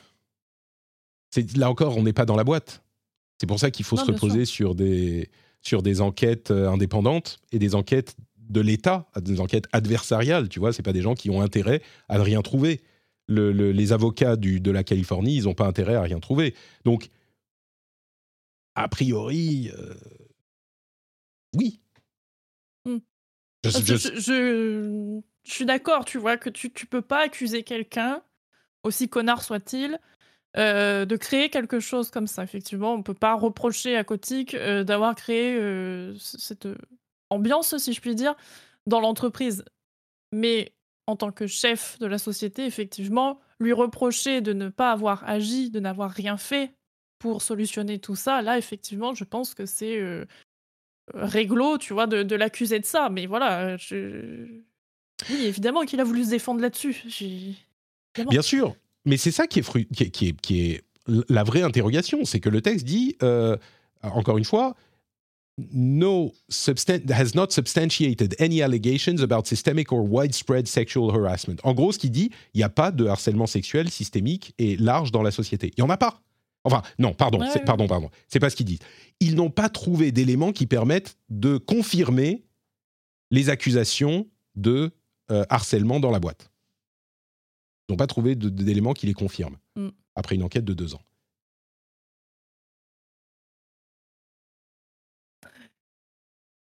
là 1.55 1.71
encore, 1.71 1.97
on 1.97 2.03
n'est 2.03 2.13
pas 2.13 2.27
dans 2.27 2.37
la 2.37 2.45
boîte. 2.45 2.83
C'est 3.41 3.47
pour 3.47 3.61
ça 3.61 3.71
qu'il 3.71 3.85
faut 3.85 3.97
se 3.97 4.05
reposer 4.05 4.45
sur 4.45 4.75
des, 4.75 5.31
sur 5.61 5.83
des 5.83 6.01
enquêtes 6.01 6.51
indépendantes 6.51 7.39
et 7.53 7.59
des 7.59 7.75
enquêtes 7.75 8.17
de 8.49 8.61
l'État, 8.61 9.07
des 9.21 9.41
enquêtes 9.41 9.67
adversariales. 9.73 10.49
Tu 10.49 10.59
vois, 10.59 10.73
c'est 10.73 10.83
pas 10.83 10.93
des 10.93 11.03
gens 11.03 11.15
qui 11.15 11.29
ont 11.31 11.43
intérêt 11.43 11.83
à 12.09 12.19
ne 12.19 12.23
rien 12.23 12.41
trouver 12.43 12.81
les 13.29 13.93
avocats 13.93 14.37
de 14.37 14.71
la 14.71 14.85
Californie, 14.85 15.37
ils 15.37 15.45
n'ont 15.45 15.55
pas 15.55 15.67
intérêt 15.67 15.95
à 15.95 16.03
rien 16.03 16.21
trouver. 16.21 16.55
Donc, 16.85 17.09
a 18.75 18.89
priori, 18.89 19.71
euh, 19.77 19.95
oui. 21.57 21.81
Hmm. 22.85 22.99
Je, 23.65 25.21
suis 25.45 25.65
d'accord, 25.65 26.05
tu 26.05 26.19
vois, 26.19 26.37
que 26.37 26.51
tu 26.51 26.69
ne 26.69 26.87
peux 26.87 27.03
pas 27.03 27.25
accuser 27.25 27.63
quelqu'un, 27.63 28.23
aussi 28.83 29.09
connard 29.09 29.43
soit-il, 29.43 29.99
euh, 30.59 31.05
de 31.05 31.17
créer 31.17 31.51
quelque 31.51 31.81
chose 31.81 32.11
comme 32.11 32.27
ça. 32.27 32.43
Effectivement, 32.43 32.95
on 32.95 32.99
ne 32.99 33.03
peut 33.03 33.15
pas 33.15 33.35
reprocher 33.35 33.97
à 33.97 34.05
Kotick 34.05 34.55
euh, 34.55 34.85
d'avoir 34.85 35.15
créé 35.15 35.59
cette 36.19 36.69
ambiance, 37.31 37.77
si 37.79 37.93
je 37.93 38.01
puis 38.01 38.15
dire, 38.15 38.35
dans 38.87 39.01
l'entreprise. 39.01 39.65
Mais 40.33 40.73
en 41.07 41.17
tant 41.17 41.31
que 41.31 41.47
chef 41.47 41.99
de 41.99 42.07
la 42.07 42.19
société, 42.19 42.65
effectivement, 42.65 43.41
lui 43.61 43.73
reprocher 43.73 44.41
de 44.41 44.53
ne 44.53 44.69
pas 44.69 44.93
avoir 44.93 45.29
agi, 45.29 45.71
de 45.71 45.81
n'avoir 45.81 46.11
rien 46.11 46.37
fait 46.37 46.73
pour 47.19 47.43
solutionner 47.43 47.99
tout 47.99 48.17
ça, 48.17 48.43
là, 48.43 48.59
effectivement, 48.59 49.15
je 49.15 49.25
pense 49.25 49.55
que 49.55 49.67
c'est 49.67 49.99
euh, 49.99 50.25
réglo, 51.15 51.79
tu 51.79 51.93
vois, 51.93 52.07
de, 52.07 52.35
l'accuser 52.35 52.79
de 52.79 52.85
ça. 52.85 53.09
Mais 53.09 53.27
voilà, 53.27 53.77
oui, 53.93 55.45
évidemment 55.45 55.85
qu'il 55.85 56.01
a 56.01 56.05
voulu 56.05 56.25
se 56.25 56.31
défendre 56.31 56.61
là-dessus. 56.61 57.05
Bien 58.29 58.43
sûr, 58.43 58.75
mais 59.07 59.17
c'est 59.17 59.31
ça 59.31 59.47
qui 59.47 59.61
est, 59.61 59.93
qui, 59.93 60.05
est, 60.05 60.41
qui, 60.41 60.61
est, 60.61 60.83
la 61.29 61.45
vraie 61.45 61.63
interrogation, 61.63 62.25
c'est 62.25 62.41
que 62.41 62.49
le 62.49 62.61
texte 62.61 62.85
dit, 62.85 63.17
euh, 63.23 63.57
encore 64.03 64.37
une 64.37 64.45
fois, 64.45 64.75
no 65.73 66.35
has 67.11 67.35
not 67.35 67.51
substantiated 67.51 68.35
any 68.39 68.61
allegations 68.61 69.23
about 69.23 69.47
systemic 69.47 69.91
or 69.93 70.05
widespread 70.05 70.67
sexual 70.69 71.11
harassment. 71.11 71.57
En 71.63 71.73
gros, 71.73 71.93
ce 71.93 71.99
qu'il 71.99 72.11
dit, 72.11 72.31
il 72.53 72.59
n'y 72.59 72.65
a 72.65 72.69
pas 72.69 72.91
de 72.91 73.07
harcèlement 73.07 73.47
sexuel 73.47 73.91
systémique 73.91 74.55
et 74.59 74.77
large 74.77 75.13
dans 75.13 75.23
la 75.23 75.31
société. 75.31 75.73
Il 75.77 75.83
n'y 75.83 75.89
en 75.89 75.91
a 75.91 75.97
pas. 75.97 76.21
Enfin, 76.65 76.83
non, 76.99 77.15
pardon, 77.15 77.39
c'est, 77.53 77.65
pardon, 77.65 77.87
pardon. 77.87 78.11
C'est 78.29 78.41
pas 78.41 78.51
ce 78.51 78.57
qu'ils 78.57 78.67
disent. 78.67 78.81
Ils 79.21 79.37
n'ont 79.37 79.51
pas 79.51 79.69
trouvé 79.69 80.11
d'éléments 80.11 80.53
qui 80.53 80.67
permettent 80.67 81.17
de 81.31 81.59
confirmer 81.59 82.45
les 83.31 83.51
accusations 83.51 84.27
de 84.57 84.91
euh, 85.31 85.45
harcèlement 85.49 86.01
dans 86.01 86.11
la 86.11 86.19
boîte. 86.19 86.51
Ils 87.89 87.93
n'ont 87.93 87.97
pas 87.97 88.07
trouvé 88.07 88.35
d'éléments 88.35 88.95
qui 88.95 89.07
les 89.07 89.15
confirment 89.15 89.59
mm. 89.77 89.89
après 90.15 90.35
une 90.35 90.43
enquête 90.43 90.65
de 90.65 90.75
deux 90.75 90.95
ans. 90.95 91.03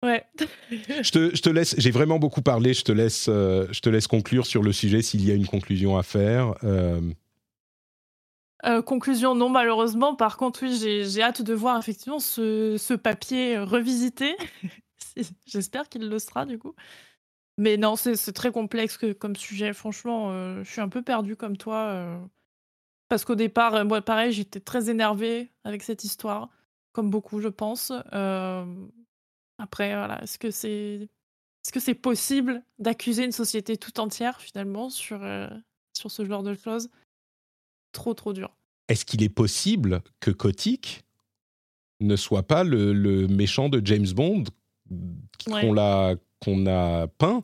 Ouais. 0.03 0.23
je, 0.71 1.11
te, 1.11 1.35
je 1.35 1.41
te 1.41 1.49
laisse, 1.49 1.75
j'ai 1.77 1.91
vraiment 1.91 2.19
beaucoup 2.19 2.41
parlé, 2.41 2.73
je 2.73 2.83
te 2.83 2.91
laisse, 2.91 3.27
euh, 3.27 3.67
je 3.71 3.81
te 3.81 3.89
laisse 3.89 4.07
conclure 4.07 4.45
sur 4.45 4.63
le 4.63 4.71
sujet 4.71 5.01
s'il 5.01 5.27
y 5.27 5.31
a 5.31 5.33
une 5.33 5.47
conclusion 5.47 5.97
à 5.97 6.03
faire. 6.03 6.55
Euh. 6.63 7.01
Euh, 8.65 8.81
conclusion, 8.81 9.35
non, 9.35 9.49
malheureusement. 9.49 10.15
Par 10.15 10.37
contre, 10.37 10.63
oui, 10.63 10.77
j'ai 10.77 11.21
hâte 11.21 11.41
de 11.41 11.53
voir 11.53 11.77
effectivement 11.79 12.19
ce, 12.19 12.77
ce 12.77 12.93
papier 12.93 13.57
revisité. 13.57 14.35
J'espère 15.45 15.89
qu'il 15.89 16.07
le 16.07 16.19
sera, 16.19 16.45
du 16.45 16.57
coup. 16.59 16.75
Mais 17.59 17.77
non, 17.77 17.95
c'est 17.95 18.33
très 18.33 18.51
complexe 18.51 18.97
que, 18.97 19.13
comme 19.13 19.35
sujet. 19.35 19.73
Franchement, 19.73 20.31
je 20.63 20.69
suis 20.69 20.81
un 20.81 20.89
peu 20.89 21.01
perdue 21.01 21.35
comme 21.35 21.57
toi. 21.57 22.19
parce 23.09 23.25
qu'au 23.25 23.35
départ, 23.35 23.85
moi, 23.85 24.01
pareil, 24.01 24.31
j'étais 24.31 24.61
très 24.61 24.89
énervée 24.89 25.51
avec 25.63 25.83
cette 25.83 26.03
histoire, 26.03 26.49
comme 26.93 27.09
beaucoup, 27.09 27.41
je 27.41 27.49
pense. 27.49 27.91
Après, 29.57 29.93
voilà, 29.93 30.23
est-ce 30.23 30.39
que 30.39 30.51
c'est 30.51 31.09
est-ce 31.65 31.73
que 31.73 31.79
c'est 31.79 31.93
possible 31.93 32.63
d'accuser 32.79 33.25
une 33.25 33.31
société 33.31 33.77
tout 33.77 33.99
entière 33.99 34.39
finalement 34.41 34.89
sur, 34.89 35.23
euh, 35.23 35.47
sur 35.93 36.09
ce 36.09 36.25
genre 36.25 36.43
de 36.43 36.55
choses? 36.55 36.89
Trop, 37.91 38.13
trop 38.13 38.33
dur. 38.33 38.49
Est-ce 38.87 39.05
qu'il 39.05 39.21
est 39.23 39.29
possible 39.29 40.01
que 40.19 40.31
Kotick 40.31 41.03
ne 41.99 42.15
soit 42.15 42.43
pas 42.43 42.63
le, 42.63 42.93
le 42.93 43.27
méchant 43.27 43.67
de 43.67 43.85
James 43.85 44.07
Bond 44.15 44.45
qu'on 45.45 45.77
a, 45.77 46.15
qu'on 46.39 46.65
a 46.67 47.07
peint 47.07 47.43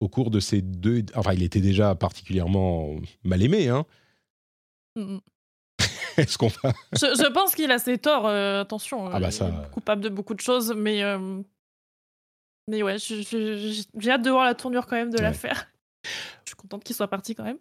au 0.00 0.08
cours 0.08 0.30
de 0.30 0.40
ces 0.40 0.62
deux... 0.62 1.04
Enfin, 1.14 1.32
il 1.32 1.42
était 1.42 1.60
déjà 1.60 1.94
particulièrement 1.94 2.96
mal 3.24 3.42
aimé, 3.42 3.68
hein 3.68 3.84
mmh, 4.96 5.02
mmh. 5.02 5.20
Est-ce 6.18 6.38
qu'on 6.38 6.48
va 6.48 6.72
je, 6.92 7.32
pense 7.32 7.54
qu'il 7.54 7.70
a 7.70 7.78
ses 7.78 7.98
torts. 7.98 8.26
Euh, 8.26 8.62
attention, 8.62 9.06
ah 9.06 9.20
bah 9.20 9.30
ça... 9.30 9.68
coupable 9.72 10.02
de 10.02 10.08
beaucoup 10.08 10.34
de 10.34 10.40
choses, 10.40 10.74
mais 10.76 11.02
euh, 11.04 11.40
mais 12.68 12.82
ouais, 12.82 12.96
j'ai 12.98 14.10
hâte 14.10 14.22
de 14.22 14.30
voir 14.30 14.44
la 14.44 14.54
tournure 14.54 14.86
quand 14.86 14.96
même 14.96 15.10
de 15.10 15.18
l'affaire. 15.18 15.70
Je 16.44 16.50
suis 16.50 16.56
contente 16.56 16.84
qu'il 16.84 16.94
soit 16.94 17.08
parti 17.08 17.34
quand 17.34 17.44
même. 17.44 17.58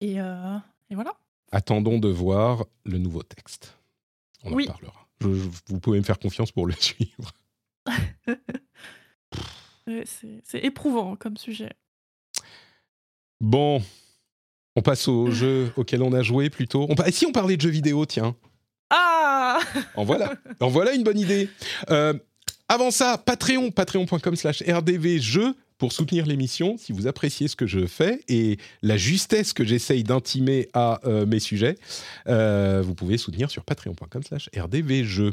Et, 0.00 0.20
euh, 0.20 0.56
et, 0.90 0.94
voilà. 0.94 1.12
Attendons 1.52 1.98
de 1.98 2.08
voir 2.08 2.64
le 2.84 2.98
nouveau 2.98 3.22
texte. 3.22 3.78
On 4.42 4.52
en 4.52 4.64
parlera. 4.64 5.06
vous 5.20 5.80
pouvez 5.80 5.98
me 5.98 6.04
faire 6.04 6.18
confiance 6.18 6.50
pour 6.50 6.66
le 6.66 6.72
suivre. 6.78 7.32
C'est 10.04 10.64
éprouvant 10.64 11.16
comme 11.16 11.36
sujet. 11.36 11.70
Bon, 13.40 13.82
on 14.76 14.82
passe 14.82 15.08
au 15.08 15.30
jeu 15.30 15.72
auquel 15.76 16.02
on 16.02 16.12
a 16.12 16.22
joué 16.22 16.50
plutôt. 16.50 16.86
On, 16.88 16.94
et 17.04 17.12
si 17.12 17.26
on 17.26 17.32
parlait 17.32 17.56
de 17.56 17.62
jeux 17.62 17.70
vidéo, 17.70 18.06
tiens 18.06 18.36
Ah 18.90 19.58
En 19.94 20.04
voilà, 20.04 20.34
en 20.60 20.68
voilà 20.68 20.92
une 20.94 21.02
bonne 21.02 21.18
idée. 21.18 21.48
Euh, 21.90 22.14
avant 22.68 22.90
ça, 22.90 23.18
Patreon, 23.18 23.70
patreon.com 23.70 24.36
slash 24.36 24.62
rdvjeux 24.62 25.54
pour 25.76 25.92
soutenir 25.92 26.26
l'émission, 26.26 26.76
si 26.76 26.92
vous 26.92 27.06
appréciez 27.06 27.48
ce 27.48 27.56
que 27.56 27.66
je 27.66 27.86
fais 27.86 28.20
et 28.28 28.58
la 28.82 28.98
justesse 28.98 29.54
que 29.54 29.64
j'essaye 29.64 30.04
d'intimer 30.04 30.68
à 30.74 31.00
euh, 31.04 31.24
mes 31.24 31.40
sujets, 31.40 31.78
euh, 32.28 32.82
vous 32.84 32.94
pouvez 32.94 33.16
soutenir 33.16 33.50
sur 33.50 33.64
patreon.com 33.64 34.22
slash 34.22 34.50
rdvjeux. 34.54 35.32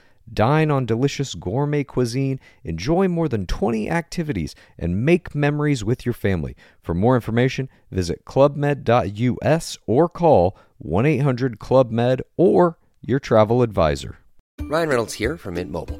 Dine 0.33 0.71
on 0.71 0.85
delicious 0.85 1.35
gourmet 1.35 1.83
cuisine, 1.83 2.39
enjoy 2.63 3.07
more 3.07 3.27
than 3.27 3.45
20 3.45 3.89
activities, 3.89 4.55
and 4.77 5.05
make 5.05 5.35
memories 5.35 5.83
with 5.83 6.05
your 6.05 6.13
family. 6.13 6.55
For 6.81 6.93
more 6.93 7.15
information, 7.15 7.69
visit 7.91 8.23
clubmed.us 8.25 9.77
or 9.85 10.09
call 10.09 10.57
1 10.77 11.05
800 11.05 11.59
Club 11.59 11.91
Med 11.91 12.21
or 12.37 12.77
your 13.01 13.19
travel 13.19 13.61
advisor. 13.61 14.17
Ryan 14.61 14.89
Reynolds 14.89 15.13
here 15.13 15.37
from 15.37 15.55
Mint 15.55 15.71
Mobile. 15.71 15.99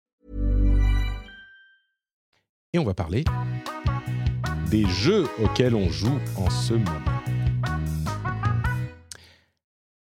Et 2.73 2.79
on 2.79 2.85
va 2.85 2.93
parler 2.93 3.25
des 4.69 4.87
jeux 4.87 5.27
auxquels 5.43 5.75
on 5.75 5.89
joue 5.89 6.17
en 6.37 6.49
ce 6.49 6.75
moment. 6.75 7.01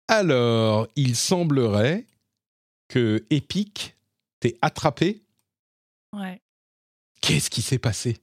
Alors, 0.08 0.88
il 0.96 1.16
semblerait 1.16 2.06
que 2.88 3.26
Epic 3.28 3.94
t'ait 4.40 4.56
attrapé. 4.62 5.20
Ouais. 6.14 6.40
Qu'est-ce 7.20 7.50
qui 7.50 7.60
s'est 7.60 7.78
passé? 7.78 8.16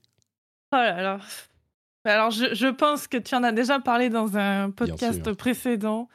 Oh 0.72 0.78
là 0.78 1.00
là. 1.00 1.20
Alors, 2.04 2.32
je, 2.32 2.56
je 2.56 2.68
pense 2.68 3.08
que 3.08 3.18
tu 3.18 3.36
en 3.36 3.44
as 3.44 3.52
déjà 3.52 3.80
parlé 3.80 4.10
dans 4.10 4.36
un 4.36 4.72
podcast 4.72 5.32
précédent. 5.34 6.10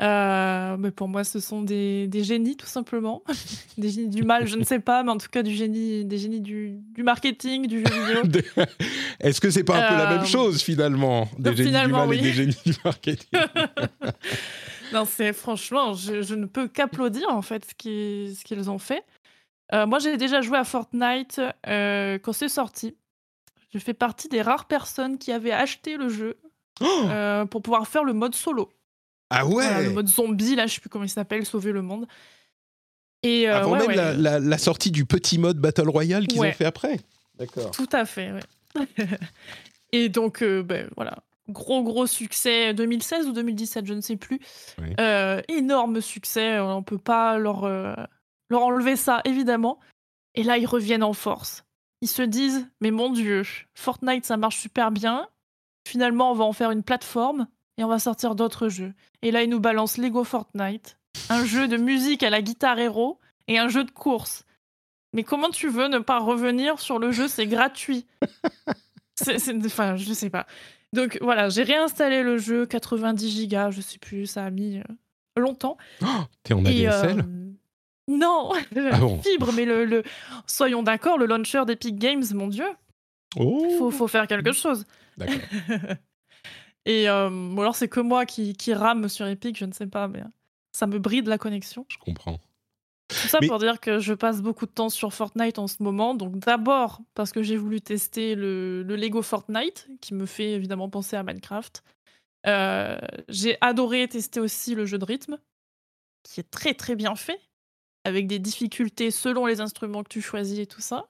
Euh, 0.00 0.76
mais 0.78 0.92
pour 0.92 1.08
moi, 1.08 1.24
ce 1.24 1.40
sont 1.40 1.62
des, 1.62 2.06
des 2.06 2.22
génies, 2.22 2.56
tout 2.56 2.66
simplement. 2.66 3.22
des 3.78 3.90
génies 3.90 4.08
du 4.08 4.22
mal, 4.22 4.46
je 4.46 4.56
ne 4.56 4.62
sais 4.64 4.78
pas, 4.78 5.02
mais 5.02 5.10
en 5.10 5.18
tout 5.18 5.28
cas, 5.28 5.42
du 5.42 5.52
génie, 5.52 6.04
des 6.04 6.18
génies 6.18 6.40
du, 6.40 6.78
du 6.94 7.02
marketing, 7.02 7.66
du 7.66 7.84
jeu 7.84 8.22
vidéo. 8.22 8.42
Est-ce 9.20 9.40
que 9.40 9.50
c'est 9.50 9.64
pas 9.64 9.76
un 9.84 9.88
peu 9.88 9.96
la 9.96 10.10
Euh, 10.10 10.16
même 10.18 10.26
chose 10.26 10.62
finalement 10.62 11.28
Des 11.38 11.50
donc, 11.50 11.56
génies 11.56 11.70
du 11.86 11.92
mal 11.92 12.14
et 12.14 12.18
des 12.18 12.32
génies 12.32 12.56
du 12.64 12.74
marketing? 12.84 13.28
non, 14.92 15.04
c'est 15.04 15.32
franchement, 15.32 15.94
je, 15.94 16.22
je 16.22 16.34
ne 16.34 16.46
peux 16.46 16.68
qu'applaudir 16.68 17.28
en 17.30 17.42
fait 17.42 17.64
ce 17.64 17.74
qu'ils 17.74 18.36
ce 18.36 18.44
qu'ils 18.44 18.70
ont 18.70 18.78
fait. 18.78 19.04
Euh, 19.74 19.86
moi, 19.86 19.98
j'ai 19.98 20.16
déjà 20.16 20.40
joué 20.40 20.56
à 20.58 20.64
Fortnite 20.64 21.40
euh, 21.66 22.18
quand 22.18 22.32
c'est 22.32 22.48
sorti. 22.48 22.96
Je 23.74 23.78
fais 23.78 23.92
partie 23.94 24.28
des 24.28 24.40
rares 24.40 24.66
personnes 24.66 25.18
qui 25.18 25.30
avaient 25.30 25.52
acheté 25.52 25.96
le 25.98 26.08
jeu 26.08 26.38
euh, 26.82 27.44
pour 27.44 27.60
pouvoir 27.62 27.86
faire 27.86 28.02
le 28.04 28.14
mode 28.14 28.34
solo. 28.34 28.70
Ah 29.30 29.46
ouais 29.46 29.52
Voilà, 29.64 29.82
le 29.82 29.90
mode 29.90 30.08
zombie, 30.08 30.54
là, 30.56 30.66
je 30.66 30.74
sais 30.74 30.80
plus 30.80 30.88
comment 30.90 31.04
il 31.04 31.08
s'appelle, 31.10 31.44
sauver 31.44 31.72
le 31.72 31.82
monde. 31.82 32.06
Et 33.22 33.48
euh, 33.48 33.56
Avant 33.58 33.72
ouais, 33.72 33.78
même 33.80 33.88
ouais, 33.88 33.94
la, 33.96 34.14
la- 34.14 34.38
la 34.40 34.58
sortie 34.58 34.90
du 34.90 35.04
petit 35.04 35.38
mode 35.38 35.58
Battle 35.58 35.88
Royale 35.88 36.26
qu'ils 36.26 36.40
Ouais. 36.40 36.50
ont 36.50 36.52
fait 36.52 36.64
après. 36.64 37.00
D'accord. 37.38 37.70
Tout 37.72 37.88
à 37.92 38.04
fait, 38.04 38.32
ouais. 38.32 38.86
Et 39.92 40.08
donc, 40.08 40.42
euh, 40.42 40.62
ben, 40.62 40.88
voilà. 40.96 41.18
Gros, 41.48 41.82
gros 41.82 42.06
succès 42.06 42.74
2016 42.74 43.26
ou 43.26 43.32
2017, 43.32 43.86
je 43.86 43.94
ne 43.94 44.00
sais 44.02 44.16
plus. 44.16 44.38
Oui. 44.78 44.92
Euh, 45.00 45.40
énorme 45.48 46.00
succès, 46.00 46.58
on 46.60 46.78
ne 46.78 46.84
peut 46.84 46.98
pas 46.98 47.38
leur, 47.38 47.64
euh, 47.64 47.94
leur 48.50 48.62
enlever 48.62 48.96
ça, 48.96 49.22
évidemment. 49.24 49.78
Et 50.34 50.42
là, 50.42 50.58
ils 50.58 50.66
reviennent 50.66 51.02
en 51.02 51.14
force. 51.14 51.64
Ils 52.02 52.08
se 52.08 52.22
disent, 52.22 52.68
mais 52.80 52.90
mon 52.90 53.10
Dieu, 53.10 53.42
Fortnite, 53.74 54.26
ça 54.26 54.36
marche 54.36 54.58
super 54.58 54.90
bien. 54.90 55.26
Finalement, 55.88 56.30
on 56.30 56.34
va 56.34 56.44
en 56.44 56.52
faire 56.52 56.70
une 56.70 56.82
plateforme 56.82 57.48
et 57.78 57.84
on 57.84 57.88
va 57.88 57.98
sortir 57.98 58.34
d'autres 58.34 58.68
jeux. 58.68 58.92
Et 59.22 59.30
là, 59.30 59.42
ils 59.42 59.48
nous 59.48 59.60
balancent 59.60 59.96
Lego 59.98 60.24
Fortnite, 60.24 60.98
un 61.30 61.44
jeu 61.44 61.66
de 61.68 61.76
musique 61.78 62.22
à 62.22 62.30
la 62.30 62.42
guitare 62.42 62.78
héros 62.78 63.18
et 63.46 63.58
un 63.58 63.68
jeu 63.68 63.84
de 63.84 63.90
course. 63.90 64.44
Mais 65.14 65.24
comment 65.24 65.48
tu 65.48 65.68
veux 65.68 65.88
ne 65.88 65.98
pas 66.00 66.18
revenir 66.18 66.78
sur 66.80 66.98
le 66.98 67.12
jeu? 67.12 67.28
C'est 67.28 67.46
gratuit. 67.46 68.06
C'est- 69.14 69.38
c'est- 69.38 69.56
Enfin, 69.66 69.96
je 69.96 70.12
sais 70.12 70.30
pas. 70.30 70.46
Donc 70.92 71.18
voilà, 71.20 71.48
j'ai 71.48 71.64
réinstallé 71.64 72.22
le 72.22 72.38
jeu, 72.38 72.66
90 72.66 73.28
gigas, 73.30 73.70
je 73.72 73.80
sais 73.80 73.98
plus, 73.98 74.26
ça 74.26 74.44
a 74.44 74.50
mis 74.50 74.78
euh, 74.78 74.82
longtemps. 75.36 75.76
T'es 76.44 76.54
en 76.54 76.64
Et, 76.64 76.86
ADSL 76.86 77.18
euh, 77.20 77.22
non, 78.06 78.52
Ah 78.92 78.98
bon 78.98 79.20
fibre, 79.20 79.52
mais 79.52 79.64
le, 79.64 79.84
le- 79.84 80.02
soyons 80.46 80.82
d'accord, 80.84 81.18
le 81.18 81.26
launcher 81.26 81.64
d'Epic 81.66 81.98
Games, 81.98 82.22
mon 82.32 82.46
dieu, 82.46 82.64
Oh 83.36 83.68
faut, 83.78 83.90
faut 83.90 84.06
faire 84.08 84.26
quelque 84.28 84.52
chose. 84.52 84.84
D'accord. 85.16 85.40
Et 86.84 87.08
euh, 87.08 87.28
ou 87.30 87.60
alors 87.60 87.76
c'est 87.76 87.88
que 87.88 88.00
moi 88.00 88.24
qui, 88.26 88.54
qui 88.54 88.72
rame 88.72 89.08
sur 89.08 89.26
Epic, 89.26 89.58
je 89.58 89.64
ne 89.64 89.72
sais 89.72 89.86
pas, 89.86 90.08
mais 90.08 90.22
ça 90.72 90.86
me 90.86 90.98
bride 90.98 91.26
la 91.26 91.38
connexion. 91.38 91.84
Je 91.88 91.98
comprends. 91.98 92.38
Tout 93.08 93.28
ça 93.28 93.38
Mais- 93.40 93.48
pour 93.48 93.58
dire 93.58 93.80
que 93.80 93.98
je 93.98 94.12
passe 94.12 94.42
beaucoup 94.42 94.66
de 94.66 94.70
temps 94.70 94.90
sur 94.90 95.14
Fortnite 95.14 95.58
en 95.58 95.66
ce 95.66 95.82
moment. 95.82 96.14
Donc 96.14 96.38
d'abord 96.38 97.00
parce 97.14 97.32
que 97.32 97.42
j'ai 97.42 97.56
voulu 97.56 97.80
tester 97.80 98.34
le, 98.34 98.82
le 98.82 98.96
Lego 98.96 99.22
Fortnite, 99.22 99.88
qui 100.00 100.14
me 100.14 100.26
fait 100.26 100.52
évidemment 100.52 100.88
penser 100.90 101.16
à 101.16 101.22
Minecraft. 101.22 101.82
Euh, 102.46 102.98
j'ai 103.28 103.56
adoré 103.60 104.06
tester 104.08 104.40
aussi 104.40 104.74
le 104.74 104.86
jeu 104.86 104.98
de 104.98 105.04
rythme, 105.04 105.38
qui 106.22 106.40
est 106.40 106.50
très 106.50 106.74
très 106.74 106.96
bien 106.96 107.14
fait, 107.16 107.40
avec 108.04 108.26
des 108.26 108.38
difficultés 108.38 109.10
selon 109.10 109.46
les 109.46 109.60
instruments 109.60 110.02
que 110.02 110.08
tu 110.08 110.20
choisis 110.22 110.58
et 110.58 110.66
tout 110.66 110.80
ça. 110.80 111.08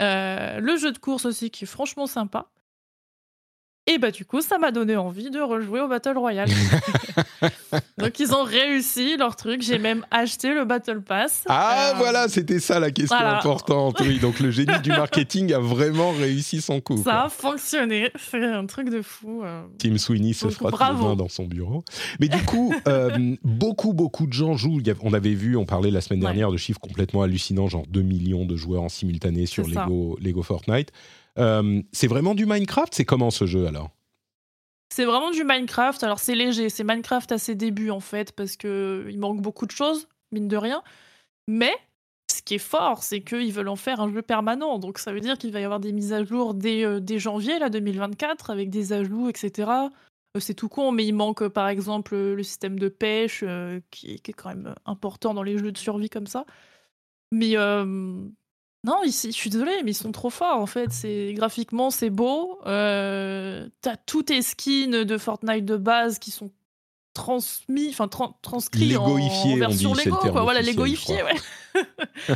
Euh, 0.00 0.60
le 0.60 0.76
jeu 0.76 0.90
de 0.92 0.98
course 0.98 1.24
aussi, 1.24 1.50
qui 1.50 1.64
est 1.64 1.68
franchement 1.68 2.06
sympa. 2.06 2.48
Et 3.86 3.98
bah 3.98 4.10
du 4.10 4.24
coup, 4.24 4.40
ça 4.40 4.56
m'a 4.56 4.70
donné 4.70 4.96
envie 4.96 5.30
de 5.30 5.40
rejouer 5.40 5.80
au 5.80 5.88
Battle 5.88 6.16
Royale. 6.16 6.48
Donc 7.98 8.18
ils 8.18 8.32
ont 8.32 8.42
réussi 8.42 9.16
leur 9.18 9.36
truc. 9.36 9.60
J'ai 9.62 9.78
même 9.78 10.06
acheté 10.10 10.54
le 10.54 10.64
Battle 10.64 11.02
Pass. 11.02 11.44
Ah 11.48 11.90
Euh, 11.90 11.94
voilà, 11.98 12.28
c'était 12.28 12.60
ça 12.60 12.80
la 12.80 12.90
question 12.90 13.16
voilà. 13.16 13.38
importante. 13.38 14.00
Oui, 14.00 14.18
donc 14.18 14.40
le 14.40 14.50
génie 14.50 14.78
du 14.82 14.88
marketing 14.90 15.52
a 15.52 15.58
vraiment 15.58 16.12
réussi 16.12 16.62
son 16.62 16.80
coup. 16.80 16.96
Ça 16.98 17.02
quoi. 17.02 17.12
a 17.24 17.28
fonctionné. 17.28 18.10
C'est 18.30 18.42
un 18.44 18.64
truc 18.66 18.88
de 18.88 19.02
fou. 19.02 19.42
euh. 19.44 19.62
Tim 19.78 19.98
Sweeney 19.98 20.32
se 20.32 20.44
Donc, 20.46 20.54
frotte 20.54 20.80
les 20.80 21.02
mains 21.04 21.16
dans 21.16 21.28
son 21.28 21.44
bureau. 21.44 21.84
Mais 22.20 22.28
du 22.28 22.42
coup, 22.44 22.74
euh, 22.88 23.36
beaucoup, 23.44 23.92
beaucoup 23.92 24.26
de 24.26 24.32
gens 24.32 24.56
jouent. 24.56 24.80
On 25.02 25.12
avait 25.12 25.34
vu, 25.34 25.56
on 25.56 25.66
parlait 25.66 25.90
la 25.90 26.00
semaine 26.00 26.20
Ouais. 26.20 26.26
dernière 26.30 26.50
de 26.52 26.56
chiffres 26.56 26.80
complètement 26.80 27.22
hallucinants, 27.22 27.68
genre 27.68 27.84
2 27.88 28.00
millions 28.02 28.46
de 28.46 28.56
joueurs 28.56 28.82
en 28.82 28.88
simultané 28.88 29.44
sur 29.46 29.66
Lego 29.68 30.42
Fortnite. 30.42 30.90
Euh, 31.38 31.82
c'est 31.92 32.06
vraiment 32.06 32.34
du 32.34 32.46
Minecraft 32.46 32.94
C'est 32.94 33.04
comment 33.04 33.30
ce 33.30 33.46
jeu 33.46 33.66
alors? 33.66 33.90
C'est 34.90 35.04
vraiment 35.04 35.30
du 35.30 35.44
Minecraft. 35.44 36.02
Alors 36.04 36.20
c'est 36.20 36.34
léger. 36.34 36.68
C'est 36.68 36.84
Minecraft 36.84 37.32
à 37.32 37.38
ses 37.38 37.54
débuts 37.54 37.90
en 37.90 38.00
fait 38.00 38.32
parce 38.32 38.56
que 38.56 39.06
il 39.08 39.18
manque 39.18 39.40
beaucoup 39.40 39.66
de 39.66 39.72
choses, 39.72 40.08
mine 40.32 40.48
de 40.48 40.56
rien. 40.56 40.82
Mais 41.48 41.74
ce 42.30 42.42
qui 42.42 42.54
est 42.54 42.58
fort, 42.58 43.02
c'est 43.02 43.22
qu'ils 43.22 43.52
veulent 43.52 43.68
en 43.68 43.76
faire 43.76 44.00
un 44.00 44.12
jeu 44.12 44.22
permanent. 44.22 44.78
Donc 44.78 44.98
ça 44.98 45.12
veut 45.12 45.20
dire 45.20 45.36
qu'il 45.36 45.52
va 45.52 45.60
y 45.60 45.64
avoir 45.64 45.80
des 45.80 45.92
mises 45.92 46.12
à 46.12 46.24
jour 46.24 46.54
dès, 46.54 46.84
euh, 46.84 47.00
janvier 47.18 47.58
là 47.58 47.70
2024 47.70 48.50
avec 48.50 48.70
des 48.70 48.92
ajouts, 48.92 49.28
etc. 49.28 49.70
Euh, 50.36 50.40
C'est 50.40 50.54
tout 50.54 50.68
con, 50.68 50.92
mais 50.92 51.04
il 51.04 51.12
manque 51.12 51.46
par 51.48 51.68
exemple 51.68 52.14
le 52.16 52.42
système 52.42 52.78
de 52.78 52.88
pêche 52.88 53.44
qui, 53.90 54.20
qui 54.20 54.30
est 54.30 54.34
quand 54.34 54.50
même 54.50 54.74
important 54.84 55.34
dans 55.34 55.42
les 55.42 55.58
jeux 55.58 55.72
de 55.72 55.78
survie 55.78 56.08
comme 56.08 56.26
ça. 56.26 56.44
Mais 57.32 57.56
non, 58.84 59.02
ici, 59.02 59.32
je 59.32 59.36
suis 59.36 59.50
désolée, 59.50 59.82
mais 59.82 59.92
ils 59.92 59.94
sont 59.94 60.12
trop 60.12 60.30
forts 60.30 60.58
en 60.58 60.66
fait. 60.66 60.92
C'est 60.92 61.32
graphiquement, 61.32 61.90
c'est 61.90 62.10
beau. 62.10 62.60
Euh, 62.66 63.66
T'as 63.80 63.96
tous 63.96 64.24
tes 64.24 64.42
skins 64.42 65.04
de 65.04 65.18
Fortnite 65.18 65.64
de 65.64 65.76
base 65.76 66.18
qui 66.18 66.30
sont 66.30 66.50
transmis, 67.14 67.88
enfin 67.90 68.08
tran- 68.08 68.36
transcrits 68.42 68.96
en, 68.96 69.14
version 69.56 69.94
Lego, 69.94 70.16
quoi. 70.16 70.42
Voilà, 70.42 70.60
légoifiés, 70.60 71.22
ouais. 71.22 71.82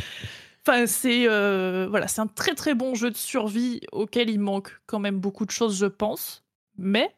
Enfin, 0.67 0.87
c'est 0.87 1.27
euh, 1.27 1.87
voilà, 1.89 2.07
c'est 2.07 2.21
un 2.21 2.27
très 2.27 2.53
très 2.53 2.75
bon 2.75 2.93
jeu 2.93 3.09
de 3.09 3.17
survie 3.17 3.81
auquel 3.91 4.29
il 4.29 4.39
manque 4.39 4.79
quand 4.87 4.99
même 4.99 5.19
beaucoup 5.19 5.45
de 5.45 5.51
choses, 5.51 5.77
je 5.77 5.85
pense. 5.85 6.43
Mais 6.77 7.15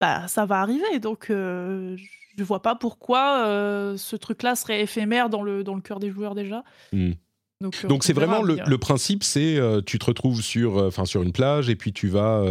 bah, 0.00 0.28
ça 0.28 0.46
va 0.46 0.60
arriver, 0.60 0.98
donc 1.00 1.30
euh, 1.30 1.96
je 2.36 2.44
vois 2.44 2.62
pas 2.62 2.74
pourquoi 2.74 3.44
euh, 3.46 3.96
ce 3.96 4.16
truc-là 4.16 4.54
serait 4.54 4.80
éphémère 4.80 5.28
dans 5.28 5.42
le 5.42 5.64
dans 5.64 5.74
le 5.74 5.80
cœur 5.80 5.98
des 5.98 6.10
joueurs 6.10 6.34
déjà. 6.34 6.64
Hmm. 6.92 7.12
Donc, 7.62 7.86
Donc 7.86 8.04
c'est 8.04 8.14
vraiment 8.14 8.42
le, 8.42 8.56
le, 8.66 8.78
principe, 8.78 9.22
c'est 9.22 9.58
euh, 9.58 9.82
tu 9.84 9.98
te 9.98 10.06
retrouves 10.06 10.40
sur, 10.40 10.78
enfin 10.78 11.04
sur 11.04 11.22
une 11.22 11.32
plage 11.32 11.68
et 11.68 11.76
puis 11.76 11.92
tu 11.92 12.08
vas 12.08 12.42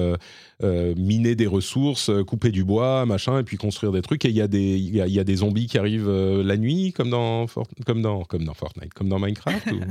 miner 0.62 1.36
des 1.36 1.48
ressources, 1.48 2.12
couper 2.28 2.52
du 2.52 2.64
bois, 2.64 3.08
machin, 3.08 3.40
et 3.40 3.44
puis 3.44 3.58
construire 3.58 3.92
des 3.92 4.04
trucs. 4.04 4.24
Et 4.26 4.30
il 4.30 4.36
y 4.36 4.42
a 4.42 4.48
des 4.48 4.78
y, 4.78 5.20
a 5.20 5.24
des 5.24 5.36
zombies 5.38 5.66
qui 5.66 5.80
arrivent 5.80 6.10
la 6.10 6.58
nuit, 6.58 6.94
comme 6.94 7.10
dans 7.10 7.48
comme 7.88 8.04
dans 8.04 8.24
comme 8.24 8.44
dans 8.44 8.54
Fortnite, 8.54 8.94
comme 8.94 9.10
dans 9.10 9.20
Minecraft. 9.20 9.72
ou... 9.72 9.80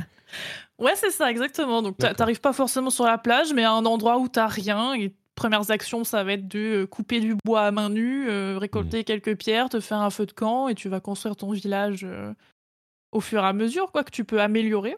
Ouais, 0.78 0.92
c'est 0.94 1.10
ça, 1.10 1.28
exactement. 1.30 1.82
Donc, 1.82 1.96
t'arrives 1.96 2.40
pas 2.40 2.52
forcément 2.52 2.90
sur 2.90 3.04
la 3.04 3.18
plage, 3.18 3.52
mais 3.52 3.64
à 3.64 3.72
un 3.72 3.84
endroit 3.86 4.18
où 4.18 4.28
t'as 4.28 4.46
rien. 4.46 4.94
Et 4.94 5.12
premières 5.34 5.72
actions, 5.72 6.04
ça 6.04 6.22
va 6.22 6.34
être 6.34 6.46
de 6.46 6.84
couper 6.84 7.18
du 7.18 7.34
bois 7.44 7.62
à 7.62 7.70
main 7.72 7.88
nue, 7.88 8.28
récolter 8.56 9.00
mmh. 9.00 9.04
quelques 9.04 9.36
pierres, 9.36 9.68
te 9.68 9.80
faire 9.80 9.98
un 9.98 10.10
feu 10.10 10.26
de 10.26 10.32
camp, 10.32 10.68
et 10.68 10.76
tu 10.76 10.88
vas 10.88 11.00
construire 11.00 11.34
ton 11.34 11.50
village 11.50 12.06
au 13.10 13.20
fur 13.20 13.42
et 13.42 13.46
à 13.46 13.52
mesure, 13.52 13.90
quoi, 13.90 14.04
que 14.04 14.10
tu 14.10 14.24
peux 14.24 14.40
améliorer. 14.40 14.96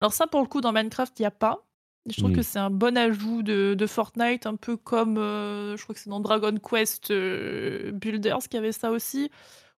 Alors 0.00 0.12
ça, 0.12 0.26
pour 0.26 0.40
le 0.40 0.46
coup, 0.46 0.60
dans 0.60 0.72
Minecraft, 0.72 1.18
il 1.18 1.22
n'y 1.22 1.26
a 1.26 1.30
pas. 1.30 1.66
je 2.08 2.16
trouve 2.16 2.32
que 2.32 2.40
mmh. 2.40 2.44
c'est 2.44 2.58
un 2.58 2.70
bon 2.70 2.96
ajout 2.96 3.42
de, 3.42 3.86
Fortnite, 3.86 4.46
un 4.46 4.56
peu 4.56 4.76
comme, 4.76 5.16
je 5.16 5.82
crois 5.82 5.94
que 5.94 6.00
c'est 6.00 6.10
dans 6.10 6.20
Dragon 6.20 6.54
Quest 6.56 7.12
Builders 7.12 8.48
qui 8.48 8.56
avait 8.56 8.72
ça 8.72 8.90
aussi, 8.90 9.30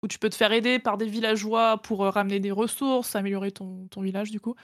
où 0.03 0.07
tu 0.07 0.19
peux 0.19 0.29
te 0.29 0.35
faire 0.35 0.51
aider 0.51 0.79
par 0.79 0.97
des 0.97 1.07
villageois 1.07 1.77
pour 1.77 2.01
ramener 2.01 2.39
des 2.39 2.51
ressources, 2.51 3.15
améliorer 3.15 3.51
ton, 3.51 3.87
ton 3.89 4.01
village 4.01 4.31
du 4.31 4.39
coup 4.39 4.55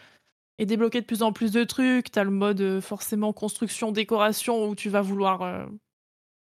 et 0.60 0.66
débloquer 0.66 1.02
de 1.02 1.06
plus 1.06 1.24
en 1.24 1.32
plus 1.32 1.52
de 1.52 1.64
trucs. 1.64 2.12
Tu 2.12 2.20
as 2.20 2.24
le 2.24 2.32
mode 2.32 2.62
euh, 2.62 2.82
forcément 2.82 3.34
construction, 3.34 3.92
décoration 3.92 4.70
où 4.70 4.76
tu 4.76 4.90
vas 4.90 5.02
vouloir 5.02 5.42
euh, 5.42 5.66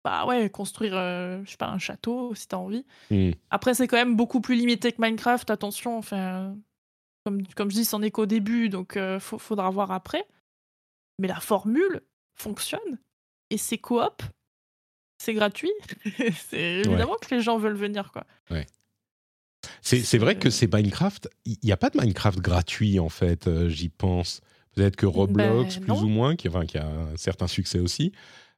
bah 0.03 0.25
ouais, 0.25 0.49
construire 0.49 0.93
euh, 0.95 1.41
je 1.45 1.51
sais 1.51 1.57
pas, 1.57 1.69
un 1.69 1.79
château 1.79 2.35
si 2.35 2.47
tu 2.47 2.55
as 2.55 2.59
envie. 2.59 2.85
Mmh. 3.09 3.31
Après, 3.49 3.73
c'est 3.73 3.87
quand 3.87 3.97
même 3.97 4.15
beaucoup 4.15 4.41
plus 4.41 4.55
limité 4.55 4.91
que 4.91 5.01
Minecraft, 5.01 5.49
attention. 5.49 5.97
Enfin, 5.97 6.55
comme, 7.25 7.45
comme 7.55 7.71
je 7.71 7.75
dis, 7.75 7.85
c'en 7.85 8.01
est 8.01 8.11
qu'au 8.11 8.25
début, 8.25 8.69
donc 8.69 8.93
il 8.95 9.19
faudra 9.19 9.69
voir 9.69 9.91
après. 9.91 10.25
Mais 11.19 11.27
la 11.27 11.39
formule 11.39 12.01
fonctionne 12.35 12.99
et 13.49 13.57
c'est 13.57 13.77
coop. 13.77 14.23
C'est 15.19 15.33
gratuit. 15.33 15.71
c'est 16.49 16.81
évidemment 16.85 17.15
que 17.21 17.33
les 17.33 17.41
gens 17.41 17.57
veulent 17.57 17.77
venir, 17.77 18.11
quoi. 18.11 18.25
Ouais. 18.49 18.65
C'est 19.81 20.17
vrai 20.17 20.37
que 20.37 20.49
c'est 20.49 20.73
Minecraft. 20.73 21.29
Il 21.45 21.57
n'y 21.63 21.71
a 21.71 21.77
pas 21.77 21.89
de 21.89 21.99
Minecraft 21.99 22.39
gratuit, 22.39 22.99
en 22.99 23.09
fait, 23.09 23.47
euh, 23.47 23.69
j'y 23.69 23.89
pense. 23.89 24.41
Peut-être 24.75 24.95
que 24.95 25.05
Roblox, 25.05 25.77
ben, 25.77 25.85
plus 25.85 26.03
ou 26.03 26.07
moins, 26.07 26.35
qui, 26.35 26.49
enfin, 26.49 26.65
qui 26.65 26.77
a 26.77 26.87
un 26.87 27.15
certain 27.15 27.47
succès 27.47 27.79
aussi. 27.79 28.11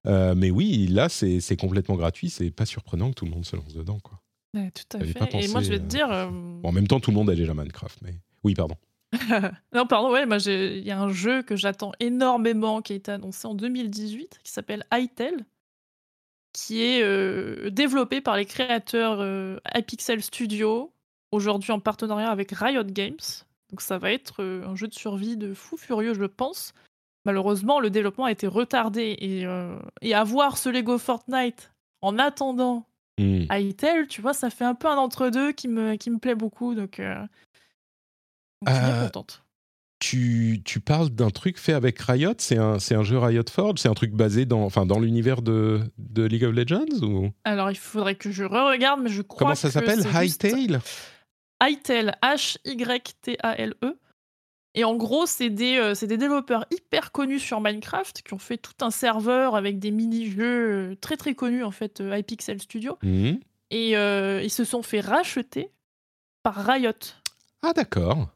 Euh, 0.08 0.34
mais 0.34 0.50
oui, 0.50 0.88
là, 0.88 1.10
c'est 1.10 1.58
complètement 1.58 1.96
gratuit. 1.96 2.30
C'est 2.30 2.52
pas 2.52 2.66
surprenant 2.66 3.10
que 3.10 3.16
tout 3.16 3.26
le 3.26 3.32
monde 3.32 3.46
se 3.46 3.56
lance 3.56 3.74
dedans. 3.74 4.00
Quoi. 4.00 4.20
tout 4.54 4.98
à 4.98 5.00
fait. 5.00 5.44
Et 5.44 5.48
moi, 5.50 5.62
je 5.62 5.70
vais 5.70 5.80
te 5.80 5.84
euh, 5.84 5.88
dire. 5.88 6.08
en 6.10 6.72
même 6.72 6.88
temps, 6.88 7.00
tout 7.00 7.12
le 7.12 7.16
monde 7.18 7.30
a 7.30 7.36
déjà 7.36 7.54
Minecraft. 7.54 8.00
Mais 8.02 8.16
oui, 8.46 8.54
pardon. 8.54 8.76
non, 9.74 9.86
pardon, 9.86 10.12
ouais, 10.12 10.26
moi, 10.26 10.38
il 10.46 10.86
y 10.86 10.92
a 10.92 11.00
un 11.00 11.10
jeu 11.10 11.42
que 11.44 11.56
j'attends 11.56 11.92
énormément 12.00 12.82
qui 12.82 12.94
a 12.94 12.96
été 12.96 13.12
annoncé 13.12 13.48
en 13.48 13.56
2018 13.56 14.40
qui 14.44 14.52
s'appelle 14.52 14.86
Hytale 14.94 15.46
qui 16.54 16.82
est 16.82 17.70
développé 17.70 18.22
par 18.22 18.38
les 18.38 18.46
créateurs 18.46 19.60
Hypixel 19.74 20.24
Studio, 20.24 20.94
aujourd'hui 21.32 21.74
en 21.74 21.82
partenariat 21.82 22.32
avec 22.32 22.52
Riot 22.52 22.86
Games. 22.86 23.20
Donc 23.70 23.82
ça 23.82 23.98
va 23.98 24.12
être 24.12 24.42
euh, 24.42 24.66
un 24.66 24.76
jeu 24.76 24.88
de 24.88 24.94
survie 24.94 25.38
de 25.38 25.54
fou 25.54 25.78
furieux, 25.78 26.14
je 26.14 26.26
pense. 26.26 26.74
Malheureusement, 27.26 27.80
le 27.80 27.90
développement 27.90 28.26
a 28.26 28.32
été 28.32 28.48
retardé 28.48 29.18
et, 29.20 29.46
euh, 29.46 29.78
et 30.02 30.14
avoir 30.14 30.58
ce 30.58 30.70
Lego 30.70 30.98
Fortnite 30.98 31.74
en 32.02 32.20
attendant 32.20 32.86
mmh. 33.18 33.48
Hytale, 33.52 34.08
tu 34.08 34.22
vois, 34.22 34.34
ça 34.34 34.50
fait 34.50 34.66
un 34.66 34.76
peu 34.76 34.88
un 34.88 34.98
entre-deux 34.98 35.52
qui 35.52 35.68
me, 35.68 35.96
qui 35.96 36.12
me 36.12 36.20
plaît 36.20 36.36
beaucoup. 36.36 36.76
Donc, 36.76 37.02
euh, 38.68 38.72
je 38.72 38.74
suis 38.74 38.86
bien 38.86 39.04
contente. 39.06 39.42
Tu, 40.00 40.62
tu, 40.66 40.82
parles 40.82 41.10
d'un 41.10 41.30
truc 41.30 41.58
fait 41.58 41.74
avec 41.74 42.00
Riot? 42.00 42.34
C'est 42.38 42.58
un, 42.58 42.76
un, 42.76 43.04
jeu 43.04 43.18
Riot 43.18 43.44
Forge? 43.50 43.80
C'est 43.80 43.88
un 43.88 43.94
truc 43.94 44.12
basé 44.12 44.46
dans, 44.46 44.64
enfin, 44.64 44.86
dans 44.86 45.00
l'univers 45.00 45.42
de, 45.42 45.82
de, 45.98 46.24
League 46.24 46.44
of 46.44 46.54
Legends 46.54 47.02
ou... 47.02 47.32
Alors, 47.46 47.72
il 47.72 47.78
faudrait 47.78 48.16
que 48.16 48.30
je 48.30 48.44
re-regarde, 48.44 49.02
mais 49.02 49.10
je 49.10 49.22
crois 49.22 49.40
Comment 49.40 49.56
ça 49.56 49.72
s'appelle? 49.72 50.00
Hytale 50.00 50.82
Hytale, 51.64 52.18
H-Y-T-A-L-E. 52.22 53.98
Et 54.76 54.84
en 54.84 54.96
gros, 54.96 55.26
c'est 55.26 55.50
des, 55.50 55.78
euh, 55.78 55.94
des, 55.94 56.18
développeurs 56.18 56.66
hyper 56.70 57.14
connus 57.14 57.40
sur 57.40 57.62
Minecraft 57.62 58.22
qui 58.22 58.34
ont 58.34 58.40
fait 58.40 58.58
tout 58.58 58.74
un 58.82 58.92
serveur 58.92 59.56
avec 59.56 59.80
des 59.80 59.90
mini-jeux 59.90 60.92
euh, 60.92 60.96
très 61.00 61.16
très 61.16 61.34
connus, 61.34 61.64
en 61.64 61.72
fait, 61.72 62.02
euh, 62.02 62.18
Hypixel 62.18 62.62
Studio. 62.62 62.98
Mhm. 63.02 63.40
Et 63.72 63.92
ils 63.92 64.52
se 64.52 64.64
sont 64.64 64.84
fait 64.84 65.00
racheter 65.00 65.72
par 66.44 66.56
Riot. 66.56 66.92
Ah, 67.62 67.74
d'accord. 67.74 68.30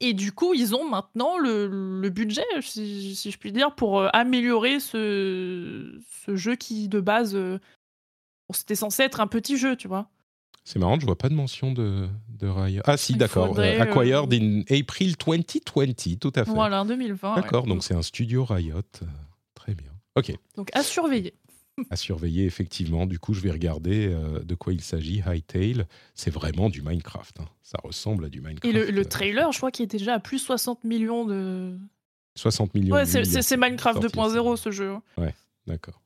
Et 0.00 0.12
du 0.12 0.32
coup, 0.32 0.54
ils 0.54 0.74
ont 0.74 0.88
maintenant 0.88 1.38
le, 1.38 1.66
le 2.00 2.10
budget, 2.10 2.44
si, 2.60 3.14
si, 3.14 3.30
je 3.30 3.38
puis 3.38 3.52
dire, 3.52 3.74
pour 3.74 4.14
améliorer 4.14 4.80
ce, 4.80 5.98
ce 6.24 6.36
jeu 6.36 6.54
qui, 6.56 6.88
de 6.88 7.00
base, 7.00 7.38
c'était 8.50 8.74
censé 8.74 9.02
être 9.02 9.20
un 9.20 9.26
petit 9.26 9.56
jeu, 9.56 9.76
tu 9.76 9.88
vois. 9.88 10.10
C'est 10.68 10.78
marrant, 10.78 11.00
je 11.00 11.06
vois 11.06 11.16
pas 11.16 11.30
de 11.30 11.34
mention 11.34 11.72
de, 11.72 12.08
de 12.28 12.46
Riot. 12.46 12.82
Ah 12.84 12.98
si, 12.98 13.14
d'accord. 13.14 13.58
Euh, 13.58 13.80
acquired 13.80 14.30
in 14.34 14.60
April 14.68 15.14
2020, 15.16 16.18
tout 16.20 16.32
à 16.34 16.44
fait. 16.44 16.50
Voilà, 16.50 16.84
2020. 16.84 17.36
D'accord, 17.36 17.66
donc 17.66 17.82
c'est 17.82 17.94
un 17.94 18.02
studio 18.02 18.44
Riot. 18.44 18.76
Euh, 18.76 19.06
très 19.54 19.74
bien. 19.74 19.90
Ok. 20.14 20.30
Donc 20.56 20.68
à 20.74 20.82
surveiller. 20.82 21.32
À 21.90 21.96
surveiller, 21.96 22.46
effectivement. 22.46 23.06
Du 23.06 23.18
coup, 23.18 23.34
je 23.34 23.40
vais 23.40 23.50
regarder 23.50 24.08
euh, 24.08 24.40
de 24.40 24.54
quoi 24.54 24.72
il 24.72 24.80
s'agit. 24.80 25.22
Hytale, 25.26 25.86
c'est 26.14 26.30
vraiment 26.30 26.68
du 26.68 26.82
Minecraft. 26.82 27.40
Hein. 27.40 27.48
Ça 27.62 27.78
ressemble 27.82 28.24
à 28.24 28.28
du 28.28 28.40
Minecraft. 28.40 28.64
Et 28.64 28.92
le, 28.92 29.04
trailer, 29.04 29.52
je 29.52 29.58
crois 29.58 29.70
qu'il 29.70 29.84
est 29.84 29.86
déjà 29.98 30.14
à 30.14 30.18
plus 30.18 30.38
60 30.38 30.84
millions 30.84 31.24
de... 31.24 31.76
60 32.36 32.74
millions. 32.74 32.94
Ouais, 32.94 33.06
c'est 33.06 33.56
Minecraft 33.56 34.00
2.0 34.02 34.56
ce 34.56 34.70
jeu. 34.70 34.90
Hein. 34.90 35.02
Ouais, 35.16 35.34
d'accord. 35.66 36.00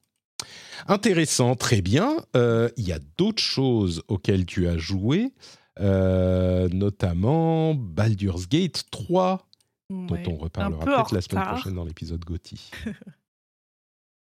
Intéressant, 0.86 1.54
très 1.54 1.82
bien. 1.82 2.16
Euh, 2.36 2.68
il 2.76 2.86
y 2.86 2.92
a 2.92 2.98
d'autres 3.18 3.42
choses 3.42 4.02
auxquelles 4.08 4.46
tu 4.46 4.66
as 4.66 4.76
joué, 4.76 5.32
euh, 5.80 6.68
notamment 6.70 7.74
Baldur's 7.74 8.48
Gate 8.48 8.84
3, 8.90 9.46
dont 9.90 10.18
on 10.26 10.36
reparlera 10.36 10.84
peut-être 10.84 11.14
la 11.14 11.20
semaine 11.20 11.44
prochaine 11.44 11.74
dans 11.74 11.84
l'épisode 11.84 12.24
Gotti. 12.24 12.70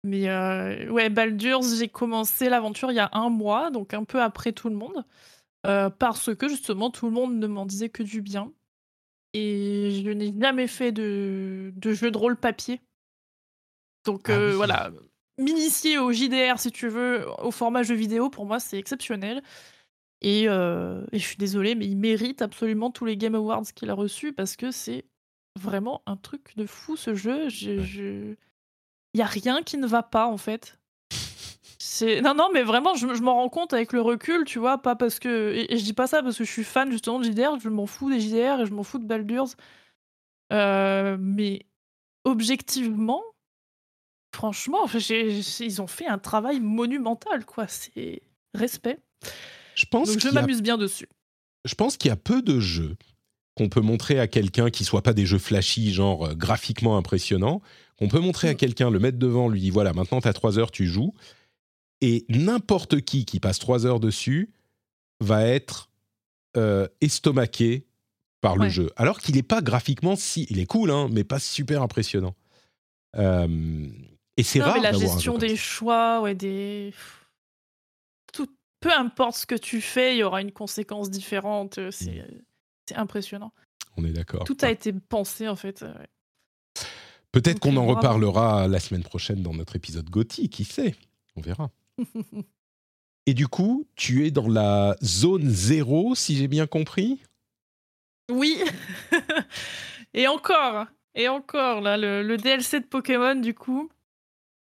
Mais 0.04 0.30
euh, 0.30 0.90
ouais, 0.90 1.10
Baldur's, 1.10 1.78
j'ai 1.78 1.90
commencé 1.90 2.50
l'aventure 2.50 2.92
il 2.92 2.96
y 2.96 3.00
a 3.00 3.10
un 3.14 3.30
mois, 3.30 3.70
donc 3.70 3.94
un 3.94 4.04
peu 4.04 4.22
après 4.22 4.54
tout 4.54 4.70
le 4.70 4.76
monde, 4.76 5.04
parce 5.64 6.34
que 6.36 6.48
justement 6.48 6.90
tout 6.90 7.06
le 7.06 7.12
monde 7.12 7.36
ne 7.36 7.48
m'en 7.48 7.66
disait 7.66 7.90
que 7.90 8.04
du 8.04 8.22
bien. 8.22 8.52
Et 9.34 10.02
je 10.04 10.10
n'ai 10.10 10.34
jamais 10.40 10.68
fait 10.68 10.92
de, 10.92 11.72
de 11.76 11.94
jeu 11.94 12.12
de 12.12 12.18
rôle 12.18 12.38
papier. 12.38 12.82
Donc 14.06 14.30
ah 14.30 14.52
voilà, 14.54 14.90
m'initier 15.40 15.98
au 15.98 16.12
JDR, 16.12 16.60
si 16.60 16.72
tu 16.72 16.88
veux, 16.88 17.26
au 17.40 17.52
format 17.52 17.84
jeu 17.84 17.96
vidéo, 17.96 18.30
pour 18.30 18.46
moi, 18.46 18.60
c'est 18.60 18.78
exceptionnel. 18.78 19.42
Euh, 20.26 21.06
et, 21.12 21.20
je 21.20 21.26
suis 21.26 21.38
désolée, 21.38 21.76
mais 21.76 21.88
il 21.88 21.98
mérite 21.98 22.42
absolument 22.42 22.92
tous 22.92 23.06
les 23.06 23.18
Game 23.18 23.36
Awards 23.36 23.64
qu'il 23.74 23.90
a 23.90 23.94
reçus 23.94 24.34
parce 24.34 24.56
que 24.56 24.72
c'est 24.72 25.06
vraiment 25.58 26.02
un 26.06 26.18
truc 26.18 26.56
de 26.58 26.66
fou 26.66 26.98
ce 26.98 27.16
jeu. 27.16 27.48
Il 29.14 29.18
n'y 29.18 29.24
a 29.24 29.28
rien 29.28 29.64
qui 29.64 29.78
ne 29.78 29.88
va 29.88 30.04
pas 30.04 30.28
en 30.28 30.38
fait. 30.38 30.78
Non, 32.02 32.34
non, 32.34 32.50
mais 32.54 32.64
vraiment, 32.64 32.96
je, 32.96 33.06
m'en 33.22 33.36
rends 33.36 33.50
compte 33.50 33.74
avec 33.74 33.92
le 33.92 34.00
recul, 34.00 34.46
tu 34.46 34.58
vois, 34.58 34.78
pas 34.78 34.96
parce 34.96 35.20
que. 35.20 35.54
Et, 35.70 35.78
je 35.78 35.84
dis 35.84 35.94
pas 35.94 36.08
ça 36.08 36.24
parce 36.24 36.38
que 36.38 36.46
je 36.46 36.52
suis 36.52 36.64
fan 36.64 36.90
justement 36.92 37.20
de 37.20 37.26
JDR, 37.26 37.60
je 37.60 37.68
m'en 37.68 37.88
fous 37.88 38.10
des 38.10 38.22
JDR 38.22 38.62
et 38.62 38.66
je 38.66 38.74
m'en 38.74 38.84
fous 38.84 39.00
de 39.00 39.06
Baldur's. 39.06 39.58
Euh, 40.54 41.18
mais 41.20 41.66
objectivement, 42.24 43.22
Franchement, 44.34 44.86
ils 44.86 45.82
ont 45.82 45.88
fait 45.88 46.08
un 46.08 46.20
travail 46.20 46.60
monumental, 46.60 47.46
quoi. 47.46 47.68
C'est 47.68 48.22
respect. 48.54 49.00
Je 49.76 49.86
pense 49.86 50.12
Donc 50.12 50.20
je 50.20 50.30
m'amuse 50.30 50.62
bien 50.62 50.78
dessus. 50.78 51.10
Je 51.66 51.76
pense 51.76 51.98
qu'il 51.98 52.10
y 52.10 52.12
a 52.12 52.16
peu 52.16 52.42
de 52.42 52.60
jeux 52.60 52.96
qu'on 53.58 53.70
peut 53.70 53.82
montrer 53.82 54.20
à 54.20 54.28
quelqu'un 54.28 54.70
qui 54.70 54.86
soient 54.86 55.02
pas 55.02 55.14
des 55.14 55.26
jeux 55.26 55.40
flashy, 55.40 55.92
genre 55.94 56.28
euh, 56.28 56.34
graphiquement 56.36 56.96
impressionnants, 56.96 57.62
qu'on 58.00 58.08
peut 58.08 58.20
montrer 58.20 58.48
à 58.48 58.56
quelqu'un, 58.56 58.90
le 58.90 59.00
mettre 59.00 59.20
devant, 59.20 59.50
lui 59.50 59.60
dit 59.60 59.70
voilà, 59.70 59.94
maintenant 59.94 60.22
tu 60.22 60.28
as 60.28 60.34
trois 60.34 60.58
heures, 60.58 60.72
tu 60.72 60.88
joues, 60.88 61.14
et 62.02 62.26
n'importe 62.30 63.02
qui 63.02 63.26
qui 63.26 63.40
passe 63.40 63.60
trois 63.60 63.86
heures 63.86 64.00
dessus 64.00 64.50
va 65.20 65.46
être 65.46 65.90
euh, 66.58 66.88
estomaqué 67.02 67.86
par 68.42 68.56
le 68.56 68.70
jeu. 68.70 68.90
Alors 68.96 69.20
qu'il 69.20 69.36
n'est 69.36 69.44
pas 69.44 69.62
graphiquement 69.62 70.16
si. 70.16 70.48
Il 70.50 70.60
est 70.60 70.66
cool, 70.66 70.92
hein, 70.92 71.10
mais 71.12 71.26
pas 71.26 71.40
super 71.40 71.82
impressionnant. 71.82 72.36
Euh, 73.18 73.88
et 74.38 74.44
c'est 74.44 74.62
rare. 74.62 74.80
la 74.80 74.94
gestion 74.94 75.38
des 75.38 75.58
choix, 75.58 76.22
ouais, 76.22 76.36
des. 76.36 76.94
Tout, 78.32 78.48
peu 78.80 78.94
importe 78.94 79.36
ce 79.36 79.46
que 79.46 79.56
tu 79.56 79.82
fais, 79.82 80.16
il 80.16 80.20
y 80.20 80.24
aura 80.24 80.42
une 80.42 80.54
conséquence 80.54 81.10
différente. 81.10 81.80
Euh, 81.80 81.92
c'est 81.92 82.12
mmh. 82.12 82.96
impressionnant. 82.96 83.52
On 83.98 84.06
est 84.06 84.14
d'accord. 84.14 84.46
Tout 84.46 84.58
a 84.62 84.72
été 84.72 84.94
pensé, 84.94 85.50
en 85.50 85.58
fait. 85.58 85.84
Peut-être 87.32 87.60
qu'on 87.60 87.78
en 87.78 87.86
reparlera 87.86 88.68
la 88.68 88.80
semaine 88.80 89.04
prochaine 89.04 89.44
dans 89.44 89.54
notre 89.54 89.76
épisode 89.76 90.10
Gotti, 90.10 90.50
qui 90.50 90.64
sait? 90.64 90.96
On 91.36 91.42
verra. 91.42 91.70
Et 93.26 93.36
du 93.36 93.48
coup, 93.48 93.86
tu 93.96 94.26
es 94.26 94.32
dans 94.32 94.48
la 94.48 94.96
zone 95.04 95.48
zéro, 95.48 96.16
si 96.16 96.36
j'ai 96.36 96.48
bien 96.48 96.66
compris? 96.66 97.22
Oui. 98.32 98.58
et 100.16 100.28
encore, 100.28 100.88
et 101.14 101.28
encore, 101.28 101.82
là, 101.82 101.96
le, 101.96 102.38
DLC 102.38 102.80
de 102.80 102.86
Pokémon, 102.86 103.36
du 103.36 103.54
coup. 103.54 103.90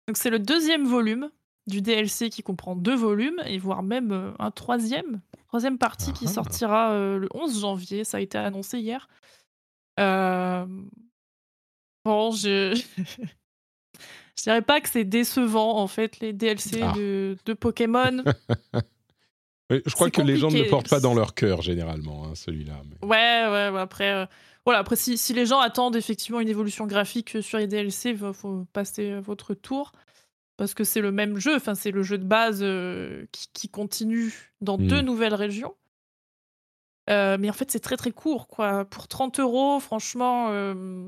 Donc, 0.08 0.18
c'est 0.18 0.30
le 0.30 0.40
deuxième 0.40 0.86
volume 0.86 1.30
du 1.68 1.82
DLC 1.82 2.30
qui 2.30 2.42
comprend 2.42 2.76
deux 2.76 2.96
volumes, 2.96 3.42
et 3.46 3.58
voire 3.60 3.82
même 3.82 4.12
euh, 4.12 4.32
un 4.40 4.52
troisième. 4.52 5.22
Troisième 5.48 5.78
partie 5.78 6.12
qui 6.12 6.26
ah. 6.28 6.32
sortira 6.32 6.92
euh, 6.92 7.18
le 7.18 7.30
11 7.34 7.62
janvier. 7.62 8.04
Ça 8.04 8.18
a 8.18 8.20
été 8.20 8.38
annoncé 8.38 8.80
hier. 8.80 9.08
Euh, 10.02 10.66
bon, 12.06 12.32
je. 12.32 12.80
je 14.38 14.44
dirais 14.44 14.62
pas 14.62 14.82
que 14.82 14.90
c'est 14.90 15.04
décevant, 15.04 15.78
en 15.78 15.88
fait, 15.88 16.20
les 16.20 16.34
DLC 16.34 16.82
ah. 16.82 16.94
de, 16.96 17.38
de 17.46 17.54
Pokémon. 17.54 18.24
je 19.70 19.94
crois 19.94 20.10
que 20.10 20.22
les 20.22 20.38
gens 20.38 20.50
ne 20.50 20.62
le 20.62 20.70
portent 20.70 20.90
pas 20.90 21.00
dans 21.00 21.14
leur 21.14 21.34
cœur, 21.34 21.62
généralement, 21.62 22.26
hein, 22.26 22.36
celui-là. 22.36 22.82
Ouais, 23.02 23.70
ouais, 23.72 23.80
après. 23.80 24.28
Voilà, 24.66 24.80
après, 24.80 24.96
si, 24.96 25.34
les 25.34 25.46
gens 25.46 25.60
attendent 25.60 25.96
effectivement 25.96 26.40
une 26.40 26.50
évolution 26.50 26.86
graphique 26.86 27.42
sur 27.42 27.58
les 27.58 27.66
DLC, 27.68 28.12
il 28.12 28.34
faut 28.34 28.66
passer 28.72 29.20
votre 29.20 29.54
tour. 29.54 29.94
Parce 30.60 30.74
que 30.74 30.84
c'est 30.84 31.00
le 31.00 31.14
même 31.14 31.38
jeu, 31.38 31.56
enfin, 31.56 31.74
c'est 31.74 31.92
le 31.92 32.04
jeu 32.04 32.18
de 32.18 32.26
base 32.26 32.60
euh, 32.62 33.26
qui, 33.32 33.70
continue 33.70 34.52
dans 34.60 34.78
deux 34.78 35.02
hmm. 35.02 35.06
nouvelles 35.06 35.34
régions. 35.34 35.74
Euh, 37.10 37.38
mais 37.40 37.50
en 37.50 37.54
fait, 37.54 37.72
c'est 37.72 37.80
très 37.80 37.96
très 37.96 38.12
court, 38.12 38.50
quoi. 38.50 38.84
Pour 38.84 39.08
30 39.08 39.40
euros, 39.40 39.80
franchement, 39.80 40.50
euh, 40.50 41.08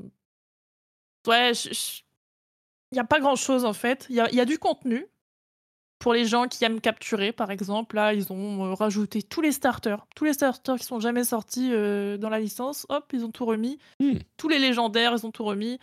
ouais, 1.26 1.52
il 1.52 2.94
n'y 2.94 3.00
a 3.00 3.04
pas 3.04 3.20
grand 3.20 3.36
chose 3.36 3.64
en 3.64 3.72
fait. 3.72 4.06
Il 4.10 4.16
y 4.16 4.20
a, 4.20 4.44
du 4.44 4.58
contenu, 4.58 5.06
pour 5.98 6.12
les 6.12 6.26
gens 6.26 6.48
qui 6.48 6.64
aiment 6.64 6.80
capturer, 6.80 7.32
par 7.32 7.50
exemple, 7.50 7.96
là, 7.96 8.12
ils 8.12 8.32
ont 8.32 8.66
euh, 8.66 8.74
rajouté 8.74 9.22
tous 9.22 9.40
les 9.40 9.52
starters. 9.52 10.06
Tous 10.14 10.24
les 10.24 10.32
starters 10.32 10.76
qui 10.76 10.84
sont 10.84 11.00
jamais 11.00 11.24
sortis 11.24 11.70
euh, 11.72 12.18
dans 12.18 12.28
la 12.28 12.40
licence, 12.40 12.86
hop, 12.88 13.10
ils 13.12 13.24
ont 13.24 13.30
tout 13.30 13.46
remis. 13.46 13.78
Hmm. 14.00 14.18
Tous 14.36 14.48
les 14.48 14.58
légendaires, 14.58 15.14
ils 15.16 15.26
ont 15.26 15.30
tout 15.30 15.44
remis. 15.44 15.78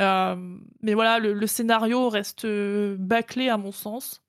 Euh, 0.00 0.36
mais 0.80 0.94
voilà, 0.94 1.18
le, 1.18 1.46
scénario 1.46 2.08
reste 2.08 2.46
bâclé 2.46 3.48
à 3.48 3.56
mon 3.56 3.72
sens. 3.72 4.22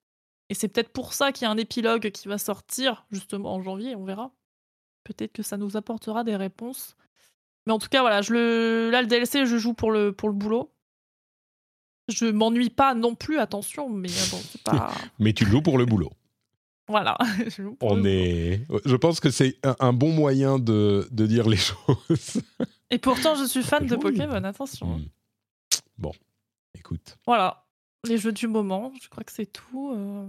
Et 0.49 0.55
c'est 0.55 0.67
peut-être 0.67 0.91
pour 0.91 1.13
ça 1.13 1.31
qu'il 1.31 1.45
y 1.45 1.47
a 1.47 1.51
un 1.51 1.57
épilogue 1.57 2.09
qui 2.09 2.27
va 2.27 2.39
sortir, 2.39 3.05
justement, 3.11 3.53
en 3.53 3.61
janvier, 3.61 3.95
on 3.95 4.03
verra. 4.03 4.31
Peut-être 5.03 5.31
que 5.31 5.43
ça 5.43 5.57
nous 5.57 5.77
apportera 5.77 6.23
des 6.23 6.35
réponses. 6.35 6.95
Mais 7.65 7.73
en 7.73 7.79
tout 7.79 7.89
cas, 7.89 8.01
voilà, 8.01 8.21
je 8.21 8.33
le... 8.33 8.89
là, 8.91 9.01
le 9.01 9.07
DLC, 9.07 9.45
je 9.45 9.57
joue 9.57 9.73
pour 9.73 9.91
le, 9.91 10.11
pour 10.11 10.29
le 10.29 10.35
boulot. 10.35 10.71
Je 12.07 12.25
m'ennuie 12.25 12.69
pas 12.69 12.95
non 12.95 13.15
plus, 13.15 13.37
attention, 13.37 13.89
mais 13.89 14.09
bon, 14.31 14.39
c'est 14.49 14.63
pas. 14.63 14.91
mais 15.19 15.33
tu 15.33 15.45
joues 15.45 15.61
pour 15.61 15.77
le 15.77 15.85
boulot. 15.85 16.11
Voilà. 16.87 17.15
Je 17.47 17.61
On 17.81 18.03
est. 18.03 18.65
Je 18.83 18.95
pense 18.95 19.19
que 19.19 19.29
c'est 19.29 19.59
un, 19.79 19.93
bon 19.93 20.11
moyen 20.11 20.57
de, 20.57 21.07
de, 21.11 21.27
dire 21.27 21.47
les 21.47 21.57
choses. 21.57 22.41
Et 22.89 22.97
pourtant, 22.97 23.35
je 23.35 23.45
suis 23.45 23.61
fan 23.61 23.85
de 23.85 23.95
Pokémon, 23.95 24.43
attention. 24.43 24.97
Hmm. 24.97 25.05
Bon, 25.99 26.11
écoute. 26.73 27.15
Voilà, 27.27 27.67
les 28.05 28.17
jeux 28.17 28.31
du 28.31 28.47
moment, 28.47 28.91
je 29.01 29.07
crois 29.07 29.23
que 29.23 29.31
c'est 29.31 29.45
tout. 29.45 29.93
Euh... 29.95 30.27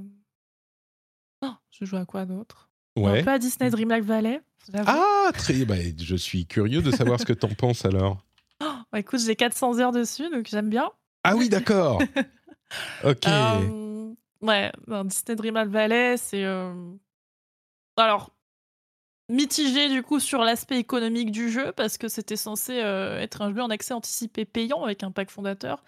Oh, 1.42 1.54
je 1.70 1.86
joue 1.86 1.96
à 1.96 2.04
quoi 2.04 2.26
d'autre? 2.26 2.69
Ouais. 2.96 3.20
Un 3.20 3.24
peu 3.24 3.30
à 3.30 3.38
Disney 3.38 3.70
Dreamlight 3.70 4.04
Valley. 4.04 4.40
Ah, 4.74 5.30
très. 5.34 5.64
Bah, 5.64 5.74
je 5.98 6.16
suis 6.16 6.46
curieux 6.46 6.82
de 6.82 6.90
savoir 6.90 7.18
ce 7.18 7.24
que 7.24 7.32
t'en 7.32 7.48
penses 7.48 7.84
alors. 7.84 8.18
Oh, 8.62 8.76
bah, 8.92 8.98
écoute, 8.98 9.20
j'ai 9.20 9.36
400 9.36 9.78
heures 9.78 9.90
dessus, 9.90 10.28
donc 10.28 10.46
j'aime 10.46 10.68
bien. 10.68 10.90
Ah 11.24 11.34
oui, 11.34 11.48
d'accord. 11.48 11.98
ok. 13.04 13.26
Euh, 13.26 14.12
ouais, 14.42 14.70
Disney 15.06 15.34
Dreamlight 15.34 15.68
Valley, 15.70 16.18
c'est. 16.18 16.44
Euh, 16.44 16.74
alors, 17.96 18.34
mitigé 19.30 19.88
du 19.88 20.02
coup 20.02 20.20
sur 20.20 20.40
l'aspect 20.42 20.78
économique 20.78 21.30
du 21.30 21.50
jeu, 21.50 21.72
parce 21.72 21.96
que 21.96 22.08
c'était 22.08 22.36
censé 22.36 22.82
euh, 22.82 23.18
être 23.18 23.40
un 23.40 23.54
jeu 23.54 23.62
en 23.62 23.70
accès 23.70 23.94
anticipé 23.94 24.44
payant 24.44 24.84
avec 24.84 25.02
un 25.02 25.10
pack 25.10 25.30
fondateur 25.30 25.82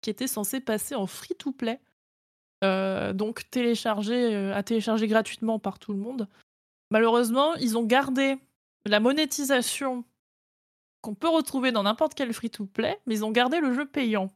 qui 0.00 0.10
était 0.10 0.28
censé 0.28 0.60
passer 0.60 0.94
en 0.94 1.08
free-to-play. 2.62 3.12
donc 3.14 3.50
téléchargé, 3.50 4.52
à 4.52 4.62
télécharger 4.62 5.06
gratuitement 5.06 5.58
par 5.58 5.78
tout 5.78 5.92
le 5.92 5.98
monde. 5.98 6.28
Malheureusement, 6.90 7.54
ils 7.56 7.76
ont 7.78 7.84
gardé 7.84 8.36
la 8.86 9.00
monétisation 9.00 10.04
qu'on 11.00 11.14
peut 11.14 11.28
retrouver 11.28 11.72
dans 11.72 11.82
n'importe 11.82 12.14
quel 12.14 12.32
free-to-play, 12.32 12.98
mais 13.06 13.16
ils 13.16 13.24
ont 13.24 13.30
gardé 13.30 13.60
le 13.60 13.72
jeu 13.74 13.86
payant. 13.86 14.30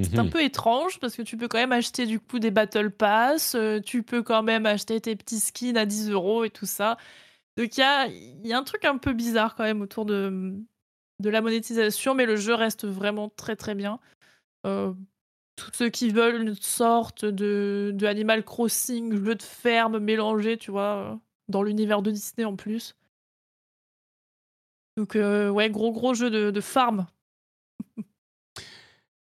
C'est 0.00 0.18
un 0.18 0.24
mhm. 0.24 0.30
peu 0.30 0.42
étrange 0.42 0.98
parce 1.00 1.14
que 1.14 1.20
tu 1.20 1.36
peux 1.36 1.48
quand 1.48 1.58
même 1.58 1.72
acheter 1.72 2.06
du 2.06 2.18
coup 2.18 2.38
des 2.38 2.50
Battle 2.50 2.90
Pass, 2.90 3.54
euh, 3.54 3.78
tu 3.78 4.02
peux 4.02 4.22
quand 4.22 4.42
même 4.42 4.64
acheter 4.64 4.98
tes 5.02 5.14
petits 5.14 5.38
skins 5.38 5.76
à 5.76 5.84
10 5.84 6.10
euros 6.10 6.44
et 6.44 6.50
tout 6.50 6.64
ça. 6.64 6.96
Donc 7.58 7.76
il 7.76 7.80
y 7.80 7.82
a, 7.82 8.06
y 8.06 8.54
a, 8.54 8.58
un 8.58 8.62
truc 8.62 8.86
un 8.86 8.96
peu 8.96 9.12
bizarre 9.12 9.54
quand 9.54 9.64
même 9.64 9.82
autour 9.82 10.06
de, 10.06 10.54
de 11.18 11.30
la 11.30 11.42
monétisation, 11.42 12.14
mais 12.14 12.24
le 12.24 12.36
jeu 12.36 12.54
reste 12.54 12.86
vraiment 12.86 13.28
très 13.28 13.54
très 13.54 13.74
bien. 13.74 14.00
Euh, 14.64 14.94
tous 15.64 15.70
ceux 15.76 15.88
qui 15.88 16.10
veulent 16.10 16.42
une 16.42 16.54
sorte 16.54 17.24
de, 17.24 17.92
de 17.94 18.06
Animal 18.06 18.44
Crossing, 18.44 19.12
jeu 19.24 19.34
de 19.34 19.42
ferme 19.42 19.98
mélangé, 19.98 20.56
tu 20.56 20.70
vois, 20.70 20.96
euh, 20.96 21.14
dans 21.48 21.62
l'univers 21.62 22.02
de 22.02 22.10
Disney 22.10 22.44
en 22.44 22.56
plus. 22.56 22.96
Donc 24.96 25.14
ouais, 25.14 25.70
gros 25.70 25.90
gros 25.90 26.12
jeu 26.12 26.28
de, 26.30 26.50
de 26.50 26.60
farm 26.60 27.06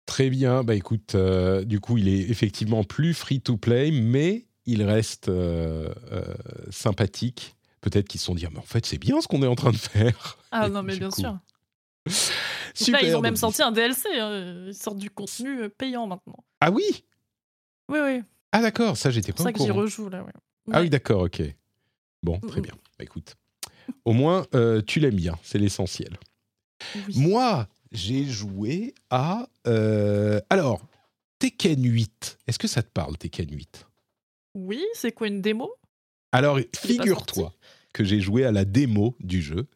Très 0.06 0.28
bien. 0.28 0.64
Bah 0.64 0.74
écoute, 0.74 1.14
euh, 1.14 1.64
du 1.64 1.80
coup, 1.80 1.96
il 1.96 2.08
est 2.08 2.30
effectivement 2.30 2.84
plus 2.84 3.14
free 3.14 3.40
to 3.40 3.56
play, 3.56 3.90
mais 3.90 4.46
il 4.66 4.82
reste 4.82 5.28
euh, 5.28 5.92
euh, 6.10 6.34
sympathique. 6.70 7.54
Peut-être 7.80 8.08
qu'ils 8.08 8.20
se 8.20 8.26
sont 8.26 8.34
dit, 8.34 8.44
ah, 8.46 8.50
mais 8.52 8.58
en 8.58 8.62
fait, 8.62 8.84
c'est 8.86 8.98
bien 8.98 9.20
ce 9.20 9.28
qu'on 9.28 9.42
est 9.42 9.46
en 9.46 9.54
train 9.54 9.72
de 9.72 9.76
faire. 9.76 10.38
Ah 10.50 10.68
non, 10.68 10.82
mais 10.82 10.96
bien 10.96 11.10
sûr. 11.10 11.38
Super, 12.74 13.02
ils 13.02 13.16
ont 13.16 13.20
même 13.20 13.36
sorti 13.36 13.62
un 13.62 13.72
DLC. 13.72 14.08
Hein. 14.18 14.66
Ils 14.66 14.74
sortent 14.74 14.98
du 14.98 15.10
contenu 15.10 15.68
payant 15.70 16.06
maintenant. 16.06 16.44
Ah 16.60 16.70
oui? 16.70 17.04
Oui, 17.88 17.98
oui. 18.02 18.22
Ah 18.52 18.60
d'accord, 18.60 18.96
ça 18.96 19.10
j'étais 19.10 19.32
pas 19.32 19.38
C'est 19.38 19.44
ça 19.44 19.52
que 19.52 19.60
j'y 19.60 19.70
rejoue 19.70 20.08
là, 20.08 20.22
oui. 20.24 20.32
Ah 20.72 20.80
oui, 20.80 20.90
d'accord, 20.90 21.22
ok. 21.22 21.42
Bon, 22.22 22.38
très 22.40 22.60
bien. 22.60 22.74
Bah, 22.98 23.04
écoute, 23.04 23.34
au 24.04 24.12
moins 24.12 24.46
tu 24.86 25.00
l'aimes 25.00 25.16
bien, 25.16 25.38
c'est 25.42 25.58
l'essentiel. 25.58 26.18
Moi, 27.14 27.68
j'ai 27.92 28.24
joué 28.24 28.94
à. 29.10 29.46
Euh, 29.66 30.40
alors, 30.50 30.80
Tekken 31.38 31.84
8. 31.84 32.38
Est-ce 32.46 32.58
que 32.58 32.68
ça 32.68 32.82
te 32.82 32.90
parle, 32.90 33.16
Tekken 33.16 33.50
8 33.50 33.86
Oui, 34.54 34.84
c'est 34.94 35.12
quoi 35.12 35.28
une 35.28 35.40
démo? 35.40 35.72
Alors, 36.32 36.58
figure-toi 36.74 37.52
que 37.92 38.04
j'ai 38.04 38.20
joué 38.20 38.44
à 38.44 38.52
la 38.52 38.64
démo 38.64 39.16
du 39.20 39.42
jeu, 39.42 39.66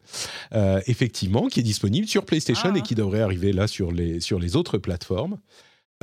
euh, 0.53 0.81
effectivement, 0.87 1.47
qui 1.47 1.59
est 1.59 1.63
disponible 1.63 2.07
sur 2.07 2.25
PlayStation 2.25 2.73
et 2.75 2.79
ah. 2.79 2.81
qui 2.81 2.95
devrait 2.95 3.21
arriver 3.21 3.53
là 3.53 3.67
sur 3.67 3.91
les, 3.91 4.19
sur 4.19 4.39
les 4.39 4.55
autres 4.55 4.77
plateformes. 4.77 5.37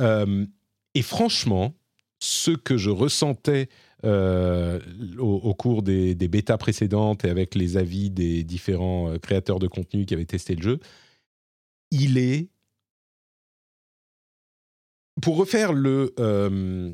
Euh, 0.01 0.45
et 0.93 1.01
franchement, 1.01 1.73
ce 2.19 2.51
que 2.51 2.77
je 2.77 2.89
ressentais 2.89 3.69
au, 4.03 5.55
cours 5.55 5.81
des, 5.81 6.13
des 6.13 6.27
bêtas 6.27 6.59
précédentes 6.59 7.25
et 7.25 7.29
avec 7.31 7.55
les 7.55 7.75
avis 7.75 8.11
des 8.11 8.43
différents 8.43 9.17
créateurs 9.17 9.57
de 9.57 9.65
contenu 9.65 10.05
qui 10.05 10.13
avaient 10.13 10.25
testé 10.25 10.55
le 10.55 10.61
jeu, 10.61 10.79
il 11.89 12.19
est 12.19 12.49
pour 15.21 15.37
refaire 15.37 15.73
le 15.73 16.13
euh, 16.19 16.91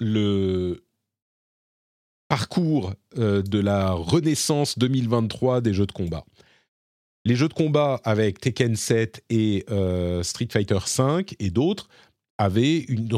le 0.00 0.84
parcours 2.28 2.92
euh, 3.18 3.42
de 3.42 3.58
la 3.58 3.92
renaissance 3.92 4.78
2023 4.78 5.60
des 5.60 5.74
jeux 5.74 5.86
de 5.86 5.92
combat. 5.92 6.24
Les 7.24 7.36
jeux 7.36 7.48
de 7.48 7.54
combat 7.54 8.00
avec 8.04 8.40
Tekken 8.40 8.76
7 8.76 9.24
et 9.30 9.64
euh, 9.70 10.22
Street 10.22 10.48
Fighter 10.50 10.78
5 10.84 11.34
et 11.38 11.50
d'autres 11.50 11.88
avaient 12.36 12.78
une, 12.78 13.08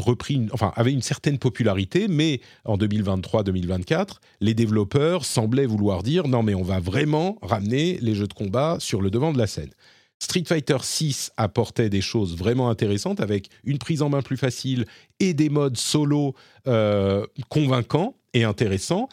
enfin, 0.51 0.71
avaient 0.75 0.93
une 0.93 1.01
certaine 1.01 1.39
popularité, 1.39 2.07
mais 2.07 2.39
en 2.65 2.77
2023-2024, 2.77 4.17
les 4.41 4.53
développeurs 4.53 5.25
semblaient 5.25 5.65
vouloir 5.65 6.03
dire 6.03 6.27
non 6.27 6.43
mais 6.43 6.53
on 6.53 6.63
va 6.63 6.79
vraiment 6.79 7.37
ramener 7.41 7.97
les 8.01 8.15
jeux 8.15 8.27
de 8.27 8.33
combat 8.33 8.77
sur 8.79 9.01
le 9.01 9.09
devant 9.09 9.33
de 9.33 9.37
la 9.37 9.47
scène. 9.47 9.71
Street 10.19 10.43
Fighter 10.47 10.77
6 10.81 11.31
apportait 11.37 11.89
des 11.89 12.01
choses 12.01 12.35
vraiment 12.35 12.69
intéressantes 12.69 13.19
avec 13.19 13.49
une 13.63 13.77
prise 13.77 14.01
en 14.01 14.09
main 14.09 14.21
plus 14.21 14.37
facile 14.37 14.85
et 15.19 15.33
des 15.33 15.49
modes 15.49 15.77
solo 15.77 16.33
euh, 16.67 17.25
convaincants 17.49 18.15
et 18.37 18.43
intéressants 18.43 19.09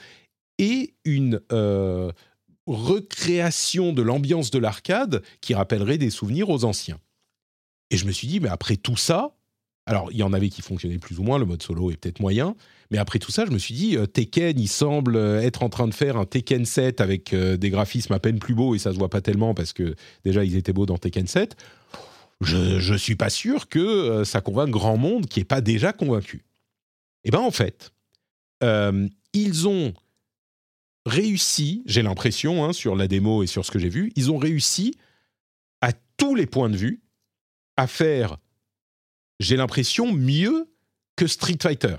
et 0.58 0.94
une 1.04 1.40
euh, 1.52 2.12
recréation 2.66 3.92
de 3.92 4.02
l'ambiance 4.02 4.50
de 4.50 4.58
l'arcade 4.58 5.22
qui 5.40 5.54
rappellerait 5.54 5.98
des 5.98 6.10
souvenirs 6.10 6.50
aux 6.50 6.64
anciens. 6.64 7.00
Et 7.90 7.96
je 7.96 8.06
me 8.06 8.12
suis 8.12 8.28
dit, 8.28 8.40
mais 8.40 8.48
après 8.48 8.76
tout 8.76 8.96
ça, 8.96 9.36
alors 9.86 10.10
il 10.12 10.18
y 10.18 10.22
en 10.22 10.32
avait 10.32 10.48
qui 10.48 10.62
fonctionnaient 10.62 10.98
plus 10.98 11.18
ou 11.18 11.22
moins, 11.22 11.38
le 11.38 11.44
mode 11.44 11.62
solo 11.62 11.90
est 11.90 11.96
peut-être 11.96 12.20
moyen, 12.20 12.54
mais 12.90 12.98
après 12.98 13.18
tout 13.18 13.32
ça, 13.32 13.44
je 13.46 13.50
me 13.50 13.58
suis 13.58 13.74
dit, 13.74 13.96
euh, 13.96 14.06
Tekken, 14.06 14.58
il 14.58 14.68
semble 14.68 15.16
être 15.16 15.62
en 15.62 15.68
train 15.68 15.88
de 15.88 15.94
faire 15.94 16.16
un 16.16 16.24
Tekken 16.24 16.64
7 16.64 17.00
avec 17.00 17.32
euh, 17.32 17.56
des 17.56 17.70
graphismes 17.70 18.12
à 18.12 18.20
peine 18.20 18.38
plus 18.38 18.54
beaux 18.54 18.74
et 18.74 18.78
ça 18.78 18.92
se 18.92 18.98
voit 18.98 19.10
pas 19.10 19.20
tellement 19.20 19.54
parce 19.54 19.72
que 19.72 19.94
déjà 20.24 20.44
ils 20.44 20.56
étaient 20.56 20.72
beaux 20.72 20.86
dans 20.86 20.98
Tekken 20.98 21.26
7. 21.26 21.56
Je 22.40 22.92
ne 22.92 22.98
suis 22.98 23.16
pas 23.16 23.30
sûr 23.30 23.68
que 23.68 23.78
euh, 23.78 24.24
ça 24.24 24.40
convainque 24.40 24.70
grand 24.70 24.96
monde 24.96 25.26
qui 25.26 25.40
n'est 25.40 25.44
pas 25.44 25.60
déjà 25.60 25.92
convaincu. 25.92 26.44
Eh 27.24 27.30
bien 27.30 27.40
en 27.40 27.50
fait, 27.50 27.92
ils 29.32 29.68
ont 29.68 29.94
réussi, 31.06 31.82
j'ai 31.86 32.02
l'impression, 32.02 32.64
hein, 32.64 32.72
sur 32.72 32.96
la 32.96 33.08
démo 33.08 33.42
et 33.42 33.46
sur 33.46 33.64
ce 33.64 33.70
que 33.70 33.78
j'ai 33.78 33.88
vu, 33.88 34.12
ils 34.16 34.30
ont 34.30 34.38
réussi 34.38 34.96
à 35.80 35.92
tous 36.16 36.34
les 36.34 36.46
points 36.46 36.70
de 36.70 36.76
vue 36.76 37.02
à 37.76 37.86
faire, 37.86 38.38
j'ai 39.40 39.56
l'impression, 39.56 40.12
mieux 40.12 40.72
que 41.16 41.26
Street 41.26 41.58
Fighter. 41.60 41.96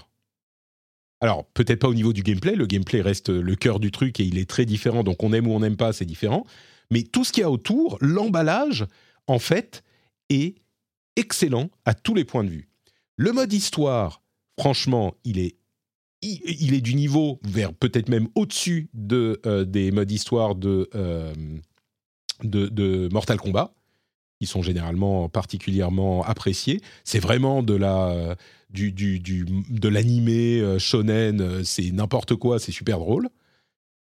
Alors, 1.22 1.46
peut-être 1.54 1.80
pas 1.80 1.88
au 1.88 1.94
niveau 1.94 2.14
du 2.14 2.24
gameplay, 2.24 2.56
le 2.56 2.66
gameplay 2.66 3.02
reste 3.02 3.30
le 3.30 3.56
cœur 3.56 3.80
du 3.80 3.92
truc 3.92 4.20
et 4.20 4.24
il 4.24 4.38
est 4.38 4.50
très 4.50 4.66
différent, 4.66 5.04
donc 5.04 5.24
on 5.24 5.34
aime 5.34 5.48
ou 5.48 5.52
on 5.52 5.60
n'aime 5.60 5.78
pas, 5.78 5.94
c'est 5.94 6.06
différent. 6.06 6.46
Mais 6.92 7.04
tout 7.04 7.24
ce 7.24 7.32
qu'il 7.32 7.42
y 7.42 7.44
a 7.46 7.52
autour, 7.52 7.98
l'emballage, 8.02 8.86
en 9.28 9.40
fait, 9.40 9.84
est 10.30 10.56
excellent 11.16 11.70
à 11.86 11.94
tous 11.94 12.14
les 12.14 12.26
points 12.26 12.44
de 12.44 12.50
vue. 12.50 12.70
Le 13.16 13.32
mode 13.32 13.54
histoire, 13.54 14.22
franchement, 14.60 15.16
il 15.24 15.40
est, 15.40 15.56
il, 16.26 16.74
est 16.74 16.82
du 16.82 16.96
niveau 16.96 17.40
vers 17.44 17.74
peut-être 17.74 18.10
même 18.10 18.28
au-dessus 18.36 18.90
de, 18.94 19.40
euh, 19.46 19.66
des 19.66 19.92
modes 19.92 20.12
histoire 20.12 20.56
de, 20.56 20.90
euh, 20.96 21.34
de, 22.44 23.10
Mortal 23.12 23.38
Kombat, 23.38 23.74
qui 24.40 24.48
sont 24.48 24.62
généralement 24.62 25.30
particulièrement 25.30 26.24
appréciés. 26.24 26.82
C'est 27.04 27.20
vraiment 27.20 27.64
de 27.64 27.76
la, 27.76 28.36
du, 28.70 28.92
du, 28.92 29.20
de 29.20 29.88
l'animé 29.88 30.60
euh, 30.60 30.80
shonen, 30.80 31.64
c'est 31.64 31.92
n'importe 31.92 32.36
quoi, 32.36 32.60
c'est 32.60 32.72
super 32.72 33.00
drôle. 33.00 33.30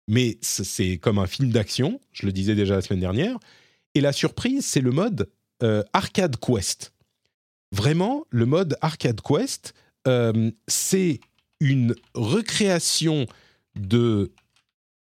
Mais 0.09 0.39
c'est 0.41 0.99
comme 0.99 1.19
un 1.19 1.27
film 1.27 1.51
d'action, 1.51 2.01
je 2.13 2.27
le 2.27 2.33
disais 2.33 2.55
déjà 2.55 2.77
la 2.77 2.83
semaine 2.83 3.01
dernière. 3.01 3.39
Et 3.95 4.01
la 4.01 4.13
surprise, 4.13 4.65
c'est 4.65 4.81
le 4.81 4.93
mode 4.93 5.29
Arcade 5.93 6.37
Quest 6.37 6.93
vraiment, 7.73 8.25
le 8.31 8.47
mode 8.47 8.77
Arcade 8.83 9.21
Quest, 9.21 9.75
c'est 10.69 11.19
une 11.61 11.95
recréation 12.15 13.27
de, 13.75 14.33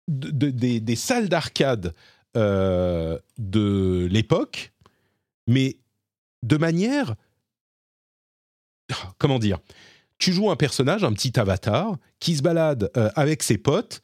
des, 0.08 0.96
salles 0.96 1.28
d'arcade 1.28 1.94
euh, 2.36 3.18
de 3.38 4.08
l'époque, 4.10 4.72
mais 5.46 5.78
de 6.42 6.56
manière... 6.56 7.14
Comment 9.18 9.38
dire 9.38 9.58
tu 10.18 10.32
joues 10.32 10.48
un 10.48 10.56
personnage, 10.56 11.02
un 11.02 11.12
petit 11.12 11.38
avatar, 11.38 11.98
qui 12.20 12.36
se 12.36 12.42
balade 12.42 12.88
euh, 12.96 13.10
avec 13.16 13.42
ses 13.42 13.58
potes, 13.58 14.00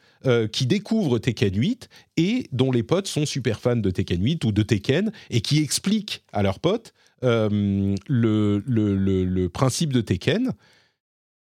qui 0.52 0.66
découvre 0.66 1.18
Tekken 1.18 1.54
8 1.54 1.88
et 2.18 2.46
dont 2.52 2.70
les 2.70 2.82
potes 2.82 3.06
sont 3.06 3.24
super 3.24 3.58
fans 3.58 3.76
de 3.76 3.90
Tekken 3.90 4.22
8 4.22 4.44
ou 4.44 4.52
de 4.52 4.62
Tekken 4.62 5.12
et 5.30 5.40
qui 5.40 5.62
expliquent 5.62 6.24
à 6.34 6.42
leurs 6.42 6.60
potes 6.60 6.92
euh, 7.22 7.94
le, 8.08 8.62
le, 8.66 9.48
principe 9.48 9.92
de 9.92 10.00
Tekken. 10.00 10.52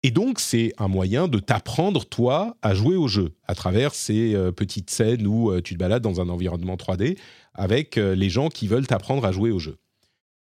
Et 0.03 0.11
donc, 0.11 0.39
c'est 0.39 0.73
un 0.77 0.87
moyen 0.87 1.27
de 1.27 1.39
t'apprendre, 1.39 2.05
toi, 2.05 2.57
à 2.61 2.73
jouer 2.73 2.95
au 2.95 3.07
jeu, 3.07 3.33
à 3.47 3.53
travers 3.53 3.93
ces 3.93 4.33
euh, 4.33 4.51
petites 4.51 4.89
scènes 4.89 5.27
où 5.27 5.51
euh, 5.51 5.61
tu 5.61 5.75
te 5.75 5.79
balades 5.79 6.01
dans 6.01 6.21
un 6.21 6.29
environnement 6.29 6.75
3D 6.75 7.17
avec 7.53 7.97
les 7.97 8.29
gens 8.29 8.47
qui 8.47 8.65
veulent 8.65 8.87
t'apprendre 8.87 9.25
à 9.25 9.33
jouer 9.33 9.51
au 9.51 9.59
jeu. 9.59 9.77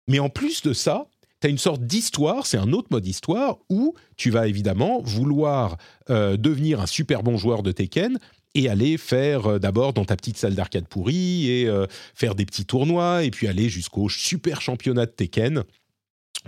Mais 0.09 0.21
en 0.21 0.31
plus 0.31 0.63
de 0.63 0.73
ça, 0.73 1.07
tu 1.43 1.47
as 1.47 1.51
une 1.51 1.59
sorte 1.59 1.83
d'histoire, 1.83 2.47
c'est 2.47 2.57
un 2.57 2.73
autre 2.73 2.89
mode 2.91 3.07
histoire, 3.07 3.59
où 3.69 3.95
tu 4.17 4.31
vas 4.31 4.49
évidemment 4.49 5.03
vouloir 5.03 5.77
devenir 6.09 6.81
un 6.81 6.87
super 6.87 7.23
bon 7.23 7.37
joueur 7.37 7.63
de 7.63 7.73
Tekken, 7.73 8.19
et 8.55 8.69
aller 8.69 8.97
faire 8.97 9.47
euh, 9.47 9.59
d'abord 9.59 9.93
dans 9.93 10.05
ta 10.05 10.17
petite 10.17 10.39
salle 10.39 10.55
d'arcade 10.55 10.87
pourrie 10.87 11.51
et 11.51 11.67
euh, 11.67 11.87
faire 12.15 12.35
des 12.35 12.47
petits 12.47 12.65
tournois 12.65 13.25
et 13.25 13.31
puis 13.31 13.47
aller 13.49 13.69
jusqu'au 13.69 14.09
super 14.09 14.61
championnat 14.61 15.07
de 15.07 15.11
Tekken 15.11 15.65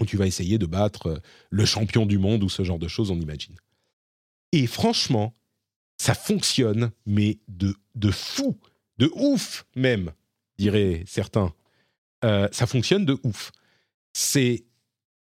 où 0.01 0.06
tu 0.06 0.16
vas 0.16 0.27
essayer 0.27 0.59
de 0.59 0.66
battre 0.66 1.06
euh, 1.06 1.18
le 1.51 1.64
champion 1.64 2.06
du 2.06 2.18
monde 2.18 2.43
ou 2.43 2.48
ce 2.48 2.64
genre 2.64 2.78
de 2.78 2.89
choses, 2.89 3.10
on 3.10 3.20
imagine. 3.20 3.55
Et 4.52 4.66
franchement, 4.66 5.35
ça 5.98 6.14
fonctionne, 6.14 6.90
mais 7.06 7.39
de, 7.48 7.74
de 7.94 8.10
fou, 8.10 8.59
de 8.98 9.10
ouf 9.14 9.66
même, 9.74 10.12
diraient 10.59 11.05
certains. 11.06 11.52
ça 12.23 12.66
fonctionne 12.66 13.05
de 13.05 13.18
ouf. 13.24 13.52
C'est 14.12 14.64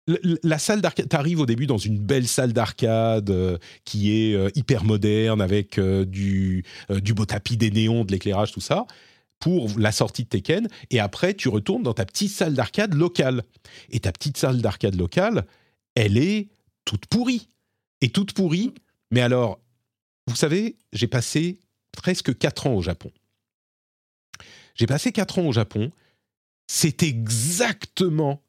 la 0.06 0.58
salle 0.58 0.80
d'arcade, 0.80 1.08
t'arrives 1.08 1.40
au 1.40 1.46
début 1.46 1.66
dans 1.66 1.78
une 1.78 1.98
belle 1.98 2.28
salle 2.28 2.52
d'arcade 2.52 3.30
euh, 3.30 3.58
qui 3.84 4.12
est 4.12 4.34
euh, 4.34 4.50
hyper 4.54 4.84
moderne 4.84 5.40
avec 5.40 5.78
euh, 5.78 6.04
du, 6.04 6.64
du 6.90 7.14
beau 7.14 7.24
tapis, 7.24 7.56
des 7.56 7.70
néons, 7.70 8.04
de 8.04 8.12
l'éclairage, 8.12 8.52
tout 8.52 8.60
ça, 8.60 8.86
pour 9.44 9.68
la 9.78 9.92
sortie 9.92 10.24
de 10.24 10.28
Tekken. 10.30 10.68
Et 10.88 11.00
après, 11.00 11.34
tu 11.34 11.50
retournes 11.50 11.82
dans 11.82 11.92
ta 11.92 12.06
petite 12.06 12.30
salle 12.30 12.54
d'arcade 12.54 12.94
locale. 12.94 13.42
Et 13.90 14.00
ta 14.00 14.10
petite 14.10 14.38
salle 14.38 14.62
d'arcade 14.62 14.94
locale, 14.94 15.46
elle 15.94 16.16
est 16.16 16.48
toute 16.86 17.04
pourrie. 17.04 17.50
Et 18.00 18.08
toute 18.08 18.32
pourrie. 18.32 18.72
Mais 19.10 19.20
alors, 19.20 19.60
vous 20.26 20.34
savez, 20.34 20.78
j'ai 20.94 21.08
passé 21.08 21.58
presque 21.92 22.38
4 22.38 22.68
ans 22.68 22.74
au 22.74 22.80
Japon. 22.80 23.10
J'ai 24.76 24.86
passé 24.86 25.12
4 25.12 25.40
ans 25.40 25.48
au 25.48 25.52
Japon. 25.52 25.92
C'est 26.66 27.02
exactement 27.02 28.42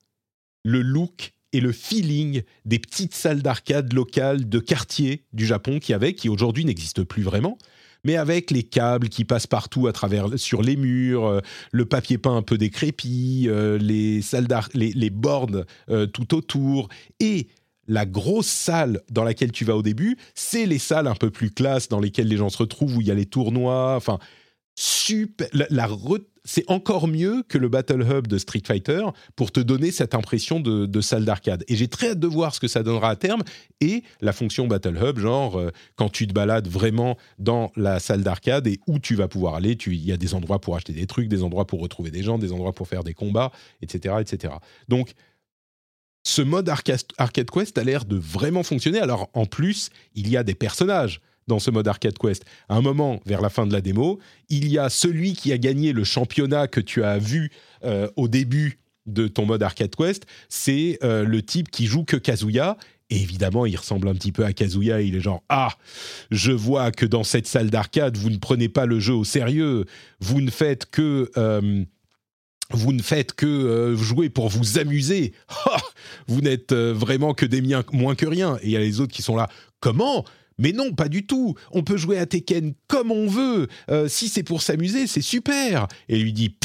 le 0.64 0.82
look 0.82 1.34
et 1.52 1.60
le 1.60 1.74
feeling 1.74 2.42
des 2.64 2.80
petites 2.80 3.16
salles 3.16 3.42
d'arcade 3.42 3.92
locales 3.92 4.48
de 4.48 4.60
quartier 4.60 5.26
du 5.34 5.46
Japon 5.46 5.80
qui 5.80 5.94
avait, 5.94 6.16
qui 6.16 6.30
aujourd'hui 6.30 6.64
n'existent 6.64 7.04
plus 7.04 7.24
vraiment, 7.24 7.58
mais 8.06 8.15
avec 8.15 8.52
les 8.52 8.64
câbles 8.64 9.10
qui 9.10 9.26
passent 9.26 9.48
partout 9.48 9.88
à 9.88 9.91
travers 9.91 10.27
sur 10.38 10.61
les 10.61 10.77
murs, 10.77 11.26
euh, 11.26 11.41
le 11.72 11.86
papier 11.86 12.18
peint 12.18 12.38
un 12.38 12.41
peu 12.41 12.57
décrépit, 12.57 13.48
euh, 13.49 13.77
les 13.77 14.22
salles 14.22 14.48
les, 14.73 14.91
les 14.94 15.10
bornes 15.10 15.65
euh, 15.90 16.06
tout 16.06 16.36
autour. 16.36 16.88
Et 17.19 17.48
la 17.88 18.06
grosse 18.06 18.48
salle 18.48 19.02
dans 19.11 19.23
laquelle 19.23 19.52
tu 19.52 19.65
vas 19.65 19.76
au 19.76 19.82
début, 19.82 20.18
c'est 20.36 20.65
les 20.65 20.80
salles 20.80 21.07
un 21.07 21.15
peu 21.15 21.32
plus 21.32 21.52
classe 21.52 21.90
dans 21.90 21.99
lesquelles 21.99 22.27
les 22.27 22.38
gens 22.38 22.49
se 22.49 22.60
retrouvent 22.60 22.98
où 22.98 23.02
il 23.02 23.07
y 23.07 23.11
a 23.11 23.15
les 23.15 23.26
tournois, 23.26 23.95
enfin 23.95 24.19
la, 25.53 25.68
la 25.69 25.88
c'est 26.45 26.64
encore 26.69 27.07
mieux 27.07 27.43
que 27.49 27.57
le 27.57 27.68
Battle 27.68 28.02
Hub 28.02 28.27
de 28.27 28.38
Street 28.38 28.61
Fighter 28.65 29.03
pour 29.35 29.52
te 29.52 29.60
donner 29.60 29.91
cette 29.91 30.14
impression 30.14 30.60
de, 30.60 31.02
salle 31.02 31.26
d'arcade. 31.26 31.64
Et 31.68 31.76
j'ai 31.76 31.88
très 31.88 32.11
hâte 32.11 32.19
de 32.19 32.27
voir 32.27 32.53
ce 32.53 32.60
que 32.60 32.68
ça 32.68 32.84
donnera 32.84 33.10
à 33.10 33.15
terme 33.15 33.41
et 33.81 34.03
la 34.22 34.31
fonction 34.31 34.68
Battle 34.68 34.97
Hub, 35.02 35.19
genre 35.19 35.60
euh, 35.60 35.72
quand 35.95 36.10
tu 36.10 36.27
te 36.27 36.34
balades 36.34 36.68
vraiment 36.68 37.18
dans 37.39 37.72
la 37.76 37.99
salle 37.99 38.23
d'arcade 38.23 38.68
et 38.68 38.80
où 38.88 38.99
tu 38.99 39.15
vas 39.15 39.27
pouvoir 39.27 39.56
aller, 39.56 39.77
il 39.88 40.06
y 40.06 40.11
a 40.11 40.18
des 40.18 40.34
endroits 40.34 40.61
pour 40.61 40.76
acheter 40.76 40.93
des 40.93 41.07
trucs, 41.07 41.27
des 41.27 41.43
endroits 41.43 41.65
pour 41.65 41.81
retrouver 41.81 42.11
des 42.11 42.23
gens, 42.23 42.38
des 42.38 42.53
endroits 42.53 42.73
pour 42.73 42.88
faire 42.88 43.03
des 43.03 43.14
combats, 43.14 43.52
etc. 43.81 44.15
etc. 44.19 44.53
Donc, 44.88 45.14
ce 46.23 46.41
mode 46.41 46.69
Arcade 46.69 47.52
Quest 47.52 47.77
a 47.77 47.84
l'air 47.84 48.06
de 48.06 48.15
vraiment 48.15 48.64
fonctionner. 48.64 48.99
Alors, 48.99 49.30
en 49.34 49.45
plus, 49.45 49.89
il 50.15 50.30
y 50.30 50.38
a 50.38 50.43
des 50.43 50.56
personnages 50.56 51.22
dans 51.48 51.60
ce 51.60 51.72
mode 51.72 51.88
Arcade 51.88 52.18
Quest. 52.18 52.46
À 52.70 52.76
un 52.76 52.82
moment, 52.82 53.20
vers 53.26 53.42
la 53.42 53.50
fin 53.50 53.68
de 53.68 53.74
la 53.74 53.82
démo, 53.82 54.20
il 54.50 54.68
y 54.68 54.78
a 54.78 54.90
celui 54.90 55.34
qui 55.34 55.52
a 55.52 55.58
gagné 55.58 55.94
le 55.94 56.04
championnat 56.04 56.68
que 56.68 56.80
tu 56.80 57.04
as 57.04 57.18
vu 57.18 57.52
euh, 57.84 58.08
au 58.16 58.28
début 58.28 58.80
de 59.06 59.28
ton 59.28 59.46
mode 59.46 59.62
Arcade 59.62 59.96
Quest, 59.96 60.26
c'est 60.50 60.98
euh, 61.04 61.24
le 61.24 61.44
type 61.44 61.70
qui 61.70 61.86
joue 61.86 62.04
que 62.04 62.18
Kazuya. 62.18 62.78
Et 63.12 63.22
évidemment, 63.22 63.68
il 63.68 63.76
ressemble 63.76 64.08
un 64.08 64.16
petit 64.16 64.32
peu 64.32 64.44
à 64.44 64.54
Kazuya. 64.54 65.02
Il 65.02 65.16
est 65.16 65.22
genre 65.22 65.44
Ah, 65.48 65.70
je 66.32 66.52
vois 66.52 66.92
que 66.92 67.06
dans 67.06 67.24
cette 67.24 67.46
salle 67.46 67.70
d'arcade, 67.70 68.18
vous 68.18 68.32
ne 68.32 68.38
prenez 68.38 68.68
pas 68.68 68.88
le 68.88 69.00
jeu 69.00 69.14
au 69.14 69.24
sérieux. 69.24 69.86
Vous 70.20 70.42
ne 70.42 70.50
faites 70.50 70.90
que. 70.90 71.30
Euh, 71.38 71.84
vous 72.72 72.94
ne 72.94 73.04
faites 73.04 73.34
que 73.34 73.94
jouer 73.96 74.30
pour 74.30 74.50
vous 74.50 74.80
amuser. 74.80 75.34
vous 76.28 76.42
n'êtes 76.42 76.74
vraiment 76.74 77.36
que 77.36 77.46
des 77.46 77.62
miens 77.62 77.84
moins 77.92 78.16
que 78.16 78.26
rien. 78.26 78.58
Et 78.64 78.66
il 78.66 78.72
y 78.72 78.76
a 78.76 78.80
les 78.80 79.02
autres 79.02 79.14
qui 79.14 79.22
sont 79.22 79.36
là. 79.36 79.50
Comment? 79.82 80.26
Mais 80.57 80.72
non, 80.72 80.94
pas 80.94 81.10
du 81.10 81.26
tout. 81.26 81.56
On 81.72 81.84
peut 81.84 81.98
jouer 81.98 82.18
à 82.18 82.26
Tekken 82.26 82.73
comme 82.88 83.11
on 83.11 83.27
veut. 83.27 83.68
Euh, 83.90 84.07
si 84.07 84.30
c'est 84.30 84.44
pour 84.44 84.61
s'amuser, 84.61 85.07
c'est 85.07 85.22
super. 85.22 85.88
Et 86.07 86.18
lui 86.18 86.34
dit, 86.34 86.56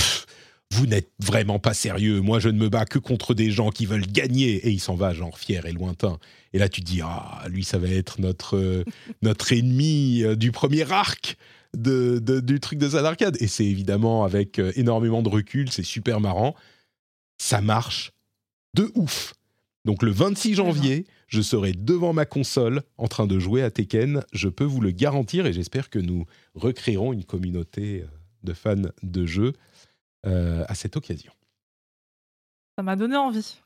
vous 0.73 0.87
n'êtes 0.87 1.11
vraiment 1.19 1.59
pas 1.59 1.75
sérieux. 1.75 2.21
Moi, 2.21 2.39
je 2.39 2.49
ne 2.49 2.59
me 2.59 2.69
bats 2.69 2.85
que 2.85 2.99
contre 2.99 3.35
des 3.35 3.51
gens 3.51 3.71
qui 3.71 3.87
veulent 3.87 4.07
gagner. 4.07 4.67
Et 4.67 4.71
il 4.71 4.81
s'en 4.81 4.95
va, 4.95 5.13
genre 5.13 5.39
fier 5.39 5.67
et 5.67 5.73
lointain. 5.73 6.19
Et 6.53 6.59
là, 6.59 6.69
tu 6.69 6.81
te 6.81 6.87
dis, 6.87 7.01
ah, 7.03 7.43
lui, 7.49 7.65
ça 7.65 7.79
va 7.79 7.89
être 7.89 8.21
notre, 8.21 8.57
euh, 8.57 8.85
notre 9.23 9.53
ennemi 9.53 10.23
euh, 10.23 10.37
du 10.37 10.53
premier 10.53 10.91
arc. 10.91 11.37
Du 11.73 12.59
truc 12.61 12.81
de 12.81 12.89
Zan 12.89 13.05
Arcade. 13.05 13.37
Et 13.41 13.47
c'est 13.47 13.65
évidemment 13.65 14.25
avec 14.25 14.61
énormément 14.75 15.23
de 15.23 15.29
recul, 15.29 15.71
c'est 15.71 15.85
super 15.85 16.19
marrant. 16.19 16.57
Ça 17.39 17.61
marche 17.61 18.11
de 18.75 18.91
ouf. 18.97 19.35
Donc 19.85 20.03
le 20.03 20.11
26 20.11 20.55
janvier, 20.55 21.07
je 21.27 21.41
serai 21.41 21.73
devant 21.73 22.13
ma 22.13 22.27
console 22.27 22.83
en 22.99 23.09
train 23.09 23.27
de 23.27 23.39
jouer 23.39 23.63
à 23.63 23.71
Tekken. 23.71 24.23
Je 24.33 24.49
peux 24.49 24.65
vous 24.65 24.81
le 24.81 24.91
garantir 24.91 25.47
et 25.47 25.53
j'espère 25.53 25.89
que 25.89 25.99
nous 25.99 26.27
recréerons 26.55 27.13
une 27.13 27.25
communauté 27.25 28.03
euh, 28.03 28.07
de 28.43 28.53
fans 28.53 28.91
de 29.03 29.27
jeux 29.27 29.55
euh, 30.27 30.65
à 30.69 30.75
cette 30.75 30.97
occasion. 30.97 31.33
Ça 32.77 32.83
m'a 32.83 32.97
donné 32.97 33.17
envie. 33.17 33.57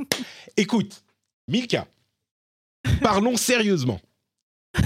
Écoute, 0.56 1.04
Milka, 1.48 1.86
parlons 3.02 3.36
sérieusement. 3.38 4.00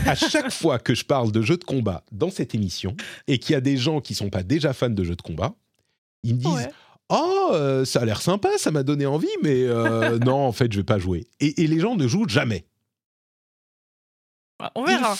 À 0.06 0.14
chaque 0.14 0.50
fois 0.50 0.78
que 0.78 0.94
je 0.94 1.04
parle 1.04 1.32
de 1.32 1.42
jeux 1.42 1.56
de 1.56 1.64
combat 1.64 2.04
dans 2.12 2.30
cette 2.30 2.54
émission 2.54 2.96
et 3.26 3.38
qu'il 3.38 3.52
y 3.52 3.56
a 3.56 3.60
des 3.60 3.76
gens 3.76 4.00
qui 4.00 4.14
sont 4.14 4.30
pas 4.30 4.42
déjà 4.42 4.72
fans 4.72 4.88
de 4.88 5.04
jeux 5.04 5.16
de 5.16 5.22
combat, 5.22 5.54
ils 6.22 6.36
me 6.36 6.40
disent 6.40 6.68
Oh, 7.14 7.50
euh, 7.52 7.84
ça 7.84 8.00
a 8.00 8.04
l'air 8.04 8.22
sympa, 8.22 8.48
ça 8.56 8.70
m'a 8.70 8.82
donné 8.82 9.04
envie, 9.04 9.28
mais 9.42 9.64
euh, 9.64 10.18
non, 10.24 10.46
en 10.46 10.52
fait, 10.52 10.72
je 10.72 10.78
vais 10.78 10.84
pas 10.84 10.98
jouer. 10.98 11.26
Et, 11.40 11.66
les 11.66 11.78
gens 11.78 11.94
ne 11.94 12.08
jouent 12.08 12.28
jamais. 12.28 12.64
On 14.74 14.84
verra. 14.84 15.14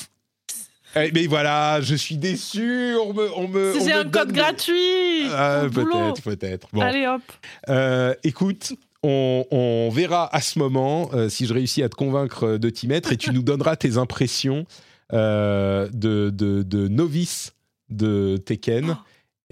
Eh, 0.96 1.10
mais 1.12 1.26
voilà, 1.26 1.80
je 1.80 1.94
suis 1.94 2.16
déçu. 2.16 2.94
On 2.96 3.12
me, 3.12 3.30
on 3.36 3.48
me. 3.48 3.72
Si 3.74 3.84
j'ai 3.84 3.92
un 3.92 4.08
code 4.08 4.32
gratuit. 4.32 5.26
Ah, 5.32 5.64
peut-être, 5.72 6.22
peut-être. 6.22 6.68
Bon. 6.72 6.80
Allez 6.80 7.06
hop. 7.06 7.22
Euh, 7.68 8.14
écoute, 8.24 8.74
on, 9.02 9.90
verra 9.92 10.34
à 10.34 10.40
ce 10.40 10.58
moment 10.58 11.10
euh, 11.12 11.28
si 11.28 11.46
je 11.46 11.54
réussis 11.54 11.82
à 11.82 11.88
te 11.88 11.94
convaincre 11.94 12.56
de 12.56 12.70
t'y 12.70 12.86
mettre 12.86 13.12
et 13.12 13.16
tu 13.16 13.32
nous 13.32 13.42
donneras 13.42 13.76
tes 13.76 13.96
impressions 13.96 14.66
euh, 15.12 15.88
de, 15.92 16.30
de, 16.30 16.88
novice 16.88 17.52
de 17.88 18.36
Tekken. 18.36 18.90
Oh, 18.90 19.02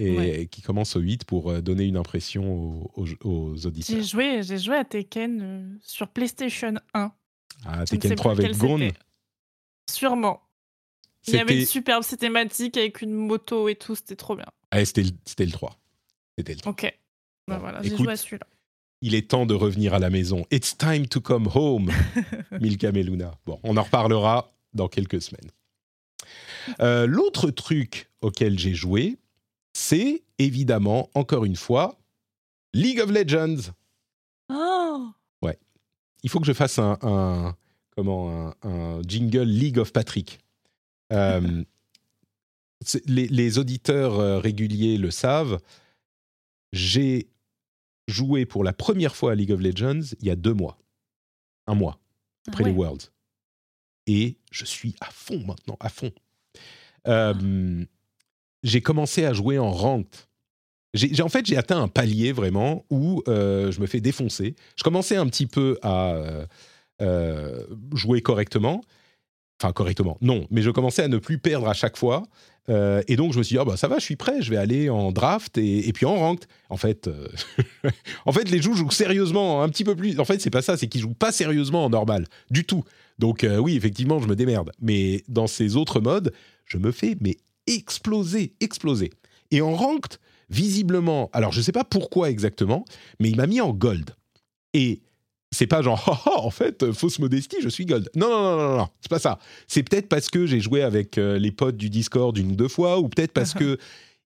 et 0.01 0.47
qui 0.47 0.61
commence 0.61 0.95
au 0.95 0.99
8 0.99 1.25
pour 1.25 1.49
euh, 1.49 1.61
donner 1.61 1.85
une 1.85 1.97
impression 1.97 2.89
aux, 2.95 3.07
aux, 3.23 3.65
auditeurs. 3.65 3.97
J'ai 3.97 4.03
joué, 4.03 4.43
j'ai 4.43 4.57
joué 4.57 4.75
à 4.75 4.85
Tekken 4.85 5.79
sur 5.81 6.07
PlayStation 6.07 6.75
1. 6.93 7.11
Ah, 7.65 7.85
Tekken 7.85 8.15
3 8.15 8.31
avec 8.31 8.57
Gon 8.57 8.91
Sûrement. 9.89 10.41
Il 11.27 11.35
y 11.35 11.37
avait 11.37 11.59
une 11.59 11.65
superbe 11.65 12.03
cinématique 12.03 12.77
avec 12.77 13.01
une 13.01 13.13
moto 13.13 13.69
et 13.69 13.75
tout, 13.75 13.95
c'était 13.95 14.15
trop 14.15 14.35
bien. 14.35 14.47
Ah, 14.71 14.83
c'était 14.85 15.03
le 15.03 15.51
3. 15.51 15.77
C'était 16.37 16.53
le 16.53 16.59
3. 16.59 16.71
Ok. 16.71 16.97
Ben 17.47 17.57
voilà, 17.57 17.81
j'ai 17.81 17.95
joué 17.95 18.13
à 18.13 18.17
celui-là 18.17 18.47
il 19.01 19.15
est 19.15 19.29
temps 19.29 19.45
de 19.45 19.53
revenir 19.53 19.93
à 19.93 19.99
la 19.99 20.09
maison. 20.09 20.45
It's 20.51 20.77
time 20.77 21.07
to 21.07 21.19
come 21.19 21.49
home, 21.53 21.91
Milka 22.61 22.91
Meluna. 22.91 23.33
Bon, 23.45 23.59
on 23.63 23.77
en 23.77 23.83
reparlera 23.83 24.51
dans 24.73 24.87
quelques 24.87 25.21
semaines. 25.21 25.49
Euh, 26.79 27.07
l'autre 27.07 27.49
truc 27.49 28.09
auquel 28.21 28.59
j'ai 28.59 28.75
joué, 28.75 29.17
c'est 29.73 30.23
évidemment, 30.37 31.09
encore 31.13 31.45
une 31.45 31.55
fois, 31.55 31.97
League 32.73 32.99
of 32.99 33.11
Legends. 33.11 33.73
Oh 34.49 35.09
Ouais. 35.41 35.57
Il 36.23 36.29
faut 36.29 36.39
que 36.39 36.45
je 36.45 36.53
fasse 36.53 36.79
un, 36.79 37.55
comment, 37.95 38.53
un, 38.63 39.01
jingle 39.03 39.43
League 39.43 39.77
of 39.77 39.93
Patrick. 39.93 40.39
Euh, 41.11 41.63
les, 43.05 43.27
les, 43.27 43.57
auditeurs 43.57 44.19
euh, 44.19 44.39
réguliers 44.39 44.97
le 44.97 45.11
savent. 45.11 45.59
J'ai 46.71 47.29
joué 48.07 48.45
pour 48.45 48.63
la 48.63 48.73
première 48.73 49.15
fois 49.15 49.31
à 49.33 49.35
League 49.35 49.51
of 49.51 49.59
Legends 49.59 50.15
il 50.19 50.27
y 50.27 50.31
a 50.31 50.35
deux 50.35 50.53
mois. 50.53 50.77
Un 51.67 51.75
mois, 51.75 51.99
après 52.47 52.63
les 52.63 52.71
Worlds. 52.71 53.11
Et 54.07 54.37
je 54.51 54.65
suis 54.65 54.95
à 54.99 55.09
fond 55.11 55.43
maintenant, 55.45 55.77
à 55.79 55.89
fond. 55.89 56.11
Euh, 57.07 57.85
j'ai 58.63 58.81
commencé 58.81 59.25
à 59.25 59.33
jouer 59.33 59.59
en 59.59 59.71
ranked. 59.71 60.15
J'ai, 60.93 61.21
en 61.21 61.29
fait, 61.29 61.45
j'ai 61.45 61.55
atteint 61.55 61.81
un 61.81 61.87
palier 61.87 62.33
vraiment 62.33 62.85
où 62.89 63.23
euh, 63.27 63.71
je 63.71 63.79
me 63.79 63.87
fais 63.87 64.01
défoncer. 64.01 64.55
Je 64.75 64.83
commençais 64.83 65.15
un 65.15 65.25
petit 65.27 65.47
peu 65.47 65.77
à 65.81 66.15
euh, 67.01 67.65
jouer 67.93 68.21
correctement. 68.21 68.81
Enfin, 69.61 69.73
correctement, 69.73 70.17
non, 70.21 70.47
mais 70.49 70.63
je 70.63 70.71
commençais 70.71 71.03
à 71.03 71.07
ne 71.07 71.19
plus 71.19 71.37
perdre 71.37 71.67
à 71.67 71.73
chaque 71.73 71.95
fois. 71.95 72.23
Euh, 72.69 73.01
et 73.07 73.15
donc, 73.15 73.33
je 73.33 73.37
me 73.37 73.43
suis 73.43 73.55
dit, 73.55 73.59
oh, 73.59 73.65
bah, 73.65 73.77
ça 73.77 73.87
va, 73.87 73.99
je 73.99 74.03
suis 74.03 74.15
prêt, 74.15 74.41
je 74.41 74.49
vais 74.49 74.57
aller 74.57 74.89
en 74.89 75.11
draft 75.11 75.57
et, 75.57 75.91
puis 75.93 76.05
en 76.05 76.15
ranked. 76.15 76.45
En 76.69 76.77
fait, 76.77 77.07
euh, 77.07 77.27
en 78.25 78.31
fait, 78.31 78.49
les 78.49 78.61
joueurs 78.61 78.77
jouent 78.77 78.91
sérieusement 78.91 79.63
un 79.63 79.69
petit 79.69 79.83
peu 79.83 79.95
plus. 79.95 80.19
En 80.19 80.25
fait, 80.25 80.39
c'est 80.41 80.49
pas 80.49 80.61
ça, 80.61 80.77
c'est 80.77 80.87
qu'ils 80.87 81.01
jouent 81.01 81.13
pas 81.13 81.31
sérieusement 81.31 81.85
en 81.85 81.89
normal, 81.89 82.25
du 82.49 82.65
tout. 82.65 82.83
Donc, 83.19 83.43
euh, 83.43 83.57
oui, 83.57 83.75
effectivement, 83.75 84.19
je 84.19 84.27
me 84.27 84.35
démerde. 84.35 84.71
Mais 84.79 85.23
dans 85.27 85.47
ces 85.47 85.75
autres 85.75 85.99
modes, 85.99 86.33
je 86.65 86.77
me 86.77 86.91
fais 86.91 87.17
mais 87.19 87.37
exploser, 87.67 88.53
exploser. 88.59 89.11
Et 89.51 89.61
en 89.61 89.73
ranked, 89.73 90.17
visiblement, 90.49 91.29
alors 91.33 91.51
je 91.51 91.61
sais 91.61 91.71
pas 91.71 91.83
pourquoi 91.83 92.29
exactement, 92.29 92.85
mais 93.19 93.29
il 93.29 93.37
m'a 93.37 93.47
mis 93.47 93.61
en 93.61 93.73
gold. 93.73 94.15
Et 94.73 95.01
c'est 95.51 95.67
pas 95.67 95.81
genre 95.81 96.03
oh, 96.25 96.31
oh, 96.31 96.45
en 96.45 96.49
fait 96.49 96.91
fausse 96.93 97.19
modestie 97.19 97.57
je 97.61 97.69
suis 97.69 97.85
gold 97.85 98.09
non 98.15 98.29
non 98.29 98.41
non 98.41 98.57
non 98.57 98.77
non 98.77 98.87
c'est 99.01 99.09
pas 99.09 99.19
ça 99.19 99.37
c'est 99.67 99.83
peut-être 99.83 100.07
parce 100.07 100.29
que 100.29 100.45
j'ai 100.45 100.61
joué 100.61 100.81
avec 100.81 101.17
euh, 101.17 101.37
les 101.37 101.51
potes 101.51 101.77
du 101.77 101.89
Discord 101.89 102.37
une 102.37 102.53
ou 102.53 102.55
deux 102.55 102.69
fois 102.69 102.99
ou 102.99 103.09
peut-être 103.09 103.33
parce 103.33 103.53
que 103.55 103.77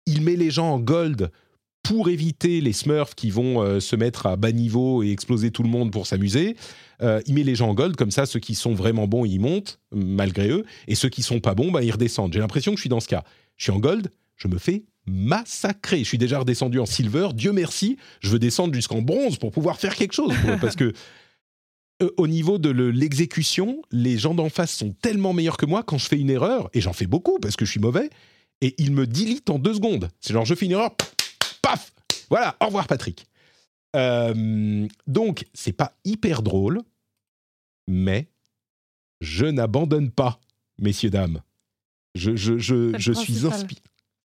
il 0.07 0.23
met 0.23 0.37
les 0.37 0.51
gens 0.51 0.73
en 0.73 0.81
gold 0.81 1.31
pour 1.83 2.09
éviter 2.09 2.61
les 2.61 2.73
smurfs 2.73 3.15
qui 3.15 3.31
vont 3.31 3.63
euh, 3.63 3.81
se 3.81 3.97
mettre 3.97 4.27
à 4.27 4.37
bas 4.37 4.53
niveau 4.53 5.03
et 5.03 5.11
exploser 5.11 5.51
tout 5.51 5.63
le 5.63 5.69
monde 5.69 5.91
pour 5.91 6.07
s'amuser 6.07 6.57
euh, 7.03 7.21
il 7.27 7.35
met 7.35 7.43
les 7.43 7.55
gens 7.55 7.71
en 7.71 7.75
gold 7.75 7.97
comme 7.97 8.11
ça 8.11 8.27
ceux 8.27 8.41
qui 8.41 8.55
sont 8.55 8.75
vraiment 8.75 9.09
bons 9.09 9.25
ils 9.25 9.41
montent 9.41 9.81
malgré 9.93 10.49
eux 10.49 10.65
et 10.87 10.95
ceux 10.95 11.09
qui 11.09 11.23
sont 11.23 11.41
pas 11.41 11.55
bons 11.55 11.71
bah, 11.71 11.83
ils 11.83 11.91
redescendent 11.91 12.33
j'ai 12.33 12.41
l'impression 12.41 12.73
que 12.73 12.77
je 12.77 12.83
suis 12.83 12.91
dans 12.91 13.01
ce 13.01 13.09
cas 13.09 13.25
je 13.57 13.65
suis 13.65 13.73
en 13.73 13.79
gold 13.79 14.11
je 14.37 14.49
me 14.49 14.59
fais 14.59 14.85
massacré. 15.07 15.99
Je 15.99 16.05
suis 16.05 16.19
déjà 16.19 16.39
redescendu 16.39 16.79
en 16.79 16.87
silver. 16.87 17.29
Dieu 17.35 17.53
merci, 17.53 17.97
je 18.21 18.31
veux 18.31 18.39
descendre 18.39 18.75
jusqu'en 18.75 19.03
bronze 19.03 19.37
pour 19.37 19.51
pouvoir 19.51 19.79
faire 19.79 19.95
quelque 19.95 20.15
chose. 20.15 20.33
parce 20.61 20.77
que 20.77 20.93
euh, 22.03 22.11
au 22.17 22.27
niveau 22.27 22.59
de 22.59 22.71
l'exécution, 22.71 23.83
les 23.91 24.19
gens 24.19 24.35
d'en 24.35 24.49
face 24.49 24.73
sont 24.75 24.93
tellement 25.03 25.33
meilleurs 25.33 25.57
que 25.57 25.67
moi 25.67 25.83
quand 25.83 25.99
je 25.99 26.07
fais 26.07 26.19
une 26.19 26.31
erreur, 26.31 26.71
et 26.75 26.81
j'en 26.81 26.93
fais 26.93 27.07
beaucoup 27.07 27.39
parce 27.41 27.57
que 27.57 27.65
je 27.65 27.71
suis 27.71 27.81
mauvais, 27.81 28.11
et 28.61 28.75
ils 28.79 28.93
me 28.93 29.07
dilitent 29.07 29.51
en 29.51 29.59
deux 29.59 29.75
secondes. 29.75 30.09
C'est 30.21 30.33
genre, 30.33 30.45
je 30.45 30.55
fais 30.55 30.67
une 30.67 30.73
erreur, 30.73 30.91
paf 31.63 31.93
Voilà, 32.29 32.57
au 32.61 32.67
revoir 32.67 32.87
Patrick. 32.87 33.27
Euh, 33.97 34.87
donc, 35.07 35.47
c'est 35.55 35.73
pas 35.73 35.95
hyper 36.05 36.43
drôle, 36.43 36.81
mais 37.87 38.29
je 39.21 39.47
n'abandonne 39.47 40.11
pas, 40.11 40.41
messieurs, 40.79 41.11
dames. 41.11 41.43
Je, 42.15 42.37
je, 42.37 42.59
je, 42.59 42.99
je 42.99 43.13
suis 43.13 43.47
inspiré 43.47 43.81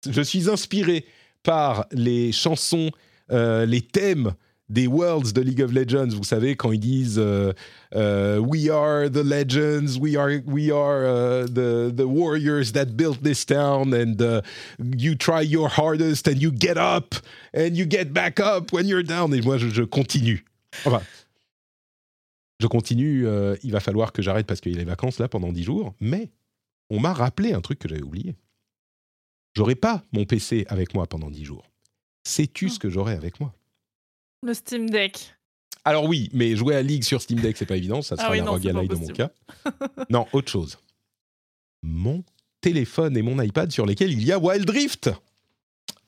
je 0.10 0.22
suis 0.22 0.50
inspiré 0.50 1.06
par 1.44 1.86
les 1.92 2.32
chansons, 2.32 2.92
euh, 3.32 3.66
les 3.66 3.82
thèmes 3.82 4.34
des 4.70 4.88
Worlds 4.88 5.34
de 5.34 5.42
League 5.42 5.62
of 5.62 5.72
Legends. 5.72 6.10
Vous 6.16 6.24
savez, 6.24 6.56
quand 6.56 6.72
ils 6.72 6.80
disent 6.80 7.20
euh, 7.20 7.54
euh, 7.96 8.40
We 8.40 8.70
are 8.70 9.10
the 9.10 9.24
legends, 9.24 10.00
we 10.00 10.16
are, 10.16 10.42
we 10.46 10.72
are 10.72 11.46
the, 11.46 11.92
the 11.96 12.06
warriors 12.06 12.72
that 12.74 12.96
built 12.96 13.22
this 13.22 13.46
town, 13.46 13.94
and 13.94 14.22
uh, 14.22 14.42
you 14.80 15.16
try 15.16 15.42
your 15.42 15.70
hardest, 15.70 16.28
and 16.28 16.42
you 16.42 16.52
get 16.52 16.78
up, 16.78 17.16
and 17.54 17.76
you 17.76 17.86
get 17.90 18.06
back 18.06 18.40
up 18.40 18.72
when 18.72 18.88
you're 18.88 19.04
down. 19.04 19.34
Et 19.34 19.42
moi, 19.42 19.58
je, 19.58 19.70
je 19.70 19.84
continue. 19.84 20.44
Enfin, 20.86 21.02
je 22.60 22.68
continue. 22.68 23.28
il 23.64 23.72
va 23.72 23.80
falloir 23.80 24.12
que 24.12 24.22
j'arrête 24.22 24.48
parce 24.48 24.62
qu'il 24.62 24.72
y 24.72 24.76
a 24.76 24.80
les 24.80 24.86
vacances 24.86 25.20
là 25.20 25.28
pendant 25.28 25.52
10 25.52 25.64
jours. 25.64 25.94
Mais 26.00 26.32
on 26.90 27.00
m'a 27.00 27.14
rappelé 27.14 27.54
un 27.54 27.62
truc 27.62 27.80
que 27.80 27.88
j'avais 27.88 28.04
oublié. 28.04 28.36
J'aurais 29.56 29.76
pas 29.76 30.04
mon 30.12 30.26
PC 30.26 30.66
avec 30.68 30.94
moi 30.94 31.08
pendant 31.08 31.30
10 31.30 31.46
jours. 31.46 31.72
Sais-tu 32.24 32.70
ce 32.70 32.78
ah. 32.78 32.82
que 32.82 32.90
j'aurais 32.90 33.16
avec 33.16 33.40
moi? 33.40 33.54
Le 34.46 34.54
Steam 34.54 34.90
Deck. 34.92 35.34
Alors 35.86 36.06
oui, 36.06 36.30
mais 36.32 36.56
jouer 36.56 36.76
à 36.76 36.84
League 36.84 37.04
sur 37.04 37.20
Steam 37.20 37.40
Deck, 37.40 37.58
c'est 37.58 37.66
pas 37.66 37.78
évident. 37.78 38.04
Ça 38.04 38.16
sera 38.16 38.28
ah 38.30 38.36
la 38.36 38.44
Rogue 38.44 38.62
dans 38.62 39.00
mon 39.00 39.08
cas. 39.08 39.32
non, 40.12 40.28
autre 40.34 40.52
chose. 40.52 40.78
Mon 41.82 42.24
téléphone 42.62 43.18
et 43.18 43.24
mon 43.24 43.42
iPad 43.42 43.72
sur 43.72 43.88
lesquels 43.88 44.12
il 44.12 44.24
y 44.24 44.32
a 44.32 44.38
Wild 44.38 44.70
Rift. 44.70 45.10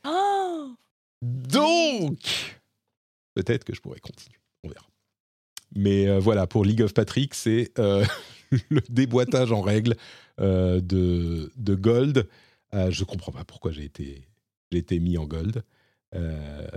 Oh 0.05 0.72
Donc, 1.23 2.19
peut-être 3.34 3.64
que 3.64 3.73
je 3.73 3.81
pourrais 3.81 3.99
continuer. 3.99 4.38
On 4.64 4.69
verra. 4.69 4.85
Mais 5.76 6.07
euh, 6.07 6.19
voilà, 6.19 6.45
pour 6.45 6.64
League 6.64 6.84
of 6.84 6.93
Patrick, 6.93 7.34
c'est 7.34 7.72
euh, 7.80 8.05
le 8.69 8.81
déboîtage 8.89 9.51
en 9.51 9.61
règle 9.61 9.95
euh, 10.39 10.80
de, 10.80 11.51
de 11.55 11.73
Gold 11.76 12.27
je 12.89 13.03
comprends 13.03 13.31
pas 13.31 13.43
pourquoi 13.43 13.72
j'ai 13.72 13.85
été, 13.85 14.27
été 14.72 14.99
mis 14.99 15.18
en 15.18 15.26
gold. 15.26 15.64
Euh, 16.15 16.67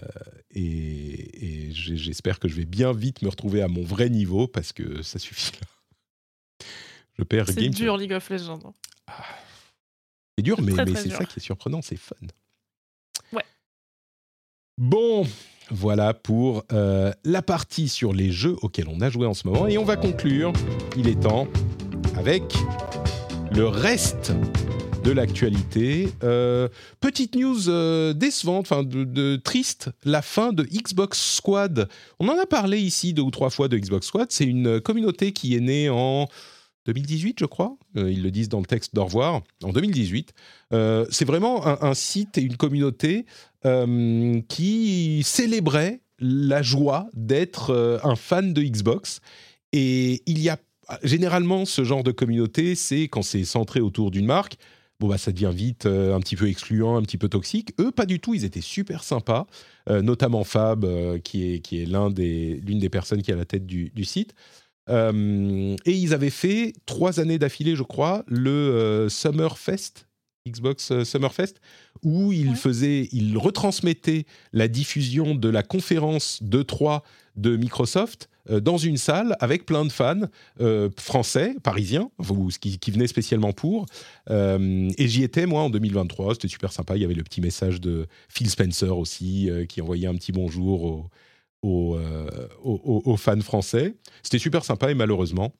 et, 0.50 1.70
j'espère 1.72 2.40
que 2.40 2.48
je 2.48 2.54
vais 2.54 2.64
bien 2.64 2.92
vite 2.92 3.22
me 3.22 3.28
retrouver 3.28 3.62
à 3.62 3.68
mon 3.68 3.82
vrai 3.82 4.10
niveau 4.10 4.48
parce 4.48 4.72
que 4.72 5.02
ça 5.02 5.18
suffit 5.18 5.52
Je 7.18 7.22
perds 7.22 7.48
C'est 7.48 7.68
dur 7.68 7.96
League 7.96 8.12
of 8.12 8.28
Legends. 8.28 8.60
Hein. 8.64 8.72
Ah. 9.06 9.24
c'est 10.36 10.42
dur, 10.42 10.60
mais, 10.60 10.72
mais 10.84 10.94
c'est 10.94 11.10
ça 11.10 11.24
qui 11.24 11.38
est 11.38 11.42
surprenant, 11.42 11.82
c'est 11.82 11.96
fun. 11.96 12.16
Ouais. 13.32 13.44
Bon, 14.78 15.26
voilà 15.70 16.14
pour 16.14 16.64
euh, 16.72 17.12
la 17.24 17.42
partie 17.42 17.88
sur 17.88 18.12
les 18.12 18.32
jeux 18.32 18.56
auxquels 18.62 18.88
on 18.88 19.00
a 19.00 19.10
joué 19.10 19.26
en 19.26 19.34
ce 19.34 19.46
moment. 19.46 19.68
Et 19.68 19.78
on 19.78 19.84
va 19.84 19.96
conclure, 19.96 20.52
il 20.96 21.08
est 21.08 21.20
temps, 21.20 21.46
avec 22.16 22.42
le 23.52 23.66
reste 23.66 24.32
de 25.02 25.10
l'actualité. 25.12 26.08
Euh, 26.22 26.68
petite 27.00 27.34
news 27.34 27.68
euh, 27.68 28.12
décevante, 28.12 28.66
enfin 28.70 28.82
de, 28.82 29.36
triste, 29.36 29.90
la 30.04 30.22
fin 30.22 30.52
de 30.52 30.64
Xbox 30.64 31.36
Squad. 31.36 31.88
On 32.18 32.28
en 32.28 32.38
a 32.38 32.46
parlé 32.46 32.78
ici 32.78 33.14
deux 33.14 33.22
ou 33.22 33.30
trois 33.30 33.50
fois 33.50 33.68
de 33.68 33.78
Xbox 33.78 34.06
Squad. 34.06 34.26
C'est 34.30 34.44
une 34.44 34.80
communauté 34.80 35.32
qui 35.32 35.54
est 35.56 35.60
née 35.60 35.88
en 35.88 36.26
2018, 36.86 37.38
je 37.40 37.46
crois. 37.46 37.76
Euh, 37.96 38.10
ils 38.10 38.22
le 38.22 38.30
disent 38.30 38.48
dans 38.48 38.60
le 38.60 38.66
texte 38.66 38.94
d'au 38.94 39.04
revoir, 39.04 39.42
en 39.62 39.72
2018. 39.72 40.32
c'est 41.10 41.24
vraiment 41.24 41.66
un, 41.66 41.94
site 41.94 42.36
et 42.38 42.42
une 42.42 42.56
communauté 42.56 43.26
qui 44.48 45.22
célébrait 45.24 46.00
la 46.18 46.62
joie 46.62 47.08
d'être 47.14 48.00
un 48.04 48.16
fan 48.16 48.52
de 48.52 48.62
Xbox. 48.62 49.20
Et 49.72 50.22
il 50.26 50.40
y 50.40 50.48
a 50.48 50.58
généralement 51.02 51.64
ce 51.64 51.84
genre 51.84 52.02
de 52.02 52.12
communauté, 52.12 52.74
c'est 52.74 53.04
quand 53.04 53.22
c'est 53.22 53.44
centré 53.44 53.80
autour 53.80 54.10
d'une 54.10 54.26
marque 54.26 54.56
bon 55.00 55.08
bah 55.08 55.18
ça 55.18 55.32
devient 55.32 55.50
vite 55.52 55.86
euh, 55.86 56.14
un 56.14 56.20
petit 56.20 56.36
peu 56.36 56.46
excluant, 56.46 56.96
un 56.96 57.02
petit 57.02 57.18
peu 57.18 57.28
toxique. 57.28 57.72
Eux, 57.80 57.90
pas 57.90 58.06
du 58.06 58.20
tout, 58.20 58.34
ils 58.34 58.44
étaient 58.44 58.60
super 58.60 59.02
sympas, 59.02 59.46
euh, 59.88 60.02
notamment 60.02 60.44
Fab, 60.44 60.84
euh, 60.84 61.18
qui 61.18 61.54
est, 61.54 61.60
qui 61.60 61.82
est 61.82 61.86
l'un 61.86 62.10
des, 62.10 62.60
l'une 62.64 62.78
des 62.78 62.90
personnes 62.90 63.22
qui 63.22 63.30
est 63.30 63.34
à 63.34 63.38
la 63.38 63.46
tête 63.46 63.66
du, 63.66 63.90
site. 64.04 64.34
et 64.88 65.92
ils 65.92 66.14
avaient 66.14 66.30
fait 66.30 66.74
trois 66.84 67.18
années 67.20 67.38
d'affilée, 67.38 67.76
je 67.76 67.82
crois, 67.82 68.24
le 68.26 69.06
Summerfest, 69.08 70.06
Xbox 70.48 71.04
Summerfest, 71.04 71.54
où 72.02 72.32
ils 72.32 72.56
faisaient, 72.56 73.08
ils 73.12 73.36
retransmettaient 73.38 74.26
la 74.52 74.68
diffusion 74.68 75.34
de 75.34 75.48
la 75.48 75.62
conférence 75.62 76.42
2.3 76.42 77.02
de 77.36 77.56
Microsoft 77.56 78.29
dans 78.48 78.78
une 78.78 78.96
salle 78.96 79.36
avec 79.40 79.66
plein 79.66 79.84
de 79.84 79.92
fans 79.92 80.22
euh, 80.60 80.88
français, 80.98 81.54
parisiens, 81.62 82.10
qui, 82.60 82.90
venaient 82.90 83.06
spécialement 83.06 83.52
pour. 83.52 83.86
Euh, 84.30 84.90
et 84.98 85.08
j'y 85.08 85.22
étais, 85.22 85.46
moi, 85.46 85.62
en 85.62 85.70
2023. 85.70 86.34
C'était 86.34 86.48
super 86.48 86.72
sympa. 86.72 86.96
Il 86.96 87.02
y 87.02 87.04
avait 87.04 87.14
le 87.14 87.22
petit 87.22 87.40
message 87.40 87.80
de 87.80 88.06
Phil 88.28 88.48
Spencer 88.50 88.96
aussi, 88.96 89.50
qui 89.68 89.80
envoyait 89.80 90.08
un 90.08 90.14
petit 90.14 90.32
bonjour 90.32 91.08
aux, 91.62 93.16
fans 93.16 93.40
français. 93.40 93.94
C'était 94.22 94.38
super 94.38 94.64
sympa 94.64 94.90
et 94.90 94.94
malheureusement, 94.94 95.52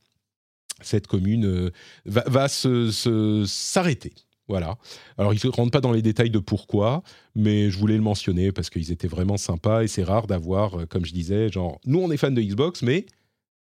cette 0.81 1.07
commune 1.07 1.71
va 2.07 2.49
s'arrêter. 2.49 4.13
Voilà. 4.51 4.79
Alors, 5.17 5.33
ils 5.33 5.41
ne 5.45 5.51
rentrent 5.53 5.71
pas 5.71 5.81
dans 5.81 5.93
les 5.93 6.03
détails 6.03 6.29
de 6.29 6.41
pourquoi, 6.41 7.05
mais 7.37 7.71
je 7.71 7.79
voulais 7.79 7.95
le 7.95 8.03
mentionner 8.03 8.51
parce 8.51 8.69
qu'ils 8.69 8.91
étaient 8.91 9.07
vraiment 9.07 9.37
sympas 9.37 9.85
et 9.85 9.87
c'est 9.87 10.03
rare 10.03 10.27
d'avoir, 10.27 10.81
euh, 10.81 10.87
comme 10.87 11.05
je 11.05 11.13
disais, 11.13 11.53
genre, 11.53 11.81
nous, 11.87 12.01
on 12.01 12.11
est 12.11 12.17
fans 12.17 12.33
de 12.33 12.43
Xbox, 12.43 12.83
mais 12.83 13.07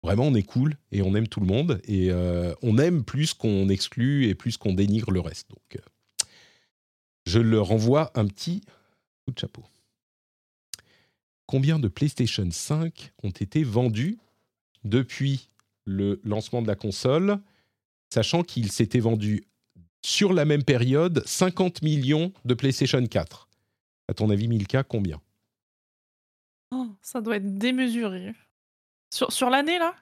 vraiment, 0.03 0.25
on 0.25 0.35
est 0.35 0.43
cool 0.43 0.77
et 0.91 1.01
on 1.01 1.15
aime 1.15 1.27
tout 1.27 1.39
le 1.39 1.47
monde 1.47 1.81
et 1.85 2.11
euh, 2.11 2.53
on 2.61 2.77
aime 2.77 3.03
plus 3.03 3.33
qu'on 3.33 3.67
exclut 3.67 4.27
et 4.27 4.35
plus 4.35 4.57
qu'on 4.57 4.73
dénigre 4.73 5.09
le 5.09 5.21
reste. 5.21 5.49
Donc, 5.49 5.75
euh, 5.75 6.27
je 7.25 7.39
leur 7.39 7.71
envoie 7.71 8.11
un 8.13 8.27
petit 8.27 8.61
coup 9.25 9.33
de 9.33 9.39
chapeau. 9.39 9.63
Combien 11.47 11.79
de 11.79 11.87
PlayStation 11.87 12.47
5 12.47 13.11
ont 13.23 13.31
été 13.31 13.63
vendus 13.63 14.19
depuis 14.83 15.49
le 15.83 16.21
lancement 16.23 16.61
de 16.61 16.67
la 16.67 16.75
console, 16.75 17.39
sachant 18.13 18.43
qu'il 18.43 18.71
s'était 18.71 18.99
vendu 18.99 19.45
sur 20.05 20.33
la 20.33 20.45
même 20.45 20.63
période 20.63 21.23
50 21.25 21.81
millions 21.81 22.31
de 22.45 22.53
PlayStation 22.53 23.03
4. 23.03 23.49
À 24.07 24.13
ton 24.13 24.29
avis, 24.29 24.47
Milka, 24.47 24.83
combien? 24.83 25.19
Oh, 26.71 26.87
Ça 27.01 27.21
doit 27.21 27.37
être 27.37 27.57
démesuré. 27.57 28.33
Sur, 29.11 29.31
sur 29.31 29.49
l'année, 29.49 29.79
là? 29.79 29.95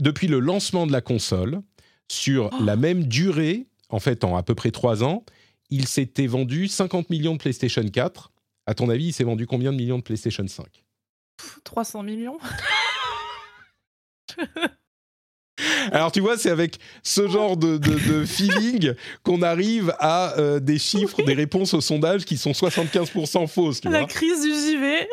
Depuis 0.00 0.28
le 0.28 0.38
lancement 0.38 0.86
de 0.86 0.92
la 0.92 1.00
console, 1.00 1.62
sur 2.10 2.50
oh. 2.52 2.62
la 2.62 2.76
même 2.76 3.04
durée, 3.04 3.66
en 3.88 4.00
fait, 4.00 4.22
en 4.22 4.36
à 4.36 4.42
peu 4.42 4.54
près 4.54 4.70
3 4.70 5.02
ans, 5.02 5.24
il 5.70 5.88
s'était 5.88 6.26
vendu 6.26 6.68
50 6.68 7.08
millions 7.08 7.32
de 7.32 7.38
PlayStation 7.38 7.88
4. 7.88 8.32
À 8.66 8.74
ton 8.74 8.90
avis, 8.90 9.06
il 9.06 9.12
s'est 9.14 9.24
vendu 9.24 9.46
combien 9.46 9.72
de 9.72 9.78
millions 9.78 9.98
de 9.98 10.02
PlayStation 10.02 10.46
5 10.46 10.84
300 11.64 12.02
millions 12.02 12.38
Alors 15.92 16.12
tu 16.12 16.20
vois, 16.20 16.36
c'est 16.36 16.50
avec 16.50 16.78
ce 17.02 17.28
genre 17.28 17.56
de, 17.56 17.78
feeling 18.24 18.92
qu'on 19.22 19.42
arrive 19.42 19.94
à 19.98 20.38
euh, 20.38 20.60
des 20.60 20.78
chiffres, 20.78 21.22
des 21.22 21.34
réponses 21.34 21.74
au 21.74 21.80
sondage 21.80 22.24
qui 22.24 22.36
sont 22.36 22.52
75% 22.52 23.46
fausses. 23.46 23.84
La 23.84 24.04
crise 24.04 24.42
du 24.42 24.50
JV. 24.50 25.06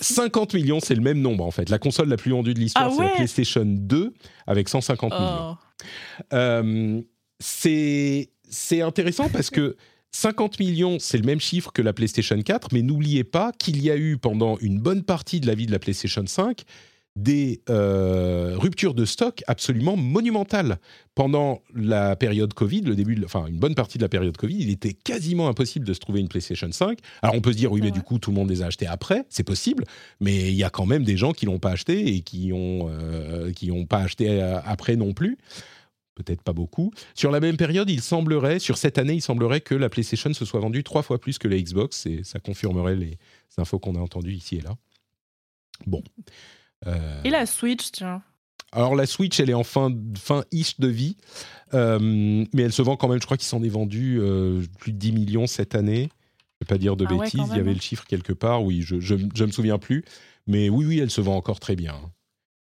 50 0.00 0.54
euh, 0.54 0.58
millions, 0.58 0.80
c'est 0.80 0.94
le 0.94 1.00
même 1.00 1.20
nombre 1.20 1.44
en 1.44 1.50
fait. 1.50 1.68
La 1.70 1.78
console 1.78 2.08
la 2.08 2.16
plus 2.16 2.30
vendue 2.30 2.54
de 2.54 2.60
l'histoire, 2.60 2.90
ah 2.90 2.94
c'est 2.96 3.04
la 3.04 3.10
PlayStation 3.10 3.64
2 3.64 4.12
avec 4.46 4.68
150 4.68 5.12
millions. 5.12 5.56
Euh, 6.32 7.00
c'est 7.40 8.28
intéressant 8.80 9.28
parce 9.28 9.50
que 9.50 9.76
50 10.12 10.60
millions, 10.60 10.98
c'est 11.00 11.16
le 11.16 11.24
même 11.24 11.40
chiffre 11.40 11.72
que 11.72 11.82
la 11.82 11.92
PlayStation 11.92 12.40
4, 12.40 12.68
mais 12.72 12.82
n'oubliez 12.82 13.24
pas 13.24 13.50
qu'il 13.58 13.82
y 13.82 13.90
a 13.90 13.96
eu 13.96 14.18
pendant 14.18 14.58
une 14.58 14.78
bonne 14.78 15.02
partie 15.02 15.40
de 15.40 15.46
la 15.46 15.54
vie 15.54 15.66
de 15.66 15.72
la 15.72 15.78
PlayStation 15.78 16.24
5 16.24 16.64
des 17.16 17.60
euh, 17.68 18.54
ruptures 18.56 18.94
de 18.94 19.04
stock 19.04 19.42
absolument 19.46 19.96
monumentales. 19.96 20.78
Pendant 21.14 21.60
la 21.74 22.16
période 22.16 22.54
Covid, 22.54 22.80
le 22.82 22.94
début, 22.94 23.20
enfin 23.24 23.46
une 23.46 23.58
bonne 23.58 23.74
partie 23.74 23.98
de 23.98 24.02
la 24.02 24.08
période 24.08 24.34
Covid, 24.34 24.56
il 24.58 24.70
était 24.70 24.94
quasiment 24.94 25.48
impossible 25.48 25.86
de 25.86 25.92
se 25.92 26.00
trouver 26.00 26.20
une 26.20 26.28
PlayStation 26.28 26.72
5. 26.72 26.98
Alors 27.20 27.34
on 27.34 27.42
peut 27.42 27.52
se 27.52 27.58
dire 27.58 27.70
oui, 27.70 27.80
mais 27.82 27.90
du 27.90 28.00
coup 28.00 28.18
tout 28.18 28.30
le 28.30 28.36
monde 28.36 28.48
les 28.48 28.62
a 28.62 28.66
achetés 28.66 28.86
après, 28.86 29.26
c'est 29.28 29.44
possible, 29.44 29.84
mais 30.20 30.48
il 30.48 30.54
y 30.54 30.64
a 30.64 30.70
quand 30.70 30.86
même 30.86 31.04
des 31.04 31.18
gens 31.18 31.32
qui 31.32 31.44
l'ont 31.44 31.58
pas 31.58 31.72
acheté 31.72 32.14
et 32.14 32.20
qui 32.22 32.50
ont 32.54 32.88
euh, 32.88 33.52
qui 33.52 33.70
ont 33.70 33.84
pas 33.84 33.98
acheté 33.98 34.30
euh, 34.30 34.58
après 34.64 34.96
non 34.96 35.12
plus. 35.12 35.36
Peut-être 36.14 36.42
pas 36.42 36.52
beaucoup. 36.52 36.92
Sur 37.14 37.30
la 37.30 37.40
même 37.40 37.56
période, 37.56 37.88
il 37.88 38.02
semblerait, 38.02 38.58
sur 38.58 38.76
cette 38.76 38.98
année, 38.98 39.14
il 39.14 39.22
semblerait 39.22 39.62
que 39.62 39.74
la 39.74 39.88
PlayStation 39.88 40.32
se 40.34 40.44
soit 40.44 40.60
vendue 40.60 40.84
trois 40.84 41.02
fois 41.02 41.18
plus 41.18 41.38
que 41.38 41.48
la 41.48 41.58
Xbox, 41.58 42.04
et 42.04 42.22
ça 42.22 42.38
confirmerait 42.38 42.96
les 42.96 43.18
infos 43.56 43.78
qu'on 43.78 43.96
a 43.96 43.98
entendues 43.98 44.34
ici 44.34 44.56
et 44.56 44.60
là. 44.60 44.76
Bon. 46.84 46.92
Et 47.24 47.30
la 47.30 47.46
Switch, 47.46 47.92
tiens 47.92 48.22
alors 48.72 48.96
la 48.96 49.06
Switch, 49.06 49.38
elle 49.38 49.50
est 49.50 49.54
en 49.54 49.64
fin, 49.64 49.94
fin 50.16 50.44
ish 50.50 50.80
de 50.80 50.88
vie, 50.88 51.18
euh, 51.74 51.98
mais 52.00 52.62
elle 52.62 52.72
se 52.72 52.80
vend 52.80 52.96
quand 52.96 53.08
même, 53.08 53.20
je 53.20 53.26
crois 53.26 53.36
qu'il 53.36 53.46
s'en 53.46 53.62
est 53.62 53.68
vendu 53.68 54.18
euh, 54.18 54.62
plus 54.78 54.92
de 54.92 54.98
10 54.98 55.12
millions 55.12 55.46
cette 55.46 55.74
année. 55.74 56.08
Je 56.08 56.64
ne 56.64 56.68
vais 56.68 56.68
pas 56.68 56.78
dire 56.78 56.96
de 56.96 57.04
ah 57.08 57.14
bêtises, 57.14 57.48
il 57.50 57.56
y 57.56 57.60
avait 57.60 57.74
le 57.74 57.80
chiffre 57.80 58.06
quelque 58.06 58.32
part, 58.32 58.64
oui, 58.64 58.80
je 58.80 59.14
ne 59.14 59.46
me 59.46 59.52
souviens 59.52 59.78
plus. 59.78 60.04
Mais 60.46 60.70
oui, 60.70 60.86
oui, 60.86 60.98
elle 60.98 61.10
se 61.10 61.20
vend 61.20 61.36
encore 61.36 61.60
très 61.60 61.76
bien. 61.76 62.00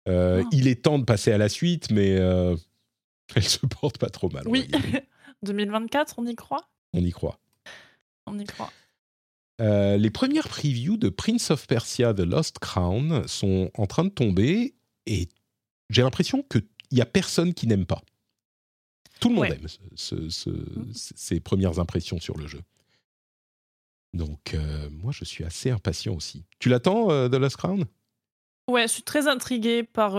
Euh, 0.10 0.44
ah. 0.44 0.49
Il 0.52 0.68
est 0.68 0.84
temps 0.84 0.99
de 0.99 1.06
passer 1.06 1.31
à 1.31 1.38
la 1.38 1.48
suite, 1.48 1.90
mais 1.90 2.10
elle 3.35 3.44
se 3.44 3.65
porte 3.65 3.98
pas 3.98 4.10
trop 4.10 4.30
mal. 4.30 4.44
Oui, 4.48 4.68
2024, 5.44 6.15
on 6.18 6.27
y 6.27 6.35
croit? 6.35 6.68
On 6.91 7.03
y 7.03 7.11
croit. 7.11 7.40
On 8.26 8.38
y 8.38 8.44
croit. 8.44 8.72
Euh, 9.61 9.97
les 9.97 10.09
premières 10.09 10.47
previews 10.47 10.97
de 10.97 11.09
Prince 11.09 11.51
of 11.51 11.67
Persia 11.67 12.13
The 12.13 12.21
Lost 12.21 12.59
Crown 12.59 13.27
sont 13.27 13.69
en 13.75 13.85
train 13.85 14.03
de 14.03 14.09
tomber 14.09 14.73
et 15.05 15.30
j'ai 15.89 16.01
l'impression 16.01 16.43
qu'il 16.43 16.65
n'y 16.91 17.01
a 17.01 17.05
personne 17.05 17.53
qui 17.53 17.67
n'aime 17.67 17.85
pas. 17.85 18.01
Tout 19.19 19.30
le 19.30 19.35
monde 19.35 19.45
aime 19.45 19.67
mm. 19.67 20.93
ces 20.93 21.39
premières 21.39 21.80
impressions 21.80 22.19
sur 22.19 22.38
le 22.38 22.47
jeu. 22.47 22.61
Donc, 24.13 24.53
euh, 24.53 24.89
moi, 24.91 25.11
je 25.11 25.23
suis 25.23 25.43
assez 25.43 25.69
impatient 25.69 26.13
aussi. 26.13 26.45
Tu 26.59 26.69
l'attends, 26.69 27.09
euh, 27.11 27.30
The 27.30 27.35
Lost 27.35 27.57
Crown? 27.57 27.85
Ouais, 28.67 28.88
je 28.88 28.93
suis 28.93 29.03
très 29.03 29.27
intrigué 29.27 29.84
par, 29.84 30.13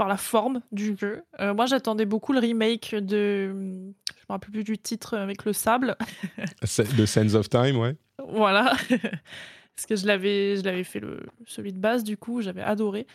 par 0.00 0.08
la 0.08 0.16
forme 0.16 0.62
du 0.72 0.96
jeu. 0.96 1.22
moi, 1.38 1.66
j'attendais 1.66 2.06
beaucoup 2.06 2.32
le 2.32 2.38
remake 2.38 2.94
de 2.94 3.92
me 4.30 4.34
rappelle 4.34 4.50
plus 4.50 4.64
du 4.64 4.78
titre 4.78 5.16
avec 5.16 5.44
le 5.44 5.52
sable. 5.52 5.96
The 6.62 7.06
Sands 7.06 7.34
of 7.34 7.48
Time, 7.48 7.76
ouais. 7.76 7.96
Voilà. 8.28 8.72
Parce 9.76 9.86
que 9.88 9.96
je 9.96 10.06
l'avais, 10.06 10.56
je 10.56 10.62
l'avais 10.62 10.84
fait 10.84 11.00
le, 11.00 11.26
celui 11.46 11.72
de 11.72 11.78
base, 11.78 12.04
du 12.04 12.16
coup, 12.16 12.42
j'avais 12.42 12.62
adoré. 12.62 13.06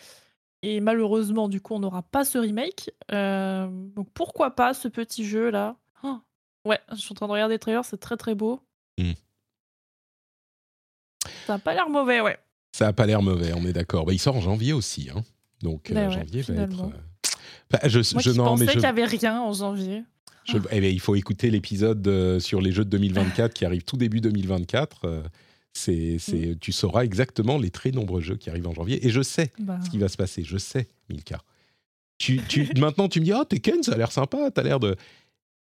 Et 0.62 0.80
malheureusement, 0.80 1.48
du 1.48 1.62
coup, 1.62 1.76
on 1.76 1.80
n'aura 1.80 2.02
pas 2.02 2.26
ce 2.26 2.38
remake. 2.38 2.92
Euh, 3.12 3.68
donc 3.70 4.10
pourquoi 4.14 4.56
pas 4.56 4.74
ce 4.74 4.88
petit 4.88 5.26
jeu 5.26 5.52
là 5.52 5.76
oh. 6.04 6.18
Ouais, 6.66 6.80
je 6.92 6.96
suis 6.96 7.12
en 7.12 7.16
train 7.16 7.28
de 7.28 7.32
regarder 7.32 7.56
les 7.56 7.60
trailers, 7.60 7.86
c'est 7.86 8.00
très 8.00 8.18
très 8.18 8.34
beau. 8.34 8.62
Hmm. 8.98 9.12
Ça 11.46 11.54
n'a 11.54 11.60
pas 11.60 11.76
l'air 11.76 11.90
mauvais, 11.90 12.22
ouais. 12.22 12.38
Ça 12.72 12.86
n'a 12.86 12.94
pas 12.94 13.06
l'air 13.06 13.22
mauvais, 13.22 13.54
on 13.54 13.64
est 13.66 13.74
d'accord. 13.74 14.06
Bah, 14.06 14.14
il 14.14 14.20
sort 14.20 14.36
en 14.36 14.42
janvier 14.42 14.74
aussi, 14.74 15.10
hein. 15.16 15.24
Donc 15.66 15.90
euh, 15.90 15.96
ben 15.96 16.12
janvier 16.12 16.42
va 16.44 16.54
être. 16.54 16.84
Euh, 16.84 17.30
bah, 17.72 17.80
je, 17.86 17.98
Moi 18.14 18.22
je, 18.22 18.32
qui 18.32 18.38
pensais 18.38 18.68
qu'il 18.68 18.80
n'y 18.80 18.86
avait 18.86 19.06
rien 19.06 19.42
en 19.42 19.52
janvier. 19.52 20.04
Je, 20.46 20.58
eh 20.72 20.80
ben, 20.80 20.94
il 20.94 21.00
faut 21.00 21.16
écouter 21.16 21.50
l'épisode 21.50 22.08
euh, 22.08 22.40
sur 22.40 22.62
les 22.62 22.72
jeux 22.72 22.86
de 22.86 22.90
2024 22.92 23.52
qui 23.52 23.66
arrive 23.66 23.84
tout 23.84 23.98
début 23.98 24.22
2024. 24.22 25.06
Euh, 25.06 25.24
c'est, 25.74 26.18
c'est, 26.20 26.52
mm. 26.52 26.60
Tu 26.60 26.72
sauras 26.72 27.04
exactement 27.04 27.58
les 27.58 27.72
très 27.72 27.90
nombreux 27.90 28.22
jeux 28.22 28.36
qui 28.36 28.52
arrivent 28.52 28.68
en 28.68 28.76
janvier. 28.76 29.06
Et 29.06 29.10
je 29.10 29.24
sais 29.24 29.52
bah. 29.58 29.80
ce 29.84 29.90
qui 29.90 29.98
va 29.98 30.08
se 30.08 30.18
passer. 30.18 30.44
Je 30.44 30.58
sais, 30.58 30.88
Milka. 31.10 31.40
Tu, 32.20 32.40
tu, 32.48 32.70
maintenant, 32.78 33.10
tu 33.10 33.20
me 33.20 33.26
dis, 33.26 33.34
oh, 33.34 33.44
Tekken, 33.44 33.82
ça 33.82 33.94
a 33.94 33.98
l'air 33.98 34.12
sympa. 34.12 34.52
Tu 34.52 34.60
as 34.60 34.64
l'air 34.64 34.80
de. 34.80 34.96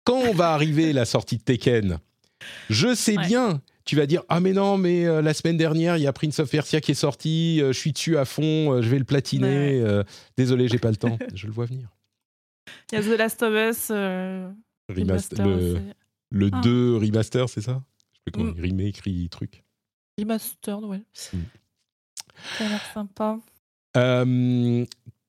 Quand 0.03 0.31
va 0.33 0.53
arriver 0.53 0.93
la 0.93 1.05
sortie 1.05 1.37
de 1.37 1.43
Tekken? 1.43 1.97
Je 2.69 2.93
sais 2.93 3.17
bien. 3.17 3.61
Tu 3.87 3.95
vas 3.95 4.05
dire, 4.05 4.21
ah 4.29 4.39
mais 4.39 4.53
non, 4.53 4.77
mais 4.77 5.05
euh, 5.05 5.21
la 5.21 5.33
semaine 5.33 5.57
dernière, 5.57 5.97
il 5.97 6.03
y 6.03 6.07
a 6.07 6.13
Prince 6.13 6.39
of 6.39 6.51
Persia 6.51 6.81
qui 6.81 6.91
est 6.91 6.95
sorti. 6.95 7.59
je 7.59 7.71
suis 7.71 7.93
dessus 7.93 8.17
à 8.17 8.25
fond. 8.25 8.81
je 8.81 8.89
vais 8.89 8.99
le 8.99 9.05
platiner. 9.05 9.81
désolé, 10.37 10.67
j'ai 10.67 10.77
pas 10.77 10.91
le 10.91 10.97
temps. 10.97 11.17
je 11.33 11.47
le 11.47 11.53
vois 11.53 11.65
venir. 11.65 11.89
Il 12.91 12.95
y 12.95 12.97
a 12.97 13.01
The 13.01 13.17
Last 13.17 13.43
of 13.43 13.53
Us. 13.53 13.91
Remaster, 14.89 15.45
le, 16.29 16.49
2 16.49 16.95
ah. 16.95 16.99
remaster, 16.99 17.49
c'est 17.49 17.61
ça? 17.61 17.81
Je 18.25 18.31
comment 18.31 18.51
mm. 18.51 18.61
remake, 18.61 19.29
truc. 19.29 19.63
Remastered, 20.17 20.83
ouais. 20.85 21.01
Mm. 21.33 21.39
Ça 22.57 22.65
a 22.65 22.69
l'air 22.69 22.85
sympa. 22.93 23.39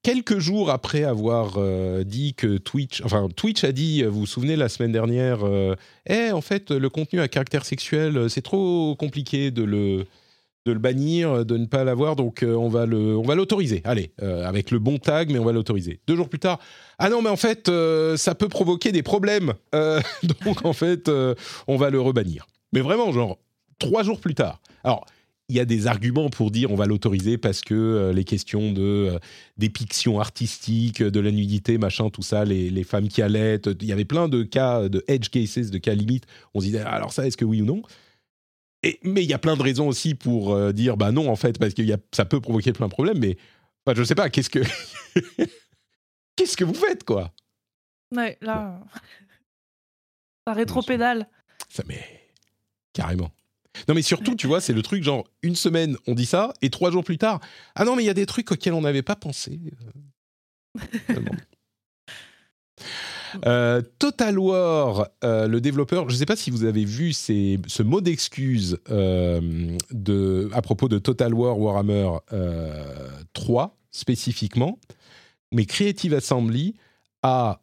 Euh, 0.08 0.14
quelques 0.14 0.38
jours 0.38 0.70
après 0.70 1.04
avoir 1.04 1.54
euh, 1.56 2.04
dit 2.04 2.34
que 2.34 2.58
Twitch, 2.58 3.02
enfin 3.04 3.28
Twitch 3.34 3.64
a 3.64 3.72
dit, 3.72 4.02
vous 4.02 4.20
vous 4.20 4.26
souvenez 4.26 4.56
la 4.56 4.68
semaine 4.68 4.92
dernière, 4.92 5.44
euh, 5.44 5.74
eh, 6.06 6.32
en 6.32 6.40
fait 6.40 6.70
le 6.70 6.88
contenu 6.88 7.20
à 7.20 7.28
caractère 7.28 7.64
sexuel, 7.64 8.28
c'est 8.30 8.42
trop 8.42 8.94
compliqué 8.96 9.50
de 9.50 9.62
le 9.62 10.06
de 10.66 10.72
le 10.72 10.78
bannir, 10.78 11.46
de 11.46 11.56
ne 11.56 11.64
pas 11.64 11.82
l'avoir, 11.82 12.14
donc 12.14 12.42
euh, 12.42 12.54
on 12.54 12.68
va 12.68 12.84
le, 12.84 13.16
on 13.16 13.22
va 13.22 13.34
l'autoriser. 13.34 13.80
Allez, 13.84 14.12
euh, 14.22 14.46
avec 14.46 14.70
le 14.70 14.78
bon 14.78 14.98
tag, 14.98 15.30
mais 15.30 15.38
on 15.38 15.44
va 15.44 15.52
l'autoriser. 15.52 16.00
Deux 16.06 16.14
jours 16.14 16.28
plus 16.28 16.38
tard, 16.38 16.58
ah 16.98 17.08
non, 17.08 17.22
mais 17.22 17.30
en 17.30 17.36
fait, 17.36 17.68
euh, 17.68 18.16
ça 18.18 18.34
peut 18.34 18.48
provoquer 18.48 18.92
des 18.92 19.02
problèmes, 19.02 19.54
donc 19.72 20.64
en 20.64 20.72
fait, 20.74 21.10
on 21.66 21.76
va 21.76 21.90
le 21.90 22.00
rebannir. 22.00 22.46
Mais 22.72 22.80
vraiment, 22.80 23.12
genre 23.12 23.38
trois 23.78 24.02
jours 24.02 24.20
plus 24.20 24.34
tard. 24.34 24.60
Alors, 24.84 25.06
il 25.48 25.56
y 25.56 25.60
a 25.60 25.64
des 25.64 25.86
arguments 25.86 26.28
pour 26.28 26.50
dire 26.50 26.70
on 26.70 26.74
va 26.74 26.86
l'autoriser 26.86 27.38
parce 27.38 27.62
que 27.62 27.74
euh, 27.74 28.12
les 28.12 28.24
questions 28.24 28.72
de 28.72 28.82
euh, 28.82 29.18
dépiction 29.56 30.20
artistique, 30.20 31.02
de 31.02 31.20
la 31.20 31.30
nudité, 31.30 31.78
machin, 31.78 32.10
tout 32.10 32.22
ça, 32.22 32.44
les, 32.44 32.84
femmes 32.84 33.08
qui 33.08 33.22
allaitent, 33.22 33.68
il 33.80 33.86
y 33.86 33.92
avait 33.92 34.04
plein 34.04 34.28
de 34.28 34.42
cas, 34.42 34.88
de 34.88 35.02
edge 35.08 35.30
cases, 35.30 35.70
de 35.70 35.78
cas 35.78 35.94
limites. 35.94 36.26
On 36.54 36.60
se 36.60 36.66
disait 36.66 36.80
alors 36.80 37.12
ça, 37.12 37.26
est-ce 37.26 37.36
que 37.36 37.46
oui 37.46 37.62
ou 37.62 37.64
non? 37.64 37.82
Et, 38.82 39.00
Mais 39.02 39.24
il 39.24 39.30
y 39.30 39.34
a 39.34 39.38
plein 39.38 39.56
de 39.56 39.62
raisons 39.62 39.88
aussi 39.88 40.14
pour 40.14 40.52
euh, 40.52 40.72
dire 40.72 40.96
bah 40.96 41.12
non 41.12 41.30
en 41.30 41.36
fait 41.36 41.58
parce 41.58 41.74
que 41.74 41.82
ça 42.12 42.24
peut 42.26 42.40
provoquer 42.40 42.72
plein 42.72 42.86
de 42.86 42.92
problèmes. 42.92 43.18
Mais 43.18 43.38
enfin, 43.86 43.98
je 43.98 44.04
sais 44.04 44.14
pas, 44.14 44.28
qu'est-ce 44.28 44.50
que 44.50 44.60
qu'est-ce 46.36 46.56
que 46.58 46.64
vous 46.64 46.74
faites 46.74 47.04
quoi? 47.04 47.32
Ouais, 48.14 48.36
là, 48.42 48.80
ça 50.46 50.52
rétro-pédale. 50.52 51.26
Ça 51.70 51.82
mais 51.86 52.02
carrément. 52.92 53.30
Non, 53.88 53.94
mais 53.94 54.02
surtout, 54.02 54.34
tu 54.34 54.46
vois, 54.46 54.60
c'est 54.60 54.72
le 54.72 54.82
truc 54.82 55.02
genre 55.02 55.24
une 55.42 55.56
semaine, 55.56 55.96
on 56.06 56.14
dit 56.14 56.26
ça, 56.26 56.52
et 56.62 56.70
trois 56.70 56.90
jours 56.90 57.04
plus 57.04 57.18
tard, 57.18 57.40
ah 57.74 57.84
non, 57.84 57.96
mais 57.96 58.02
il 58.02 58.06
y 58.06 58.10
a 58.10 58.14
des 58.14 58.26
trucs 58.26 58.50
auxquels 58.50 58.74
on 58.74 58.80
n'avait 58.82 59.02
pas 59.02 59.16
pensé. 59.16 59.60
Euh, 63.46 63.82
Total 63.98 64.38
War, 64.38 65.08
euh, 65.22 65.46
le 65.48 65.60
développeur, 65.60 66.08
je 66.08 66.14
ne 66.14 66.18
sais 66.18 66.26
pas 66.26 66.36
si 66.36 66.50
vous 66.50 66.64
avez 66.64 66.84
vu 66.84 67.12
ce 67.12 67.82
mot 67.82 68.00
d'excuse 68.00 68.78
euh, 68.90 69.76
de, 69.90 70.48
à 70.52 70.62
propos 70.62 70.88
de 70.88 70.98
Total 70.98 71.34
War 71.34 71.58
Warhammer 71.58 72.08
3 73.34 73.76
spécifiquement, 73.90 74.78
mais 75.52 75.66
Creative 75.66 76.14
Assembly 76.14 76.74
a 77.22 77.60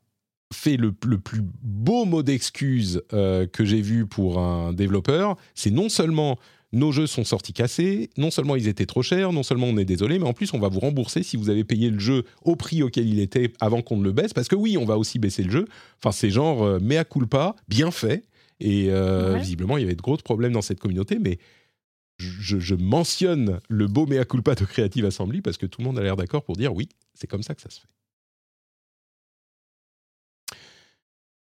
fait 0.53 0.77
le, 0.77 0.91
plus 0.91 1.41
beau 1.41 2.05
mot 2.05 2.23
d'excuse 2.23 3.01
euh, 3.13 3.47
que 3.47 3.65
j'ai 3.65 3.81
vu 3.81 4.05
pour 4.05 4.39
un 4.39 4.73
développeur, 4.73 5.37
c'est 5.53 5.71
non 5.71 5.89
seulement 5.89 6.37
nos 6.71 6.91
jeux 6.91 7.07
sont 7.07 7.23
sortis 7.23 7.53
cassés, 7.53 8.09
non 8.17 8.31
seulement 8.31 8.55
ils 8.55 8.67
étaient 8.67 8.85
trop 8.85 9.01
chers, 9.01 9.31
non 9.31 9.43
seulement 9.43 9.67
on 9.67 9.77
est 9.77 9.85
désolé, 9.85 10.19
mais 10.19 10.27
en 10.27 10.33
plus 10.33 10.53
on 10.53 10.59
va 10.59 10.67
vous 10.67 10.81
rembourser 10.81 11.23
si 11.23 11.37
vous 11.37 11.49
avez 11.49 11.63
payé 11.63 11.89
le 11.89 11.99
jeu 11.99 12.25
au 12.43 12.55
prix 12.55 12.83
auquel 12.83 13.07
il 13.07 13.19
était 13.19 13.53
avant 13.59 13.81
qu'on 13.81 13.97
ne 13.97 14.03
le 14.03 14.11
baisse, 14.11 14.33
parce 14.33 14.47
que 14.47 14.55
oui, 14.55 14.77
on 14.77 14.85
va 14.85 14.97
aussi 14.97 15.17
baisser 15.17 15.43
le 15.43 15.51
jeu. 15.51 15.65
Enfin, 15.99 16.11
c'est 16.11 16.29
genre 16.29 16.63
euh, 16.63 16.79
mea 16.79 17.05
culpa, 17.05 17.55
bien 17.67 17.91
fait. 17.91 18.25
Et 18.59 18.87
euh, 18.89 19.37
visiblement, 19.37 19.77
il 19.77 19.81
y 19.81 19.83
avait 19.83 19.95
de 19.95 20.01
gros 20.01 20.17
problèmes 20.17 20.53
dans 20.53 20.61
cette 20.61 20.79
communauté, 20.79 21.19
mais 21.19 21.39
je, 22.17 22.59
je, 22.59 22.75
mentionne 22.75 23.59
le 23.67 23.87
beau 23.87 24.05
mea 24.05 24.23
culpa 24.23 24.55
de 24.55 24.63
Creative 24.63 25.05
Assembly 25.05 25.41
parce 25.41 25.57
que 25.57 25.65
tout 25.65 25.81
le 25.81 25.85
monde 25.85 25.99
a 25.99 26.03
l'air 26.03 26.15
d'accord 26.15 26.43
pour 26.43 26.55
dire 26.55 26.73
oui, 26.73 26.87
c'est 27.13 27.27
comme 27.27 27.43
ça 27.43 27.53
que 27.53 27.61
ça 27.61 27.69
se 27.69 27.81
fait. 27.81 27.87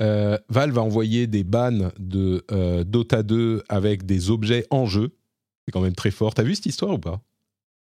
Euh, 0.01 0.37
Valve 0.49 0.77
a 0.77 0.81
envoyé 0.81 1.27
des 1.27 1.43
bans 1.43 1.91
de 1.97 2.45
euh, 2.51 2.83
Dota 2.83 3.23
2 3.23 3.63
avec 3.67 4.05
des 4.05 4.29
objets 4.29 4.65
en 4.69 4.85
jeu. 4.85 5.15
C'est 5.65 5.71
quand 5.71 5.81
même 5.81 5.95
très 5.95 6.11
fort. 6.11 6.33
T'as 6.33 6.43
vu 6.43 6.55
cette 6.55 6.67
histoire 6.67 6.93
ou 6.93 6.99
pas? 6.99 7.21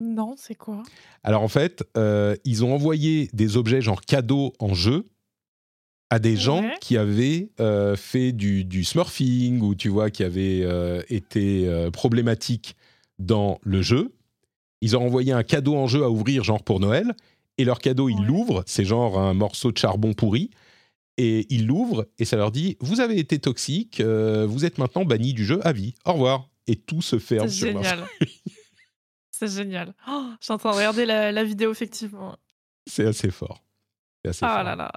Non, 0.00 0.34
c'est 0.36 0.54
quoi? 0.54 0.82
Alors 1.22 1.42
en 1.42 1.48
fait, 1.48 1.84
euh, 1.96 2.36
ils 2.44 2.64
ont 2.64 2.74
envoyé 2.74 3.30
des 3.32 3.56
objets 3.56 3.80
genre 3.80 4.00
cadeaux 4.00 4.52
en 4.58 4.74
jeu 4.74 5.06
à 6.10 6.18
des 6.18 6.36
gens 6.36 6.62
qui 6.80 6.96
avaient 6.96 7.50
fait 7.96 8.30
du, 8.30 8.64
du, 8.64 8.84
smurfing 8.84 9.60
ou 9.60 9.74
tu 9.74 9.88
vois 9.88 10.10
qui 10.10 10.22
avaient 10.22 10.64
été 11.08 11.88
problématiques 11.92 12.76
dans 13.18 13.58
le 13.64 13.82
jeu. 13.82 14.14
Ils 14.82 14.96
ont 14.96 15.04
envoyé 15.04 15.32
un 15.32 15.42
cadeau 15.42 15.74
en 15.74 15.88
jeu 15.88 16.04
à 16.04 16.10
ouvrir 16.10 16.44
genre 16.44 16.62
pour 16.62 16.78
Noël. 16.78 17.16
Et 17.58 17.64
leur 17.64 17.80
cadeau 17.80 18.08
ils 18.08 18.24
l'ouvrent, 18.24 18.62
c'est 18.66 18.84
genre 18.84 19.18
un 19.18 19.34
morceau 19.34 19.72
de 19.72 19.78
charbon 19.78 20.12
pourri 20.12 20.50
et 21.18 21.46
ils 21.52 21.66
l'ouvrent 21.66 22.08
et 22.18 22.24
ça 22.24 22.36
leur 22.36 22.52
dit 22.52 22.76
vous 22.80 23.00
avez 23.00 23.18
été 23.18 23.38
toxique, 23.38 24.00
euh, 24.00 24.46
vous 24.46 24.64
êtes 24.64 24.78
maintenant 24.78 25.04
banni 25.04 25.32
du 25.32 25.44
jeu 25.44 25.60
à 25.66 25.72
vie. 25.72 25.94
Au 26.04 26.14
revoir. 26.14 26.48
Et 26.66 26.76
tout 26.76 27.02
se 27.02 27.18
ferme 27.18 27.48
sur 27.48 27.68
génial. 27.68 28.06
C'est 29.30 29.48
génial. 29.48 29.94
Oh, 30.08 30.26
je 30.40 30.46
suis 30.46 30.52
en 30.52 30.58
train 30.58 30.70
de 30.70 30.76
regarder 30.76 31.04
la, 31.04 31.44
vidéo 31.44 31.70
effectivement. 31.70 32.36
C'est 32.86 33.06
assez 33.06 33.30
fort. 33.30 33.62
Assez 34.24 34.40
ah 34.42 34.62
là 34.62 34.74
là. 34.74 34.92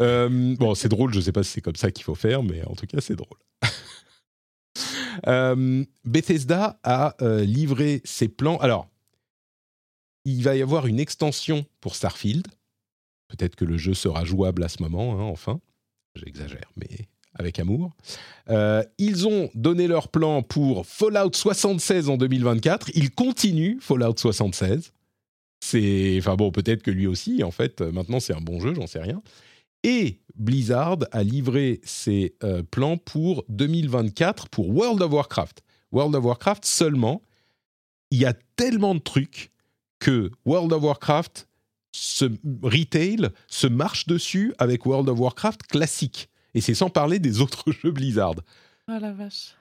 Euh, 0.00 0.56
bon, 0.56 0.74
c'est 0.74 0.88
drôle. 0.88 1.12
Je 1.12 1.20
sais 1.20 1.32
pas 1.32 1.42
si 1.42 1.50
c'est 1.50 1.60
comme 1.60 1.76
ça 1.76 1.90
qu'il 1.90 2.04
faut 2.04 2.14
faire, 2.14 2.42
mais 2.42 2.64
en 2.64 2.74
tout 2.74 2.86
cas, 2.86 3.00
c'est 3.00 3.16
drôle. 3.16 3.36
euh, 5.26 5.84
Bethesda 6.04 6.78
a 6.84 7.16
livré 7.42 8.00
ses 8.04 8.28
plans. 8.28 8.58
Alors, 8.58 8.88
il 10.24 10.42
va 10.42 10.56
y 10.56 10.62
avoir 10.62 10.86
une 10.86 11.00
extension 11.00 11.66
pour 11.80 11.96
Starfield 11.96 12.46
Peut-être 13.36 13.56
que 13.56 13.64
le 13.64 13.76
jeu 13.76 13.94
sera 13.94 14.24
jouable 14.24 14.62
à 14.62 14.68
ce 14.68 14.82
moment, 14.82 15.18
hein, 15.18 15.24
enfin. 15.24 15.60
J'exagère, 16.14 16.70
mais 16.76 17.08
avec 17.34 17.58
amour. 17.58 17.92
Euh, 18.48 18.84
ils 18.98 19.26
ont 19.26 19.50
donné 19.54 19.88
leur 19.88 20.08
plan 20.08 20.42
pour 20.42 20.86
Fallout 20.86 21.32
76 21.32 22.08
en 22.08 22.16
2024. 22.16 22.90
Ils 22.94 23.10
continuent 23.10 23.78
Fallout 23.80 24.14
76. 24.16 24.92
C'est, 25.60 26.16
enfin 26.18 26.36
bon, 26.36 26.52
peut-être 26.52 26.82
que 26.82 26.90
lui 26.90 27.06
aussi, 27.06 27.42
en 27.42 27.50
fait, 27.50 27.80
maintenant 27.80 28.20
c'est 28.20 28.34
un 28.34 28.40
bon 28.40 28.60
jeu, 28.60 28.74
j'en 28.74 28.86
sais 28.86 29.00
rien. 29.00 29.22
Et 29.82 30.20
Blizzard 30.36 30.98
a 31.10 31.22
livré 31.22 31.80
ses 31.84 32.34
euh, 32.44 32.62
plans 32.62 32.96
pour 32.96 33.44
2024 33.48 34.48
pour 34.48 34.68
World 34.68 35.02
of 35.02 35.12
Warcraft. 35.12 35.62
World 35.90 36.14
of 36.14 36.24
Warcraft 36.24 36.64
seulement, 36.64 37.22
il 38.10 38.18
y 38.20 38.26
a 38.26 38.34
tellement 38.56 38.94
de 38.94 39.00
trucs 39.00 39.50
que 39.98 40.30
World 40.44 40.72
of 40.72 40.82
Warcraft 40.82 41.48
ce 41.94 42.24
retail 42.62 43.28
se 43.46 43.68
marche 43.68 44.06
dessus 44.06 44.52
avec 44.58 44.84
World 44.84 45.08
of 45.08 45.20
Warcraft 45.20 45.62
classique. 45.68 46.28
Et 46.54 46.60
c'est 46.60 46.74
sans 46.74 46.90
parler 46.90 47.20
des 47.20 47.40
autres 47.40 47.70
jeux 47.82 47.92
Blizzard. 47.92 48.34
Oh 48.88 48.98
la 49.00 49.12
vache. 49.12 49.54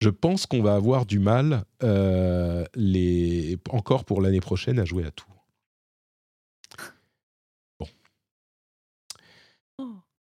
Je 0.00 0.10
pense 0.10 0.46
qu'on 0.46 0.62
va 0.62 0.74
avoir 0.74 1.06
du 1.06 1.20
mal 1.20 1.64
euh, 1.84 2.64
les... 2.74 3.58
encore 3.70 4.04
pour 4.04 4.20
l'année 4.20 4.40
prochaine 4.40 4.80
à 4.80 4.84
jouer 4.84 5.04
à 5.04 5.12
tout. 5.12 5.26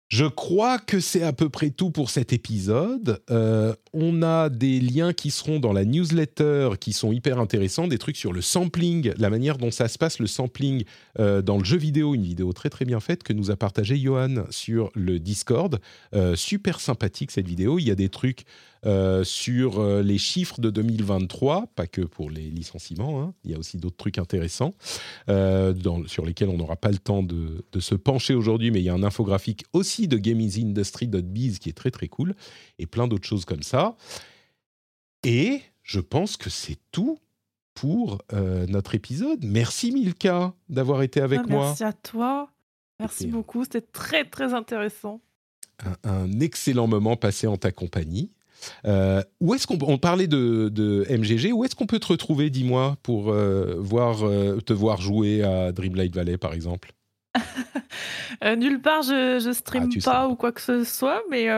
Je 0.08 0.24
crois 0.24 0.78
que 0.80 0.98
c'est 0.98 1.22
à 1.22 1.32
peu 1.32 1.48
près 1.48 1.70
tout 1.70 1.90
pour 1.90 2.10
cet 2.10 2.32
épisode. 2.32 3.22
Euh, 3.30 3.74
on 3.92 4.22
a 4.22 4.48
des 4.48 4.80
liens 4.80 5.12
qui 5.12 5.30
seront 5.30 5.58
dans 5.58 5.72
la 5.72 5.84
newsletter 5.84 6.70
qui 6.80 6.92
sont 6.92 7.12
hyper 7.12 7.38
intéressants, 7.38 7.88
des 7.88 7.98
trucs 7.98 8.16
sur 8.16 8.32
le 8.32 8.40
sampling, 8.40 9.12
la 9.16 9.30
manière 9.30 9.58
dont 9.58 9.70
ça 9.70 9.88
se 9.88 9.98
passe 9.98 10.18
le 10.18 10.26
sampling 10.26 10.84
euh, 11.18 11.42
dans 11.42 11.58
le 11.58 11.64
jeu 11.64 11.76
vidéo, 11.76 12.14
une 12.14 12.22
vidéo 12.22 12.52
très 12.52 12.70
très 12.70 12.84
bien 12.84 13.00
faite 13.00 13.22
que 13.22 13.32
nous 13.32 13.50
a 13.50 13.56
partagé 13.56 13.98
Johan 13.98 14.44
sur 14.50 14.90
le 14.94 15.18
Discord. 15.18 15.80
Euh, 16.14 16.36
super 16.36 16.80
sympathique 16.80 17.30
cette 17.30 17.48
vidéo. 17.48 17.78
Il 17.78 17.86
y 17.86 17.90
a 17.90 17.96
des 17.96 18.08
trucs 18.08 18.44
euh, 18.86 19.24
sur 19.24 19.84
les 20.02 20.18
chiffres 20.18 20.60
de 20.60 20.70
2023, 20.70 21.66
pas 21.74 21.86
que 21.86 22.00
pour 22.00 22.30
les 22.30 22.48
licenciements, 22.48 23.20
hein. 23.20 23.34
il 23.44 23.50
y 23.50 23.54
a 23.54 23.58
aussi 23.58 23.76
d'autres 23.76 23.96
trucs 23.96 24.18
intéressants 24.18 24.74
sur 26.06 26.24
lesquels 26.24 26.48
on 26.48 26.56
n'aura 26.56 26.76
pas 26.76 26.90
le 26.90 26.98
temps 26.98 27.22
de, 27.22 27.64
de 27.72 27.80
se 27.80 27.94
pencher 27.94 28.34
aujourd'hui, 28.34 28.70
mais 28.70 28.80
il 28.80 28.84
y 28.84 28.88
a 28.88 28.94
un 28.94 29.02
infographique 29.02 29.64
aussi 29.72 30.08
de 30.08 30.16
GamesIndustry.biz 30.16 31.58
qui 31.58 31.68
est 31.68 31.74
très 31.74 31.90
très 31.90 32.08
cool, 32.08 32.34
et 32.78 32.86
plein 32.86 33.06
d'autres 33.06 33.26
choses 33.26 33.44
comme 33.44 33.62
ça. 33.62 33.79
Et 35.24 35.62
je 35.82 36.00
pense 36.00 36.36
que 36.36 36.50
c'est 36.50 36.78
tout 36.92 37.18
pour 37.74 38.18
notre 38.68 38.94
épisode. 38.94 39.44
Merci 39.44 39.90
Milka 39.90 40.52
d'avoir 40.68 41.02
été 41.02 41.20
avec 41.20 41.40
ah, 41.44 41.46
moi. 41.48 41.66
Merci 41.66 41.84
à 41.84 41.92
toi. 41.92 42.50
Merci 42.98 43.26
beaucoup. 43.26 43.64
C'était 43.64 43.80
très 43.80 44.24
très 44.24 44.52
intéressant. 44.54 45.20
un, 46.04 46.40
excellent 46.40 46.86
moment 46.86 47.16
passé 47.16 47.46
en 47.46 47.56
ta 47.56 47.72
compagnie. 47.72 48.30
Euh, 48.84 49.22
où 49.40 49.54
est-ce 49.54 49.66
qu'on 49.66 49.78
on 49.82 49.98
parlait 49.98 50.26
de, 50.26 51.06
MGG 51.08 51.52
Où 51.52 51.64
est-ce 51.64 51.74
qu'on 51.74 51.86
peut 51.86 51.98
te 51.98 52.08
retrouver, 52.08 52.50
dis-moi, 52.50 52.96
pour 53.02 53.30
euh, 53.30 53.76
voir 53.78 54.22
euh, 54.22 54.60
te 54.60 54.72
voir 54.72 55.00
jouer 55.00 55.42
à 55.42 55.72
Dreamlight 55.72 56.14
Valley, 56.14 56.36
par 56.36 56.52
exemple? 56.52 56.92
Nulle 58.56 58.80
part, 58.80 59.02
je, 59.02 59.40
je 59.42 59.52
stream 59.52 59.88
ah, 59.96 60.04
pas 60.04 60.28
ou 60.28 60.34
quoi 60.34 60.52
que 60.52 60.60
ce 60.60 60.84
soit, 60.84 61.22
mais 61.30 61.48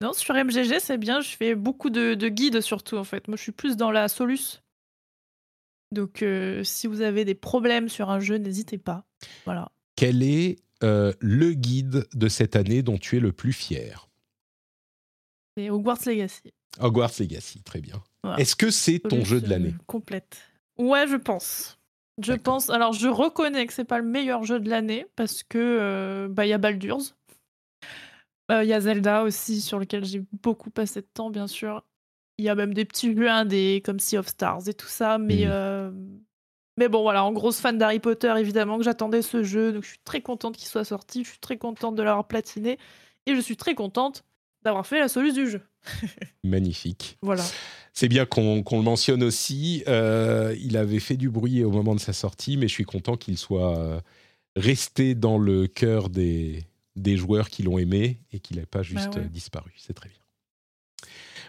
non, 0.00 0.12
sur 0.12 0.34
MGG, 0.34 0.78
c'est 0.80 0.98
bien. 0.98 1.20
Je 1.20 1.30
fais 1.30 1.54
beaucoup 1.54 1.90
de, 1.90 2.14
guides 2.28 2.60
surtout, 2.60 2.96
en 2.96 3.04
fait. 3.04 3.28
Moi, 3.28 3.36
je 3.36 3.42
suis 3.42 3.52
plus 3.52 3.76
dans 3.76 3.90
la 3.90 4.08
solus. 4.08 4.62
Donc, 5.92 6.24
si 6.64 6.86
vous 6.86 7.00
avez 7.00 7.24
des 7.24 7.34
problèmes 7.34 7.88
sur 7.88 8.10
un 8.10 8.20
jeu, 8.20 8.36
n'hésitez 8.36 8.78
pas. 8.78 9.04
Voilà. 9.44 9.72
Quel 9.96 10.22
est 10.22 10.56
le 10.82 11.52
guide 11.52 12.06
de 12.14 12.28
cette 12.28 12.56
année 12.56 12.82
dont 12.82 12.98
tu 12.98 13.16
es 13.16 13.20
le 13.20 13.32
plus 13.32 13.52
fier? 13.52 14.08
C'est 15.56 15.70
Hogwarts 15.70 15.98
Legacy. 16.06 16.52
Hogwarts 16.78 17.14
Legacy, 17.18 17.62
très 17.62 17.80
bien. 17.80 18.00
Est-ce 18.36 18.54
que 18.54 18.70
c'est 18.70 19.00
ton 19.00 19.24
jeu 19.24 19.40
de 19.40 19.48
l'année? 19.48 19.74
Complète. 19.86 20.38
Ouais, 20.78 21.06
je 21.08 21.16
pense. 21.16 21.78
Je 22.22 22.32
pense. 22.32 22.70
Alors, 22.70 22.92
je 22.92 23.08
reconnais 23.08 23.66
que 23.66 23.72
c'est 23.72 23.84
pas 23.84 23.98
le 23.98 24.04
meilleur 24.04 24.44
jeu 24.44 24.60
de 24.60 24.68
l'année 24.68 25.06
parce 25.16 25.42
que 25.42 25.58
euh, 25.58 26.28
bah 26.28 26.46
y 26.46 26.52
a 26.52 26.58
Baldur's, 26.58 27.10
euh, 27.10 27.17
il 28.50 28.68
y 28.68 28.72
a 28.72 28.80
Zelda 28.80 29.22
aussi 29.22 29.60
sur 29.60 29.78
lequel 29.78 30.04
j'ai 30.04 30.22
beaucoup 30.42 30.70
passé 30.70 31.00
de 31.00 31.06
temps, 31.12 31.30
bien 31.30 31.46
sûr. 31.46 31.84
Il 32.38 32.44
y 32.44 32.48
a 32.48 32.54
même 32.54 32.72
des 32.72 32.84
petits 32.84 33.14
jeux 33.14 33.28
indés 33.28 33.82
comme 33.84 33.98
Sea 33.98 34.18
of 34.18 34.28
Stars 34.28 34.68
et 34.68 34.74
tout 34.74 34.86
ça, 34.86 35.18
mais 35.18 35.44
mmh. 35.44 35.50
euh, 35.50 35.90
mais 36.78 36.88
bon 36.88 37.02
voilà, 37.02 37.24
en 37.24 37.32
grosse 37.32 37.58
fan 37.58 37.76
d'Harry 37.76 37.98
Potter 37.98 38.32
évidemment 38.38 38.78
que 38.78 38.84
j'attendais 38.84 39.20
ce 39.20 39.42
jeu, 39.42 39.72
donc 39.72 39.82
je 39.82 39.88
suis 39.88 39.98
très 40.04 40.20
contente 40.20 40.56
qu'il 40.56 40.68
soit 40.68 40.84
sorti, 40.84 41.24
je 41.24 41.30
suis 41.30 41.40
très 41.40 41.58
contente 41.58 41.96
de 41.96 42.02
l'avoir 42.02 42.28
platiné 42.28 42.78
et 43.26 43.34
je 43.34 43.40
suis 43.40 43.56
très 43.56 43.74
contente 43.74 44.24
d'avoir 44.62 44.86
fait 44.86 45.00
la 45.00 45.08
solution 45.08 45.42
du 45.42 45.50
jeu. 45.50 45.60
Magnifique. 46.44 47.18
Voilà. 47.20 47.44
C'est 47.92 48.08
bien 48.08 48.26
qu'on 48.26 48.62
le 48.70 48.82
mentionne 48.82 49.24
aussi. 49.24 49.82
Euh, 49.88 50.54
il 50.60 50.76
avait 50.76 51.00
fait 51.00 51.16
du 51.16 51.30
bruit 51.30 51.64
au 51.64 51.70
moment 51.72 51.96
de 51.96 52.00
sa 52.00 52.12
sortie, 52.12 52.56
mais 52.56 52.68
je 52.68 52.74
suis 52.74 52.84
content 52.84 53.16
qu'il 53.16 53.36
soit 53.36 53.76
euh, 53.76 54.00
resté 54.54 55.16
dans 55.16 55.36
le 55.36 55.66
cœur 55.66 56.10
des, 56.10 56.67
des 56.98 57.16
joueurs 57.16 57.48
qui 57.48 57.62
l'ont 57.62 57.78
aimé 57.78 58.20
et 58.32 58.40
qu'il 58.40 58.56
n'ait 58.56 58.66
pas 58.66 58.80
bah 58.80 58.84
juste 58.84 59.18
disparu. 59.18 59.72
C'est 59.76 59.94
très 59.94 60.08
bien. 60.08 60.18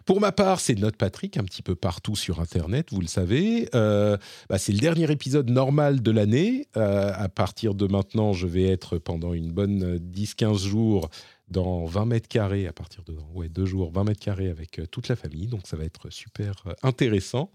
Pour 0.05 0.21
ma 0.21 0.31
part, 0.31 0.59
c'est 0.59 0.75
Note 0.75 0.95
Patrick, 0.95 1.37
un 1.37 1.43
petit 1.43 1.61
peu 1.61 1.75
partout 1.75 2.15
sur 2.15 2.39
Internet, 2.39 2.87
vous 2.91 3.01
le 3.01 3.07
savez. 3.07 3.69
Euh, 3.75 4.17
bah, 4.49 4.57
c'est 4.57 4.71
le 4.71 4.79
dernier 4.79 5.11
épisode 5.11 5.49
normal 5.49 6.01
de 6.01 6.11
l'année. 6.11 6.67
à 6.75 7.29
partir 7.29 7.75
de 7.75 7.85
maintenant, 7.85 8.33
je 8.33 8.47
vais 8.47 8.63
être 8.63 8.97
pendant 8.97 9.33
une 9.33 9.51
bonne 9.51 9.97
10-15 9.97 10.65
jours 10.65 11.09
dans 11.49 11.85
20 11.85 12.05
mètres 12.05 12.27
carrés, 12.27 12.67
à 12.67 12.73
partir 12.73 13.03
de 13.03 13.13
ouais, 13.33 13.49
deux 13.49 13.65
jours, 13.65 13.91
20 13.91 14.03
mètres 14.03 14.19
carrés 14.19 14.49
avec 14.49 14.79
euh, 14.79 14.85
toute 14.85 15.07
la 15.07 15.15
famille. 15.15 15.47
Donc 15.47 15.61
ça 15.65 15.77
va 15.77 15.83
être 15.83 16.09
super 16.11 16.63
euh, 16.67 16.73
intéressant. 16.83 17.51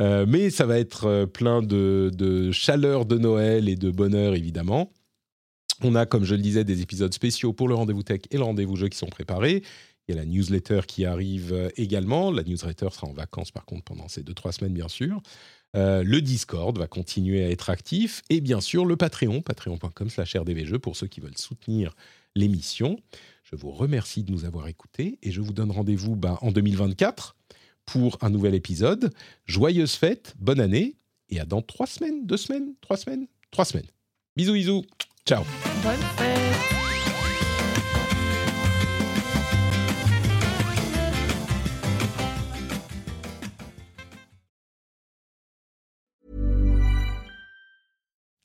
Euh, 0.00 0.26
mais 0.28 0.50
ça 0.50 0.66
va 0.66 0.78
être 0.78 1.24
plein 1.26 1.62
de, 1.62 2.10
de, 2.12 2.50
chaleur 2.52 3.06
de 3.06 3.16
Noël 3.18 3.68
et 3.68 3.76
de 3.76 3.90
bonheur, 3.90 4.34
évidemment. 4.34 4.92
On 5.82 5.94
a, 5.94 6.06
comme 6.06 6.24
je 6.24 6.34
le 6.34 6.42
disais, 6.42 6.64
des 6.64 6.82
épisodes 6.82 7.12
spéciaux 7.12 7.52
pour 7.52 7.68
le 7.68 7.74
rendez-vous 7.74 8.02
tech 8.02 8.20
et 8.30 8.36
le 8.36 8.42
rendez-vous 8.42 8.76
jeu 8.76 8.88
qui 8.88 8.98
sont 8.98 9.06
préparés. 9.06 9.62
Il 10.06 10.14
y 10.14 10.18
a 10.18 10.20
la 10.20 10.26
newsletter 10.26 10.80
qui 10.86 11.04
arrive 11.04 11.70
également. 11.76 12.30
La 12.30 12.42
newsletter 12.42 12.88
sera 12.92 13.06
en 13.06 13.12
vacances, 13.12 13.50
par 13.50 13.66
contre, 13.66 13.84
pendant 13.84 14.08
ces 14.08 14.22
deux, 14.22 14.34
trois 14.34 14.52
semaines, 14.52 14.72
bien 14.72 14.88
sûr. 14.88 15.20
le 15.74 16.20
Discord 16.20 16.78
va 16.78 16.86
continuer 16.86 17.44
à 17.44 17.50
être 17.50 17.68
actif. 17.68 18.22
Et 18.30 18.40
bien 18.40 18.62
sûr, 18.62 18.86
le 18.86 18.96
Patreon, 18.96 19.42
patreon.com 19.42 20.08
slash 20.08 20.34
rdvjeux 20.34 20.78
pour 20.78 20.96
ceux 20.96 21.08
qui 21.08 21.20
veulent 21.20 21.36
soutenir 21.36 21.94
l'émission. 22.34 22.98
Je 23.50 23.56
vous 23.56 23.70
remercie 23.70 24.22
de 24.22 24.32
nous 24.32 24.44
avoir 24.44 24.68
écoutés 24.68 25.18
et 25.22 25.30
je 25.30 25.40
vous 25.40 25.52
donne 25.52 25.70
rendez-vous 25.70 26.16
ben, 26.16 26.38
en 26.42 26.52
2024 26.52 27.36
pour 27.86 28.18
un 28.20 28.30
nouvel 28.30 28.54
épisode. 28.54 29.12
Joyeuses 29.46 29.94
fêtes, 29.94 30.34
bonne 30.38 30.60
année 30.60 30.96
et 31.30 31.40
à 31.40 31.46
dans 31.46 31.62
trois 31.62 31.86
semaines, 31.86 32.26
deux 32.26 32.36
semaines, 32.36 32.74
trois 32.80 32.96
semaines, 32.96 33.26
trois 33.50 33.64
semaines. 33.64 33.86
Bisous, 34.36 34.52
bisous. 34.52 34.84
Ciao. 35.28 35.44